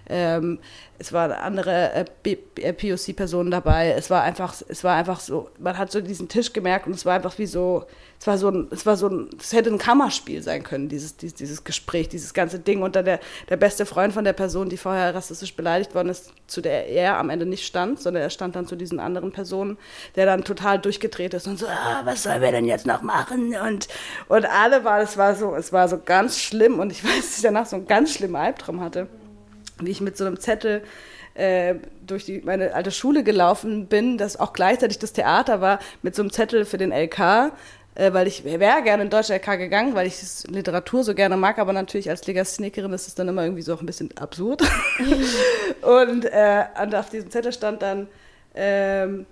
Ähm, 0.10 0.60
es 0.98 1.12
waren 1.12 1.32
andere 1.32 2.06
äh, 2.26 2.38
äh 2.62 2.74
POC-Personen 2.74 3.52
dabei. 3.52 3.92
Es 3.92 4.10
war 4.10 4.24
einfach, 4.24 4.56
es 4.68 4.84
war 4.84 4.96
einfach 4.96 5.20
so, 5.20 5.50
man 5.60 5.78
hat 5.78 5.92
so 5.92 6.02
diesen 6.02 6.30
Tisch 6.30 6.54
gemerkt 6.54 6.88
und 6.88 6.94
es 6.94 7.06
war 7.06 7.16
einfach 7.16 7.38
wie 7.38 7.48
so, 7.48 7.86
es 8.20 8.28
war 8.28 8.38
so 8.38 8.50
ein, 8.50 8.68
es 8.72 8.86
war 8.86 8.96
so 8.98 9.08
ein, 9.08 9.30
es 9.40 9.54
hätte 9.54 9.70
ein 9.70 9.78
Kammerspiel 9.78 10.42
sein 10.42 10.64
können, 10.64 10.90
dieses, 10.90 11.18
dieses, 11.18 11.36
dieses 11.36 11.64
Gespräch, 11.64 12.10
dieses 12.10 12.34
ganze 12.34 12.60
Ding. 12.60 12.82
Und 12.82 12.96
dann 12.96 13.06
der, 13.06 13.20
der 13.50 13.58
beste 13.58 13.86
Freund 13.86 14.14
von 14.14 14.24
der 14.24 14.34
Person, 14.34 14.70
die 14.70 14.78
vorher 14.78 15.14
rassistisch 15.14 15.56
beleidigt 15.56 15.94
worden 15.96 16.10
ist, 16.10 16.32
zu 16.48 16.62
der 16.62 16.88
er 16.88 17.18
am 17.18 17.30
Ende 17.30 17.46
nicht 17.46 17.66
stand, 17.66 18.00
sondern 18.00 18.24
er 18.24 18.30
stand 18.30 18.56
dann 18.56 18.68
zu 18.68 18.76
diesen 18.76 19.00
anderen 19.00 19.32
Personen, 19.32 19.78
der 20.16 20.26
dann 20.26 20.44
total 20.44 20.80
durchgedreht 20.80 21.34
ist 21.34 21.48
und 21.48 21.60
so, 21.60 21.68
ah, 21.68 22.02
was 22.06 22.24
sollen 22.24 22.42
wir 22.42 22.52
denn 22.52 22.66
jetzt 22.66 22.86
noch 22.86 23.02
machen? 23.02 23.56
Und, 23.56 23.88
und 24.28 24.46
alle 24.46 24.84
war, 24.84 25.02
es 25.02 25.18
war 25.18 25.36
so, 25.36 25.56
es 25.56 25.74
war 25.74 25.88
so 25.88 26.00
ganz 26.04 26.40
schlimm 26.40 26.80
und 26.80 26.92
ich 26.92 27.04
weiß, 27.04 27.16
dass 27.18 27.38
ich 27.38 27.44
danach 27.44 27.66
so 27.66 27.76
einen 27.76 27.88
ganz 27.88 28.14
schlimmen 28.14 28.36
Albtraum 28.36 28.82
hatte 28.82 29.08
wie 29.80 29.92
ich 29.92 30.02
mit 30.02 30.18
so 30.18 30.26
einem 30.26 30.40
Zettel 30.40 30.84
äh, 31.34 31.76
durch 32.06 32.26
die, 32.26 32.42
meine 32.42 32.74
alte 32.74 32.92
Schule 32.92 33.24
gelaufen 33.24 33.88
bin, 33.88 34.18
das 34.18 34.40
auch 34.40 34.54
gleichzeitig 34.54 35.00
das 35.00 35.14
Theater 35.14 35.62
war, 35.62 35.80
mit 36.02 36.16
so 36.16 36.22
einem 36.22 36.32
Zettel 36.32 36.66
für 36.66 36.78
den 36.78 36.92
LK, 36.92 37.52
äh, 37.96 38.14
weil 38.14 38.28
ich 38.28 38.44
wäre 38.44 38.84
gerne 38.84 39.04
in 39.04 39.10
Deutsch 39.10 39.30
LK 39.30 39.58
gegangen, 39.58 39.96
weil 39.96 40.08
ich 40.08 40.18
Literatur 40.48 41.04
so 41.04 41.16
gerne 41.16 41.38
mag, 41.38 41.58
aber 41.58 41.74
natürlich 41.74 42.10
als 42.10 42.28
Legasthenikerin 42.28 42.92
ist 42.94 43.08
es 43.08 43.16
dann 43.16 43.28
immer 43.30 43.44
irgendwie 43.44 43.62
so 43.62 43.74
auch 43.74 43.80
ein 43.80 43.86
bisschen 43.86 44.16
absurd. 44.18 44.62
und, 45.82 46.26
äh, 46.26 46.66
und 46.82 46.94
auf 46.94 47.10
diesem 47.10 47.32
Zettel 47.32 47.54
stand 47.54 47.82
dann, 47.82 48.08
ähm, 48.54 49.26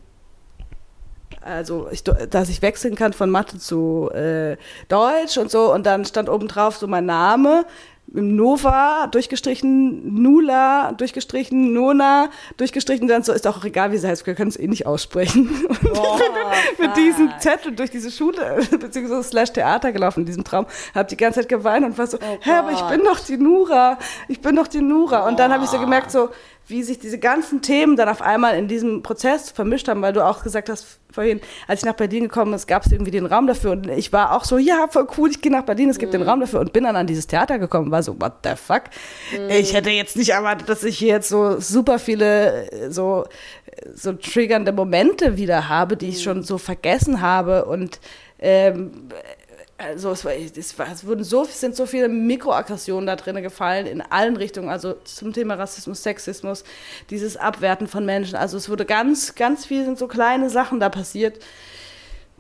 also 1.42 1.90
ich, 1.92 2.04
dass 2.04 2.48
ich 2.48 2.62
wechseln 2.62 2.96
kann 2.96 3.12
von 3.12 3.30
Mathe 3.30 3.60
zu 3.60 4.10
äh, 4.14 4.56
Deutsch 4.88 5.38
und 5.38 5.52
so 5.52 5.74
und 5.74 5.86
dann 5.86 6.06
stand 6.06 6.30
oben 6.30 6.48
drauf 6.48 6.78
so 6.78 6.88
mein 6.88 7.06
Name 7.06 7.66
Nova 8.14 9.08
durchgestrichen, 9.08 10.22
Nula 10.22 10.92
durchgestrichen, 10.92 11.74
Nona 11.74 12.30
durchgestrichen, 12.58 13.08
dann 13.08 13.24
so 13.24 13.34
ist 13.34 13.48
auch 13.48 13.66
egal, 13.66 13.92
wie 13.92 13.98
sie 13.98 14.08
heißt, 14.08 14.28
wir 14.28 14.36
können 14.36 14.50
es 14.50 14.58
eh 14.58 14.68
nicht 14.68 14.86
aussprechen. 14.86 15.50
Boah, 15.82 16.20
mit 16.78 16.96
diesem 16.96 17.32
Zettel 17.40 17.74
durch 17.74 17.90
diese 17.90 18.12
Schule 18.12 18.60
beziehungsweise 18.80 19.24
slash 19.24 19.54
Theater 19.54 19.92
gelaufen 19.92 20.22
in 20.22 20.26
diesem 20.28 20.44
Traum, 20.44 20.68
habe 20.94 21.10
die 21.10 21.18
ganze 21.18 21.40
Zeit 21.40 21.50
geweint 21.50 21.86
und 21.86 21.98
war 21.98 22.06
so, 22.06 22.18
oh 22.18 22.38
hä, 22.40 22.52
aber 22.52 22.72
ich 22.72 22.82
bin 22.82 23.04
doch 23.04 23.20
die 23.20 23.38
Nura, 23.38 23.98
ich 24.28 24.42
bin 24.42 24.56
doch 24.56 24.68
die 24.68 24.82
Nura. 24.82 25.28
Und 25.28 25.40
dann 25.40 25.52
habe 25.52 25.64
ich 25.64 25.70
so 25.72 25.80
gemerkt, 25.80 26.12
so 26.12 26.30
wie 26.68 26.84
sich 26.84 27.00
diese 27.00 27.20
ganzen 27.20 27.62
Themen 27.62 27.96
dann 27.96 28.08
auf 28.08 28.22
einmal 28.22 28.58
in 28.58 28.68
diesem 28.68 29.04
Prozess 29.04 29.52
vermischt 29.52 29.88
haben, 29.88 30.02
weil 30.02 30.14
du 30.14 30.26
auch 30.26 30.44
gesagt 30.44 30.70
hast 30.70 31.00
vorhin, 31.12 31.42
als 31.68 31.82
ich 31.82 31.86
nach 31.86 31.94
Berlin 31.94 32.24
gekommen 32.24 32.52
bin, 32.52 32.62
gab 32.68 32.86
es 32.86 32.92
irgendwie 32.92 33.12
den 33.12 33.26
Raum 33.26 33.48
dafür 33.48 33.72
und 33.72 33.88
ich 33.90 34.12
war 34.14 34.36
auch 34.36 34.46
so, 34.46 34.58
ja, 34.58 34.88
voll 34.90 35.08
cool, 35.18 35.30
ich 35.30 35.42
gehe 35.42 35.52
nach 35.52 35.64
Berlin, 35.64 35.90
es 35.90 36.00
gibt 36.00 36.14
mhm. 36.14 36.20
den 36.20 36.28
Raum 36.28 36.40
dafür 36.40 36.60
und 36.60 36.74
bin 36.74 36.86
dann 36.86 36.96
an 36.96 37.06
dieses 37.06 37.28
Theater 37.28 37.60
gekommen, 37.60 37.92
war 37.92 38.02
so, 38.02 38.20
what 38.20 38.34
the 38.44 38.52
fuck? 38.56 38.84
Mhm. 39.32 39.50
Ich 39.50 39.74
hätte 39.74 39.90
jetzt 39.90 40.16
nicht 40.16 40.30
erwartet, 40.30 40.70
dass 40.70 40.84
ich 40.84 40.98
hier 40.98 41.10
jetzt 41.10 41.30
so 41.30 41.60
super 41.60 42.00
viele 42.00 42.90
so, 42.90 43.26
so 43.94 44.14
triggernde 44.14 44.72
Momente 44.72 45.38
wieder 45.38 45.70
habe, 45.70 45.98
die 45.98 46.10
ich 46.10 46.18
mhm. 46.20 46.22
schon 46.22 46.44
so 46.44 46.58
vergessen 46.58 47.22
habe 47.22 47.66
und 47.66 48.00
ähm, 48.40 49.10
also 49.84 50.12
es, 50.12 50.26
war, 50.26 50.34
es, 50.34 50.80
war, 50.80 50.92
es 50.92 51.06
wurden 51.06 51.24
so, 51.24 51.44
sind 51.46 51.76
so 51.76 51.86
viele 51.86 52.10
Mikroaggressionen 52.10 53.08
da 53.08 53.16
drin 53.16 53.42
gefallen 53.42 53.86
in 53.86 54.02
allen 54.02 54.38
Richtungen, 54.38 54.70
also 54.70 54.94
zum 55.04 55.34
Thema 55.34 55.56
Rassismus, 55.56 56.04
Sexismus, 56.04 56.64
dieses 57.10 57.38
Abwerten 57.38 57.88
von 57.88 58.06
Menschen. 58.06 58.36
Also 58.36 58.58
es 58.58 58.70
wurde 58.70 58.86
ganz, 58.86 59.36
ganz 59.36 59.66
viel 59.66 59.86
sind 59.86 59.98
so 59.98 60.08
kleine 60.08 60.50
Sachen 60.50 60.80
da 60.80 60.90
passiert, 60.90 61.40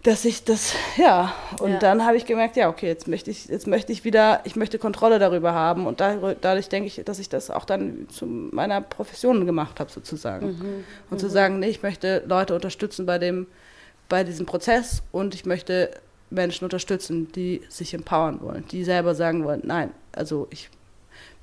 dass 0.03 0.25
ich 0.25 0.43
das, 0.43 0.73
ja, 0.97 1.33
und 1.59 1.71
ja. 1.71 1.79
dann 1.79 2.05
habe 2.05 2.17
ich 2.17 2.25
gemerkt, 2.25 2.57
ja, 2.57 2.67
okay, 2.67 2.87
jetzt 2.87 3.07
möchte 3.07 3.31
ich, 3.31 3.45
jetzt 3.45 3.67
möchte 3.67 3.93
ich 3.93 4.03
wieder, 4.03 4.41
ich 4.43 4.57
möchte 4.57 4.77
Kontrolle 4.77 5.17
darüber 5.17 5.53
haben 5.53 5.87
und 5.87 6.01
da, 6.01 6.35
dadurch 6.39 6.67
denke 6.67 6.87
ich, 6.87 7.01
dass 7.05 7.19
ich 7.19 7.29
das 7.29 7.49
auch 7.49 7.63
dann 7.63 8.07
zu 8.09 8.25
meiner 8.25 8.81
Profession 8.81 9.45
gemacht 9.45 9.79
habe 9.79 9.89
sozusagen. 9.89 10.47
Mhm. 10.47 10.83
Und 11.09 11.17
mhm. 11.17 11.19
zu 11.19 11.29
sagen, 11.29 11.59
nee, 11.59 11.69
ich 11.69 11.83
möchte 11.83 12.21
Leute 12.27 12.53
unterstützen 12.53 13.05
bei 13.05 13.17
dem, 13.17 13.47
bei 14.09 14.25
diesem 14.25 14.45
Prozess 14.45 15.03
und 15.13 15.35
ich 15.35 15.45
möchte 15.45 15.91
Menschen 16.33 16.65
unterstützen, 16.65 17.31
die 17.31 17.61
sich 17.69 17.93
empowern 17.93 18.41
wollen, 18.41 18.65
die 18.67 18.83
selber 18.83 19.15
sagen 19.15 19.43
wollen, 19.43 19.61
nein, 19.63 19.91
also 20.11 20.47
ich 20.49 20.69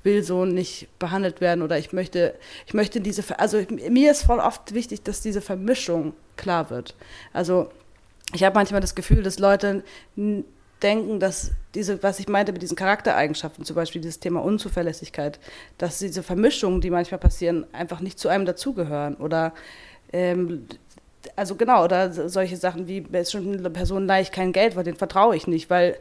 will 0.03 0.23
so 0.23 0.45
nicht 0.45 0.87
behandelt 0.99 1.41
werden 1.41 1.61
oder 1.61 1.77
ich 1.77 1.93
möchte, 1.93 2.35
ich 2.65 2.73
möchte 2.73 3.01
diese, 3.01 3.39
also 3.39 3.61
mir 3.69 4.11
ist 4.11 4.23
voll 4.23 4.39
oft 4.39 4.73
wichtig, 4.73 5.03
dass 5.03 5.21
diese 5.21 5.41
Vermischung 5.41 6.13
klar 6.37 6.69
wird. 6.69 6.95
Also 7.33 7.69
ich 8.33 8.43
habe 8.43 8.55
manchmal 8.55 8.81
das 8.81 8.95
Gefühl, 8.95 9.23
dass 9.23 9.39
Leute 9.39 9.83
denken, 10.81 11.19
dass 11.19 11.51
diese, 11.75 12.01
was 12.01 12.19
ich 12.19 12.27
meinte 12.27 12.51
mit 12.51 12.61
diesen 12.61 12.75
Charaktereigenschaften, 12.75 13.65
zum 13.65 13.75
Beispiel 13.75 14.01
dieses 14.01 14.19
Thema 14.19 14.41
Unzuverlässigkeit, 14.41 15.39
dass 15.77 15.99
diese 15.99 16.23
Vermischungen, 16.23 16.81
die 16.81 16.89
manchmal 16.89 17.19
passieren, 17.19 17.65
einfach 17.73 17.99
nicht 17.99 18.19
zu 18.19 18.29
einem 18.29 18.45
dazugehören 18.45 19.15
oder 19.15 19.53
ähm, 20.11 20.65
also 21.35 21.55
genau, 21.55 21.83
oder 21.83 22.11
solche 22.29 22.57
Sachen 22.57 22.87
wie, 22.87 23.05
es 23.11 23.31
schon 23.31 23.53
eine 23.57 23.69
Person 23.69 24.07
leicht 24.07 24.33
kein 24.33 24.53
Geld, 24.53 24.75
weil 24.75 24.83
den 24.83 24.95
vertraue 24.95 25.35
ich 25.35 25.47
nicht, 25.47 25.69
weil 25.69 25.97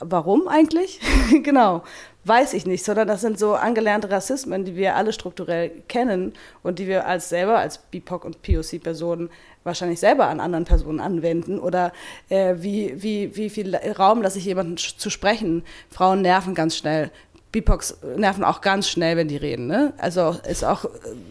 Warum 0.00 0.46
eigentlich? 0.46 1.00
genau, 1.42 1.82
weiß 2.24 2.54
ich 2.54 2.66
nicht, 2.66 2.84
sondern 2.84 3.08
das 3.08 3.20
sind 3.20 3.38
so 3.38 3.54
angelernte 3.54 4.10
Rassismen, 4.10 4.64
die 4.64 4.76
wir 4.76 4.94
alle 4.94 5.12
strukturell 5.12 5.70
kennen 5.88 6.34
und 6.62 6.78
die 6.78 6.86
wir 6.86 7.06
als 7.06 7.28
selber, 7.28 7.58
als 7.58 7.78
BIPOC 7.78 8.24
und 8.24 8.42
POC-Personen 8.42 9.28
wahrscheinlich 9.64 9.98
selber 9.98 10.28
an 10.28 10.38
anderen 10.38 10.64
Personen 10.64 11.00
anwenden 11.00 11.58
oder 11.58 11.92
äh, 12.28 12.54
wie, 12.58 13.02
wie, 13.02 13.34
wie 13.34 13.50
viel 13.50 13.74
Raum 13.74 14.22
lasse 14.22 14.38
ich 14.38 14.44
jemanden 14.44 14.76
zu 14.76 15.10
sprechen. 15.10 15.64
Frauen 15.90 16.22
nerven 16.22 16.54
ganz 16.54 16.76
schnell. 16.76 17.10
BIPOCs 17.50 17.98
nerven 18.16 18.44
auch 18.44 18.60
ganz 18.60 18.88
schnell, 18.88 19.16
wenn 19.16 19.26
die 19.26 19.36
reden. 19.36 19.66
Ne? 19.66 19.94
Also 19.98 20.36
ist 20.48 20.64
auch 20.64 20.84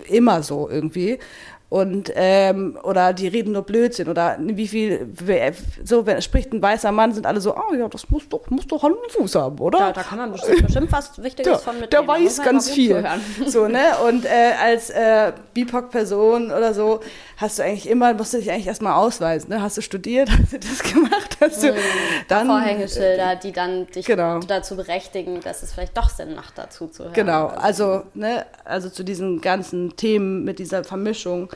immer 0.09 0.43
so 0.43 0.67
irgendwie 0.69 1.19
und 1.69 2.13
ähm, 2.15 2.79
oder 2.83 3.11
die 3.11 3.27
reden 3.27 3.51
nur 3.51 3.63
Blödsinn 3.63 4.07
oder 4.07 4.37
wie 4.39 4.69
viel 4.69 5.05
so 5.83 6.05
wenn 6.05 6.21
spricht 6.21 6.53
ein 6.53 6.61
weißer 6.61 6.93
Mann 6.93 7.11
sind 7.11 7.25
alle 7.25 7.41
so 7.41 7.53
oh 7.57 7.73
ja 7.73 7.89
das 7.89 8.09
muss 8.09 8.29
doch 8.29 8.49
muss 8.49 8.67
doch 8.67 8.83
Hand 8.83 8.95
und 8.95 9.11
Fuß 9.11 9.35
haben 9.35 9.59
oder? 9.59 9.79
Ja, 9.79 9.91
da 9.91 10.01
kann 10.01 10.17
man 10.17 10.31
bestimmt 10.31 10.91
was 10.91 11.21
Wichtiges 11.21 11.51
der, 11.51 11.59
von 11.59 11.79
mitnehmen. 11.79 11.89
der 11.89 12.07
weiß 12.07 12.41
ganz 12.41 12.69
viel. 12.69 13.05
so 13.47 13.67
ne? 13.67 13.81
Und 14.07 14.23
äh, 14.23 14.53
als 14.61 14.89
äh, 14.91 15.33
BIPOC 15.53 15.89
Person 15.89 16.51
oder 16.51 16.73
so 16.73 17.01
hast 17.35 17.59
du 17.59 17.63
eigentlich 17.63 17.89
immer 17.89 18.13
musst 18.13 18.33
du 18.33 18.37
dich 18.37 18.49
eigentlich 18.49 18.67
erstmal 18.67 18.93
ausweisen 18.93 19.49
ne? 19.49 19.61
Hast 19.61 19.75
du 19.75 19.81
studiert 19.81 20.29
hast 20.41 20.53
du 20.53 20.59
das 20.59 20.81
gemacht 20.83 21.37
hast 21.41 21.63
du 21.63 21.67
hm, 21.67 21.75
dann 22.29 22.47
Vorhängeschilder 22.47 23.35
die 23.35 23.51
dann 23.51 23.87
dich 23.87 24.05
genau. 24.05 24.39
dazu 24.39 24.77
berechtigen 24.77 25.41
dass 25.41 25.63
es 25.63 25.73
vielleicht 25.73 25.97
doch 25.97 26.09
Sinn 26.09 26.33
macht 26.33 26.57
dazu 26.57 26.87
zu 26.87 27.03
hören. 27.03 27.13
Genau 27.13 27.47
also 27.47 28.03
ne? 28.13 28.45
Also 28.63 28.89
zu 28.89 29.03
diesen 29.03 29.41
ganzen 29.41 29.97
Themen 29.97 30.45
mit 30.45 30.59
dieser 30.59 30.85
Vermischung 30.85 31.49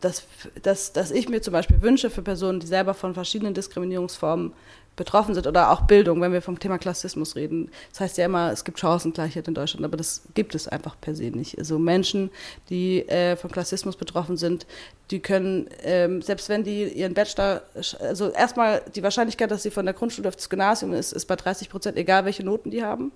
dass, 0.00 0.22
dass, 0.62 0.92
dass 0.92 1.10
ich 1.10 1.28
mir 1.28 1.42
zum 1.42 1.52
Beispiel 1.52 1.82
wünsche 1.82 2.10
für 2.10 2.22
Personen, 2.22 2.60
die 2.60 2.66
selber 2.66 2.94
von 2.94 3.12
verschiedenen 3.12 3.54
Diskriminierungsformen 3.54 4.52
betroffen 4.96 5.34
sind 5.34 5.46
oder 5.46 5.70
auch 5.70 5.82
Bildung, 5.82 6.20
wenn 6.20 6.32
wir 6.32 6.42
vom 6.42 6.58
Thema 6.58 6.78
Klassismus 6.78 7.34
reden. 7.34 7.70
Das 7.90 8.00
heißt 8.00 8.18
ja 8.18 8.26
immer, 8.26 8.52
es 8.52 8.64
gibt 8.64 8.78
Chancengleichheit 8.78 9.48
in 9.48 9.54
Deutschland, 9.54 9.84
aber 9.84 9.96
das 9.96 10.22
gibt 10.34 10.54
es 10.54 10.68
einfach 10.68 10.96
per 11.00 11.14
se 11.14 11.24
nicht. 11.24 11.58
Also 11.58 11.78
Menschen, 11.78 12.30
die 12.68 13.08
äh, 13.08 13.36
von 13.36 13.50
Klassismus 13.50 13.96
betroffen 13.96 14.36
sind, 14.36 14.66
die 15.10 15.20
können, 15.20 15.68
ähm, 15.82 16.20
selbst 16.20 16.48
wenn 16.48 16.62
die 16.62 16.84
ihren 16.88 17.14
Bachelor, 17.14 17.62
also 18.00 18.30
erstmal 18.30 18.82
die 18.94 19.02
Wahrscheinlichkeit, 19.02 19.50
dass 19.50 19.62
sie 19.62 19.70
von 19.70 19.86
der 19.86 19.94
Grundschule 19.94 20.28
aufs 20.28 20.50
Gymnasium 20.50 20.92
ist, 20.92 21.12
ist 21.12 21.26
bei 21.26 21.36
30 21.36 21.70
Prozent, 21.70 21.96
egal 21.96 22.24
welche 22.26 22.44
Noten 22.44 22.70
die 22.70 22.84
haben. 22.84 23.12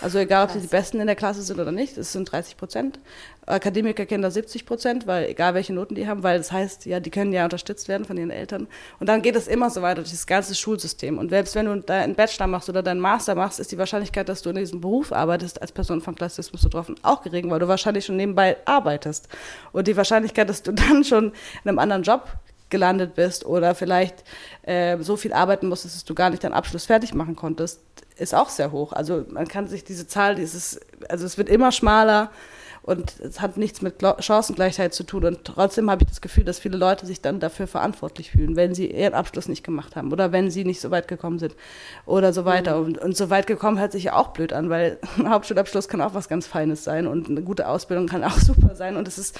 Also 0.00 0.18
egal, 0.18 0.44
ob 0.44 0.50
sie 0.50 0.60
die 0.60 0.66
Besten 0.66 1.00
in 1.00 1.06
der 1.06 1.16
Klasse 1.16 1.42
sind 1.42 1.60
oder 1.60 1.72
nicht, 1.72 1.96
das 1.96 2.12
sind 2.12 2.30
30 2.30 2.56
Prozent. 2.56 2.98
Akademiker 3.46 4.06
kennen 4.06 4.22
da 4.22 4.30
70 4.30 4.64
Prozent, 4.64 5.06
weil 5.06 5.28
egal 5.28 5.54
welche 5.54 5.72
Noten 5.72 5.94
die 5.94 6.06
haben, 6.06 6.22
weil 6.22 6.38
das 6.38 6.52
heißt, 6.52 6.86
ja, 6.86 7.00
die 7.00 7.10
können 7.10 7.32
ja 7.32 7.44
unterstützt 7.44 7.88
werden 7.88 8.04
von 8.04 8.16
ihren 8.16 8.30
Eltern. 8.30 8.68
Und 8.98 9.08
dann 9.08 9.22
geht 9.22 9.36
es 9.36 9.48
immer 9.48 9.70
so 9.70 9.82
weiter 9.82 9.96
durch 9.96 10.10
das 10.10 10.26
ganze 10.26 10.54
Schulsystem. 10.54 11.18
Und 11.18 11.30
selbst 11.30 11.54
wenn 11.54 11.66
du 11.66 11.80
deinen 11.80 12.14
Bachelor 12.14 12.46
machst 12.46 12.68
oder 12.68 12.82
deinen 12.82 13.00
Master 13.00 13.34
machst, 13.34 13.60
ist 13.60 13.72
die 13.72 13.78
Wahrscheinlichkeit, 13.78 14.28
dass 14.28 14.42
du 14.42 14.50
in 14.50 14.56
diesem 14.56 14.80
Beruf 14.80 15.12
arbeitest, 15.12 15.60
als 15.60 15.72
Person 15.72 16.00
von 16.00 16.14
Klassismus 16.14 16.62
betroffen, 16.62 16.94
auch 17.02 17.22
gering, 17.22 17.50
weil 17.50 17.58
du 17.58 17.68
wahrscheinlich 17.68 18.04
schon 18.04 18.16
nebenbei 18.16 18.56
arbeitest. 18.64 19.28
Und 19.72 19.88
die 19.88 19.96
Wahrscheinlichkeit, 19.96 20.48
dass 20.48 20.62
du 20.62 20.72
dann 20.72 21.04
schon 21.04 21.32
in 21.64 21.68
einem 21.68 21.78
anderen 21.78 22.02
Job 22.02 22.28
gelandet 22.70 23.14
bist 23.14 23.44
oder 23.44 23.74
vielleicht 23.74 24.24
äh, 24.62 24.98
so 24.98 25.16
viel 25.16 25.32
arbeiten 25.32 25.68
musstest, 25.68 25.96
dass 25.96 26.04
du 26.04 26.14
gar 26.14 26.30
nicht 26.30 26.44
deinen 26.44 26.52
Abschluss 26.52 26.86
fertig 26.86 27.14
machen 27.14 27.36
konntest, 27.36 27.80
ist 28.16 28.34
auch 28.34 28.48
sehr 28.48 28.72
hoch. 28.72 28.92
Also 28.92 29.24
man 29.30 29.48
kann 29.48 29.66
sich 29.66 29.84
diese 29.84 30.06
Zahl, 30.06 30.34
dieses, 30.34 30.80
also 31.08 31.26
es 31.26 31.38
wird 31.38 31.48
immer 31.48 31.72
schmaler 31.72 32.30
und 32.82 33.20
es 33.20 33.40
hat 33.40 33.56
nichts 33.56 33.82
mit 33.82 33.96
Chancengleichheit 34.20 34.94
zu 34.94 35.04
tun. 35.04 35.24
Und 35.24 35.44
trotzdem 35.44 35.90
habe 35.90 36.02
ich 36.02 36.08
das 36.08 36.20
Gefühl, 36.20 36.44
dass 36.44 36.58
viele 36.58 36.78
Leute 36.78 37.06
sich 37.06 37.20
dann 37.20 37.38
dafür 37.38 37.66
verantwortlich 37.66 38.30
fühlen, 38.30 38.56
wenn 38.56 38.74
sie 38.74 38.90
ihren 38.90 39.12
Abschluss 39.12 39.48
nicht 39.48 39.62
gemacht 39.62 39.96
haben 39.96 40.12
oder 40.12 40.32
wenn 40.32 40.50
sie 40.50 40.64
nicht 40.64 40.80
so 40.80 40.90
weit 40.90 41.06
gekommen 41.06 41.38
sind 41.38 41.54
oder 42.06 42.32
so 42.32 42.44
weiter. 42.46 42.78
Mhm. 42.78 42.86
Und, 42.86 42.98
und 42.98 43.16
so 43.16 43.28
weit 43.28 43.46
gekommen 43.46 43.78
hört 43.78 43.92
sich 43.92 44.04
ja 44.04 44.16
auch 44.16 44.28
blöd 44.28 44.52
an, 44.52 44.70
weil 44.70 44.98
ein 45.18 45.28
Hauptschulabschluss 45.28 45.88
kann 45.88 46.00
auch 46.00 46.14
was 46.14 46.28
ganz 46.28 46.46
Feines 46.46 46.82
sein 46.82 47.06
und 47.06 47.28
eine 47.28 47.42
gute 47.42 47.68
Ausbildung 47.68 48.06
kann 48.06 48.24
auch 48.24 48.38
super 48.38 48.74
sein. 48.74 48.96
Und 48.96 49.06
es 49.06 49.18
ist, 49.18 49.38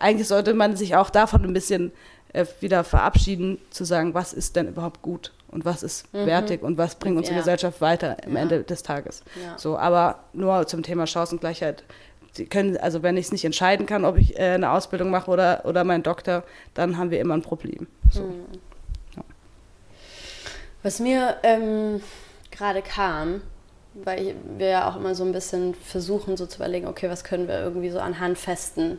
eigentlich 0.00 0.28
sollte 0.28 0.52
man 0.52 0.76
sich 0.76 0.96
auch 0.96 1.10
davon 1.10 1.44
ein 1.44 1.52
bisschen 1.52 1.92
äh, 2.32 2.46
wieder 2.60 2.84
verabschieden, 2.84 3.58
zu 3.70 3.84
sagen, 3.84 4.14
was 4.14 4.32
ist 4.32 4.56
denn 4.56 4.68
überhaupt 4.68 5.02
gut 5.02 5.32
und 5.48 5.64
was 5.64 5.82
ist 5.82 6.12
mhm. 6.14 6.26
wertig 6.26 6.62
und 6.62 6.78
was 6.78 6.94
bringt 6.94 7.16
unsere 7.16 7.34
ja. 7.34 7.40
Gesellschaft 7.40 7.80
weiter 7.80 8.16
am 8.24 8.34
ja. 8.34 8.42
Ende 8.42 8.62
des 8.62 8.82
Tages. 8.82 9.22
Ja. 9.42 9.58
So, 9.58 9.76
aber 9.76 10.20
nur 10.32 10.66
zum 10.66 10.82
Thema 10.82 11.06
Chancengleichheit. 11.06 11.84
Sie 12.32 12.46
können, 12.46 12.78
also 12.78 13.02
wenn 13.02 13.18
ich 13.18 13.26
es 13.26 13.32
nicht 13.32 13.44
entscheiden 13.44 13.84
kann, 13.84 14.06
ob 14.06 14.16
ich 14.16 14.38
äh, 14.38 14.54
eine 14.54 14.70
Ausbildung 14.70 15.10
mache 15.10 15.30
oder, 15.30 15.66
oder 15.66 15.84
meinen 15.84 16.02
Doktor, 16.02 16.44
dann 16.72 16.96
haben 16.96 17.10
wir 17.10 17.20
immer 17.20 17.34
ein 17.34 17.42
Problem. 17.42 17.86
So. 18.10 18.22
Mhm. 18.22 18.44
Was 20.82 20.98
mir 20.98 21.36
ähm, 21.44 22.00
gerade 22.50 22.82
kam, 22.82 23.42
weil 23.94 24.34
wir 24.56 24.68
ja 24.68 24.90
auch 24.90 24.96
immer 24.96 25.14
so 25.14 25.24
ein 25.24 25.32
bisschen 25.32 25.74
versuchen, 25.74 26.36
so 26.36 26.46
zu 26.46 26.56
überlegen, 26.56 26.86
okay, 26.86 27.08
was 27.08 27.24
können 27.24 27.46
wir 27.46 27.60
irgendwie 27.60 27.90
so 27.90 28.00
an 28.00 28.18
handfesten 28.18 28.98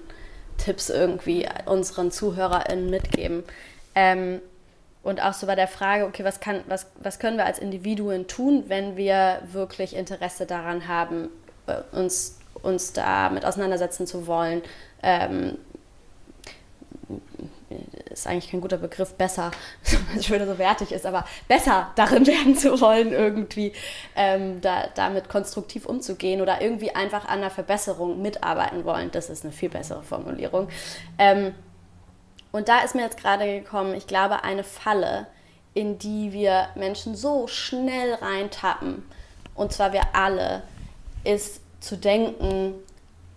Tipps 0.64 0.90
irgendwie 0.90 1.48
unseren 1.66 2.12
ZuhörerInnen 2.12 2.90
mitgeben. 2.90 3.44
Ähm, 3.96 4.42
und 5.04 5.22
auch 5.22 5.34
so 5.34 5.46
bei 5.48 5.56
der 5.56 5.68
Frage, 5.68 6.06
okay, 6.06 6.24
was, 6.24 6.40
kann, 6.40 6.62
was, 6.68 6.88
was 7.02 7.20
können 7.20 7.36
wir 7.36 7.46
als 7.46 7.60
Individuen 7.60 8.28
tun, 8.28 8.64
wenn 8.68 8.96
wir 8.96 9.40
wirklich 9.52 9.96
Interesse 9.96 10.46
daran 10.46 10.88
haben, 10.88 11.28
äh, 11.68 11.76
uns, 11.92 12.40
uns 12.62 12.94
damit 12.94 13.46
auseinandersetzen 13.46 14.08
zu 14.08 14.26
wollen, 14.26 14.62
ähm, 15.02 15.58
ist 18.10 18.28
eigentlich 18.28 18.52
kein 18.52 18.62
guter 18.62 18.78
Begriff, 18.78 19.14
besser, 19.14 19.52
was 20.16 20.26
schon 20.26 20.36
wieder 20.36 20.48
so 20.48 20.58
wertig 20.58 20.92
ist, 20.92 21.06
aber 21.06 21.26
besser 21.48 21.92
darin 21.96 22.26
werden 22.28 22.58
zu 22.58 22.80
wollen, 22.82 23.12
irgendwie 23.12 23.74
ähm, 24.16 24.62
da, 24.62 24.88
damit 24.96 25.30
konstruktiv 25.30 25.86
umzugehen 25.86 26.42
oder 26.42 26.62
irgendwie 26.62 26.96
einfach 26.96 27.28
an 27.28 27.42
der 27.42 27.50
Verbesserung 27.50 28.22
mitarbeiten 28.22 28.86
wollen. 28.86 29.12
Das 29.12 29.30
ist 29.30 29.44
eine 29.44 29.54
viel 29.54 29.70
bessere 29.70 30.04
Formulierung. 30.04 30.70
Ähm, 31.18 31.54
und 32.52 32.70
da 32.70 32.82
ist 32.82 32.94
mir 32.94 33.02
jetzt 33.02 33.18
gerade 33.18 33.46
gekommen, 33.46 33.96
ich 33.96 34.08
glaube, 34.08 34.44
eine 34.44 34.64
Falle, 34.64 35.28
in 35.74 35.98
die 35.98 36.32
wir 36.34 36.68
Menschen 36.76 37.16
so 37.16 37.48
schnell 37.48 38.14
reintappen, 38.14 39.04
und 39.56 39.72
zwar 39.72 39.94
wir 39.94 40.14
alle, 40.14 40.64
ist 41.24 41.62
zu 41.80 41.98
denken, 41.98 42.76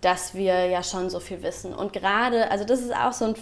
dass 0.01 0.35
wir 0.35 0.67
ja 0.67 0.83
schon 0.83 1.09
so 1.09 1.19
viel 1.19 1.41
wissen. 1.41 1.73
Und 1.73 1.93
gerade, 1.93 2.51
also 2.51 2.63
das 2.63 2.81
ist 2.81 2.95
auch 2.95 3.13
so 3.13 3.25
ein 3.25 3.35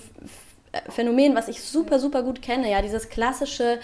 Phänomen, 0.89 1.35
was 1.35 1.47
ich 1.47 1.61
super, 1.61 1.99
super 1.99 2.23
gut 2.23 2.41
kenne, 2.41 2.69
ja, 2.69 2.81
dieses 2.81 3.09
klassische 3.09 3.79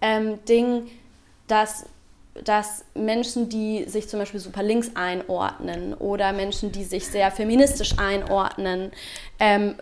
ähm, 0.00 0.44
Ding, 0.46 0.90
dass 1.46 1.86
dass 2.44 2.84
Menschen, 2.94 3.50
die 3.50 3.84
sich 3.84 4.08
zum 4.08 4.18
Beispiel 4.18 4.40
super 4.40 4.62
links 4.62 4.92
einordnen 4.94 5.92
oder 5.92 6.32
Menschen, 6.32 6.72
die 6.72 6.84
sich 6.84 7.06
sehr 7.06 7.30
feministisch 7.30 7.98
einordnen, 7.98 8.90
ähm, 9.38 9.74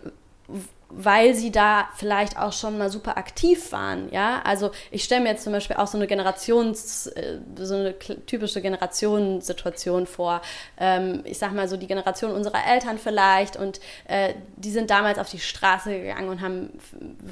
weil 0.93 1.33
sie 1.33 1.51
da 1.51 1.89
vielleicht 1.95 2.37
auch 2.37 2.53
schon 2.53 2.77
mal 2.77 2.89
super 2.89 3.17
aktiv 3.17 3.71
waren, 3.71 4.11
ja. 4.11 4.41
Also 4.43 4.71
ich 4.91 5.03
stelle 5.03 5.21
mir 5.21 5.29
jetzt 5.29 5.43
zum 5.43 5.53
Beispiel 5.53 5.77
auch 5.77 5.87
so 5.87 5.97
eine 5.97 6.07
Generations, 6.07 7.07
äh, 7.07 7.39
so 7.57 7.75
eine 7.75 7.97
typische 7.97 8.61
Generationssituation 8.61 10.07
vor. 10.07 10.41
Ähm, 10.77 11.21
ich 11.23 11.37
sag 11.37 11.53
mal 11.53 11.67
so 11.67 11.77
die 11.77 11.87
Generation 11.87 12.31
unserer 12.31 12.65
Eltern 12.65 12.97
vielleicht 12.97 13.55
und 13.55 13.79
äh, 14.07 14.33
die 14.57 14.71
sind 14.71 14.89
damals 14.89 15.17
auf 15.17 15.29
die 15.29 15.39
Straße 15.39 15.91
gegangen 15.99 16.29
und 16.29 16.41
haben 16.41 16.69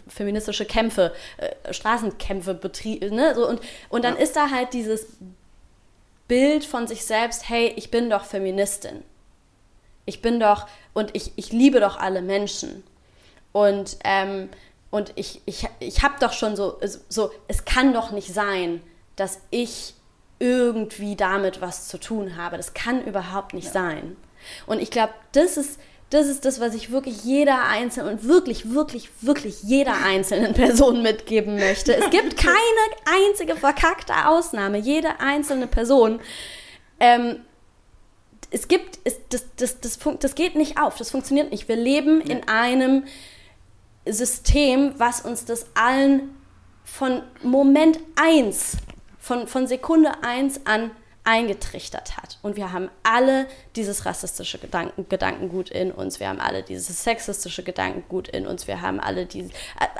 feministische 0.08 0.66
Kämpfe, 0.66 1.14
äh, 1.38 1.74
Straßenkämpfe 1.74 2.54
betrieben, 2.54 3.16
ne? 3.16 3.36
So, 3.36 3.48
und, 3.48 3.60
und 3.90 4.04
dann 4.06 4.16
ja. 4.16 4.22
ist 4.22 4.36
da 4.36 4.50
halt 4.52 4.74
dieses 4.74 5.08
Bild 6.28 6.64
von 6.64 6.88
sich 6.88 7.06
selbst, 7.06 7.50
hey, 7.50 7.74
ich 7.76 7.92
bin 7.92 8.10
doch 8.10 8.24
Feministin. 8.24 9.04
Ich 10.06 10.22
bin 10.22 10.40
doch, 10.40 10.68
und 10.94 11.16
ich, 11.16 11.34
ich 11.36 11.52
liebe 11.52 11.80
doch 11.80 11.98
alle 11.98 12.22
Menschen. 12.22 12.84
Und, 13.52 13.98
ähm, 14.04 14.50
und 14.92 15.12
ich, 15.16 15.42
ich, 15.46 15.68
ich 15.80 16.04
habe 16.04 16.16
doch 16.20 16.34
schon 16.34 16.56
so, 16.56 16.80
so, 17.10 17.32
es 17.48 17.66
kann 17.66 17.94
doch 17.94 18.12
nicht 18.12 18.34
sein, 18.34 18.82
dass 19.16 19.40
ich 19.50 19.94
irgendwie 20.40 21.16
damit 21.16 21.62
was 21.62 21.88
zu 21.88 22.00
tun 22.00 22.38
habe. 22.38 22.58
Das 22.58 22.74
kann 22.74 23.04
überhaupt 23.04 23.54
nicht 23.54 23.68
ja. 23.68 23.74
sein. 23.74 24.16
Und 24.66 24.82
ich 24.82 24.90
glaube, 24.90 25.14
das 25.34 25.58
ist, 25.58 25.80
das 26.10 26.28
ist 26.28 26.46
das, 26.46 26.60
was 26.60 26.74
ich 26.74 26.92
wirklich 26.92 27.24
jeder 27.24 27.66
einzelnen 27.66 28.14
und 28.14 28.28
wirklich, 28.28 28.72
wirklich, 28.72 29.10
wirklich 29.22 29.62
jeder 29.64 29.94
einzelnen 30.04 30.54
Person 30.54 31.02
mitgeben 31.02 31.56
möchte. 31.56 31.96
Es 31.96 32.10
gibt 32.10 32.38
keine 32.38 32.56
einzige 33.28 33.56
verkackte 33.56 34.28
Ausnahme. 34.28 34.78
Jede 34.78 35.20
einzelne 35.20 35.68
Person. 35.68 36.20
Ähm, 37.00 37.42
es 38.52 38.68
gibt, 38.68 39.00
es, 39.04 39.18
das, 39.30 39.46
das, 39.58 39.80
das, 39.80 40.00
das, 40.00 40.18
das 40.20 40.36
geht 40.36 40.56
nicht 40.56 40.80
auf. 40.80 40.98
Das 40.98 41.12
funktioniert 41.12 41.52
nicht. 41.52 41.68
Wir 41.68 41.76
leben 41.76 42.22
in 42.22 42.48
einem 42.48 43.04
System, 44.12 44.94
was 44.98 45.22
uns 45.22 45.46
das 45.46 45.68
allen 45.76 46.36
von 46.84 47.22
Moment 47.44 48.00
1, 48.16 48.78
von, 49.20 49.48
von 49.48 49.68
Sekunde 49.68 50.12
1 50.24 50.66
an 50.66 50.92
eingetrichtert 51.30 52.18
hat. 52.18 52.40
Und 52.42 52.56
wir 52.56 52.72
haben 52.72 52.90
alle 53.04 53.46
dieses 53.76 54.06
rassistische 54.08 54.58
Gedanken, 54.58 55.08
Gedankengut 55.10 55.70
in 55.70 55.92
uns, 55.92 56.20
wir 56.20 56.28
haben 56.28 56.40
alle 56.40 56.64
dieses 56.64 57.04
sexistische 57.04 57.62
Gedankengut 57.62 58.28
in 58.30 58.48
uns, 58.48 58.68
wir 58.68 58.82
haben 58.82 59.00
alle 59.00 59.28
diese, 59.28 59.52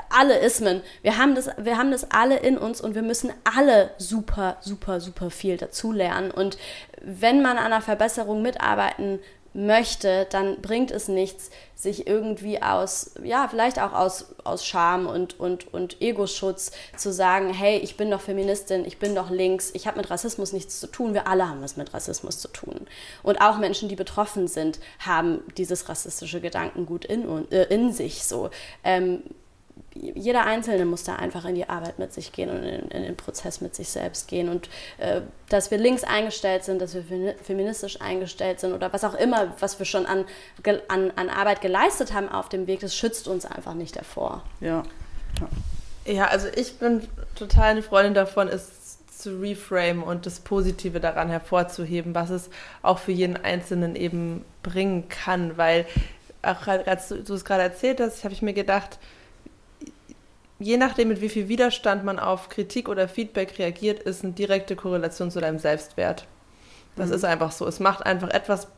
alle 0.08 0.38
Ismen. 0.38 0.82
Wir 1.02 1.18
haben, 1.18 1.36
das, 1.36 1.50
wir 1.56 1.78
haben 1.78 1.92
das 1.92 2.10
alle 2.10 2.38
in 2.38 2.58
uns 2.58 2.80
und 2.80 2.96
wir 2.96 3.02
müssen 3.02 3.32
alle 3.44 3.90
super, 3.98 4.56
super, 4.60 5.00
super 5.00 5.30
viel 5.30 5.56
dazulernen. 5.56 6.32
Und 6.32 6.58
wenn 7.00 7.42
man 7.42 7.58
an 7.58 7.66
einer 7.66 7.80
Verbesserung 7.80 8.42
mitarbeiten 8.42 9.20
möchte, 9.52 10.26
dann 10.30 10.60
bringt 10.60 10.90
es 10.90 11.08
nichts, 11.08 11.50
sich 11.74 12.06
irgendwie 12.06 12.62
aus, 12.62 13.12
ja, 13.22 13.48
vielleicht 13.48 13.80
auch 13.80 13.92
aus, 13.92 14.26
aus 14.44 14.64
Scham 14.66 15.06
und, 15.06 15.40
und, 15.40 15.72
und 15.72 16.00
Ego-Schutz 16.00 16.72
zu 16.96 17.12
sagen, 17.12 17.52
hey, 17.52 17.78
ich 17.78 17.96
bin 17.96 18.10
doch 18.10 18.20
Feministin, 18.20 18.84
ich 18.84 18.98
bin 18.98 19.14
doch 19.14 19.30
links, 19.30 19.70
ich 19.72 19.86
habe 19.86 19.96
mit 19.96 20.10
Rassismus 20.10 20.52
nichts 20.52 20.78
zu 20.78 20.86
tun, 20.86 21.14
wir 21.14 21.26
alle 21.26 21.48
haben 21.48 21.62
was 21.62 21.76
mit 21.76 21.92
Rassismus 21.94 22.38
zu 22.38 22.48
tun. 22.48 22.86
Und 23.22 23.40
auch 23.40 23.58
Menschen, 23.58 23.88
die 23.88 23.96
betroffen 23.96 24.46
sind, 24.46 24.78
haben 24.98 25.42
dieses 25.56 25.88
rassistische 25.88 26.40
Gedankengut 26.40 27.04
in, 27.06 27.50
äh, 27.50 27.64
in 27.64 27.92
sich 27.92 28.24
so. 28.24 28.50
Ähm, 28.84 29.22
jeder 29.94 30.46
Einzelne 30.46 30.84
muss 30.84 31.02
da 31.02 31.16
einfach 31.16 31.44
in 31.44 31.54
die 31.54 31.68
Arbeit 31.68 31.98
mit 31.98 32.12
sich 32.12 32.32
gehen 32.32 32.48
und 32.48 32.62
in, 32.62 32.88
in 32.90 33.02
den 33.02 33.16
Prozess 33.16 33.60
mit 33.60 33.74
sich 33.74 33.88
selbst 33.88 34.28
gehen. 34.28 34.48
Und 34.48 34.68
äh, 34.98 35.22
dass 35.48 35.70
wir 35.70 35.78
links 35.78 36.04
eingestellt 36.04 36.64
sind, 36.64 36.80
dass 36.80 36.94
wir 36.94 37.34
feministisch 37.42 38.00
eingestellt 38.00 38.60
sind 38.60 38.72
oder 38.72 38.92
was 38.92 39.04
auch 39.04 39.14
immer, 39.14 39.54
was 39.58 39.78
wir 39.78 39.86
schon 39.86 40.06
an, 40.06 40.24
an, 40.88 41.12
an 41.16 41.28
Arbeit 41.28 41.60
geleistet 41.60 42.12
haben 42.12 42.28
auf 42.28 42.48
dem 42.48 42.66
Weg, 42.66 42.80
das 42.80 42.94
schützt 42.94 43.26
uns 43.26 43.44
einfach 43.46 43.74
nicht 43.74 43.96
davor. 43.96 44.42
Ja. 44.60 44.84
Ja, 46.06 46.12
ja 46.12 46.26
also 46.26 46.46
ich 46.54 46.78
bin 46.78 47.08
total 47.34 47.70
eine 47.70 47.82
Freundin 47.82 48.14
davon, 48.14 48.48
es 48.48 48.98
zu 49.20 49.38
reframe 49.38 50.02
und 50.02 50.24
das 50.24 50.40
Positive 50.40 50.98
daran 50.98 51.28
hervorzuheben, 51.28 52.14
was 52.14 52.30
es 52.30 52.48
auch 52.82 52.98
für 52.98 53.12
jeden 53.12 53.36
Einzelnen 53.36 53.94
eben 53.96 54.44
bringen 54.62 55.08
kann. 55.08 55.58
Weil, 55.58 55.84
auch 56.42 56.66
als 56.66 57.08
du 57.08 57.34
es 57.34 57.44
gerade 57.44 57.62
erzählt 57.62 58.00
hast, 58.00 58.24
habe 58.24 58.32
ich 58.32 58.40
mir 58.40 58.54
gedacht, 58.54 58.98
je 60.60 60.76
nachdem, 60.76 61.08
mit 61.08 61.20
wie 61.20 61.28
viel 61.28 61.48
Widerstand 61.48 62.04
man 62.04 62.18
auf 62.18 62.48
Kritik 62.48 62.88
oder 62.88 63.08
Feedback 63.08 63.58
reagiert, 63.58 64.00
ist 64.02 64.22
eine 64.22 64.32
direkte 64.34 64.76
Korrelation 64.76 65.30
zu 65.30 65.40
deinem 65.40 65.58
Selbstwert. 65.58 66.26
Das 66.96 67.08
mhm. 67.08 67.14
ist 67.14 67.24
einfach 67.24 67.50
so. 67.50 67.66
Es 67.66 67.80
macht 67.80 68.04
einfach 68.04 68.28
etwas, 68.30 68.68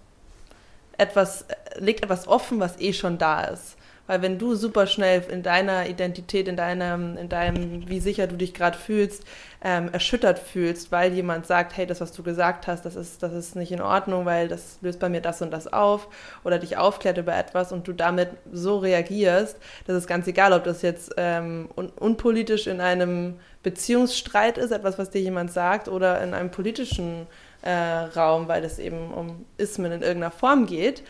etwas, 0.97 1.45
legt 1.77 2.05
etwas 2.05 2.29
offen, 2.29 2.61
was 2.61 2.81
eh 2.81 2.93
schon 2.93 3.19
da 3.19 3.45
ist. 3.45 3.77
Weil 4.13 4.21
wenn 4.21 4.37
du 4.37 4.55
super 4.57 4.87
schnell 4.87 5.25
in 5.31 5.43
deiner 5.43 5.89
Identität, 5.89 6.47
in 6.47 6.55
deinem, 6.55 7.17
in 7.17 7.31
deinem, 7.31 7.89
wie 7.89 7.99
sicher 7.99 8.27
du 8.27 8.37
dich 8.37 8.53
gerade 8.53 8.77
fühlst, 8.77 9.25
ähm, 9.65 9.89
erschüttert 9.91 10.39
fühlst, 10.39 10.93
weil 10.93 11.15
jemand 11.15 11.47
sagt, 11.47 11.75
hey, 11.79 11.87
das, 11.87 12.03
was 12.03 12.13
du 12.13 12.23
gesagt 12.23 12.67
hast, 12.67 12.85
das 12.85 12.95
ist, 12.95 13.23
das 13.23 13.33
ist 13.33 13.57
nicht 13.57 13.73
in 13.73 13.81
Ordnung, 13.81 14.27
weil 14.27 14.49
das 14.49 14.77
löst 14.83 15.01
bei 15.01 15.09
mir 15.09 15.23
das 15.23 15.41
und 15.41 15.51
das 15.51 15.73
auf 15.73 16.09
oder 16.45 16.59
dich 16.59 16.77
aufklärt 16.77 17.17
über 17.17 17.35
etwas 17.35 17.73
und 17.73 17.89
du 17.89 17.95
damit 17.95 18.29
so 18.53 18.77
reagierst, 18.77 19.57
das 19.87 19.97
ist 19.97 20.09
ganz 20.09 20.27
egal, 20.27 20.53
ob 20.53 20.65
das 20.65 20.83
jetzt 20.83 21.15
ähm, 21.17 21.71
un 21.75 21.89
unpolitisch 21.89 22.67
in 22.67 22.83
einem 22.83 23.41
Beziehungsstreit 23.63 24.59
ist, 24.59 24.73
etwas, 24.73 24.99
was 24.99 25.09
dir 25.09 25.23
jemand 25.23 25.51
sagt, 25.51 25.89
oder 25.89 26.21
in 26.23 26.35
einem 26.35 26.51
politischen 26.51 27.27
äh, 27.63 27.73
Raum, 27.73 28.47
weil 28.47 28.63
es 28.63 28.79
eben 28.79 29.11
um 29.11 29.47
Ismen 29.57 29.91
in 29.91 30.03
irgendeiner 30.03 30.33
Form 30.33 30.67
geht. 30.67 31.03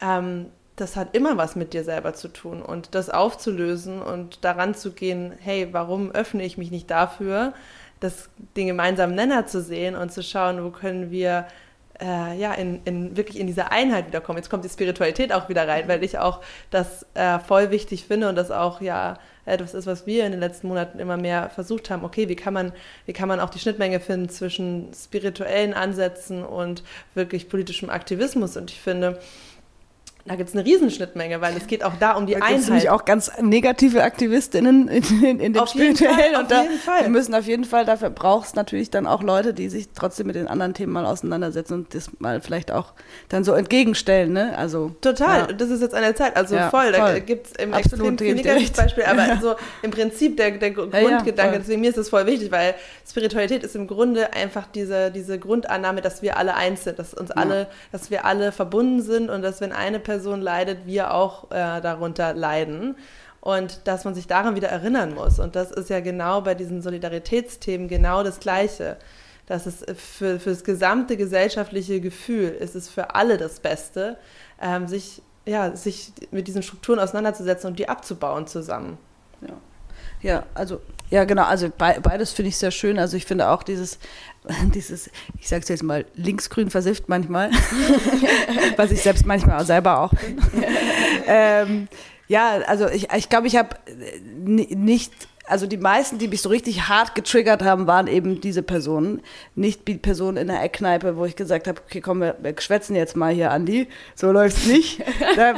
Ähm, 0.00 0.46
das 0.80 0.96
hat 0.96 1.14
immer 1.16 1.36
was 1.36 1.56
mit 1.56 1.72
dir 1.72 1.84
selber 1.84 2.14
zu 2.14 2.28
tun. 2.28 2.62
Und 2.62 2.94
das 2.94 3.10
aufzulösen 3.10 4.00
und 4.00 4.44
daran 4.44 4.74
zu 4.74 4.92
gehen, 4.92 5.32
hey, 5.40 5.68
warum 5.72 6.10
öffne 6.10 6.44
ich 6.44 6.58
mich 6.58 6.70
nicht 6.70 6.90
dafür, 6.90 7.52
das, 8.00 8.30
den 8.56 8.68
gemeinsamen 8.68 9.14
Nenner 9.14 9.46
zu 9.46 9.60
sehen 9.60 9.96
und 9.96 10.12
zu 10.12 10.22
schauen, 10.22 10.64
wo 10.64 10.70
können 10.70 11.10
wir 11.10 11.46
äh, 12.00 12.38
ja, 12.38 12.54
in, 12.54 12.80
in, 12.84 13.16
wirklich 13.16 13.38
in 13.38 13.46
diese 13.46 13.72
Einheit 13.72 14.06
wiederkommen. 14.06 14.38
Jetzt 14.38 14.50
kommt 14.50 14.64
die 14.64 14.68
Spiritualität 14.68 15.32
auch 15.32 15.48
wieder 15.48 15.66
rein, 15.66 15.88
weil 15.88 16.04
ich 16.04 16.18
auch 16.18 16.40
das 16.70 17.06
äh, 17.14 17.38
voll 17.40 17.70
wichtig 17.70 18.04
finde 18.04 18.28
und 18.28 18.36
das 18.36 18.50
auch 18.50 18.80
ja 18.80 19.18
etwas 19.46 19.74
ist, 19.74 19.86
was 19.86 20.06
wir 20.06 20.26
in 20.26 20.32
den 20.32 20.40
letzten 20.40 20.68
Monaten 20.68 20.98
immer 20.98 21.16
mehr 21.16 21.50
versucht 21.50 21.90
haben. 21.90 22.04
Okay, 22.04 22.28
wie 22.28 22.36
kann 22.36 22.54
man, 22.54 22.72
wie 23.06 23.12
kann 23.12 23.28
man 23.28 23.40
auch 23.40 23.50
die 23.50 23.58
Schnittmenge 23.58 23.98
finden 23.98 24.28
zwischen 24.28 24.90
spirituellen 24.94 25.74
Ansätzen 25.74 26.44
und 26.44 26.82
wirklich 27.14 27.48
politischem 27.48 27.90
Aktivismus? 27.90 28.56
Und 28.56 28.70
ich 28.70 28.80
finde, 28.80 29.18
da 30.28 30.36
gibt 30.36 30.50
es 30.50 30.54
eine 30.54 30.64
Riesenschnittmenge, 30.64 31.40
weil 31.40 31.56
es 31.56 31.66
geht 31.66 31.82
auch 31.82 31.94
da 31.98 32.12
um 32.12 32.26
die 32.26 32.34
da 32.34 32.40
Einheit. 32.40 32.60
Es 32.60 32.66
nämlich 32.66 32.90
auch 32.90 33.06
ganz 33.06 33.30
negative 33.40 34.02
Aktivistinnen 34.02 34.88
in, 34.88 35.02
in, 35.24 35.40
in 35.40 35.52
dem 35.54 35.62
auf 35.62 35.70
Spirituellen. 35.70 36.36
und 36.36 36.50
da, 36.50 36.62
jeden 36.62 36.78
Fall. 36.78 37.02
Wir 37.02 37.08
müssen 37.08 37.34
auf 37.34 37.46
jeden 37.46 37.64
Fall, 37.64 37.86
dafür 37.86 38.10
brauchst 38.10 38.54
natürlich 38.54 38.90
dann 38.90 39.06
auch 39.06 39.22
Leute, 39.22 39.54
die 39.54 39.68
sich 39.70 39.88
trotzdem 39.94 40.26
mit 40.26 40.36
den 40.36 40.46
anderen 40.46 40.74
Themen 40.74 40.92
mal 40.92 41.06
auseinandersetzen 41.06 41.74
und 41.74 41.94
das 41.94 42.10
mal 42.18 42.42
vielleicht 42.42 42.70
auch 42.70 42.92
dann 43.30 43.42
so 43.42 43.52
entgegenstellen. 43.52 44.32
Ne? 44.32 44.56
Also, 44.56 44.92
Total, 45.00 45.40
ja. 45.40 45.46
das 45.46 45.70
ist 45.70 45.80
jetzt 45.80 45.94
an 45.94 46.02
der 46.02 46.14
Zeit. 46.14 46.36
Also 46.36 46.56
ja, 46.56 46.68
voll, 46.68 46.92
voll, 46.92 47.14
da 47.14 47.18
gibt 47.20 47.46
es 47.46 47.52
im 47.52 47.72
Absolut 47.72 48.20
extrem 48.20 48.38
viel 48.38 48.70
Beispiel, 48.70 49.04
aber 49.04 49.26
ja. 49.26 49.40
so 49.40 49.54
im 49.82 49.90
Prinzip 49.90 50.36
der, 50.36 50.50
der 50.52 50.72
Grundgedanke, 50.72 51.58
deswegen 51.58 51.80
mir 51.80 51.88
ist 51.88 51.98
das 51.98 52.10
voll 52.10 52.26
wichtig, 52.26 52.52
weil 52.52 52.74
Spiritualität 53.08 53.62
ist 53.62 53.74
im 53.76 53.86
Grunde 53.86 54.34
einfach 54.34 54.66
diese, 54.66 55.10
diese 55.10 55.38
Grundannahme, 55.38 56.02
dass 56.02 56.20
wir 56.20 56.36
alle 56.36 56.54
eins 56.54 56.84
sind, 56.84 56.98
dass 56.98 57.14
uns 57.14 57.30
alle, 57.30 57.68
dass 57.92 58.10
wir 58.10 58.26
alle 58.26 58.52
verbunden 58.52 59.00
sind 59.00 59.30
und 59.30 59.40
dass 59.40 59.60
wenn 59.60 59.72
eine 59.72 59.98
Person 59.98 60.17
Person 60.18 60.42
leidet, 60.42 60.84
wir 60.84 61.14
auch 61.14 61.50
äh, 61.52 61.80
darunter 61.80 62.34
leiden. 62.34 62.96
Und 63.40 63.86
dass 63.86 64.04
man 64.04 64.14
sich 64.14 64.26
daran 64.26 64.56
wieder 64.56 64.68
erinnern 64.68 65.14
muss. 65.14 65.38
Und 65.38 65.54
das 65.54 65.70
ist 65.70 65.90
ja 65.90 66.00
genau 66.00 66.40
bei 66.40 66.56
diesen 66.56 66.82
Solidaritätsthemen 66.82 67.86
genau 67.86 68.24
das 68.24 68.40
Gleiche. 68.40 68.96
Dass 69.46 69.64
es 69.66 69.86
für, 69.96 70.40
für 70.40 70.50
das 70.50 70.64
gesamte 70.64 71.16
gesellschaftliche 71.16 72.00
Gefühl 72.00 72.48
ist 72.48 72.74
es 72.74 72.88
für 72.88 73.14
alle 73.14 73.38
das 73.38 73.60
Beste, 73.60 74.18
ähm, 74.60 74.88
sich, 74.88 75.22
ja, 75.46 75.74
sich 75.74 76.12
mit 76.32 76.48
diesen 76.48 76.62
Strukturen 76.62 76.98
auseinanderzusetzen 76.98 77.70
und 77.70 77.78
die 77.78 77.88
abzubauen 77.88 78.48
zusammen. 78.48 78.98
Ja. 79.40 79.54
Ja, 80.20 80.42
also, 80.54 80.80
ja, 81.10 81.24
genau, 81.24 81.44
also 81.44 81.70
beides 81.76 82.32
finde 82.32 82.48
ich 82.48 82.56
sehr 82.56 82.72
schön. 82.72 82.98
Also 82.98 83.16
ich 83.16 83.24
finde 83.24 83.48
auch 83.48 83.62
dieses, 83.62 84.00
dieses, 84.74 85.10
ich 85.38 85.48
sage 85.48 85.62
es 85.62 85.68
jetzt 85.68 85.82
mal, 85.82 86.04
linksgrün 86.14 86.70
versifft 86.70 87.08
manchmal, 87.08 87.50
was 88.76 88.90
ich 88.90 89.02
selbst 89.02 89.26
manchmal 89.26 89.60
auch 89.60 89.66
selber 89.66 90.00
auch 90.00 90.12
bin. 90.14 90.38
ähm, 91.26 91.88
ja, 92.28 92.58
also 92.66 92.88
ich 92.88 93.08
glaube, 93.08 93.18
ich, 93.18 93.28
glaub, 93.28 93.44
ich 93.44 93.56
habe 93.56 93.76
nicht 94.44 95.12
also 95.48 95.66
die 95.66 95.76
meisten, 95.76 96.18
die 96.18 96.28
mich 96.28 96.42
so 96.42 96.48
richtig 96.48 96.88
hart 96.88 97.14
getriggert 97.14 97.62
haben, 97.62 97.86
waren 97.86 98.06
eben 98.06 98.40
diese 98.40 98.62
Personen. 98.62 99.22
Nicht 99.54 99.88
die 99.88 99.96
Personen 99.96 100.36
in 100.36 100.48
der 100.48 100.62
Eckkneipe, 100.62 101.16
wo 101.16 101.24
ich 101.24 101.36
gesagt 101.36 101.66
habe, 101.68 101.80
okay, 101.84 102.00
komm, 102.00 102.20
wir, 102.20 102.36
wir 102.40 102.54
schwätzen 102.58 102.94
jetzt 102.94 103.16
mal 103.16 103.32
hier, 103.32 103.50
Andi. 103.50 103.88
So 104.14 104.30
läuft's 104.30 104.66
nicht. 104.66 105.02
da 105.36 105.52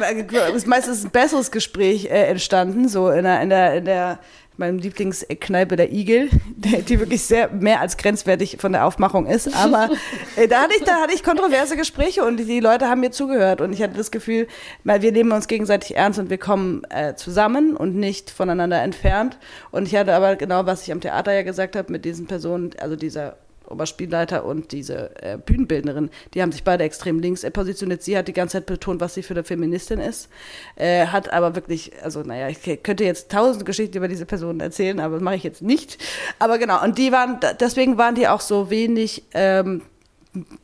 ist 0.54 0.66
meistens 0.66 1.04
ein 1.04 1.10
besseres 1.10 1.50
Gespräch 1.50 2.06
äh, 2.06 2.26
entstanden, 2.26 2.88
so 2.88 3.10
in 3.10 3.24
der, 3.24 3.42
in 3.42 3.50
der, 3.50 3.74
in 3.74 3.84
der 3.84 4.18
meinem 4.60 4.78
Lieblingskneipe 4.78 5.74
der 5.74 5.90
Igel, 5.92 6.30
die, 6.54 7.00
wirklich 7.00 7.22
sehr 7.22 7.50
mehr 7.50 7.80
als 7.80 7.96
grenzwertig 7.96 8.58
von 8.60 8.70
der 8.72 8.86
Aufmachung 8.86 9.26
ist. 9.26 9.52
Aber 9.56 9.90
äh, 10.36 10.46
da, 10.46 10.62
hatte 10.62 10.74
ich, 10.78 10.84
da 10.84 11.00
hatte 11.00 11.12
ich 11.12 11.24
kontroverse 11.24 11.76
Gespräche 11.76 12.24
und 12.24 12.36
die 12.36 12.60
Leute 12.60 12.88
haben 12.88 13.00
mir 13.00 13.10
zugehört. 13.10 13.60
Und 13.60 13.72
ich 13.72 13.82
hatte 13.82 13.96
das 13.96 14.12
Gefühl, 14.12 14.46
weil 14.84 15.02
wir 15.02 15.10
nehmen 15.10 15.32
uns 15.32 15.48
gegenseitig 15.48 15.96
ernst 15.96 16.20
und 16.20 16.30
wir 16.30 16.38
kommen 16.38 16.84
äh, 16.90 17.14
zusammen 17.14 17.76
und 17.76 17.96
nicht 17.96 18.30
voneinander 18.30 18.80
entfernt. 18.80 19.38
Und 19.72 19.88
ich 19.88 19.96
hatte 19.96 20.14
aber 20.14 20.36
genau, 20.36 20.66
was 20.66 20.82
ich 20.82 20.92
am 20.92 21.00
Theater 21.00 21.32
ja 21.32 21.42
gesagt 21.42 21.74
habe, 21.74 21.90
mit 21.90 22.04
diesen 22.04 22.26
Personen, 22.26 22.70
also 22.78 22.94
dieser 22.94 23.36
Oberspielleiter 23.70 24.44
und 24.44 24.72
diese 24.72 25.10
äh, 25.22 25.38
Bühnenbildnerin, 25.38 26.10
die 26.34 26.42
haben 26.42 26.52
sich 26.52 26.64
beide 26.64 26.84
extrem 26.84 27.20
links 27.20 27.48
positioniert. 27.52 28.02
Sie 28.02 28.16
hat 28.16 28.28
die 28.28 28.32
ganze 28.32 28.58
Zeit 28.58 28.66
betont, 28.66 29.00
was 29.00 29.14
sie 29.14 29.22
für 29.22 29.34
eine 29.34 29.44
Feministin 29.44 30.00
ist, 30.00 30.28
äh, 30.76 31.06
hat 31.06 31.32
aber 31.32 31.54
wirklich, 31.54 31.92
also 32.02 32.22
naja, 32.22 32.48
ich 32.48 32.82
könnte 32.82 33.04
jetzt 33.04 33.30
tausend 33.30 33.64
Geschichten 33.64 33.96
über 33.96 34.08
diese 34.08 34.26
Personen 34.26 34.60
erzählen, 34.60 35.00
aber 35.00 35.14
das 35.14 35.22
mache 35.22 35.36
ich 35.36 35.42
jetzt 35.42 35.62
nicht. 35.62 35.98
Aber 36.38 36.58
genau, 36.58 36.82
und 36.82 36.98
die 36.98 37.12
waren, 37.12 37.38
deswegen 37.60 37.98
waren 37.98 38.14
die 38.14 38.28
auch 38.28 38.40
so 38.40 38.70
wenig 38.70 39.24
ähm, 39.34 39.82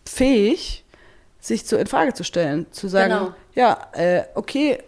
fähig, 0.04 0.84
sich 1.40 1.64
zu 1.64 1.76
in 1.76 1.86
Frage 1.86 2.12
zu 2.14 2.24
stellen, 2.24 2.66
zu 2.72 2.88
sagen, 2.88 3.12
genau. 3.12 3.34
ja, 3.54 3.88
äh, 3.92 4.24
okay, 4.34 4.78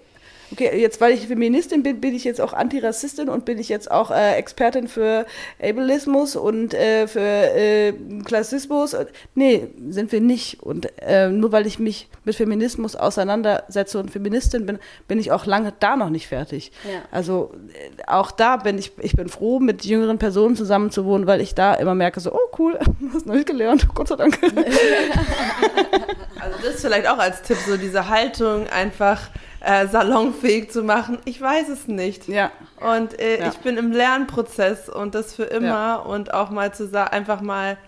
okay, 0.53 0.81
jetzt 0.81 1.01
weil 1.01 1.13
ich 1.13 1.27
Feministin 1.27 1.83
bin, 1.83 2.01
bin 2.01 2.15
ich 2.15 2.25
jetzt 2.25 2.41
auch 2.41 2.53
Antirassistin 2.53 3.29
und 3.29 3.45
bin 3.45 3.59
ich 3.59 3.69
jetzt 3.69 3.91
auch 3.91 4.11
äh, 4.11 4.35
Expertin 4.35 4.89
für 4.89 5.27
Ableismus 5.63 6.37
und 6.37 6.75
äh, 6.75 7.07
für 7.07 7.21
äh, 7.21 7.93
Klassismus. 8.25 8.97
Nee, 9.35 9.69
sind 9.89 10.13
wir 10.13 10.21
nicht. 10.21 10.63
Und 10.63 10.89
äh, 11.03 11.29
nur 11.29 11.53
weil 11.53 11.67
ich 11.67 11.79
mich 11.79 12.09
mit 12.25 12.35
Feminismus 12.35 12.97
auseinandersetze 12.97 13.99
und 13.99 14.11
Feministin 14.11 14.67
bin, 14.67 14.79
bin 15.07 15.19
ich 15.19 15.33
auch 15.33 15.47
lange 15.47 15.73
da 15.79 15.97
noch 15.97 16.11
nicht 16.11 16.29
fertig. 16.29 16.73
Ja. 16.85 17.03
Also 17.11 17.53
äh, 17.73 18.03
auch 18.07 18.31
da 18.31 18.57
bin 18.57 18.79
ich, 18.79 18.93
ich 18.99 19.15
bin 19.15 19.29
froh, 19.29 19.61
mit 19.61 19.85
jüngeren 19.85 20.19
Personen 20.19 20.57
zusammenzuwohnen, 20.57 21.27
weil 21.27 21.41
ich 21.41 21.55
da 21.55 21.75
immer 21.75 21.95
merke, 21.95 22.21
so, 22.21 22.33
oh 22.33 22.57
cool, 22.59 22.79
hast 23.15 23.27
neu 23.27 23.45
gelernt, 23.45 23.87
Gott 23.95 24.09
sei 24.09 24.17
Dank. 24.17 24.39
also 26.41 26.59
das 26.63 26.81
vielleicht 26.81 27.09
auch 27.09 27.19
als 27.19 27.43
Tipp, 27.43 27.59
so 27.67 27.77
diese 27.77 28.09
Haltung 28.09 28.67
einfach 28.69 29.31
äh, 29.61 29.87
salonfähig 29.87 30.71
zu 30.71 30.83
machen? 30.83 31.19
Ich 31.25 31.41
weiß 31.41 31.69
es 31.69 31.89
nicht. 31.89 32.29
Ja. 32.29 32.51
Und 32.81 33.19
äh, 33.21 33.41
ja. 33.41 33.49
ich 33.49 33.59
bin 33.59 33.77
im 33.77 33.93
Lernprozess 33.93 34.89
und 34.89 35.15
das 35.15 35.35
für 35.35 35.45
immer 35.45 35.67
ja. 35.67 35.97
und 35.97 36.35
auch 36.35 36.51
mal 36.51 36.73
zu 36.73 36.87
sagen, 36.87 37.11
einfach 37.11 37.41
mal 37.41 37.79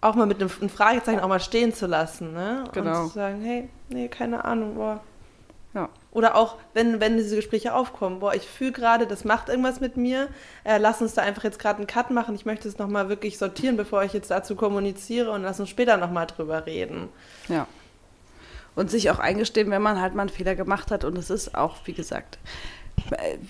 auch 0.00 0.16
mal 0.16 0.26
mit 0.26 0.40
einem, 0.40 0.50
einem, 0.60 0.68
Fragezeichen 0.68 1.20
auch 1.20 1.28
mal 1.28 1.40
stehen 1.40 1.72
zu 1.72 1.86
lassen, 1.86 2.32
ne? 2.32 2.64
Genau. 2.72 3.02
Und 3.02 3.08
zu 3.08 3.14
sagen, 3.14 3.40
hey, 3.40 3.68
nee, 3.88 4.08
keine 4.08 4.44
Ahnung, 4.44 4.74
boah. 4.74 5.00
Ja. 5.74 5.88
Oder 6.10 6.36
auch, 6.36 6.56
wenn, 6.74 7.00
wenn 7.00 7.16
diese 7.16 7.36
Gespräche 7.36 7.74
aufkommen, 7.74 8.18
boah, 8.20 8.34
ich 8.34 8.46
fühle 8.46 8.72
gerade, 8.72 9.06
das 9.06 9.24
macht 9.24 9.48
irgendwas 9.48 9.80
mit 9.80 9.96
mir, 9.96 10.28
äh, 10.64 10.76
lass 10.76 11.00
uns 11.00 11.14
da 11.14 11.22
einfach 11.22 11.44
jetzt 11.44 11.58
gerade 11.58 11.78
einen 11.78 11.86
Cut 11.86 12.10
machen, 12.10 12.34
ich 12.34 12.44
möchte 12.44 12.68
es 12.68 12.78
nochmal 12.78 13.08
wirklich 13.08 13.38
sortieren, 13.38 13.76
bevor 13.76 14.02
ich 14.02 14.12
jetzt 14.12 14.30
dazu 14.30 14.54
kommuniziere 14.54 15.30
und 15.30 15.42
lass 15.42 15.60
uns 15.60 15.70
später 15.70 15.96
nochmal 15.96 16.26
drüber 16.26 16.66
reden. 16.66 17.08
Ja. 17.48 17.66
Und 18.74 18.90
sich 18.90 19.10
auch 19.10 19.18
eingestehen, 19.18 19.70
wenn 19.70 19.82
man 19.82 20.00
halt 20.00 20.14
mal 20.14 20.22
einen 20.22 20.30
Fehler 20.30 20.54
gemacht 20.54 20.90
hat 20.90 21.04
und 21.04 21.16
es 21.18 21.30
ist 21.30 21.54
auch, 21.54 21.76
wie 21.84 21.92
gesagt, 21.92 22.38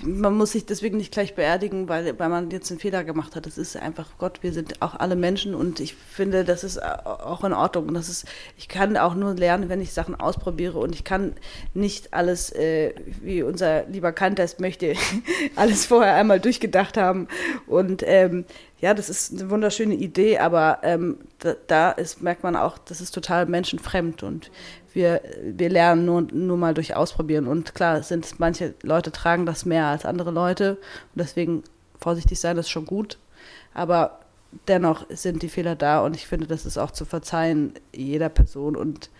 man 0.02 0.34
muss 0.34 0.52
sich 0.52 0.66
deswegen 0.66 0.96
nicht 0.96 1.12
gleich 1.12 1.34
beerdigen, 1.34 1.88
weil, 1.88 2.18
weil 2.18 2.28
man 2.28 2.50
jetzt 2.50 2.70
einen 2.70 2.80
Fehler 2.80 3.04
gemacht 3.04 3.36
hat. 3.36 3.46
Das 3.46 3.58
ist 3.58 3.76
einfach 3.76 4.10
Gott, 4.18 4.42
wir 4.42 4.52
sind 4.52 4.80
auch 4.80 4.94
alle 4.94 5.16
Menschen 5.16 5.54
und 5.54 5.80
ich 5.80 5.94
finde, 5.94 6.44
das 6.44 6.64
ist 6.64 6.82
auch 6.82 7.44
in 7.44 7.52
Ordnung. 7.52 7.92
Das 7.94 8.08
ist, 8.08 8.26
ich 8.56 8.68
kann 8.68 8.96
auch 8.96 9.14
nur 9.14 9.34
lernen, 9.34 9.68
wenn 9.68 9.80
ich 9.80 9.92
Sachen 9.92 10.18
ausprobiere 10.18 10.78
und 10.78 10.94
ich 10.94 11.04
kann 11.04 11.34
nicht 11.74 12.14
alles, 12.14 12.50
äh, 12.52 12.94
wie 13.20 13.42
unser 13.42 13.84
lieber 13.86 14.12
Kantest 14.12 14.60
möchte, 14.60 14.94
alles 15.56 15.86
vorher 15.86 16.14
einmal 16.14 16.40
durchgedacht 16.40 16.96
haben. 16.96 17.28
Und 17.66 18.02
ähm, 18.06 18.44
ja, 18.80 18.94
das 18.94 19.08
ist 19.08 19.32
eine 19.32 19.50
wunderschöne 19.50 19.94
Idee, 19.94 20.38
aber 20.38 20.80
ähm, 20.82 21.18
da, 21.38 21.54
da 21.68 21.90
ist, 21.92 22.22
merkt 22.22 22.42
man 22.42 22.56
auch, 22.56 22.78
das 22.78 23.00
ist 23.00 23.12
total 23.12 23.46
menschenfremd 23.46 24.22
und 24.24 24.50
wir, 24.94 25.20
wir 25.42 25.70
lernen 25.70 26.04
nur, 26.04 26.22
nur 26.22 26.56
mal 26.56 26.74
durch 26.74 26.94
Ausprobieren. 26.94 27.46
Und 27.46 27.74
klar, 27.74 28.02
sind 28.02 28.38
manche 28.38 28.74
Leute 28.82 29.12
tragen 29.12 29.46
das 29.46 29.64
mehr 29.64 29.86
als 29.86 30.04
andere 30.04 30.30
Leute. 30.30 30.72
Und 31.14 31.20
deswegen 31.20 31.62
vorsichtig 32.00 32.40
sein 32.40 32.58
ist 32.58 32.70
schon 32.70 32.86
gut. 32.86 33.18
Aber 33.74 34.20
dennoch 34.68 35.06
sind 35.08 35.42
die 35.42 35.48
Fehler 35.48 35.76
da 35.76 36.04
und 36.04 36.14
ich 36.14 36.26
finde, 36.26 36.46
das 36.46 36.66
ist 36.66 36.78
auch 36.78 36.90
zu 36.90 37.04
verzeihen 37.04 37.72
jeder 37.94 38.28
Person 38.28 38.76
und 38.76 39.10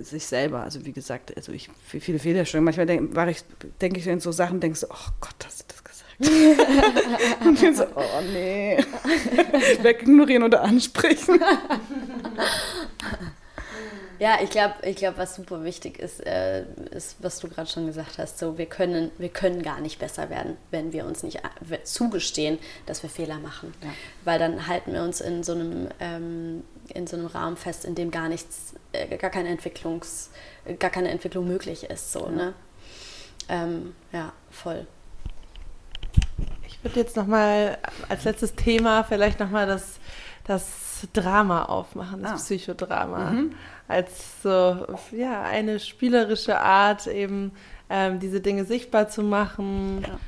sich 0.00 0.26
selber. 0.26 0.62
Also 0.62 0.84
wie 0.84 0.92
gesagt, 0.92 1.36
also 1.36 1.52
ich 1.52 1.70
viele 1.86 2.18
Fehler 2.18 2.44
schon. 2.44 2.62
Manchmal 2.64 2.86
denke 2.86 3.30
ich, 3.30 3.42
denke 3.80 3.98
ich 4.00 4.06
in 4.06 4.20
so 4.20 4.32
Sachen, 4.32 4.60
denke 4.60 4.78
so, 4.78 4.86
oh 4.90 5.10
Gott, 5.20 5.34
hast 5.44 5.60
du 5.60 5.64
das 5.68 5.84
gesagt? 5.84 6.08
und 7.46 7.62
ich 7.62 7.76
so, 7.76 7.84
oh 7.94 8.20
nee. 8.32 8.78
Wegignorieren 9.82 10.42
oder 10.44 10.62
ansprechen. 10.62 11.40
Ja, 14.18 14.38
ich 14.42 14.50
glaube, 14.50 14.74
ich 14.82 14.96
glaub, 14.96 15.16
was 15.16 15.36
super 15.36 15.62
wichtig 15.62 15.98
ist, 15.98 16.24
äh, 16.26 16.64
ist, 16.90 17.16
was 17.20 17.38
du 17.38 17.48
gerade 17.48 17.70
schon 17.70 17.86
gesagt 17.86 18.18
hast. 18.18 18.38
So, 18.38 18.58
wir 18.58 18.66
können, 18.66 19.12
wir 19.18 19.28
können 19.28 19.62
gar 19.62 19.80
nicht 19.80 20.00
besser 20.00 20.28
werden, 20.28 20.56
wenn 20.70 20.92
wir 20.92 21.04
uns 21.04 21.22
nicht 21.22 21.40
zugestehen, 21.84 22.58
dass 22.86 23.02
wir 23.02 23.10
Fehler 23.10 23.38
machen. 23.38 23.72
Ja. 23.82 23.90
Weil 24.24 24.38
dann 24.40 24.66
halten 24.66 24.92
wir 24.92 25.02
uns 25.02 25.20
in 25.20 25.44
so 25.44 25.52
einem, 25.52 25.88
ähm, 26.00 26.64
in 26.88 27.06
so 27.06 27.16
einem 27.16 27.26
Rahmen 27.26 27.56
fest, 27.56 27.84
in 27.84 27.94
dem 27.94 28.10
gar 28.10 28.28
nichts, 28.28 28.74
äh, 28.92 29.16
gar 29.16 29.30
keine 29.30 29.50
Entwicklungs, 29.50 30.30
gar 30.80 30.90
keine 30.90 31.10
Entwicklung 31.10 31.46
möglich 31.46 31.84
ist. 31.84 32.12
So, 32.12 32.26
ja. 32.26 32.30
ne? 32.30 32.54
Ähm, 33.48 33.94
ja, 34.12 34.32
voll. 34.50 34.86
Ich 36.66 36.82
würde 36.82 37.00
jetzt 37.00 37.16
nochmal 37.16 37.78
als 38.08 38.24
letztes 38.24 38.54
Thema 38.54 39.04
vielleicht 39.04 39.38
nochmal 39.38 39.66
das, 39.66 39.98
das 40.44 40.87
Drama 41.06 41.64
aufmachen, 41.64 42.22
das 42.22 42.32
ah. 42.32 42.36
Psychodrama. 42.36 43.30
Mhm 43.30 43.54
als 43.88 44.42
so 44.42 44.86
ja, 45.12 45.42
eine 45.42 45.80
spielerische 45.80 46.60
Art, 46.60 47.06
eben 47.06 47.52
ähm, 47.90 48.20
diese 48.20 48.40
Dinge 48.40 48.64
sichtbar 48.64 49.08
zu 49.08 49.22
machen. 49.22 50.04
Ja. 50.06 50.18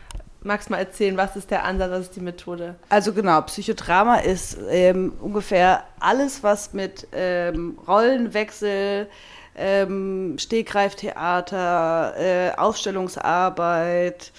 Magst 0.42 0.68
du 0.68 0.72
mal 0.72 0.78
erzählen, 0.78 1.18
was 1.18 1.36
ist 1.36 1.50
der 1.50 1.64
Ansatz, 1.64 1.90
was 1.90 2.00
ist 2.00 2.16
die 2.16 2.20
Methode? 2.20 2.76
Also 2.88 3.12
genau, 3.12 3.42
Psychodrama 3.42 4.16
ist 4.16 4.56
ähm, 4.70 5.12
ungefähr 5.20 5.84
alles, 6.00 6.42
was 6.42 6.72
mit 6.72 7.06
ähm, 7.12 7.78
Rollenwechsel, 7.86 9.06
ähm, 9.54 10.36
Stegreiftheater, 10.38 12.14
äh, 12.16 12.52
Aufstellungsarbeit, 12.56 14.32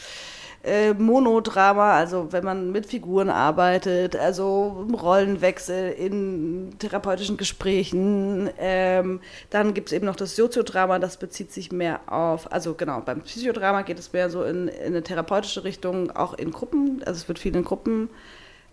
äh, 0.64 0.94
Monodrama, 0.94 1.94
also 1.94 2.32
wenn 2.32 2.44
man 2.44 2.72
mit 2.72 2.86
Figuren 2.86 3.30
arbeitet, 3.30 4.16
also 4.16 4.88
Rollenwechsel 4.94 5.92
in 5.92 6.74
therapeutischen 6.78 7.38
Gesprächen. 7.38 8.50
Ähm, 8.60 9.22
dann 9.50 9.74
gibt 9.74 9.90
es 9.90 9.94
eben 9.94 10.06
noch 10.06 10.16
das 10.16 10.36
Soziodrama, 10.36 11.00
das 11.00 11.18
bezieht 11.18 11.52
sich 11.52 11.72
mehr 11.72 12.02
auf, 12.08 12.52
also 12.52 12.74
genau, 12.76 13.02
beim 13.02 13.22
Psychodrama 13.22 13.82
geht 13.82 14.00
es 14.00 14.14
mehr 14.14 14.30
so 14.30 14.44
in, 14.44 14.68
in 14.68 14.88
eine 14.88 15.04
therapeutische 15.04 15.64
Richtung, 15.64 16.12
auch 16.12 16.34
in 16.34 16.52
Gruppen, 16.52 17.02
also 17.06 17.18
es 17.18 17.28
wird 17.28 17.40
viel 17.40 17.56
in 17.56 17.64
Gruppen 17.64 18.10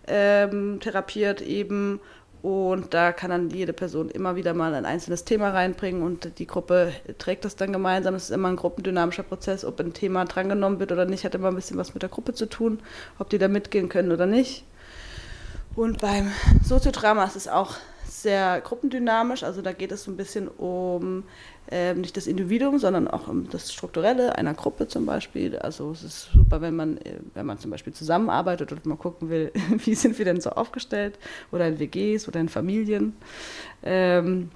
ähm, 0.09 0.79
therapiert 0.79 1.41
eben 1.41 1.99
und 2.41 2.93
da 2.93 3.11
kann 3.11 3.31
dann 3.31 3.49
jede 3.49 3.73
Person 3.73 4.09
immer 4.09 4.35
wieder 4.37 4.53
mal 4.53 4.73
ein 4.73 4.85
einzelnes 4.85 5.25
Thema 5.25 5.49
reinbringen 5.49 6.01
und 6.03 6.39
die 6.39 6.47
Gruppe 6.47 6.93
trägt 7.17 7.43
das 7.43 7.57
dann 7.57 7.73
gemeinsam. 7.73 8.15
Es 8.15 8.25
ist 8.25 8.29
immer 8.29 8.47
ein 8.47 8.55
gruppendynamischer 8.55 9.23
Prozess. 9.23 9.65
Ob 9.65 9.79
ein 9.81 9.93
Thema 9.93 10.23
drangenommen 10.23 10.79
wird 10.79 10.93
oder 10.93 11.05
nicht, 11.05 11.25
hat 11.25 11.35
immer 11.35 11.49
ein 11.49 11.55
bisschen 11.55 11.77
was 11.77 11.93
mit 11.93 12.01
der 12.01 12.09
Gruppe 12.09 12.33
zu 12.33 12.45
tun, 12.45 12.79
ob 13.17 13.29
die 13.29 13.39
da 13.39 13.49
mitgehen 13.49 13.89
können 13.89 14.11
oder 14.13 14.25
nicht. 14.25 14.63
Und 15.75 15.99
beim 15.99 16.31
Soziodrama 16.63 17.25
ist 17.25 17.35
es 17.35 17.47
auch 17.49 17.75
sehr 18.05 18.61
gruppendynamisch. 18.61 19.43
Also 19.43 19.61
da 19.61 19.73
geht 19.73 19.91
es 19.91 20.03
so 20.03 20.11
ein 20.11 20.17
bisschen 20.17 20.47
um 20.47 21.25
äh, 21.71 21.93
nicht 21.93 22.17
das 22.17 22.27
Individuum, 22.27 22.79
sondern 22.79 23.07
auch 23.07 23.27
um 23.27 23.49
das 23.49 23.71
Strukturelle 23.73 24.35
einer 24.37 24.53
Gruppe 24.53 24.87
zum 24.87 25.05
Beispiel. 25.05 25.57
Also 25.57 25.91
es 25.91 26.03
ist 26.03 26.31
super, 26.33 26.61
wenn 26.61 26.75
man, 26.75 26.97
äh, 26.97 27.19
wenn 27.33 27.45
man 27.45 27.59
zum 27.59 27.71
Beispiel 27.71 27.93
zusammenarbeitet 27.93 28.71
und 28.71 28.85
mal 28.85 28.97
gucken 28.97 29.29
will, 29.29 29.51
wie 29.85 29.95
sind 29.95 30.17
wir 30.17 30.25
denn 30.25 30.41
so 30.41 30.51
aufgestellt 30.51 31.19
oder 31.51 31.67
in 31.67 31.79
WGs 31.79 32.27
oder 32.27 32.39
in 32.39 32.49
Familien. 32.49 33.15
Ähm, 33.83 34.49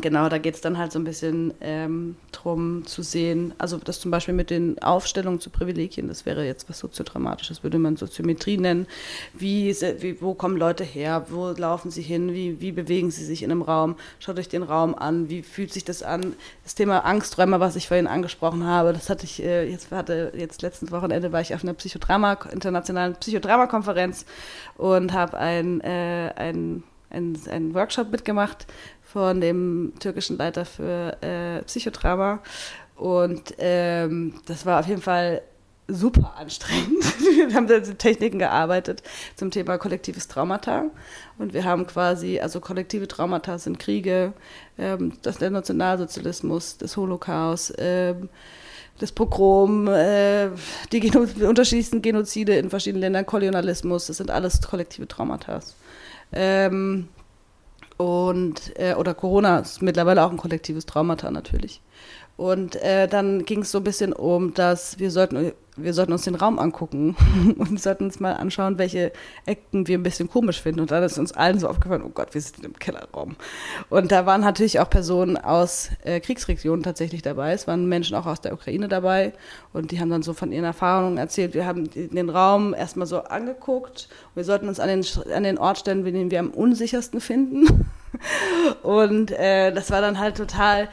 Genau, 0.00 0.30
da 0.30 0.38
geht 0.38 0.54
es 0.54 0.62
dann 0.62 0.78
halt 0.78 0.90
so 0.90 0.98
ein 0.98 1.04
bisschen 1.04 1.52
ähm, 1.60 2.16
drum 2.32 2.86
zu 2.86 3.02
sehen, 3.02 3.52
also 3.58 3.76
das 3.76 4.00
zum 4.00 4.10
Beispiel 4.10 4.32
mit 4.32 4.48
den 4.48 4.82
Aufstellungen 4.82 5.38
zu 5.38 5.50
Privilegien, 5.50 6.08
das 6.08 6.24
wäre 6.24 6.46
jetzt 6.46 6.70
was 6.70 6.78
soziodramatisches, 6.78 7.62
würde 7.62 7.78
man 7.78 7.98
Soziometrie 7.98 8.56
nennen. 8.56 8.86
Wie, 9.34 9.70
wie, 9.98 10.22
wo 10.22 10.32
kommen 10.32 10.56
Leute 10.56 10.82
her? 10.82 11.26
Wo 11.28 11.50
laufen 11.50 11.90
sie 11.90 12.00
hin? 12.00 12.32
Wie, 12.32 12.58
wie 12.62 12.72
bewegen 12.72 13.10
sie 13.10 13.22
sich 13.22 13.42
in 13.42 13.50
einem 13.50 13.60
Raum? 13.60 13.96
Schaut 14.18 14.38
euch 14.38 14.48
den 14.48 14.62
Raum 14.62 14.94
an. 14.94 15.28
Wie 15.28 15.42
fühlt 15.42 15.74
sich 15.74 15.84
das 15.84 16.02
an? 16.02 16.36
Das 16.64 16.74
Thema 16.74 17.00
Angsträume, 17.00 17.60
was 17.60 17.76
ich 17.76 17.88
vorhin 17.88 18.06
angesprochen 18.06 18.64
habe, 18.64 18.94
das 18.94 19.10
hatte 19.10 19.24
ich 19.24 19.42
äh, 19.42 19.70
jetzt 19.70 19.90
hatte 19.90 20.32
jetzt 20.34 20.62
letztes 20.62 20.90
Wochenende 20.90 21.32
war 21.32 21.42
ich 21.42 21.54
auf 21.54 21.62
einer 21.62 21.74
Psychodrama 21.74 22.38
internationalen 22.50 23.14
Psychodrama-Konferenz 23.16 24.24
und 24.78 25.12
habe 25.12 25.36
ein, 25.36 25.82
äh, 25.82 26.32
ein, 26.34 26.82
einen 27.10 27.74
Workshop 27.74 28.10
mitgemacht 28.10 28.66
von 29.12 29.40
dem 29.40 29.92
türkischen 30.00 30.38
Leiter 30.38 30.64
für 30.64 31.16
äh, 31.22 31.62
Psychodrama. 31.62 32.40
Und 32.96 33.54
ähm, 33.58 34.34
das 34.46 34.64
war 34.64 34.80
auf 34.80 34.86
jeden 34.86 35.02
Fall 35.02 35.42
super 35.88 36.34
anstrengend. 36.38 37.04
wir 37.48 37.54
haben 37.54 37.66
da 37.66 37.80
Techniken 37.80 38.38
gearbeitet 38.38 39.02
zum 39.36 39.50
Thema 39.50 39.76
kollektives 39.76 40.28
Traumata. 40.28 40.84
Und 41.38 41.52
wir 41.52 41.64
haben 41.64 41.86
quasi, 41.86 42.40
also 42.40 42.60
kollektive 42.60 43.06
Traumata 43.06 43.58
sind 43.58 43.78
Kriege, 43.78 44.32
ähm, 44.78 45.12
das 45.22 45.38
der 45.38 45.50
Nationalsozialismus, 45.50 46.78
das 46.78 46.96
Holocaust, 46.96 47.74
ähm, 47.78 48.30
das 48.98 49.12
Pogrom, 49.12 49.88
äh, 49.88 50.48
die 50.92 51.00
Geno 51.00 51.26
unterschiedlichsten 51.46 52.00
Genozide 52.00 52.56
in 52.56 52.70
verschiedenen 52.70 53.02
Ländern, 53.02 53.26
Kolonialismus, 53.26 54.06
das 54.06 54.18
sind 54.18 54.30
alles 54.30 54.62
kollektive 54.62 55.08
Traumata. 55.08 55.60
Ähm, 56.32 57.08
und, 57.96 58.72
äh, 58.78 58.94
oder 58.94 59.14
Corona 59.14 59.58
ist 59.60 59.82
mittlerweile 59.82 60.24
auch 60.24 60.30
ein 60.30 60.36
kollektives 60.36 60.86
Traumata 60.86 61.30
natürlich. 61.30 61.80
Und 62.42 62.74
äh, 62.82 63.06
dann 63.06 63.44
ging 63.44 63.60
es 63.60 63.70
so 63.70 63.78
ein 63.78 63.84
bisschen 63.84 64.12
um, 64.12 64.52
dass 64.52 64.98
wir 64.98 65.12
sollten, 65.12 65.52
wir 65.76 65.94
sollten 65.94 66.10
uns 66.10 66.22
den 66.22 66.34
Raum 66.34 66.58
angucken 66.58 67.14
und 67.56 67.80
sollten 67.80 68.06
uns 68.06 68.18
mal 68.18 68.32
anschauen, 68.32 68.78
welche 68.78 69.12
Ecken 69.46 69.86
wir 69.86 69.96
ein 69.96 70.02
bisschen 70.02 70.28
komisch 70.28 70.60
finden. 70.60 70.80
Und 70.80 70.90
dann 70.90 71.04
ist 71.04 71.18
uns 71.18 71.30
allen 71.30 71.60
so 71.60 71.68
aufgefallen, 71.68 72.02
oh 72.04 72.10
Gott, 72.12 72.34
wir 72.34 72.40
sind 72.40 72.64
im 72.64 72.76
Kellerraum. 72.76 73.36
Und 73.90 74.10
da 74.10 74.26
waren 74.26 74.40
natürlich 74.40 74.80
auch 74.80 74.90
Personen 74.90 75.36
aus 75.36 75.90
äh, 76.02 76.18
Kriegsregionen 76.18 76.82
tatsächlich 76.82 77.22
dabei. 77.22 77.52
Es 77.52 77.68
waren 77.68 77.88
Menschen 77.88 78.16
auch 78.16 78.26
aus 78.26 78.40
der 78.40 78.54
Ukraine 78.54 78.88
dabei. 78.88 79.34
Und 79.72 79.92
die 79.92 80.00
haben 80.00 80.10
dann 80.10 80.24
so 80.24 80.32
von 80.32 80.50
ihren 80.50 80.64
Erfahrungen 80.64 81.18
erzählt. 81.18 81.54
Wir 81.54 81.64
haben 81.64 81.90
den 81.92 82.28
Raum 82.28 82.74
erstmal 82.74 83.06
so 83.06 83.20
angeguckt. 83.20 84.08
Wir 84.34 84.42
sollten 84.42 84.66
uns 84.66 84.80
an 84.80 84.88
den, 84.88 85.06
an 85.32 85.44
den 85.44 85.58
Ort 85.58 85.78
stellen, 85.78 86.04
den 86.04 86.32
wir 86.32 86.40
am 86.40 86.50
unsichersten 86.50 87.20
finden. 87.20 87.88
Und 88.82 89.30
äh, 89.30 89.72
das 89.72 89.92
war 89.92 90.00
dann 90.00 90.18
halt 90.18 90.36
total 90.36 90.88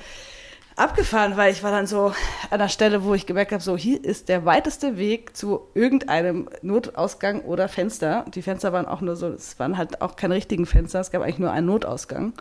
abgefahren, 0.80 1.38
weil 1.38 1.52
ich 1.52 1.64
war 1.64 1.72
dann 1.72 1.88
so 1.88 2.14
an 2.50 2.60
der 2.60 2.70
Stelle, 2.70 3.04
wo 3.04 3.14
ich 3.14 3.26
gemerkt 3.26 3.52
habe, 3.52 3.62
so 3.62 3.78
hier 3.78 4.04
ist 4.04 4.30
der 4.30 4.46
weiteste 4.46 4.98
Weg 4.98 5.36
zu 5.36 5.62
irgendeinem 5.74 6.50
Notausgang 6.62 7.42
oder 7.42 7.68
Fenster. 7.68 8.26
Die 8.34 8.42
Fenster 8.42 8.74
waren 8.74 8.86
auch 8.86 9.02
nur 9.02 9.16
so, 9.16 9.28
es 9.28 9.60
waren 9.60 9.78
halt 9.78 10.02
auch 10.02 10.16
keine 10.16 10.36
richtigen 10.36 10.66
Fenster, 10.66 11.00
es 11.00 11.12
gab 11.12 11.22
eigentlich 11.22 11.40
nur 11.40 11.52
einen 11.52 11.68
Notausgang. 11.68 12.34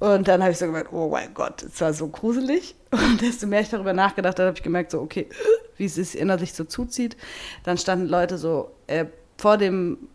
Und 0.00 0.28
dann 0.28 0.42
habe 0.42 0.52
ich 0.52 0.58
so 0.58 0.66
gemerkt, 0.66 0.92
oh 0.92 1.08
mein 1.08 1.34
Gott, 1.34 1.62
es 1.62 1.80
war 1.80 1.92
so 1.92 2.08
gruselig. 2.08 2.76
Und 2.90 3.20
desto 3.20 3.46
mehr 3.46 3.60
ich 3.60 3.70
darüber 3.70 3.92
nachgedacht 3.92 4.38
habe, 4.38 4.48
habe 4.48 4.56
ich 4.56 4.62
gemerkt, 4.62 4.92
so 4.92 5.00
okay, 5.00 5.28
wie 5.76 5.86
es 5.86 5.96
sich 5.96 6.16
innerlich 6.16 6.54
so 6.54 6.64
zuzieht. 6.64 7.16
Dann 7.64 7.78
standen 7.78 8.06
Leute 8.06 8.38
so 8.38 8.70
äh, 8.86 9.06
vor 9.36 9.56
dem 9.56 10.08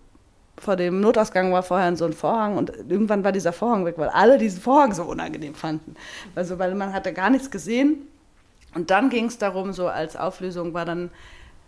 vor 0.57 0.75
dem 0.75 1.01
Notausgang 1.01 1.51
war 1.51 1.63
vorher 1.63 1.95
so 1.95 2.05
ein 2.05 2.13
Vorhang 2.13 2.57
und 2.57 2.71
irgendwann 2.89 3.23
war 3.23 3.31
dieser 3.31 3.53
Vorhang 3.53 3.85
weg, 3.85 3.95
weil 3.97 4.09
alle 4.09 4.37
diesen 4.37 4.61
Vorhang 4.61 4.93
so 4.93 5.03
unangenehm 5.03 5.55
fanden. 5.55 5.95
Also, 6.35 6.59
weil 6.59 6.75
man 6.75 6.93
hatte 6.93 7.13
gar 7.13 7.29
nichts 7.29 7.51
gesehen 7.51 8.07
Und 8.75 8.89
dann 8.89 9.09
ging 9.09 9.25
es 9.25 9.37
darum, 9.37 9.73
so 9.73 9.87
als 9.87 10.15
Auflösung 10.15 10.73
war 10.73 10.85
dann, 10.85 11.11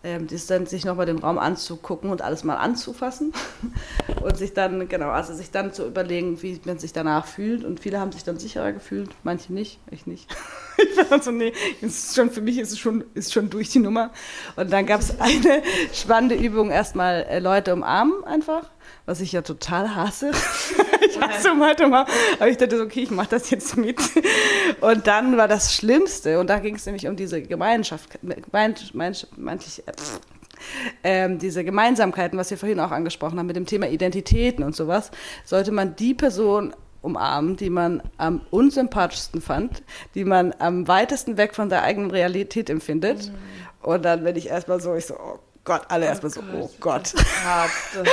ähm, 0.02 0.26
dann 0.48 0.66
sich 0.66 0.84
nochmal 0.84 1.06
den 1.06 1.18
Raum 1.18 1.38
anzugucken 1.38 2.10
und 2.10 2.22
alles 2.22 2.44
mal 2.44 2.56
anzufassen 2.56 3.32
und 4.22 4.36
sich 4.36 4.54
dann, 4.54 4.88
genau, 4.88 5.10
also 5.10 5.34
sich 5.34 5.50
dann 5.50 5.72
zu 5.72 5.86
überlegen, 5.86 6.42
wie 6.42 6.60
man 6.64 6.78
sich 6.78 6.92
danach 6.92 7.26
fühlt. 7.26 7.64
Und 7.64 7.80
viele 7.80 8.00
haben 8.00 8.12
sich 8.12 8.24
dann 8.24 8.38
sicherer 8.38 8.72
gefühlt, 8.72 9.10
manche 9.24 9.52
nicht, 9.52 9.80
ich 9.90 10.06
nicht. 10.06 10.28
ich 10.78 10.96
war 10.96 11.04
dann 11.04 11.22
so, 11.22 11.30
nee, 11.32 11.52
ist 11.80 12.14
schon, 12.14 12.30
für 12.30 12.40
mich 12.40 12.58
ist 12.58 12.72
es 12.72 12.78
schon, 12.78 13.04
ist 13.14 13.32
schon 13.32 13.50
durch 13.50 13.70
die 13.70 13.80
Nummer. 13.80 14.10
Und 14.56 14.72
dann 14.72 14.86
gab 14.86 15.00
es 15.00 15.20
eine 15.20 15.62
spannende 15.92 16.36
Übung, 16.36 16.70
erstmal 16.70 17.24
äh, 17.24 17.38
Leute 17.40 17.72
umarmen 17.72 18.24
einfach 18.24 18.70
was 19.06 19.20
ich 19.20 19.32
ja 19.32 19.42
total 19.42 19.94
hasse. 19.94 20.32
ich 21.08 21.20
hasse 21.20 21.54
Mathe 21.54 21.86
mal. 21.86 22.04
Aber 22.38 22.48
ich 22.48 22.56
dachte, 22.56 22.80
okay, 22.80 23.00
ich 23.00 23.10
mache 23.10 23.30
das 23.30 23.50
jetzt 23.50 23.76
mit. 23.76 23.98
Und 24.80 25.06
dann 25.06 25.36
war 25.36 25.48
das 25.48 25.74
Schlimmste, 25.74 26.38
und 26.38 26.48
da 26.48 26.58
ging 26.58 26.74
es 26.74 26.84
nämlich 26.86 27.06
um 27.06 27.16
diese 27.16 27.40
Gemeinschaft, 27.40 28.18
manch, 28.92 29.26
manch, 29.36 29.82
ähm, 31.04 31.38
diese 31.38 31.64
Gemeinsamkeiten, 31.64 32.38
was 32.38 32.50
wir 32.50 32.58
vorhin 32.58 32.80
auch 32.80 32.90
angesprochen 32.90 33.38
haben 33.38 33.46
mit 33.46 33.56
dem 33.56 33.66
Thema 33.66 33.88
Identitäten 33.88 34.64
und 34.64 34.74
sowas, 34.74 35.10
sollte 35.44 35.72
man 35.72 35.96
die 35.96 36.14
Person 36.14 36.74
umarmen, 37.02 37.56
die 37.56 37.70
man 37.70 38.02
am 38.16 38.40
unsympathischsten 38.50 39.40
fand, 39.40 39.82
die 40.14 40.24
man 40.24 40.54
am 40.58 40.88
weitesten 40.88 41.36
weg 41.36 41.54
von 41.54 41.68
der 41.68 41.84
eigenen 41.84 42.10
Realität 42.10 42.68
empfindet. 42.68 43.28
Mhm. 43.28 43.34
Und 43.82 44.04
dann 44.04 44.24
bin 44.24 44.34
ich 44.34 44.48
erstmal 44.48 44.80
so, 44.80 44.94
ich 44.96 45.06
so, 45.06 45.14
oh 45.14 45.38
Gott, 45.66 45.82
alle 45.88 46.06
oh 46.06 46.08
erstmal 46.08 46.30
so, 46.30 46.40
oh 46.54 46.70
Gott. 46.78 47.12
Das 47.12 47.44
hart, 47.44 47.70
das 47.94 48.06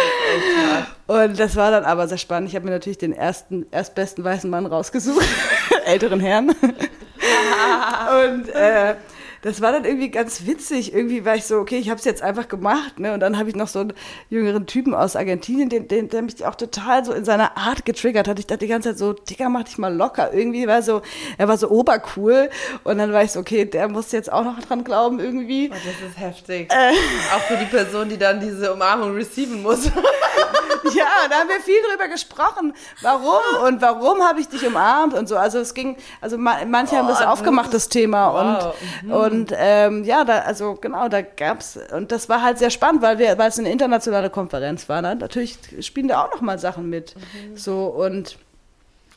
und 1.05 1.39
das 1.39 1.55
war 1.55 1.69
dann 1.69 1.85
aber 1.85 2.07
sehr 2.07 2.17
spannend. 2.17 2.49
Ich 2.49 2.55
habe 2.55 2.65
mir 2.65 2.71
natürlich 2.71 2.97
den 2.97 3.13
ersten, 3.13 3.67
erstbesten 3.71 4.23
weißen 4.23 4.49
Mann 4.49 4.65
rausgesucht, 4.65 5.23
älteren 5.85 6.19
Herrn. 6.19 6.49
und 6.49 8.49
äh, 8.49 8.95
das 9.43 9.59
war 9.59 9.73
dann 9.73 9.83
irgendwie 9.83 10.09
ganz 10.09 10.45
witzig. 10.45 10.93
Irgendwie 10.93 11.25
war 11.25 11.35
ich 11.35 11.43
so, 11.43 11.57
okay, 11.57 11.77
ich 11.77 11.89
habe 11.89 11.99
es 11.99 12.05
jetzt 12.05 12.21
einfach 12.21 12.47
gemacht. 12.47 12.99
Ne? 12.99 13.13
Und 13.13 13.19
dann 13.19 13.37
habe 13.37 13.49
ich 13.49 13.55
noch 13.55 13.67
so 13.67 13.79
einen 13.79 13.93
jüngeren 14.29 14.65
Typen 14.65 14.95
aus 14.95 15.17
Argentinien, 15.17 15.67
den, 15.67 15.89
den, 15.89 16.07
der 16.07 16.21
mich 16.21 16.45
auch 16.45 16.55
total 16.55 17.03
so 17.03 17.11
in 17.11 17.25
seiner 17.25 17.57
Art 17.57 17.85
getriggert 17.85 18.29
hat. 18.29 18.39
Ich 18.39 18.47
dachte 18.47 18.59
die 18.59 18.67
ganze 18.67 18.89
Zeit 18.89 18.99
so, 18.99 19.11
Digga, 19.11 19.49
mach 19.49 19.63
dich 19.63 19.77
mal 19.77 19.93
locker. 19.93 20.33
Irgendwie 20.33 20.65
war 20.65 20.81
so, 20.81 21.01
er 21.37 21.49
war 21.49 21.57
so 21.57 21.69
obercool. 21.69 22.49
Und 22.85 22.97
dann 22.97 23.11
war 23.11 23.21
ich 23.21 23.31
so, 23.31 23.41
okay, 23.41 23.65
der 23.65 23.89
muss 23.89 24.13
jetzt 24.13 24.31
auch 24.31 24.45
noch 24.45 24.59
dran 24.61 24.85
glauben 24.85 25.19
irgendwie. 25.19 25.69
Oh, 25.69 25.75
das 25.75 26.09
ist 26.09 26.17
heftig. 26.17 26.71
Äh. 26.71 26.91
Auch 27.35 27.41
für 27.41 27.57
die 27.57 27.65
Person, 27.65 28.07
die 28.07 28.17
dann 28.17 28.39
diese 28.39 28.73
Umarmung 28.73 29.13
receiven 29.13 29.61
muss. 29.61 29.91
ja, 30.95 31.27
da 31.29 31.39
haben 31.39 31.49
wir 31.49 31.59
viel 31.59 31.79
drüber 31.89 32.07
gesprochen. 32.07 32.73
Warum 33.01 33.67
und 33.67 33.81
warum 33.81 34.21
habe 34.21 34.39
ich 34.39 34.47
dich 34.47 34.65
umarmt 34.65 35.13
und 35.13 35.27
so. 35.27 35.37
Also 35.37 35.59
es 35.59 35.73
ging, 35.73 35.97
also 36.21 36.37
manche 36.37 36.95
oh, 36.95 36.97
haben 36.97 37.07
das 37.07 37.21
oh, 37.21 37.25
aufgemacht, 37.25 37.73
das 37.73 37.89
Thema. 37.89 38.33
Wow. 38.33 38.75
Und, 39.01 39.07
mhm. 39.07 39.13
und 39.13 39.53
ähm, 39.55 40.03
ja, 40.03 40.23
da, 40.23 40.39
also 40.39 40.75
genau, 40.75 41.09
da 41.09 41.21
gab 41.21 41.59
es, 41.59 41.79
und 41.91 42.11
das 42.11 42.29
war 42.29 42.41
halt 42.41 42.57
sehr 42.57 42.69
spannend, 42.69 43.01
weil 43.01 43.17
wir, 43.19 43.37
weil 43.37 43.49
es 43.49 43.59
eine 43.59 43.71
internationale 43.71 44.29
Konferenz 44.29 44.87
war. 44.89 45.01
Ne? 45.01 45.15
Natürlich 45.15 45.57
spielen 45.81 46.07
da 46.07 46.23
auch 46.23 46.31
nochmal 46.31 46.59
Sachen 46.59 46.89
mit. 46.89 47.15
Mhm. 47.15 47.57
So 47.57 47.85
und 47.85 48.37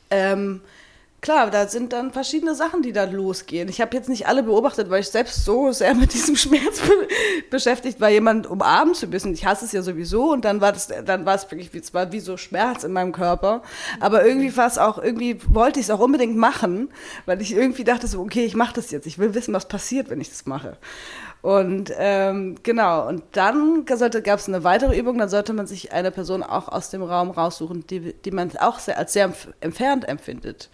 ähm, 0.09 0.61
klar, 1.27 1.51
da 1.51 1.67
sind 1.67 1.91
dann 1.91 2.13
verschiedene 2.13 2.55
Sachen, 2.55 2.81
die 2.81 2.93
da 2.93 3.03
losgehen. 3.03 3.67
Ich 3.67 3.81
habe 3.81 3.93
jetzt 3.97 4.07
nicht 4.07 4.27
alle 4.27 4.43
beobachtet, 4.43 4.89
weil 4.89 5.01
ich 5.01 5.09
selbst 5.09 5.43
so 5.43 5.73
sehr 5.73 5.93
mit 5.93 6.13
diesem 6.13 6.35
Schmerz 6.37 6.79
be 6.79 7.05
beschäftigt 7.49 7.99
war, 7.99 8.07
jemand 8.07 8.47
umarmen 8.47 8.95
zu 8.95 9.07
müssen. 9.07 9.33
Ich 9.33 9.45
hasse 9.45 9.65
es 9.65 9.73
ja 9.73 9.81
sowieso 9.81 10.31
und 10.31 10.45
dann 10.45 10.61
war 10.61 10.71
das, 10.71 10.87
dann 10.87 11.25
war 11.25 11.35
es 11.35 11.51
wirklich 11.51 11.73
wie, 11.73 11.79
es 11.79 11.91
wie 11.93 12.21
so 12.21 12.37
Schmerz 12.37 12.85
in 12.85 12.93
meinem 12.93 13.11
Körper. 13.11 13.61
Aber 13.99 14.25
irgendwie 14.25 14.55
war 14.55 14.67
es 14.67 14.77
auch, 14.77 14.97
irgendwie 14.97 15.37
wollte 15.49 15.81
ich 15.81 15.87
es 15.87 15.89
auch 15.89 15.99
unbedingt 15.99 16.37
machen, 16.37 16.91
weil 17.25 17.41
ich 17.41 17.53
irgendwie 17.53 17.83
dachte 17.83 18.07
so, 18.07 18.21
okay, 18.21 18.45
ich 18.45 18.55
mache 18.55 18.75
das 18.75 18.91
jetzt. 18.91 19.05
Ich 19.05 19.19
will 19.19 19.33
wissen, 19.33 19.53
was 19.53 19.67
passiert, 19.67 20.09
wenn 20.09 20.21
ich 20.21 20.29
das 20.29 20.45
mache. 20.45 20.77
Und 21.41 21.91
ähm, 21.97 22.55
genau, 22.63 23.05
und 23.05 23.23
dann 23.33 23.83
gab 23.83 24.39
es 24.39 24.47
eine 24.47 24.63
weitere 24.63 24.97
Übung, 24.97 25.17
dann 25.17 25.29
sollte 25.29 25.51
man 25.51 25.67
sich 25.67 25.91
eine 25.91 26.11
Person 26.11 26.41
auch 26.41 26.69
aus 26.69 26.89
dem 26.89 27.03
Raum 27.03 27.31
raussuchen, 27.31 27.85
die, 27.85 28.13
die 28.13 28.31
man 28.31 28.55
auch 28.59 28.79
sehr, 28.79 28.97
als 28.97 29.11
sehr 29.11 29.33
entfernt 29.59 30.07
empfindet. 30.07 30.69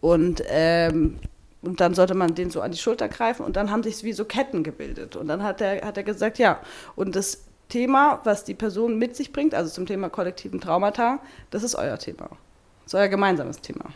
Und, 0.00 0.42
ähm, 0.48 1.18
und 1.62 1.80
dann 1.80 1.94
sollte 1.94 2.14
man 2.14 2.34
den 2.34 2.50
so 2.50 2.60
an 2.60 2.70
die 2.70 2.78
Schulter 2.78 3.08
greifen 3.08 3.44
und 3.44 3.56
dann 3.56 3.70
haben 3.70 3.82
sich 3.82 4.04
wie 4.04 4.12
so 4.12 4.24
Ketten 4.24 4.62
gebildet. 4.62 5.16
Und 5.16 5.28
dann 5.28 5.42
hat 5.42 5.60
er, 5.60 5.84
hat 5.86 6.04
gesagt, 6.04 6.38
ja, 6.38 6.60
und 6.94 7.16
das 7.16 7.44
Thema, 7.68 8.20
was 8.24 8.44
die 8.44 8.54
Person 8.54 8.98
mit 8.98 9.16
sich 9.16 9.32
bringt, 9.32 9.54
also 9.54 9.70
zum 9.70 9.86
Thema 9.86 10.08
kollektiven 10.08 10.60
Traumata, 10.60 11.18
das 11.50 11.62
ist 11.62 11.74
euer 11.74 11.98
Thema. 11.98 12.28
Das 12.84 12.92
ist 12.92 12.94
euer 12.94 13.08
gemeinsames 13.08 13.60
Thema. 13.60 13.86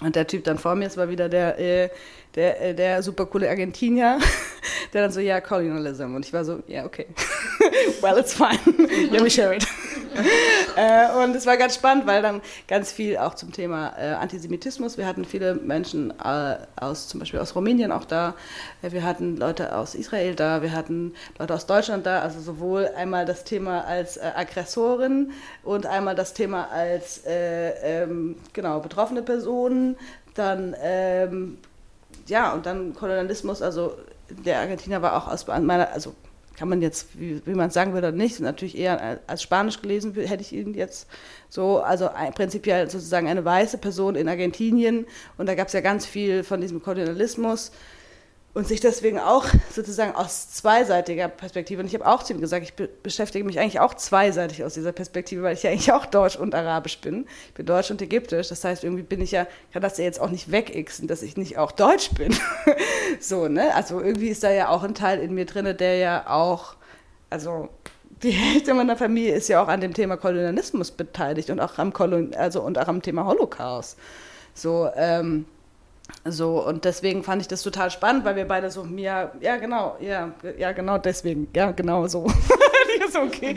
Und 0.00 0.14
der 0.14 0.26
Typ 0.26 0.44
dann 0.44 0.58
vor 0.58 0.74
mir, 0.76 0.86
es 0.86 0.96
war 0.96 1.08
wieder 1.08 1.28
der, 1.28 1.58
äh, 1.58 1.90
der, 2.38 2.60
äh, 2.60 2.74
der 2.74 3.02
super 3.02 3.26
coole 3.26 3.50
Argentinier, 3.50 4.20
der 4.92 5.02
dann 5.02 5.10
so, 5.10 5.18
ja, 5.18 5.40
Colonialism. 5.40 6.14
Und 6.14 6.24
ich 6.24 6.32
war 6.32 6.44
so, 6.44 6.62
ja, 6.68 6.84
okay. 6.84 7.06
well, 8.00 8.16
it's 8.16 8.32
fine. 8.32 8.60
Let 9.10 9.22
me 9.22 9.28
share 9.28 9.56
it. 9.56 9.66
äh, 10.76 11.08
und 11.22 11.34
es 11.34 11.46
war 11.46 11.56
ganz 11.56 11.74
spannend, 11.74 12.06
weil 12.06 12.22
dann 12.22 12.40
ganz 12.68 12.92
viel 12.92 13.16
auch 13.18 13.34
zum 13.34 13.52
Thema 13.52 13.92
äh, 13.98 14.12
Antisemitismus. 14.12 14.96
Wir 14.96 15.06
hatten 15.06 15.24
viele 15.24 15.54
Menschen 15.56 16.14
aus, 16.20 17.08
zum 17.08 17.18
Beispiel 17.18 17.40
aus 17.40 17.56
Rumänien 17.56 17.90
auch 17.90 18.04
da. 18.04 18.34
Wir 18.82 19.02
hatten 19.02 19.36
Leute 19.36 19.76
aus 19.76 19.96
Israel 19.96 20.36
da. 20.36 20.62
Wir 20.62 20.72
hatten 20.72 21.14
Leute 21.40 21.54
aus 21.54 21.66
Deutschland 21.66 22.06
da. 22.06 22.20
Also 22.20 22.40
sowohl 22.40 22.88
einmal 22.96 23.26
das 23.26 23.42
Thema 23.42 23.84
als 23.84 24.20
Aggressorin 24.20 25.32
und 25.64 25.86
einmal 25.86 26.14
das 26.14 26.34
Thema 26.34 26.68
als, 26.70 27.24
äh, 27.26 28.02
ähm, 28.02 28.36
genau, 28.52 28.78
betroffene 28.78 29.22
Personen. 29.22 29.96
Dann, 30.34 30.76
ähm, 30.80 31.58
ja, 32.28 32.52
und 32.52 32.66
dann 32.66 32.94
Kolonialismus, 32.94 33.62
also 33.62 33.96
der 34.30 34.60
Argentinier 34.60 35.02
war 35.02 35.16
auch 35.16 35.28
aus 35.28 35.46
meiner, 35.46 35.92
also 35.92 36.14
kann 36.58 36.68
man 36.68 36.82
jetzt, 36.82 37.18
wie, 37.18 37.40
wie 37.46 37.54
man 37.54 37.68
es 37.68 37.74
sagen 37.74 37.94
würde, 37.94 38.12
nicht, 38.12 38.40
natürlich 38.40 38.76
eher 38.76 39.20
als 39.28 39.42
Spanisch 39.42 39.80
gelesen 39.80 40.12
hätte 40.14 40.42
ich 40.42 40.52
ihn 40.52 40.74
jetzt 40.74 41.06
so, 41.48 41.78
also 41.78 42.08
ein, 42.08 42.32
prinzipiell 42.32 42.90
sozusagen 42.90 43.28
eine 43.28 43.44
weiße 43.44 43.78
Person 43.78 44.16
in 44.16 44.28
Argentinien. 44.28 45.06
Und 45.36 45.46
da 45.46 45.54
gab 45.54 45.68
es 45.68 45.72
ja 45.72 45.80
ganz 45.80 46.04
viel 46.04 46.42
von 46.42 46.60
diesem 46.60 46.82
Kolonialismus 46.82 47.70
und 48.58 48.66
sich 48.66 48.80
deswegen 48.80 49.20
auch 49.20 49.46
sozusagen 49.72 50.16
aus 50.16 50.50
zweiseitiger 50.50 51.28
Perspektive, 51.28 51.80
und 51.80 51.86
ich 51.86 51.94
habe 51.94 52.04
auch 52.04 52.24
zu 52.24 52.32
ihm 52.32 52.40
gesagt, 52.40 52.64
ich 52.64 52.74
be 52.74 52.88
beschäftige 53.04 53.44
mich 53.44 53.60
eigentlich 53.60 53.78
auch 53.78 53.94
zweiseitig 53.94 54.64
aus 54.64 54.74
dieser 54.74 54.90
Perspektive, 54.90 55.44
weil 55.44 55.54
ich 55.54 55.62
ja 55.62 55.70
eigentlich 55.70 55.92
auch 55.92 56.06
deutsch 56.06 56.34
und 56.34 56.56
arabisch 56.56 56.98
bin. 56.98 57.28
Ich 57.46 57.54
bin 57.54 57.66
deutsch 57.66 57.92
und 57.92 58.02
ägyptisch, 58.02 58.48
das 58.48 58.64
heißt, 58.64 58.82
irgendwie 58.82 59.04
bin 59.04 59.20
ich 59.20 59.30
ja, 59.30 59.46
kann 59.72 59.80
das 59.80 59.96
ja 59.96 60.02
jetzt 60.02 60.20
auch 60.20 60.30
nicht 60.30 60.50
wegixen, 60.50 61.06
dass 61.06 61.22
ich 61.22 61.36
nicht 61.36 61.56
auch 61.56 61.70
deutsch 61.70 62.10
bin. 62.14 62.34
so, 63.20 63.46
ne? 63.46 63.72
Also 63.76 64.00
irgendwie 64.00 64.26
ist 64.26 64.42
da 64.42 64.50
ja 64.50 64.70
auch 64.70 64.82
ein 64.82 64.96
Teil 64.96 65.20
in 65.20 65.34
mir 65.34 65.46
drin, 65.46 65.76
der 65.76 65.94
ja 65.98 66.28
auch, 66.28 66.74
also 67.30 67.68
die 68.24 68.32
Hälfte 68.32 68.74
meiner 68.74 68.96
Familie 68.96 69.36
ist 69.36 69.46
ja 69.46 69.62
auch 69.62 69.68
an 69.68 69.80
dem 69.80 69.94
Thema 69.94 70.16
Kolonialismus 70.16 70.90
beteiligt 70.90 71.50
und 71.50 71.60
auch 71.60 71.78
am, 71.78 71.92
Kolon 71.92 72.34
also, 72.34 72.62
und 72.62 72.76
auch 72.76 72.88
am 72.88 73.02
Thema 73.02 73.24
Holocaust. 73.24 73.96
So, 74.52 74.90
ähm, 74.96 75.44
so, 76.24 76.64
und 76.66 76.84
deswegen 76.84 77.22
fand 77.22 77.42
ich 77.42 77.48
das 77.48 77.62
total 77.62 77.90
spannend, 77.90 78.24
weil 78.24 78.36
wir 78.36 78.46
beide 78.46 78.70
so, 78.70 78.84
ja, 78.96 79.32
ja, 79.40 79.56
genau, 79.56 79.96
ja, 80.00 80.32
ja, 80.58 80.72
genau 80.72 80.98
deswegen, 80.98 81.48
ja, 81.54 81.70
genau 81.72 82.06
so. 82.06 82.26
ist 83.08 83.16
okay. 83.16 83.56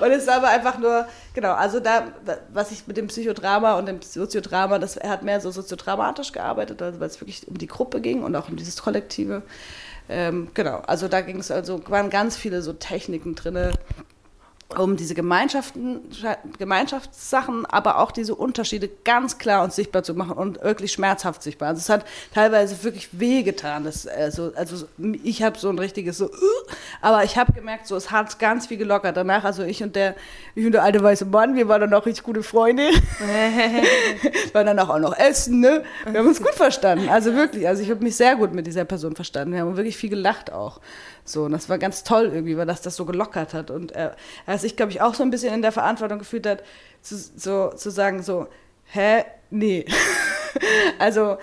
Und 0.00 0.10
es 0.10 0.22
ist 0.22 0.28
aber 0.28 0.48
einfach 0.48 0.78
nur, 0.78 1.06
genau, 1.34 1.52
also 1.52 1.80
da, 1.80 2.08
was 2.52 2.70
ich 2.70 2.86
mit 2.86 2.96
dem 2.96 3.08
Psychodrama 3.08 3.78
und 3.78 3.86
dem 3.86 4.00
Soziodrama, 4.02 4.78
das, 4.78 4.96
er 4.96 5.10
hat 5.10 5.22
mehr 5.22 5.40
so 5.40 5.50
soziodramatisch 5.50 6.32
gearbeitet, 6.32 6.80
also 6.82 7.00
weil 7.00 7.08
es 7.08 7.20
wirklich 7.20 7.46
um 7.48 7.58
die 7.58 7.66
Gruppe 7.66 8.00
ging 8.00 8.22
und 8.22 8.34
auch 8.36 8.48
um 8.48 8.56
dieses 8.56 8.82
Kollektive. 8.82 9.42
Ähm, 10.08 10.48
genau, 10.54 10.78
also 10.86 11.08
da 11.08 11.20
ging 11.20 11.38
es, 11.38 11.50
also 11.50 11.80
waren 11.88 12.10
ganz 12.10 12.36
viele 12.36 12.62
so 12.62 12.72
Techniken 12.72 13.34
drin, 13.34 13.72
um 14.78 14.96
diese 14.96 15.14
Gemeinschaften, 15.14 16.00
Gemeinschaftssachen, 16.58 17.66
aber 17.66 17.98
auch 17.98 18.10
diese 18.10 18.34
Unterschiede 18.34 18.88
ganz 19.04 19.38
klar 19.38 19.62
und 19.64 19.72
sichtbar 19.72 20.02
zu 20.02 20.14
machen 20.14 20.36
und 20.36 20.62
wirklich 20.62 20.92
schmerzhaft 20.92 21.42
sichtbar. 21.42 21.68
Also 21.68 21.80
es 21.80 21.88
hat 21.88 22.04
teilweise 22.34 22.82
wirklich 22.84 23.08
wehgetan. 23.12 23.84
Das, 23.84 24.06
also, 24.06 24.52
also 24.54 24.86
ich 25.22 25.42
habe 25.42 25.58
so 25.58 25.68
ein 25.68 25.78
richtiges 25.78 26.18
so, 26.18 26.26
uh, 26.26 26.70
aber 27.00 27.24
ich 27.24 27.36
habe 27.36 27.52
gemerkt, 27.52 27.86
so 27.86 27.96
es 27.96 28.10
hat 28.10 28.38
ganz 28.38 28.66
viel 28.66 28.78
gelockert. 28.78 29.16
Danach, 29.16 29.44
also 29.44 29.62
ich 29.62 29.82
und 29.82 29.96
der, 29.96 30.14
ich 30.54 30.64
und 30.64 30.72
der 30.72 30.82
alte 30.82 31.02
weiße 31.02 31.26
Mann, 31.26 31.56
wir 31.56 31.68
waren 31.68 31.80
dann 31.80 31.94
auch 31.94 32.06
richtig 32.06 32.24
gute 32.24 32.42
Freunde. 32.42 32.90
wir 33.18 34.52
waren 34.54 34.66
dann 34.66 34.78
auch 34.78 34.98
noch 34.98 35.16
essen, 35.16 35.60
ne? 35.60 35.82
Wir 36.04 36.20
haben 36.20 36.28
uns 36.28 36.42
gut 36.42 36.54
verstanden. 36.54 37.08
Also 37.08 37.34
wirklich, 37.34 37.66
also 37.66 37.82
ich 37.82 37.90
habe 37.90 38.02
mich 38.02 38.16
sehr 38.16 38.36
gut 38.36 38.52
mit 38.52 38.66
dieser 38.66 38.84
Person 38.84 39.14
verstanden. 39.14 39.54
Wir 39.54 39.60
haben 39.60 39.76
wirklich 39.76 39.96
viel 39.96 40.10
gelacht 40.10 40.52
auch. 40.52 40.80
So, 41.24 41.44
und 41.44 41.52
das 41.52 41.68
war 41.68 41.78
ganz 41.78 42.02
toll 42.02 42.30
irgendwie, 42.32 42.56
weil 42.56 42.66
das 42.66 42.82
das 42.82 42.96
so 42.96 43.04
gelockert 43.04 43.54
hat. 43.54 43.70
Und 43.70 43.92
er, 43.92 44.16
er 44.46 44.58
sich, 44.58 44.76
glaube 44.76 44.92
ich, 44.92 45.00
auch 45.00 45.14
so 45.14 45.22
ein 45.22 45.30
bisschen 45.30 45.54
in 45.54 45.62
der 45.62 45.72
Verantwortung 45.72 46.18
gefühlt 46.18 46.46
hat, 46.46 46.62
zu, 47.00 47.16
so, 47.16 47.68
zu 47.68 47.90
sagen, 47.90 48.22
so, 48.22 48.48
hä, 48.86 49.24
nee. 49.50 49.84
also, 50.98 51.38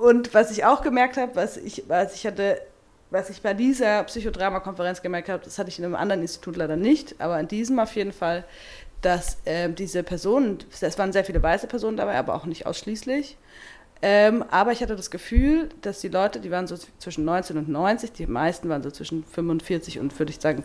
und 0.00 0.32
was 0.34 0.50
ich 0.50 0.64
auch 0.64 0.82
gemerkt 0.82 1.16
habe, 1.16 1.34
was 1.34 1.56
ich, 1.56 1.84
was 1.88 2.14
ich 2.14 2.26
hatte, 2.26 2.60
was 3.10 3.30
ich 3.30 3.42
bei 3.42 3.54
dieser 3.54 4.02
Psychodrama-Konferenz 4.04 5.02
gemerkt 5.02 5.28
habe, 5.28 5.44
das 5.44 5.58
hatte 5.58 5.70
ich 5.70 5.78
in 5.78 5.84
einem 5.84 5.94
anderen 5.94 6.22
Institut 6.22 6.56
leider 6.56 6.76
nicht, 6.76 7.20
aber 7.20 7.38
in 7.38 7.48
diesem 7.48 7.78
auf 7.78 7.94
jeden 7.94 8.12
Fall, 8.12 8.44
dass 9.02 9.38
äh, 9.44 9.68
diese 9.70 10.02
Personen, 10.02 10.58
es 10.80 10.98
waren 10.98 11.12
sehr 11.12 11.24
viele 11.24 11.42
weiße 11.42 11.66
Personen 11.66 11.96
dabei, 11.96 12.16
aber 12.16 12.34
auch 12.34 12.46
nicht 12.46 12.66
ausschließlich, 12.66 13.36
Ähm, 14.02 14.44
aber 14.50 14.72
ich 14.72 14.82
hatte 14.82 14.94
das 14.94 15.10
Gefühl, 15.10 15.70
dass 15.80 16.00
die 16.00 16.08
Leute, 16.08 16.40
die 16.40 16.50
waren 16.50 16.66
so 16.66 16.76
zwischen 16.98 17.24
19 17.24 17.56
und 17.56 17.68
90, 17.68 18.12
die 18.12 18.26
meisten 18.26 18.68
waren 18.68 18.82
so 18.82 18.90
zwischen 18.90 19.24
45 19.24 19.98
und 19.98 20.18
würde 20.18 20.30
ich 20.30 20.40
sagen 20.40 20.62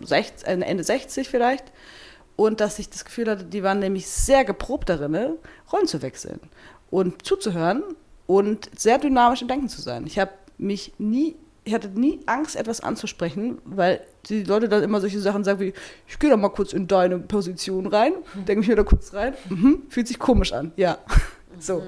60, 0.00 0.48
äh, 0.48 0.52
Ende 0.52 0.82
60 0.82 1.28
vielleicht. 1.28 1.72
Und 2.36 2.60
dass 2.60 2.78
ich 2.78 2.88
das 2.88 3.04
Gefühl 3.04 3.28
hatte, 3.30 3.44
die 3.44 3.62
waren 3.62 3.80
nämlich 3.80 4.06
sehr 4.06 4.44
geprobt 4.44 4.88
darin, 4.88 5.10
ne, 5.12 5.36
Rollen 5.72 5.86
zu 5.86 6.02
wechseln 6.02 6.40
und 6.90 7.24
zuzuhören 7.24 7.82
und 8.26 8.70
sehr 8.76 8.98
dynamisch 8.98 9.42
im 9.42 9.48
Denken 9.48 9.68
zu 9.68 9.80
sein. 9.80 10.06
Ich 10.06 10.18
habe 10.18 10.32
mich 10.56 10.92
nie, 10.98 11.36
ich 11.64 11.74
hatte 11.74 11.88
nie 11.88 12.20
Angst, 12.26 12.56
etwas 12.56 12.80
anzusprechen, 12.80 13.58
weil 13.64 14.00
die 14.26 14.44
Leute 14.44 14.68
dann 14.68 14.82
immer 14.82 15.00
solche 15.00 15.20
Sachen 15.20 15.44
sagen 15.44 15.60
wie, 15.60 15.72
ich 16.06 16.18
gehe 16.18 16.30
doch 16.30 16.36
mal 16.36 16.50
kurz 16.50 16.72
in 16.72 16.86
deine 16.86 17.18
Position 17.18 17.86
rein, 17.86 18.12
denke 18.34 18.56
mich 18.60 18.68
mir 18.68 18.76
da 18.76 18.84
kurz 18.84 19.14
rein, 19.14 19.34
mhm, 19.48 19.82
fühlt 19.88 20.08
sich 20.08 20.18
komisch 20.18 20.52
an, 20.52 20.72
ja. 20.76 20.98
So. 21.60 21.82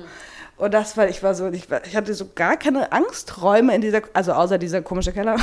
Und 0.61 0.75
das, 0.75 0.97
weil 0.99 1.09
ich 1.09 1.23
war 1.23 1.35
so, 1.35 1.49
ich, 1.49 1.69
ich 1.87 1.97
hatte 1.97 2.13
so 2.13 2.29
gar 2.35 2.57
keine 2.59 2.93
Angsträume 2.93 3.75
in 3.75 3.81
dieser, 3.81 4.03
also 4.13 4.33
außer 4.33 4.59
dieser 4.59 4.83
komische 4.83 5.11
Keller. 5.11 5.37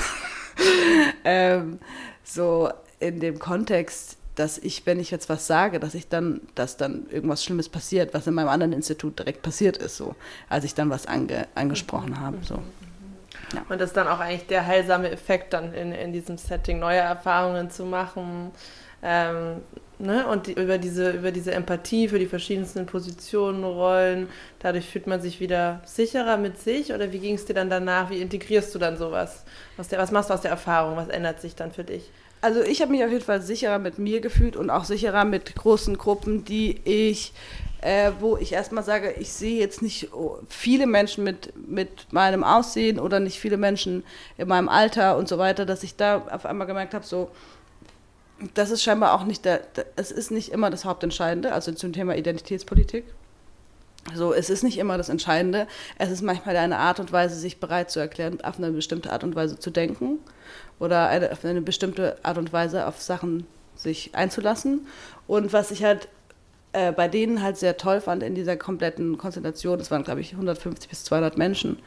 ähm, 1.26 1.80
so 2.24 2.70
in 3.00 3.20
dem 3.20 3.40
Kontext, 3.40 4.18
dass 4.36 4.60
ich, 4.60 4.86
wenn 4.86 5.00
ich 5.00 5.10
jetzt 5.10 5.28
was 5.28 5.48
sage, 5.48 5.80
dass 5.80 5.96
ich 5.96 6.08
dann, 6.08 6.42
dass 6.54 6.78
dann 6.78 7.08
irgendwas 7.10 7.44
Schlimmes 7.44 7.68
passiert, 7.68 8.14
was 8.14 8.28
in 8.28 8.36
meinem 8.36 8.50
anderen 8.50 8.74
Institut 8.74 9.18
direkt 9.18 9.42
passiert 9.42 9.78
ist, 9.78 9.98
so, 9.98 10.16
als 10.50 10.64
ich 10.64 10.76
dann 10.76 10.92
was 10.92 11.08
ange, 11.08 11.48
angesprochen 11.56 12.20
habe. 12.20 12.38
So. 12.44 12.62
Ja. 13.56 13.66
Und 13.70 13.82
das 13.82 13.90
ist 13.90 13.98
dann 13.98 14.08
auch 14.08 14.20
eigentlich 14.20 14.46
der 14.46 14.68
heilsame 14.68 15.10
Effekt, 15.10 15.54
dann 15.54 15.74
in, 15.74 15.94
in 15.94 16.14
diesem 16.14 16.38
Setting 16.38 16.78
neue 16.78 17.00
Erfahrungen 17.00 17.72
zu 17.72 17.86
machen, 17.86 18.52
ähm, 19.04 19.62
ne? 20.00 20.28
Und 20.28 20.48
die, 20.48 20.54
über, 20.54 20.78
diese, 20.78 21.12
über 21.12 21.32
diese 21.32 21.54
Empathie 21.54 22.08
für 22.08 22.20
die 22.20 22.26
verschiedensten 22.26 22.86
Positionen, 22.86 23.64
Rollen, 23.64 24.28
dadurch 24.60 24.86
fühlt 24.86 25.08
man 25.08 25.22
sich 25.22 25.40
wieder 25.40 25.82
sicherer 25.86 26.38
mit 26.38 26.60
sich 26.60 26.94
oder 26.94 27.12
wie 27.12 27.20
ging 27.20 27.36
es 27.36 27.46
dir 27.46 27.54
dann 27.54 27.70
danach? 27.70 28.10
Wie 28.10 28.22
integrierst 28.22 28.74
du 28.74 28.80
dann 28.80 28.98
sowas? 28.98 29.44
Was, 29.78 29.88
der, 29.88 30.00
was 30.00 30.12
machst 30.12 30.30
du 30.30 30.34
aus 30.34 30.42
der 30.42 30.52
Erfahrung? 30.52 30.98
Was 30.98 31.10
ändert 31.10 31.42
sich 31.42 31.56
dann 31.56 31.72
für 31.72 31.84
dich? 31.84 32.10
Also 32.42 32.62
ich 32.62 32.82
habe 32.82 32.92
mich 32.92 33.04
auf 33.04 33.12
jeden 33.12 33.24
Fall 33.24 33.42
sicherer 33.42 33.80
mit 33.80 33.98
mir 33.98 34.22
gefühlt 34.22 34.56
und 34.56 34.70
auch 34.70 34.86
sicherer 34.86 35.26
mit 35.26 35.56
großen 35.56 35.98
Gruppen, 35.98 36.46
die 36.46 36.80
ich, 36.84 37.34
äh, 37.82 38.12
wo 38.20 38.38
ich 38.38 38.54
erstmal 38.54 38.84
sage, 38.84 39.16
ich 39.20 39.32
sehe 39.32 39.60
jetzt 39.60 39.82
nicht 39.82 40.10
viele 40.48 40.86
Menschen 40.86 41.24
mit, 41.24 41.52
mit 41.68 42.14
meinem 42.14 42.44
Aussehen 42.44 43.00
oder 43.00 43.20
nicht 43.20 43.40
viele 43.40 43.58
Menschen 43.58 44.04
in 44.38 44.48
meinem 44.48 44.70
Alter 44.70 45.18
und 45.18 45.28
so 45.28 45.40
weiter, 45.40 45.66
dass 45.66 45.82
ich 45.82 45.96
da 45.96 46.28
auf 46.30 46.46
einmal 46.46 46.68
gemerkt 46.68 46.94
habe, 46.94 47.06
so, 47.06 47.32
das 48.54 48.70
ist 48.70 48.84
scheinbar 48.84 49.14
auch 49.14 49.24
nicht 49.24 49.46
der, 49.46 49.62
es 49.96 50.12
ist 50.12 50.32
nicht 50.32 50.52
immer 50.52 50.70
das 50.70 50.86
Hauptentscheidende, 50.86 51.54
also 51.54 51.72
zum 51.72 51.94
Thema 51.94 52.16
Identitätspolitik. 52.16 53.06
So, 54.14 54.34
es 54.34 54.50
ist 54.50 54.64
nicht 54.64 54.78
immer 54.78 54.98
das 54.98 55.10
Entscheidende. 55.10 55.68
Es 55.98 56.12
ist 56.12 56.22
manchmal 56.22 56.56
eine 56.56 56.78
Art 56.78 57.00
und 57.00 57.12
Weise, 57.12 57.36
sich 57.36 57.60
bereit 57.60 57.92
zu 57.92 58.00
erklären, 58.00 58.40
auf 58.42 58.58
eine 58.58 58.72
bestimmte 58.72 59.12
Art 59.12 59.24
und 59.24 59.36
Weise 59.36 59.60
zu 59.60 59.70
denken 59.70 60.20
oder 60.80 61.10
eine, 61.10 61.32
auf 61.32 61.44
eine 61.44 61.62
bestimmte 61.62 62.18
Art 62.24 62.38
und 62.38 62.54
Weise 62.54 62.88
auf 62.88 63.02
Sachen 63.02 63.46
sich 63.76 64.16
einzulassen. 64.16 64.88
Und 65.28 65.52
was 65.52 65.72
ich 65.72 65.84
halt 65.84 66.08
äh, 66.74 66.92
bei 66.92 67.08
denen 67.08 67.42
halt 67.42 67.58
sehr 67.58 67.78
toll 67.78 68.02
fand 68.02 68.24
in 68.24 68.36
dieser 68.36 68.56
kompletten 68.56 69.18
Konstellation, 69.18 69.78
das 69.78 69.90
waren 69.90 70.04
glaube 70.04 70.22
ich 70.22 70.34
150 70.34 70.90
bis 70.90 71.04
200 71.06 71.38
Menschen, 71.38 71.80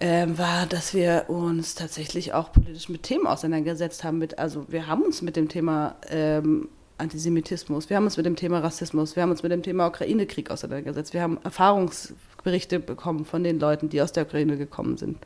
ähm, 0.00 0.38
war, 0.38 0.66
dass 0.66 0.94
wir 0.94 1.26
uns 1.28 1.74
tatsächlich 1.74 2.32
auch 2.32 2.52
politisch 2.52 2.88
mit 2.88 3.02
Themen 3.02 3.26
auseinandergesetzt 3.26 4.02
haben. 4.02 4.18
Mit, 4.18 4.38
also 4.38 4.64
wir 4.68 4.86
haben 4.86 5.02
uns 5.02 5.20
mit 5.20 5.36
dem 5.36 5.48
Thema 5.48 5.96
ähm, 6.08 6.68
Antisemitismus, 6.96 7.90
wir 7.90 7.96
haben 7.96 8.04
uns 8.04 8.16
mit 8.16 8.26
dem 8.26 8.36
Thema 8.36 8.60
Rassismus, 8.60 9.14
wir 9.14 9.22
haben 9.22 9.30
uns 9.30 9.42
mit 9.42 9.52
dem 9.52 9.62
Thema 9.62 9.86
Ukraine-Krieg 9.88 10.50
auseinandergesetzt. 10.50 11.12
Wir 11.12 11.20
haben 11.20 11.38
Erfahrungsberichte 11.44 12.80
bekommen 12.80 13.26
von 13.26 13.44
den 13.44 13.60
Leuten, 13.60 13.90
die 13.90 14.00
aus 14.00 14.12
der 14.12 14.24
Ukraine 14.24 14.56
gekommen 14.56 14.96
sind. 14.96 15.18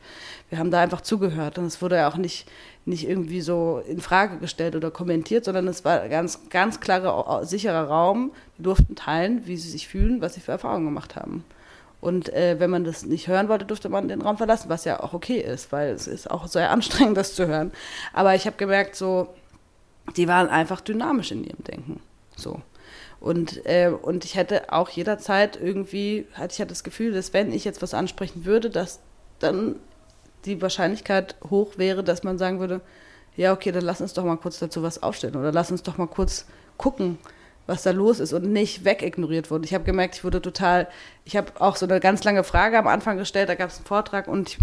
Wir 0.49 0.57
haben 0.57 0.71
da 0.71 0.81
einfach 0.81 1.01
zugehört 1.01 1.57
und 1.57 1.65
es 1.65 1.81
wurde 1.81 1.95
ja 1.95 2.09
auch 2.09 2.17
nicht, 2.17 2.45
nicht 2.83 3.07
irgendwie 3.07 3.41
so 3.41 3.81
in 3.87 4.01
Frage 4.01 4.39
gestellt 4.39 4.75
oder 4.75 4.91
kommentiert, 4.91 5.45
sondern 5.45 5.69
es 5.69 5.85
war 5.85 6.01
ein 6.01 6.09
ganz, 6.09 6.49
ganz 6.49 6.81
klarer, 6.81 7.45
sicherer 7.45 7.87
Raum. 7.87 8.31
Wir 8.57 8.63
durften 8.63 8.95
teilen, 8.95 9.43
wie 9.45 9.55
sie 9.55 9.69
sich 9.69 9.87
fühlen, 9.87 10.19
was 10.19 10.33
sie 10.33 10.41
für 10.41 10.51
Erfahrungen 10.51 10.85
gemacht 10.85 11.15
haben. 11.15 11.45
Und 12.01 12.31
äh, 12.33 12.59
wenn 12.59 12.69
man 12.69 12.83
das 12.83 13.05
nicht 13.05 13.27
hören 13.27 13.49
wollte, 13.49 13.65
durfte 13.65 13.89
man 13.89 14.07
den 14.07 14.21
Raum 14.21 14.37
verlassen, 14.37 14.69
was 14.69 14.85
ja 14.85 15.01
auch 15.01 15.13
okay 15.13 15.39
ist, 15.39 15.71
weil 15.71 15.89
es 15.89 16.07
ist 16.07 16.29
auch 16.29 16.47
sehr 16.47 16.69
anstrengend, 16.71 17.17
das 17.17 17.35
zu 17.35 17.47
hören. 17.47 17.71
Aber 18.13 18.35
ich 18.35 18.45
habe 18.45 18.57
gemerkt, 18.57 18.95
so, 18.95 19.27
die 20.15 20.27
waren 20.27 20.49
einfach 20.49 20.81
dynamisch 20.81 21.31
in 21.31 21.43
ihrem 21.43 21.63
Denken. 21.63 21.99
So. 22.35 22.61
Und, 23.19 23.65
äh, 23.65 23.89
und 23.89 24.25
ich 24.25 24.35
hätte 24.35 24.71
auch 24.71 24.89
jederzeit 24.89 25.59
irgendwie, 25.59 26.27
hatte 26.33 26.53
ich 26.53 26.59
hatte 26.59 26.69
das 26.69 26.83
Gefühl, 26.83 27.13
dass 27.13 27.33
wenn 27.33 27.51
ich 27.51 27.65
jetzt 27.65 27.81
was 27.81 27.93
ansprechen 27.93 28.45
würde, 28.45 28.69
dass 28.69 28.99
dann 29.39 29.77
die 30.45 30.61
Wahrscheinlichkeit 30.61 31.35
hoch 31.49 31.77
wäre, 31.77 32.03
dass 32.03 32.23
man 32.23 32.37
sagen 32.37 32.59
würde, 32.59 32.81
ja, 33.35 33.51
okay, 33.51 33.71
dann 33.71 33.83
lass 33.83 34.01
uns 34.01 34.13
doch 34.13 34.23
mal 34.23 34.37
kurz 34.37 34.59
dazu 34.59 34.83
was 34.83 35.01
aufstellen 35.01 35.35
oder 35.35 35.51
lass 35.51 35.71
uns 35.71 35.83
doch 35.83 35.97
mal 35.97 36.07
kurz 36.07 36.45
gucken, 36.77 37.17
was 37.67 37.83
da 37.83 37.91
los 37.91 38.19
ist 38.19 38.33
und 38.33 38.51
nicht 38.51 38.85
wegignoriert 38.85 39.49
wurde. 39.49 39.65
Ich 39.65 39.73
habe 39.73 39.83
gemerkt, 39.83 40.15
ich 40.15 40.23
wurde 40.23 40.41
total, 40.41 40.87
ich 41.23 41.35
habe 41.35 41.51
auch 41.59 41.75
so 41.75 41.85
eine 41.85 41.99
ganz 41.99 42.23
lange 42.23 42.43
Frage 42.43 42.77
am 42.77 42.87
Anfang 42.87 43.17
gestellt, 43.17 43.49
da 43.49 43.55
gab 43.55 43.69
es 43.69 43.77
einen 43.77 43.85
Vortrag 43.85 44.27
und 44.27 44.57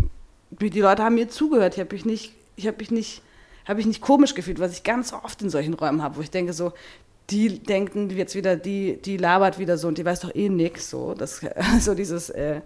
ich, 0.60 0.70
die 0.70 0.80
Leute 0.80 1.02
haben 1.02 1.16
mir 1.16 1.28
zugehört. 1.28 1.74
Ich 1.74 1.80
habe 1.80 1.94
mich 1.94 2.04
nicht, 2.04 2.32
ich 2.56 2.66
habe 2.66 2.76
mich 2.78 2.90
nicht, 2.90 3.22
habe 3.66 3.80
ich 3.80 3.86
nicht 3.86 4.00
komisch 4.00 4.34
gefühlt, 4.34 4.60
was 4.60 4.72
ich 4.72 4.84
ganz 4.84 5.12
oft 5.12 5.42
in 5.42 5.50
solchen 5.50 5.74
Räumen 5.74 6.02
habe, 6.02 6.16
wo 6.16 6.20
ich 6.20 6.30
denke 6.30 6.52
so, 6.52 6.72
die 7.30 7.58
denken 7.60 8.10
jetzt 8.10 8.34
wieder, 8.34 8.56
die, 8.56 9.00
die 9.00 9.16
labert 9.16 9.58
wieder 9.58 9.78
so 9.78 9.88
und 9.88 9.98
die 9.98 10.04
weiß 10.04 10.20
doch 10.20 10.34
eh 10.34 10.48
nix, 10.48 10.90
so, 10.90 11.14
das, 11.14 11.40
so 11.80 11.94
dieses 11.94 12.30
äh, 12.30 12.60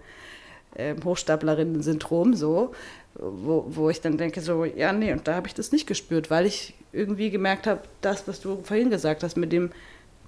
äh, 0.75 0.95
Hochstaplerinnen-Syndrom, 1.03 2.33
so, 2.33 2.73
wo, 3.15 3.65
wo 3.69 3.89
ich 3.89 4.01
dann 4.01 4.17
denke 4.17 4.41
so, 4.41 4.65
ja, 4.65 4.91
nee, 4.91 5.11
und 5.11 5.27
da 5.27 5.35
habe 5.35 5.47
ich 5.47 5.53
das 5.53 5.71
nicht 5.71 5.87
gespürt, 5.87 6.29
weil 6.29 6.45
ich 6.45 6.73
irgendwie 6.91 7.29
gemerkt 7.29 7.67
habe, 7.67 7.81
das, 8.01 8.27
was 8.27 8.41
du 8.41 8.61
vorhin 8.63 8.89
gesagt 8.89 9.23
hast, 9.23 9.37
mit 9.37 9.51
dem, 9.51 9.71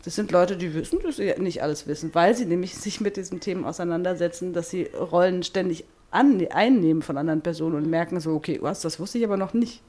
das 0.06 0.16
sind 0.16 0.32
Leute, 0.32 0.56
die 0.56 0.74
wissen, 0.74 1.00
dass 1.04 1.18
sie 1.18 1.34
nicht 1.40 1.62
alles 1.62 1.88
wissen, 1.88 2.14
weil 2.14 2.36
sie 2.36 2.46
nämlich 2.46 2.76
sich 2.76 3.02
mit 3.02 3.18
diesen 3.18 3.40
Themen 3.40 3.66
auseinandersetzen, 3.66 4.54
dass 4.54 4.70
sie 4.70 4.84
Rollen 4.84 5.44
ständig 5.44 5.86
an, 6.12 6.46
einnehmen 6.52 7.02
von 7.02 7.18
anderen 7.18 7.42
Personen 7.42 7.76
und 7.76 7.90
merken 7.90 8.20
so, 8.20 8.34
okay, 8.34 8.60
was, 8.62 8.82
das 8.82 9.00
wusste 9.00 9.18
ich 9.18 9.26
aber 9.26 9.38
noch 9.38 9.54
nicht. 9.54 9.82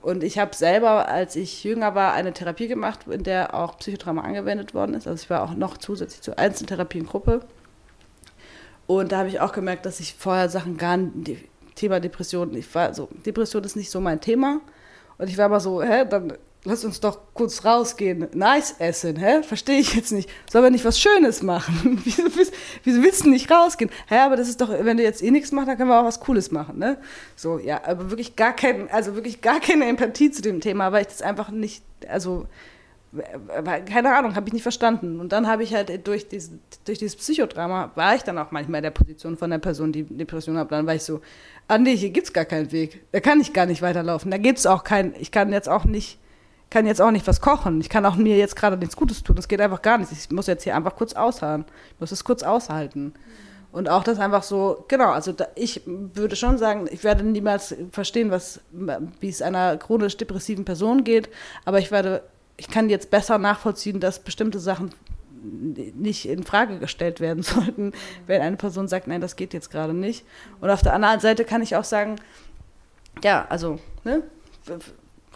Und 0.00 0.24
ich 0.24 0.38
habe 0.38 0.54
selber, 0.54 1.08
als 1.08 1.36
ich 1.36 1.62
jünger 1.62 1.94
war, 1.94 2.12
eine 2.12 2.32
Therapie 2.32 2.66
gemacht, 2.66 3.00
in 3.08 3.22
der 3.22 3.54
auch 3.54 3.78
Psychotrauma 3.78 4.22
angewendet 4.22 4.74
worden 4.74 4.94
ist. 4.94 5.06
Also 5.06 5.22
ich 5.22 5.30
war 5.30 5.42
auch 5.42 5.54
noch 5.54 5.76
zusätzlich 5.76 6.22
zur 6.22 6.38
Einzeltherapiengruppe. 6.38 7.40
Und 8.88 9.12
da 9.12 9.18
habe 9.18 9.28
ich 9.28 9.40
auch 9.40 9.52
gemerkt, 9.52 9.86
dass 9.86 10.00
ich 10.00 10.14
vorher 10.14 10.48
Sachen 10.48 10.76
gar 10.76 10.96
nicht, 10.96 11.44
Thema 11.76 12.00
Depression, 12.00 12.54
ich 12.54 12.72
war 12.74 12.92
so, 12.94 13.08
Depression 13.24 13.62
ist 13.64 13.76
nicht 13.76 13.90
so 13.90 14.00
mein 14.00 14.20
Thema. 14.20 14.60
Und 15.18 15.28
ich 15.30 15.38
war 15.38 15.46
immer 15.46 15.60
so, 15.60 15.82
hä, 15.82 16.04
dann 16.08 16.32
lass 16.64 16.84
uns 16.84 17.00
doch 17.00 17.18
kurz 17.34 17.64
rausgehen, 17.64 18.28
nice 18.34 18.76
essen, 18.78 19.16
hä? 19.16 19.42
Verstehe 19.42 19.80
ich 19.80 19.94
jetzt 19.94 20.12
nicht. 20.12 20.30
Sollen 20.50 20.64
wir 20.64 20.70
nicht 20.70 20.84
was 20.84 21.00
Schönes 21.00 21.42
machen? 21.42 22.00
wieso, 22.04 22.22
wieso, 22.84 23.02
willst 23.02 23.24
du 23.24 23.30
nicht 23.30 23.50
rausgehen? 23.50 23.90
Hä, 24.08 24.18
aber 24.18 24.36
das 24.36 24.48
ist 24.48 24.60
doch, 24.60 24.70
wenn 24.70 24.96
du 24.96 25.02
jetzt 25.02 25.22
eh 25.22 25.30
nichts 25.30 25.50
machst, 25.52 25.68
dann 25.68 25.76
können 25.76 25.90
wir 25.90 26.00
auch 26.00 26.04
was 26.04 26.20
Cooles 26.20 26.50
machen, 26.52 26.78
ne? 26.78 26.98
So, 27.34 27.58
ja, 27.58 27.82
aber 27.84 28.10
wirklich 28.10 28.36
gar 28.36 28.54
kein, 28.54 28.90
also 28.90 29.14
wirklich 29.14 29.40
gar 29.40 29.60
keine 29.60 29.86
Empathie 29.86 30.30
zu 30.30 30.42
dem 30.42 30.60
Thema, 30.60 30.92
weil 30.92 31.02
ich 31.02 31.08
das 31.08 31.22
einfach 31.22 31.50
nicht, 31.50 31.82
also 32.08 32.46
keine 33.84 34.16
Ahnung, 34.16 34.36
habe 34.36 34.48
ich 34.48 34.54
nicht 34.54 34.62
verstanden. 34.62 35.20
Und 35.20 35.32
dann 35.32 35.46
habe 35.46 35.62
ich 35.62 35.74
halt 35.74 36.06
durch, 36.06 36.28
diesen, 36.28 36.62
durch 36.86 36.98
dieses 36.98 37.16
Psychodrama, 37.16 37.90
war 37.94 38.14
ich 38.14 38.22
dann 38.22 38.38
auch 38.38 38.52
manchmal 38.52 38.78
in 38.78 38.84
der 38.84 38.90
Position 38.90 39.36
von 39.36 39.50
der 39.50 39.58
Person, 39.58 39.92
die 39.92 40.04
Depression 40.04 40.56
hat. 40.56 40.72
Dann 40.72 40.86
war 40.86 40.94
ich 40.94 41.02
so, 41.02 41.20
ah 41.68 41.76
nee, 41.76 41.94
hier 41.94 42.08
gibt 42.08 42.28
es 42.28 42.32
gar 42.32 42.46
keinen 42.46 42.72
Weg. 42.72 43.02
Da 43.12 43.20
kann 43.20 43.40
ich 43.40 43.52
gar 43.52 43.66
nicht 43.66 43.82
weiterlaufen. 43.82 44.30
Da 44.30 44.38
gibt 44.38 44.58
es 44.58 44.66
auch 44.66 44.82
keinen, 44.82 45.14
ich 45.18 45.30
kann 45.30 45.52
jetzt 45.52 45.68
auch 45.68 45.84
nicht 45.84 46.18
kann 46.72 46.86
jetzt 46.86 47.02
auch 47.02 47.10
nicht 47.10 47.26
was 47.26 47.42
kochen. 47.42 47.80
Ich 47.82 47.90
kann 47.90 48.06
auch 48.06 48.16
mir 48.16 48.38
jetzt 48.38 48.56
gerade 48.56 48.78
nichts 48.78 48.96
Gutes 48.96 49.22
tun. 49.22 49.36
Das 49.36 49.46
geht 49.46 49.60
einfach 49.60 49.82
gar 49.82 49.98
nicht. 49.98 50.10
Ich 50.10 50.30
muss 50.30 50.46
jetzt 50.46 50.64
hier 50.64 50.74
einfach 50.74 50.96
kurz 50.96 51.12
ausharren. 51.12 51.66
Ich 51.94 52.00
muss 52.00 52.12
es 52.12 52.24
kurz 52.24 52.42
aushalten. 52.42 53.12
Und 53.72 53.90
auch 53.90 54.02
das 54.02 54.18
einfach 54.18 54.42
so, 54.42 54.84
genau, 54.88 55.10
also 55.10 55.32
da, 55.32 55.48
ich 55.54 55.82
würde 55.86 56.34
schon 56.34 56.56
sagen, 56.56 56.88
ich 56.90 57.04
werde 57.04 57.24
niemals 57.24 57.74
verstehen, 57.90 58.30
was, 58.30 58.60
wie 59.20 59.28
es 59.28 59.42
einer 59.42 59.76
chronisch 59.76 60.16
depressiven 60.16 60.64
Person 60.64 61.04
geht, 61.04 61.28
aber 61.64 61.78
ich 61.78 61.90
werde, 61.90 62.22
ich 62.56 62.68
kann 62.68 62.90
jetzt 62.90 63.10
besser 63.10 63.38
nachvollziehen, 63.38 63.98
dass 63.98 64.18
bestimmte 64.18 64.58
Sachen 64.58 64.94
nicht 65.42 66.28
in 66.28 66.42
Frage 66.42 66.78
gestellt 66.78 67.20
werden 67.20 67.42
sollten, 67.42 67.92
wenn 68.26 68.42
eine 68.42 68.56
Person 68.56 68.88
sagt, 68.88 69.08
nein, 69.08 69.22
das 69.22 69.36
geht 69.36 69.54
jetzt 69.54 69.70
gerade 69.70 69.94
nicht. 69.94 70.24
Und 70.60 70.68
auf 70.68 70.82
der 70.82 70.92
anderen 70.92 71.20
Seite 71.20 71.44
kann 71.44 71.62
ich 71.62 71.76
auch 71.76 71.84
sagen, 71.84 72.16
ja, 73.22 73.46
also, 73.48 73.78
ne, 74.04 74.22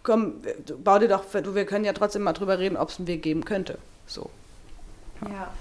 komm, 0.06 0.40
bau 0.82 0.98
dir 0.98 1.08
doch, 1.08 1.24
du, 1.24 1.54
wir 1.54 1.66
können 1.66 1.84
ja 1.84 1.92
trotzdem 1.92 2.22
mal 2.22 2.32
drüber 2.32 2.58
reden, 2.58 2.76
ob 2.76 2.88
es 2.88 2.98
einen 2.98 3.08
Weg 3.08 3.22
geben 3.22 3.44
könnte. 3.44 3.76
So. 4.06 4.30
Ja. 5.28 5.52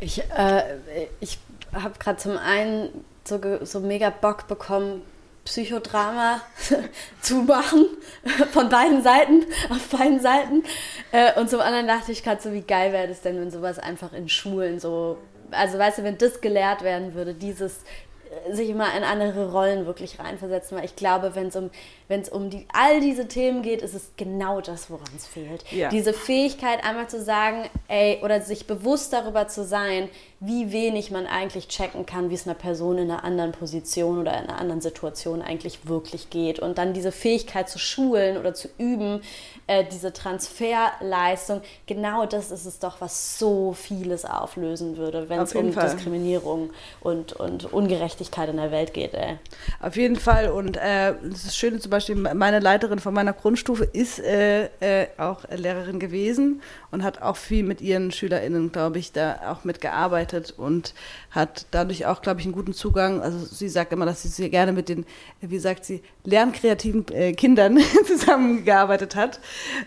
Ich, 0.00 0.18
äh, 0.36 0.78
ich 1.20 1.38
habe 1.72 1.98
gerade 1.98 2.18
zum 2.18 2.36
einen 2.36 2.90
so, 3.24 3.40
so 3.62 3.80
mega 3.80 4.10
Bock 4.10 4.48
bekommen, 4.48 5.02
Psychodrama 5.44 6.40
zu 7.22 7.36
machen, 7.36 7.86
von 8.52 8.68
beiden 8.68 9.02
Seiten, 9.02 9.44
auf 9.70 9.88
beiden 9.88 10.20
Seiten. 10.20 10.64
Äh, 11.12 11.38
und 11.38 11.48
zum 11.48 11.60
anderen 11.60 11.86
dachte 11.86 12.10
ich 12.10 12.24
gerade 12.24 12.42
so, 12.42 12.52
wie 12.52 12.62
geil 12.62 12.92
wäre 12.92 13.06
das 13.06 13.22
denn, 13.22 13.40
wenn 13.40 13.50
sowas 13.52 13.78
einfach 13.78 14.12
in 14.12 14.28
Schulen 14.28 14.80
so 14.80 15.18
also 15.52 15.78
weißt 15.78 15.98
du, 15.98 16.02
wenn 16.02 16.18
das 16.18 16.40
gelehrt 16.40 16.82
werden 16.82 17.14
würde, 17.14 17.32
dieses 17.32 17.82
sich 18.50 18.70
immer 18.70 18.94
in 18.96 19.04
andere 19.04 19.50
Rollen 19.50 19.86
wirklich 19.86 20.18
reinversetzen, 20.18 20.76
weil 20.76 20.84
ich 20.84 20.96
glaube, 20.96 21.34
wenn 21.34 21.48
es 21.48 21.56
um, 21.56 21.70
wenn's 22.08 22.28
um 22.28 22.50
die, 22.50 22.66
all 22.72 23.00
diese 23.00 23.28
Themen 23.28 23.62
geht, 23.62 23.82
ist 23.82 23.94
es 23.94 24.12
genau 24.16 24.60
das, 24.60 24.90
woran 24.90 25.08
es 25.16 25.26
fehlt. 25.26 25.64
Ja. 25.70 25.88
Diese 25.88 26.12
Fähigkeit, 26.12 26.84
einmal 26.84 27.08
zu 27.08 27.22
sagen, 27.22 27.68
ey, 27.88 28.20
oder 28.22 28.40
sich 28.40 28.66
bewusst 28.66 29.12
darüber 29.12 29.48
zu 29.48 29.64
sein, 29.64 30.08
wie 30.38 30.70
wenig 30.70 31.10
man 31.10 31.26
eigentlich 31.26 31.68
checken 31.68 32.04
kann, 32.04 32.28
wie 32.28 32.34
es 32.34 32.46
einer 32.46 32.54
Person 32.54 32.98
in 32.98 33.10
einer 33.10 33.24
anderen 33.24 33.52
Position 33.52 34.18
oder 34.18 34.32
in 34.32 34.48
einer 34.48 34.58
anderen 34.58 34.82
Situation 34.82 35.40
eigentlich 35.40 35.88
wirklich 35.88 36.28
geht. 36.28 36.58
Und 36.58 36.76
dann 36.76 36.92
diese 36.92 37.10
Fähigkeit 37.10 37.70
zu 37.70 37.78
schulen 37.78 38.36
oder 38.36 38.52
zu 38.52 38.68
üben, 38.76 39.22
äh, 39.66 39.84
diese 39.90 40.12
Transferleistung, 40.12 41.62
genau 41.86 42.26
das 42.26 42.50
ist 42.50 42.66
es 42.66 42.78
doch, 42.78 43.00
was 43.00 43.38
so 43.38 43.72
vieles 43.72 44.26
auflösen 44.26 44.98
würde, 44.98 45.30
wenn 45.30 45.40
es 45.40 45.54
um 45.54 45.72
Fall. 45.72 45.90
Diskriminierung 45.90 46.70
und, 47.00 47.32
und 47.32 47.72
Ungerechtigkeit 47.72 48.50
in 48.50 48.58
der 48.58 48.70
Welt 48.70 48.92
geht. 48.92 49.14
Ey. 49.14 49.38
Auf 49.80 49.96
jeden 49.96 50.16
Fall. 50.16 50.50
Und 50.50 50.76
äh, 50.76 51.14
das 51.22 51.56
Schöne 51.56 51.80
zum 51.80 51.90
Beispiel, 51.96 52.16
meine 52.16 52.60
Leiterin 52.60 52.98
von 52.98 53.14
meiner 53.14 53.32
Grundstufe 53.32 53.84
ist 53.84 54.18
äh, 54.18 54.66
äh, 54.80 55.08
auch 55.18 55.44
Lehrerin 55.50 55.98
gewesen 55.98 56.62
und 56.90 57.02
hat 57.02 57.22
auch 57.22 57.36
viel 57.36 57.64
mit 57.64 57.80
ihren 57.80 58.12
SchülerInnen, 58.12 58.72
glaube 58.72 58.98
ich, 58.98 59.12
da 59.12 59.40
auch 59.48 59.64
mitgearbeitet 59.64 60.54
und 60.56 60.94
hat 61.30 61.66
dadurch 61.70 62.06
auch, 62.06 62.22
glaube 62.22 62.40
ich, 62.40 62.46
einen 62.46 62.54
guten 62.54 62.74
Zugang. 62.74 63.20
Also 63.20 63.38
sie 63.38 63.68
sagt 63.68 63.92
immer, 63.92 64.06
dass 64.06 64.22
sie 64.22 64.28
sehr 64.28 64.48
gerne 64.48 64.72
mit 64.72 64.88
den, 64.88 65.06
wie 65.40 65.58
sagt 65.58 65.84
sie, 65.84 66.02
lernkreativen 66.24 67.06
äh, 67.12 67.32
Kindern 67.32 67.78
zusammengearbeitet 68.06 69.16
hat, 69.16 69.40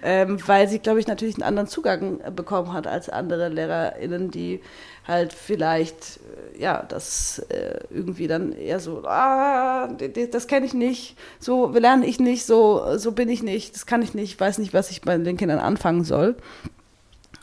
ähm, 0.03 0.39
weil 0.47 0.67
sie, 0.67 0.79
glaube 0.79 0.99
ich, 0.99 1.07
natürlich 1.07 1.35
einen 1.35 1.43
anderen 1.43 1.67
Zugang 1.67 2.19
bekommen 2.35 2.73
hat 2.73 2.87
als 2.87 3.09
andere 3.09 3.49
LehrerInnen, 3.49 4.31
die 4.31 4.61
halt 5.09 5.33
vielleicht, 5.33 6.19
äh, 6.55 6.61
ja, 6.61 6.83
das 6.87 7.39
äh, 7.49 7.79
irgendwie 7.89 8.27
dann 8.27 8.53
eher 8.53 8.79
so, 8.79 9.03
ah, 9.05 9.87
das 10.31 10.47
kenne 10.47 10.65
ich 10.65 10.73
nicht, 10.73 11.17
so 11.39 11.69
lerne 11.71 12.05
ich 12.05 12.19
nicht, 12.19 12.45
so, 12.45 12.97
so 12.97 13.11
bin 13.11 13.27
ich 13.27 13.43
nicht, 13.43 13.75
das 13.75 13.85
kann 13.85 14.01
ich 14.01 14.13
nicht, 14.13 14.39
weiß 14.39 14.59
nicht, 14.59 14.73
was 14.73 14.91
ich 14.91 15.01
bei 15.01 15.17
den 15.17 15.37
Kindern 15.37 15.59
anfangen 15.59 16.03
soll. 16.03 16.35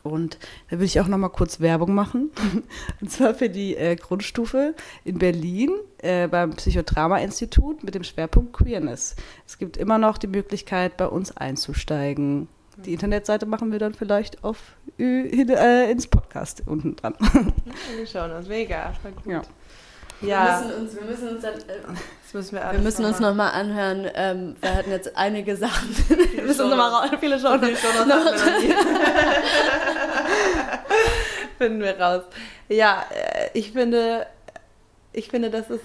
Und 0.02 0.38
da 0.70 0.78
will 0.78 0.86
ich 0.86 1.01
auch 1.01 1.09
noch 1.09 1.18
mal 1.18 1.28
kurz 1.28 1.59
Werbung 1.60 1.93
machen. 1.93 2.30
Und 3.01 3.10
zwar 3.10 3.34
für 3.34 3.51
die 3.51 3.76
äh, 3.76 3.97
Grundstufe 3.97 4.74
in 5.05 5.18
Berlin 5.18 5.72
äh, 5.98 6.28
beim 6.28 6.52
Psychodrama-Institut 6.52 7.82
mit 7.82 7.97
dem 7.97 8.05
Schwerpunkt 8.05 8.52
Queerness. 8.52 9.16
Es 9.47 9.59
gibt 9.59 9.76
immer 9.76 9.98
noch 9.98 10.18
die 10.18 10.28
Möglichkeit, 10.28 10.97
bei 10.97 11.09
uns 11.09 11.36
einzusteigen. 11.36 12.47
Die 12.84 12.92
Internetseite 12.92 13.46
machen 13.46 13.72
wir 13.72 13.78
dann 13.78 13.94
vielleicht 13.94 14.44
auf 14.44 14.58
äh, 14.98 15.90
ins 15.90 16.06
Podcast 16.06 16.62
unten 16.66 16.94
dran. 16.96 17.14
Wir 17.96 18.06
schauen 18.06 18.30
uns 18.32 18.48
mega, 18.48 18.92
voll 19.00 19.12
gut. 19.12 19.32
Ja. 19.32 19.42
Ja. 20.22 20.60
Wir 20.60 20.66
müssen 20.66 20.80
uns, 20.80 20.94
wir 20.94 21.02
müssen 21.02 21.28
uns, 21.28 21.42
dann, 21.42 21.54
äh, 21.54 21.58
müssen 22.32 22.56
wir, 22.56 22.72
wir 22.72 22.80
müssen 22.80 23.04
uns 23.04 23.20
noch 23.20 23.34
mal 23.34 23.50
anhören. 23.50 24.10
Ähm, 24.14 24.56
wir 24.60 24.74
hatten 24.74 24.90
jetzt 24.90 25.14
einige 25.16 25.56
Sachen. 25.56 25.90
wir 26.08 26.42
müssen 26.42 26.62
uns 26.62 26.70
noch 26.70 26.76
mal 26.76 26.88
raus. 26.88 27.10
Viele 27.20 27.38
Show 27.38 27.58
Viele 27.58 27.76
noch 28.06 28.26
Finden 31.58 31.80
wir 31.80 32.00
raus. 32.00 32.22
Ja, 32.68 33.04
äh, 33.10 33.50
ich 33.52 33.72
finde, 33.72 34.26
ich 35.12 35.28
finde, 35.28 35.50
das 35.50 35.68
ist 35.70 35.84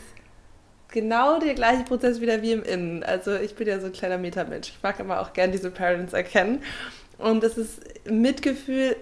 genau 0.92 1.40
der 1.40 1.56
gleiche 1.56 1.84
Prozess 1.84 2.22
wieder 2.22 2.42
wie 2.42 2.52
im 2.52 2.64
Innen. 2.64 3.04
Also 3.04 3.36
ich 3.36 3.56
bin 3.56 3.68
ja 3.68 3.80
so 3.80 3.88
ein 3.88 3.94
kleiner 3.94 4.18
Metamensch. 4.18 4.70
Ich 4.70 4.84
mag 4.84 5.00
immer 5.00 5.22
auch 5.22 5.34
gern 5.34 5.52
diese 5.52 5.72
Parents 5.72 6.14
erkennen. 6.14 6.62
Und 7.18 7.44
das 7.44 7.58
ist 7.58 7.82
Mitgefühl 8.10 8.96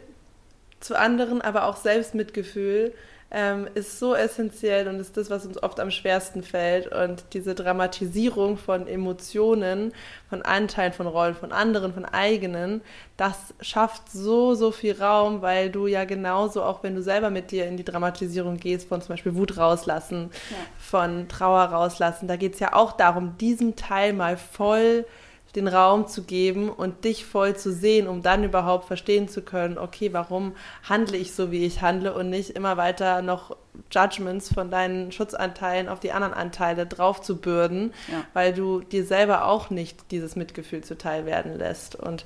zu 0.79 0.97
anderen, 0.97 1.41
aber 1.41 1.65
auch 1.65 1.77
Selbstmitgefühl 1.77 2.93
ähm, 3.31 3.67
ist 3.75 3.99
so 3.99 4.15
essentiell 4.15 4.87
und 4.87 4.99
ist 4.99 5.15
das, 5.15 5.29
was 5.29 5.45
uns 5.45 5.61
oft 5.61 5.79
am 5.79 5.91
schwersten 5.91 6.41
fällt. 6.41 6.91
Und 6.91 7.23
diese 7.33 7.53
Dramatisierung 7.53 8.57
von 8.57 8.87
Emotionen, 8.87 9.93
von 10.29 10.41
Anteilen, 10.41 10.93
von 10.93 11.05
Rollen, 11.05 11.35
von 11.35 11.51
anderen, 11.51 11.93
von 11.93 12.05
eigenen, 12.05 12.81
das 13.17 13.53
schafft 13.61 14.11
so, 14.11 14.55
so 14.55 14.71
viel 14.71 14.99
Raum, 14.99 15.41
weil 15.41 15.69
du 15.69 15.85
ja 15.85 16.05
genauso, 16.05 16.63
auch 16.63 16.81
wenn 16.81 16.95
du 16.95 17.03
selber 17.03 17.29
mit 17.29 17.51
dir 17.51 17.67
in 17.67 17.77
die 17.77 17.85
Dramatisierung 17.85 18.57
gehst, 18.57 18.89
von 18.89 19.01
zum 19.01 19.09
Beispiel 19.09 19.35
Wut 19.35 19.57
rauslassen, 19.57 20.31
ja. 20.49 20.57
von 20.79 21.27
Trauer 21.27 21.65
rauslassen, 21.65 22.27
da 22.27 22.35
geht 22.35 22.55
es 22.55 22.59
ja 22.59 22.73
auch 22.73 22.93
darum, 22.93 23.37
diesen 23.37 23.75
Teil 23.75 24.13
mal 24.13 24.37
voll 24.37 25.05
den 25.55 25.67
Raum 25.67 26.07
zu 26.07 26.23
geben 26.23 26.69
und 26.69 27.03
dich 27.03 27.25
voll 27.25 27.55
zu 27.55 27.71
sehen, 27.71 28.07
um 28.07 28.21
dann 28.21 28.43
überhaupt 28.43 28.85
verstehen 28.85 29.27
zu 29.27 29.41
können, 29.41 29.77
okay, 29.77 30.13
warum 30.13 30.55
handle 30.87 31.17
ich 31.17 31.33
so, 31.33 31.51
wie 31.51 31.65
ich 31.65 31.81
handle 31.81 32.13
und 32.13 32.29
nicht 32.29 32.51
immer 32.51 32.77
weiter 32.77 33.21
noch 33.21 33.55
Judgments 33.91 34.53
von 34.53 34.69
deinen 34.69 35.11
Schutzanteilen 35.11 35.89
auf 35.89 35.99
die 35.99 36.11
anderen 36.11 36.33
Anteile 36.33 36.85
drauf 36.85 37.21
zu 37.21 37.37
bürden, 37.37 37.93
ja. 38.11 38.23
weil 38.33 38.53
du 38.53 38.81
dir 38.81 39.05
selber 39.05 39.45
auch 39.45 39.69
nicht 39.69 40.11
dieses 40.11 40.35
Mitgefühl 40.35 40.83
zuteil 40.83 41.25
werden 41.25 41.57
lässt. 41.57 41.95
Und 41.95 42.25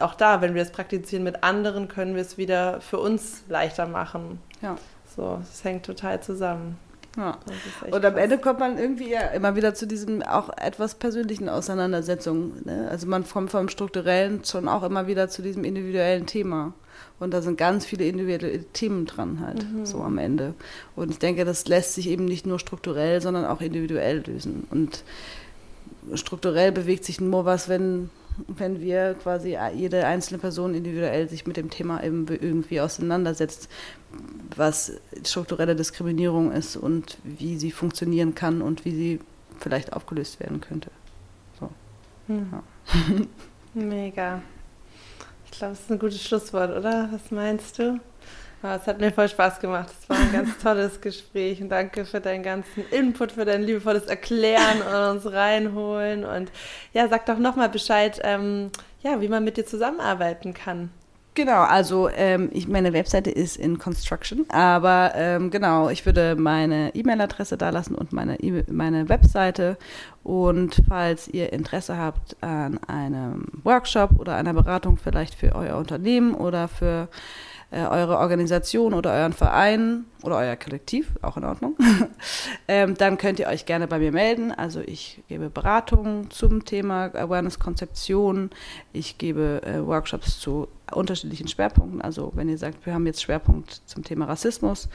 auch 0.00 0.14
da, 0.14 0.40
wenn 0.40 0.54
wir 0.54 0.62
es 0.62 0.70
praktizieren 0.70 1.24
mit 1.24 1.42
anderen, 1.42 1.88
können 1.88 2.14
wir 2.14 2.22
es 2.22 2.38
wieder 2.38 2.80
für 2.80 2.98
uns 2.98 3.44
leichter 3.48 3.86
machen. 3.86 4.40
Ja. 4.60 4.76
So, 5.16 5.40
es 5.42 5.64
hängt 5.64 5.86
total 5.86 6.22
zusammen. 6.22 6.78
Ja. 7.18 7.38
Und 7.86 8.04
am 8.04 8.14
krass. 8.14 8.22
Ende 8.22 8.38
kommt 8.38 8.60
man 8.60 8.78
irgendwie 8.78 9.10
ja 9.10 9.22
immer 9.28 9.56
wieder 9.56 9.74
zu 9.74 9.86
diesem 9.86 10.22
auch 10.22 10.50
etwas 10.56 10.94
persönlichen 10.94 11.48
Auseinandersetzung. 11.48 12.52
Ne? 12.64 12.88
Also 12.90 13.06
man 13.08 13.28
kommt 13.28 13.50
vom 13.50 13.68
Strukturellen 13.68 14.44
schon 14.44 14.68
auch 14.68 14.84
immer 14.84 15.06
wieder 15.08 15.28
zu 15.28 15.42
diesem 15.42 15.64
individuellen 15.64 16.26
Thema. 16.26 16.72
Und 17.18 17.34
da 17.34 17.42
sind 17.42 17.58
ganz 17.58 17.84
viele 17.84 18.04
individuelle 18.04 18.62
Themen 18.64 19.04
dran 19.04 19.40
halt, 19.40 19.64
mhm. 19.64 19.84
so 19.84 20.00
am 20.02 20.18
Ende. 20.18 20.54
Und 20.94 21.10
ich 21.10 21.18
denke, 21.18 21.44
das 21.44 21.66
lässt 21.66 21.94
sich 21.94 22.08
eben 22.08 22.24
nicht 22.24 22.46
nur 22.46 22.60
strukturell, 22.60 23.20
sondern 23.20 23.44
auch 23.44 23.60
individuell 23.60 24.22
lösen. 24.24 24.66
Und 24.70 25.02
strukturell 26.14 26.70
bewegt 26.70 27.04
sich 27.04 27.20
nur 27.20 27.44
was, 27.44 27.68
wenn 27.68 28.10
wenn 28.46 28.80
wir 28.80 29.14
quasi 29.14 29.58
jede 29.74 30.06
einzelne 30.06 30.38
Person 30.38 30.74
individuell 30.74 31.28
sich 31.28 31.46
mit 31.46 31.56
dem 31.56 31.70
Thema 31.70 32.02
eben 32.02 32.26
irgendwie 32.28 32.80
auseinandersetzt, 32.80 33.68
was 34.54 34.92
strukturelle 35.24 35.76
Diskriminierung 35.76 36.52
ist 36.52 36.76
und 36.76 37.18
wie 37.24 37.56
sie 37.56 37.70
funktionieren 37.70 38.34
kann 38.34 38.62
und 38.62 38.84
wie 38.84 38.92
sie 38.92 39.20
vielleicht 39.58 39.92
aufgelöst 39.92 40.40
werden 40.40 40.60
könnte. 40.60 40.90
So. 41.58 41.70
Hm. 42.28 42.48
Ja. 42.52 42.62
Mega. 43.74 44.42
Ich 45.44 45.58
glaube, 45.58 45.72
das 45.72 45.80
ist 45.80 45.90
ein 45.90 45.98
gutes 45.98 46.22
Schlusswort, 46.22 46.76
oder? 46.76 47.08
Was 47.12 47.30
meinst 47.30 47.78
du? 47.78 48.00
Ah, 48.60 48.74
es 48.74 48.88
hat 48.88 49.00
mir 49.00 49.12
voll 49.12 49.28
Spaß 49.28 49.60
gemacht. 49.60 49.88
Es 50.00 50.10
war 50.10 50.18
ein 50.18 50.32
ganz 50.32 50.58
tolles 50.62 51.00
Gespräch 51.00 51.62
und 51.62 51.68
danke 51.68 52.04
für 52.04 52.20
deinen 52.20 52.42
ganzen 52.42 52.84
Input, 52.90 53.32
für 53.32 53.44
dein 53.44 53.62
liebevolles 53.62 54.06
Erklären 54.06 54.82
und 54.82 55.16
uns 55.16 55.32
reinholen. 55.32 56.24
Und 56.24 56.50
ja, 56.92 57.06
sag 57.08 57.26
doch 57.26 57.38
nochmal 57.38 57.68
Bescheid, 57.68 58.20
ähm, 58.24 58.70
ja, 59.02 59.20
wie 59.20 59.28
man 59.28 59.44
mit 59.44 59.56
dir 59.56 59.64
zusammenarbeiten 59.64 60.54
kann. 60.54 60.90
Genau, 61.34 61.62
also 61.62 62.08
ähm, 62.08 62.50
ich, 62.52 62.66
meine 62.66 62.92
Webseite 62.92 63.30
ist 63.30 63.56
in 63.56 63.78
Construction, 63.78 64.44
aber 64.48 65.12
ähm, 65.14 65.52
genau, 65.52 65.88
ich 65.88 66.04
würde 66.04 66.34
meine 66.34 66.92
E-Mail-Adresse 66.96 67.56
da 67.56 67.70
lassen 67.70 67.94
und 67.94 68.12
meine, 68.12 68.40
e 68.40 68.64
meine 68.68 69.08
Webseite. 69.08 69.78
Und 70.24 70.82
falls 70.88 71.28
ihr 71.28 71.52
Interesse 71.52 71.96
habt 71.96 72.36
an 72.42 72.80
einem 72.88 73.46
Workshop 73.62 74.18
oder 74.18 74.34
einer 74.34 74.52
Beratung 74.52 74.96
vielleicht 74.96 75.36
für 75.36 75.54
euer 75.54 75.76
Unternehmen 75.76 76.34
oder 76.34 76.66
für 76.66 77.08
äh, 77.70 77.84
eure 77.84 78.18
Organisation 78.18 78.94
oder 78.94 79.12
euren 79.12 79.32
Verein 79.32 80.06
oder 80.22 80.38
euer 80.38 80.56
Kollektiv, 80.56 81.12
auch 81.20 81.36
in 81.36 81.44
Ordnung, 81.44 81.76
ähm, 82.68 82.94
dann 82.96 83.18
könnt 83.18 83.38
ihr 83.38 83.46
euch 83.46 83.66
gerne 83.66 83.86
bei 83.86 83.98
mir 83.98 84.10
melden. 84.10 84.52
Also 84.52 84.80
ich 84.80 85.22
gebe 85.28 85.50
Beratungen 85.50 86.30
zum 86.30 86.64
Thema 86.64 87.14
Awareness-Konzeption, 87.14 88.50
ich 88.92 89.18
gebe 89.18 89.60
äh, 89.64 89.86
Workshops 89.86 90.40
zu 90.40 90.68
unterschiedlichen 90.92 91.48
Schwerpunkten. 91.48 92.00
Also 92.00 92.32
wenn 92.34 92.48
ihr 92.48 92.58
sagt, 92.58 92.86
wir 92.86 92.94
haben 92.94 93.06
jetzt 93.06 93.22
Schwerpunkt 93.22 93.82
zum 93.84 94.02
Thema 94.02 94.24
Rassismus, 94.24 94.88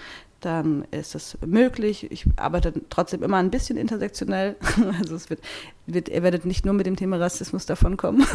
dann 0.46 0.86
ist 0.92 1.16
das 1.16 1.38
möglich. 1.46 2.12
Ich 2.12 2.26
arbeite 2.36 2.74
trotzdem 2.90 3.24
immer 3.24 3.38
ein 3.38 3.52
bisschen 3.52 3.78
intersektionell. 3.78 4.56
Also 5.00 5.16
es 5.16 5.30
wird, 5.30 5.40
wird 5.86 6.10
ihr 6.10 6.24
werdet 6.24 6.46
nicht 6.46 6.66
nur 6.66 6.74
mit 6.74 6.86
dem 6.86 6.96
Thema 6.96 7.18
Rassismus 7.18 7.66
davonkommen. 7.66 8.26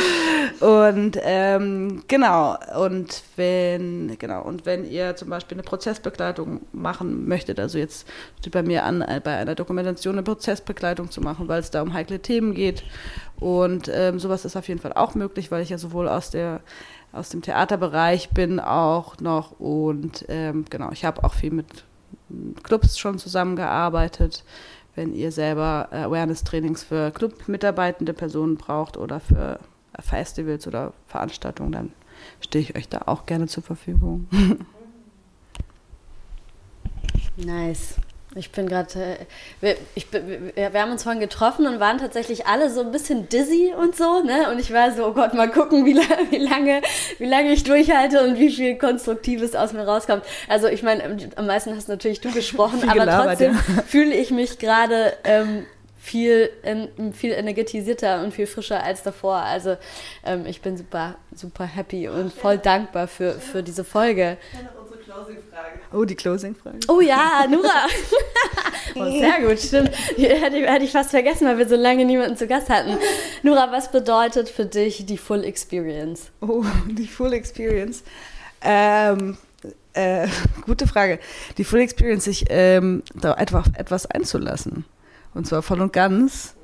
und 0.60 1.18
ähm, 1.22 2.02
genau, 2.08 2.56
und 2.78 3.22
wenn, 3.36 4.16
genau, 4.18 4.42
und 4.42 4.66
wenn 4.66 4.84
ihr 4.84 5.16
zum 5.16 5.30
Beispiel 5.30 5.56
eine 5.56 5.62
Prozessbegleitung 5.62 6.60
machen 6.72 7.26
möchtet, 7.28 7.60
also 7.60 7.78
jetzt 7.78 8.06
steht 8.40 8.52
bei 8.52 8.62
mir 8.62 8.84
an, 8.84 9.00
äh, 9.02 9.20
bei 9.22 9.36
einer 9.36 9.54
Dokumentation 9.54 10.14
eine 10.14 10.22
Prozessbegleitung 10.22 11.10
zu 11.10 11.20
machen, 11.20 11.48
weil 11.48 11.60
es 11.60 11.70
da 11.70 11.82
um 11.82 11.92
heikle 11.92 12.20
Themen 12.20 12.54
geht. 12.54 12.82
Und 13.38 13.90
ähm, 13.92 14.18
sowas 14.18 14.44
ist 14.44 14.56
auf 14.56 14.68
jeden 14.68 14.80
Fall 14.80 14.92
auch 14.92 15.14
möglich, 15.14 15.50
weil 15.50 15.62
ich 15.62 15.70
ja 15.70 15.78
sowohl 15.78 16.08
aus 16.08 16.30
der 16.30 16.60
aus 17.12 17.28
dem 17.28 17.42
Theaterbereich 17.42 18.30
bin 18.30 18.58
auch 18.58 19.20
noch 19.20 19.60
und 19.60 20.24
ähm, 20.28 20.64
genau, 20.70 20.90
ich 20.92 21.04
habe 21.04 21.22
auch 21.24 21.34
viel 21.34 21.50
mit 21.52 21.84
Clubs 22.62 22.98
schon 22.98 23.18
zusammengearbeitet. 23.18 24.44
Wenn 24.94 25.14
ihr 25.14 25.32
selber 25.32 25.88
Awareness-Trainings 25.90 26.82
für 26.82 27.10
Club-mitarbeitende 27.10 28.12
Personen 28.12 28.56
braucht 28.56 28.96
oder 28.96 29.20
für 29.20 29.58
Festivals 29.98 30.66
oder 30.66 30.92
Veranstaltungen, 31.06 31.72
dann 31.72 31.92
stehe 32.40 32.62
ich 32.62 32.76
euch 32.76 32.88
da 32.88 33.02
auch 33.06 33.26
gerne 33.26 33.46
zur 33.46 33.62
Verfügung. 33.62 34.28
Nice. 37.36 37.96
Ich 38.34 38.50
bin 38.50 38.66
gerade, 38.66 38.88
äh, 38.94 39.16
wir, 39.60 39.76
wir, 40.10 40.72
wir, 40.72 40.80
haben 40.82 40.92
uns 40.92 41.02
vorhin 41.02 41.20
getroffen 41.20 41.66
und 41.66 41.80
waren 41.80 41.98
tatsächlich 41.98 42.46
alle 42.46 42.70
so 42.70 42.80
ein 42.80 42.90
bisschen 42.90 43.28
dizzy 43.28 43.74
und 43.76 43.94
so, 43.94 44.22
ne? 44.22 44.50
Und 44.50 44.58
ich 44.58 44.72
war 44.72 44.90
so, 44.92 45.06
oh 45.06 45.12
Gott, 45.12 45.34
mal 45.34 45.50
gucken, 45.50 45.84
wie, 45.84 45.96
wie, 46.30 46.38
lange, 46.38 46.80
wie 47.18 47.26
lange 47.26 47.52
ich 47.52 47.64
durchhalte 47.64 48.22
und 48.24 48.38
wie 48.38 48.50
viel 48.50 48.78
Konstruktives 48.78 49.54
aus 49.54 49.74
mir 49.74 49.84
rauskommt. 49.84 50.24
Also 50.48 50.68
ich 50.68 50.82
meine, 50.82 51.18
am 51.36 51.46
meisten 51.46 51.76
hast 51.76 51.88
natürlich 51.88 52.20
du 52.20 52.30
gesprochen, 52.30 52.88
aber 52.88 53.06
trotzdem 53.06 53.52
ja. 53.54 53.82
fühle 53.86 54.14
ich 54.14 54.30
mich 54.30 54.58
gerade 54.58 55.12
ähm, 55.24 55.66
viel, 56.02 56.50
in, 56.62 57.12
viel 57.12 57.32
energetisierter 57.32 58.22
und 58.24 58.32
viel 58.32 58.46
frischer 58.46 58.82
als 58.82 59.02
davor. 59.02 59.36
Also 59.36 59.76
ähm, 60.24 60.46
ich 60.46 60.62
bin 60.62 60.76
super, 60.78 61.16
super 61.34 61.64
happy 61.64 62.08
und 62.08 62.32
voll 62.32 62.56
dankbar 62.58 63.08
für, 63.08 63.32
für 63.34 63.62
diese 63.62 63.84
Folge. 63.84 64.38
Oh, 65.92 66.04
die 66.04 66.14
Closing-Frage. 66.14 66.78
Oh 66.88 67.00
ja, 67.00 67.46
Nura. 67.48 67.86
oh, 68.94 69.18
sehr 69.18 69.46
gut, 69.46 69.58
stimmt. 69.58 69.90
Die 70.16 70.26
hätte, 70.26 70.56
hätte, 70.66 70.84
ich 70.84 70.92
fast 70.92 71.10
vergessen, 71.10 71.46
weil 71.46 71.58
wir 71.58 71.68
so 71.68 71.76
lange 71.76 72.04
niemanden 72.04 72.36
zu 72.36 72.46
Gast 72.46 72.70
hatten. 72.70 72.96
Nura, 73.42 73.70
was 73.70 73.90
bedeutet 73.90 74.48
für 74.48 74.64
dich 74.64 75.04
die 75.04 75.18
Full 75.18 75.44
Experience? 75.44 76.30
Oh, 76.40 76.64
die 76.88 77.06
Full 77.06 77.34
Experience. 77.34 78.02
Ähm, 78.62 79.36
äh, 79.92 80.28
gute 80.64 80.86
Frage. 80.86 81.18
Die 81.58 81.64
Full 81.64 81.80
Experience, 81.80 82.24
sich 82.24 82.46
ähm, 82.48 83.02
da 83.14 83.32
einfach 83.32 83.66
etwas 83.76 84.06
einzulassen. 84.06 84.84
Und 85.34 85.46
zwar 85.46 85.62
voll 85.62 85.80
und 85.80 85.92
ganz, 85.92 86.54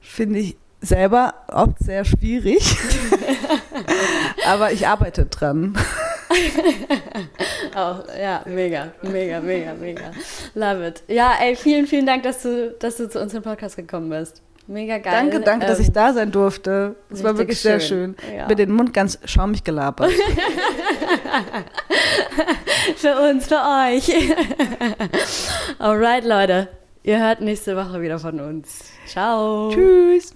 finde 0.00 0.40
ich 0.40 0.56
selber 0.80 1.34
oft 1.48 1.78
sehr 1.80 2.04
schwierig. 2.04 2.76
Aber 4.46 4.72
ich 4.72 4.86
arbeite 4.86 5.26
dran. 5.26 5.76
Auch, 7.74 8.04
ja, 8.20 8.42
mega, 8.46 8.92
mega, 9.02 9.40
mega, 9.40 9.74
mega. 9.74 10.10
Love 10.54 10.88
it. 10.88 11.02
Ja, 11.08 11.34
ey, 11.40 11.56
vielen, 11.56 11.86
vielen 11.86 12.06
Dank, 12.06 12.22
dass 12.22 12.42
du, 12.42 12.74
dass 12.78 12.96
du 12.96 13.08
zu 13.08 13.20
uns 13.20 13.34
im 13.34 13.42
Podcast 13.42 13.76
gekommen 13.76 14.10
bist. 14.10 14.42
Mega 14.68 14.98
geil. 14.98 15.12
Danke, 15.12 15.40
danke, 15.40 15.64
ähm, 15.64 15.70
dass 15.70 15.80
ich 15.80 15.90
da 15.92 16.12
sein 16.12 16.30
durfte. 16.30 16.94
Das 17.08 17.24
war 17.24 17.38
wirklich 17.38 17.58
schön. 17.58 17.70
sehr 17.70 17.80
schön. 17.80 18.14
Ja. 18.36 18.46
Mit 18.48 18.58
den 18.58 18.70
Mund 18.70 18.92
ganz 18.92 19.18
schaumig 19.24 19.64
gelabert. 19.64 20.12
für 22.96 23.18
uns, 23.18 23.46
für 23.46 23.56
euch. 23.56 24.10
Alright, 25.78 26.24
Leute. 26.24 26.68
Ihr 27.02 27.18
hört 27.18 27.40
nächste 27.40 27.76
Woche 27.76 28.02
wieder 28.02 28.18
von 28.18 28.40
uns. 28.40 28.90
Ciao. 29.06 29.70
Tschüss. 29.72 30.34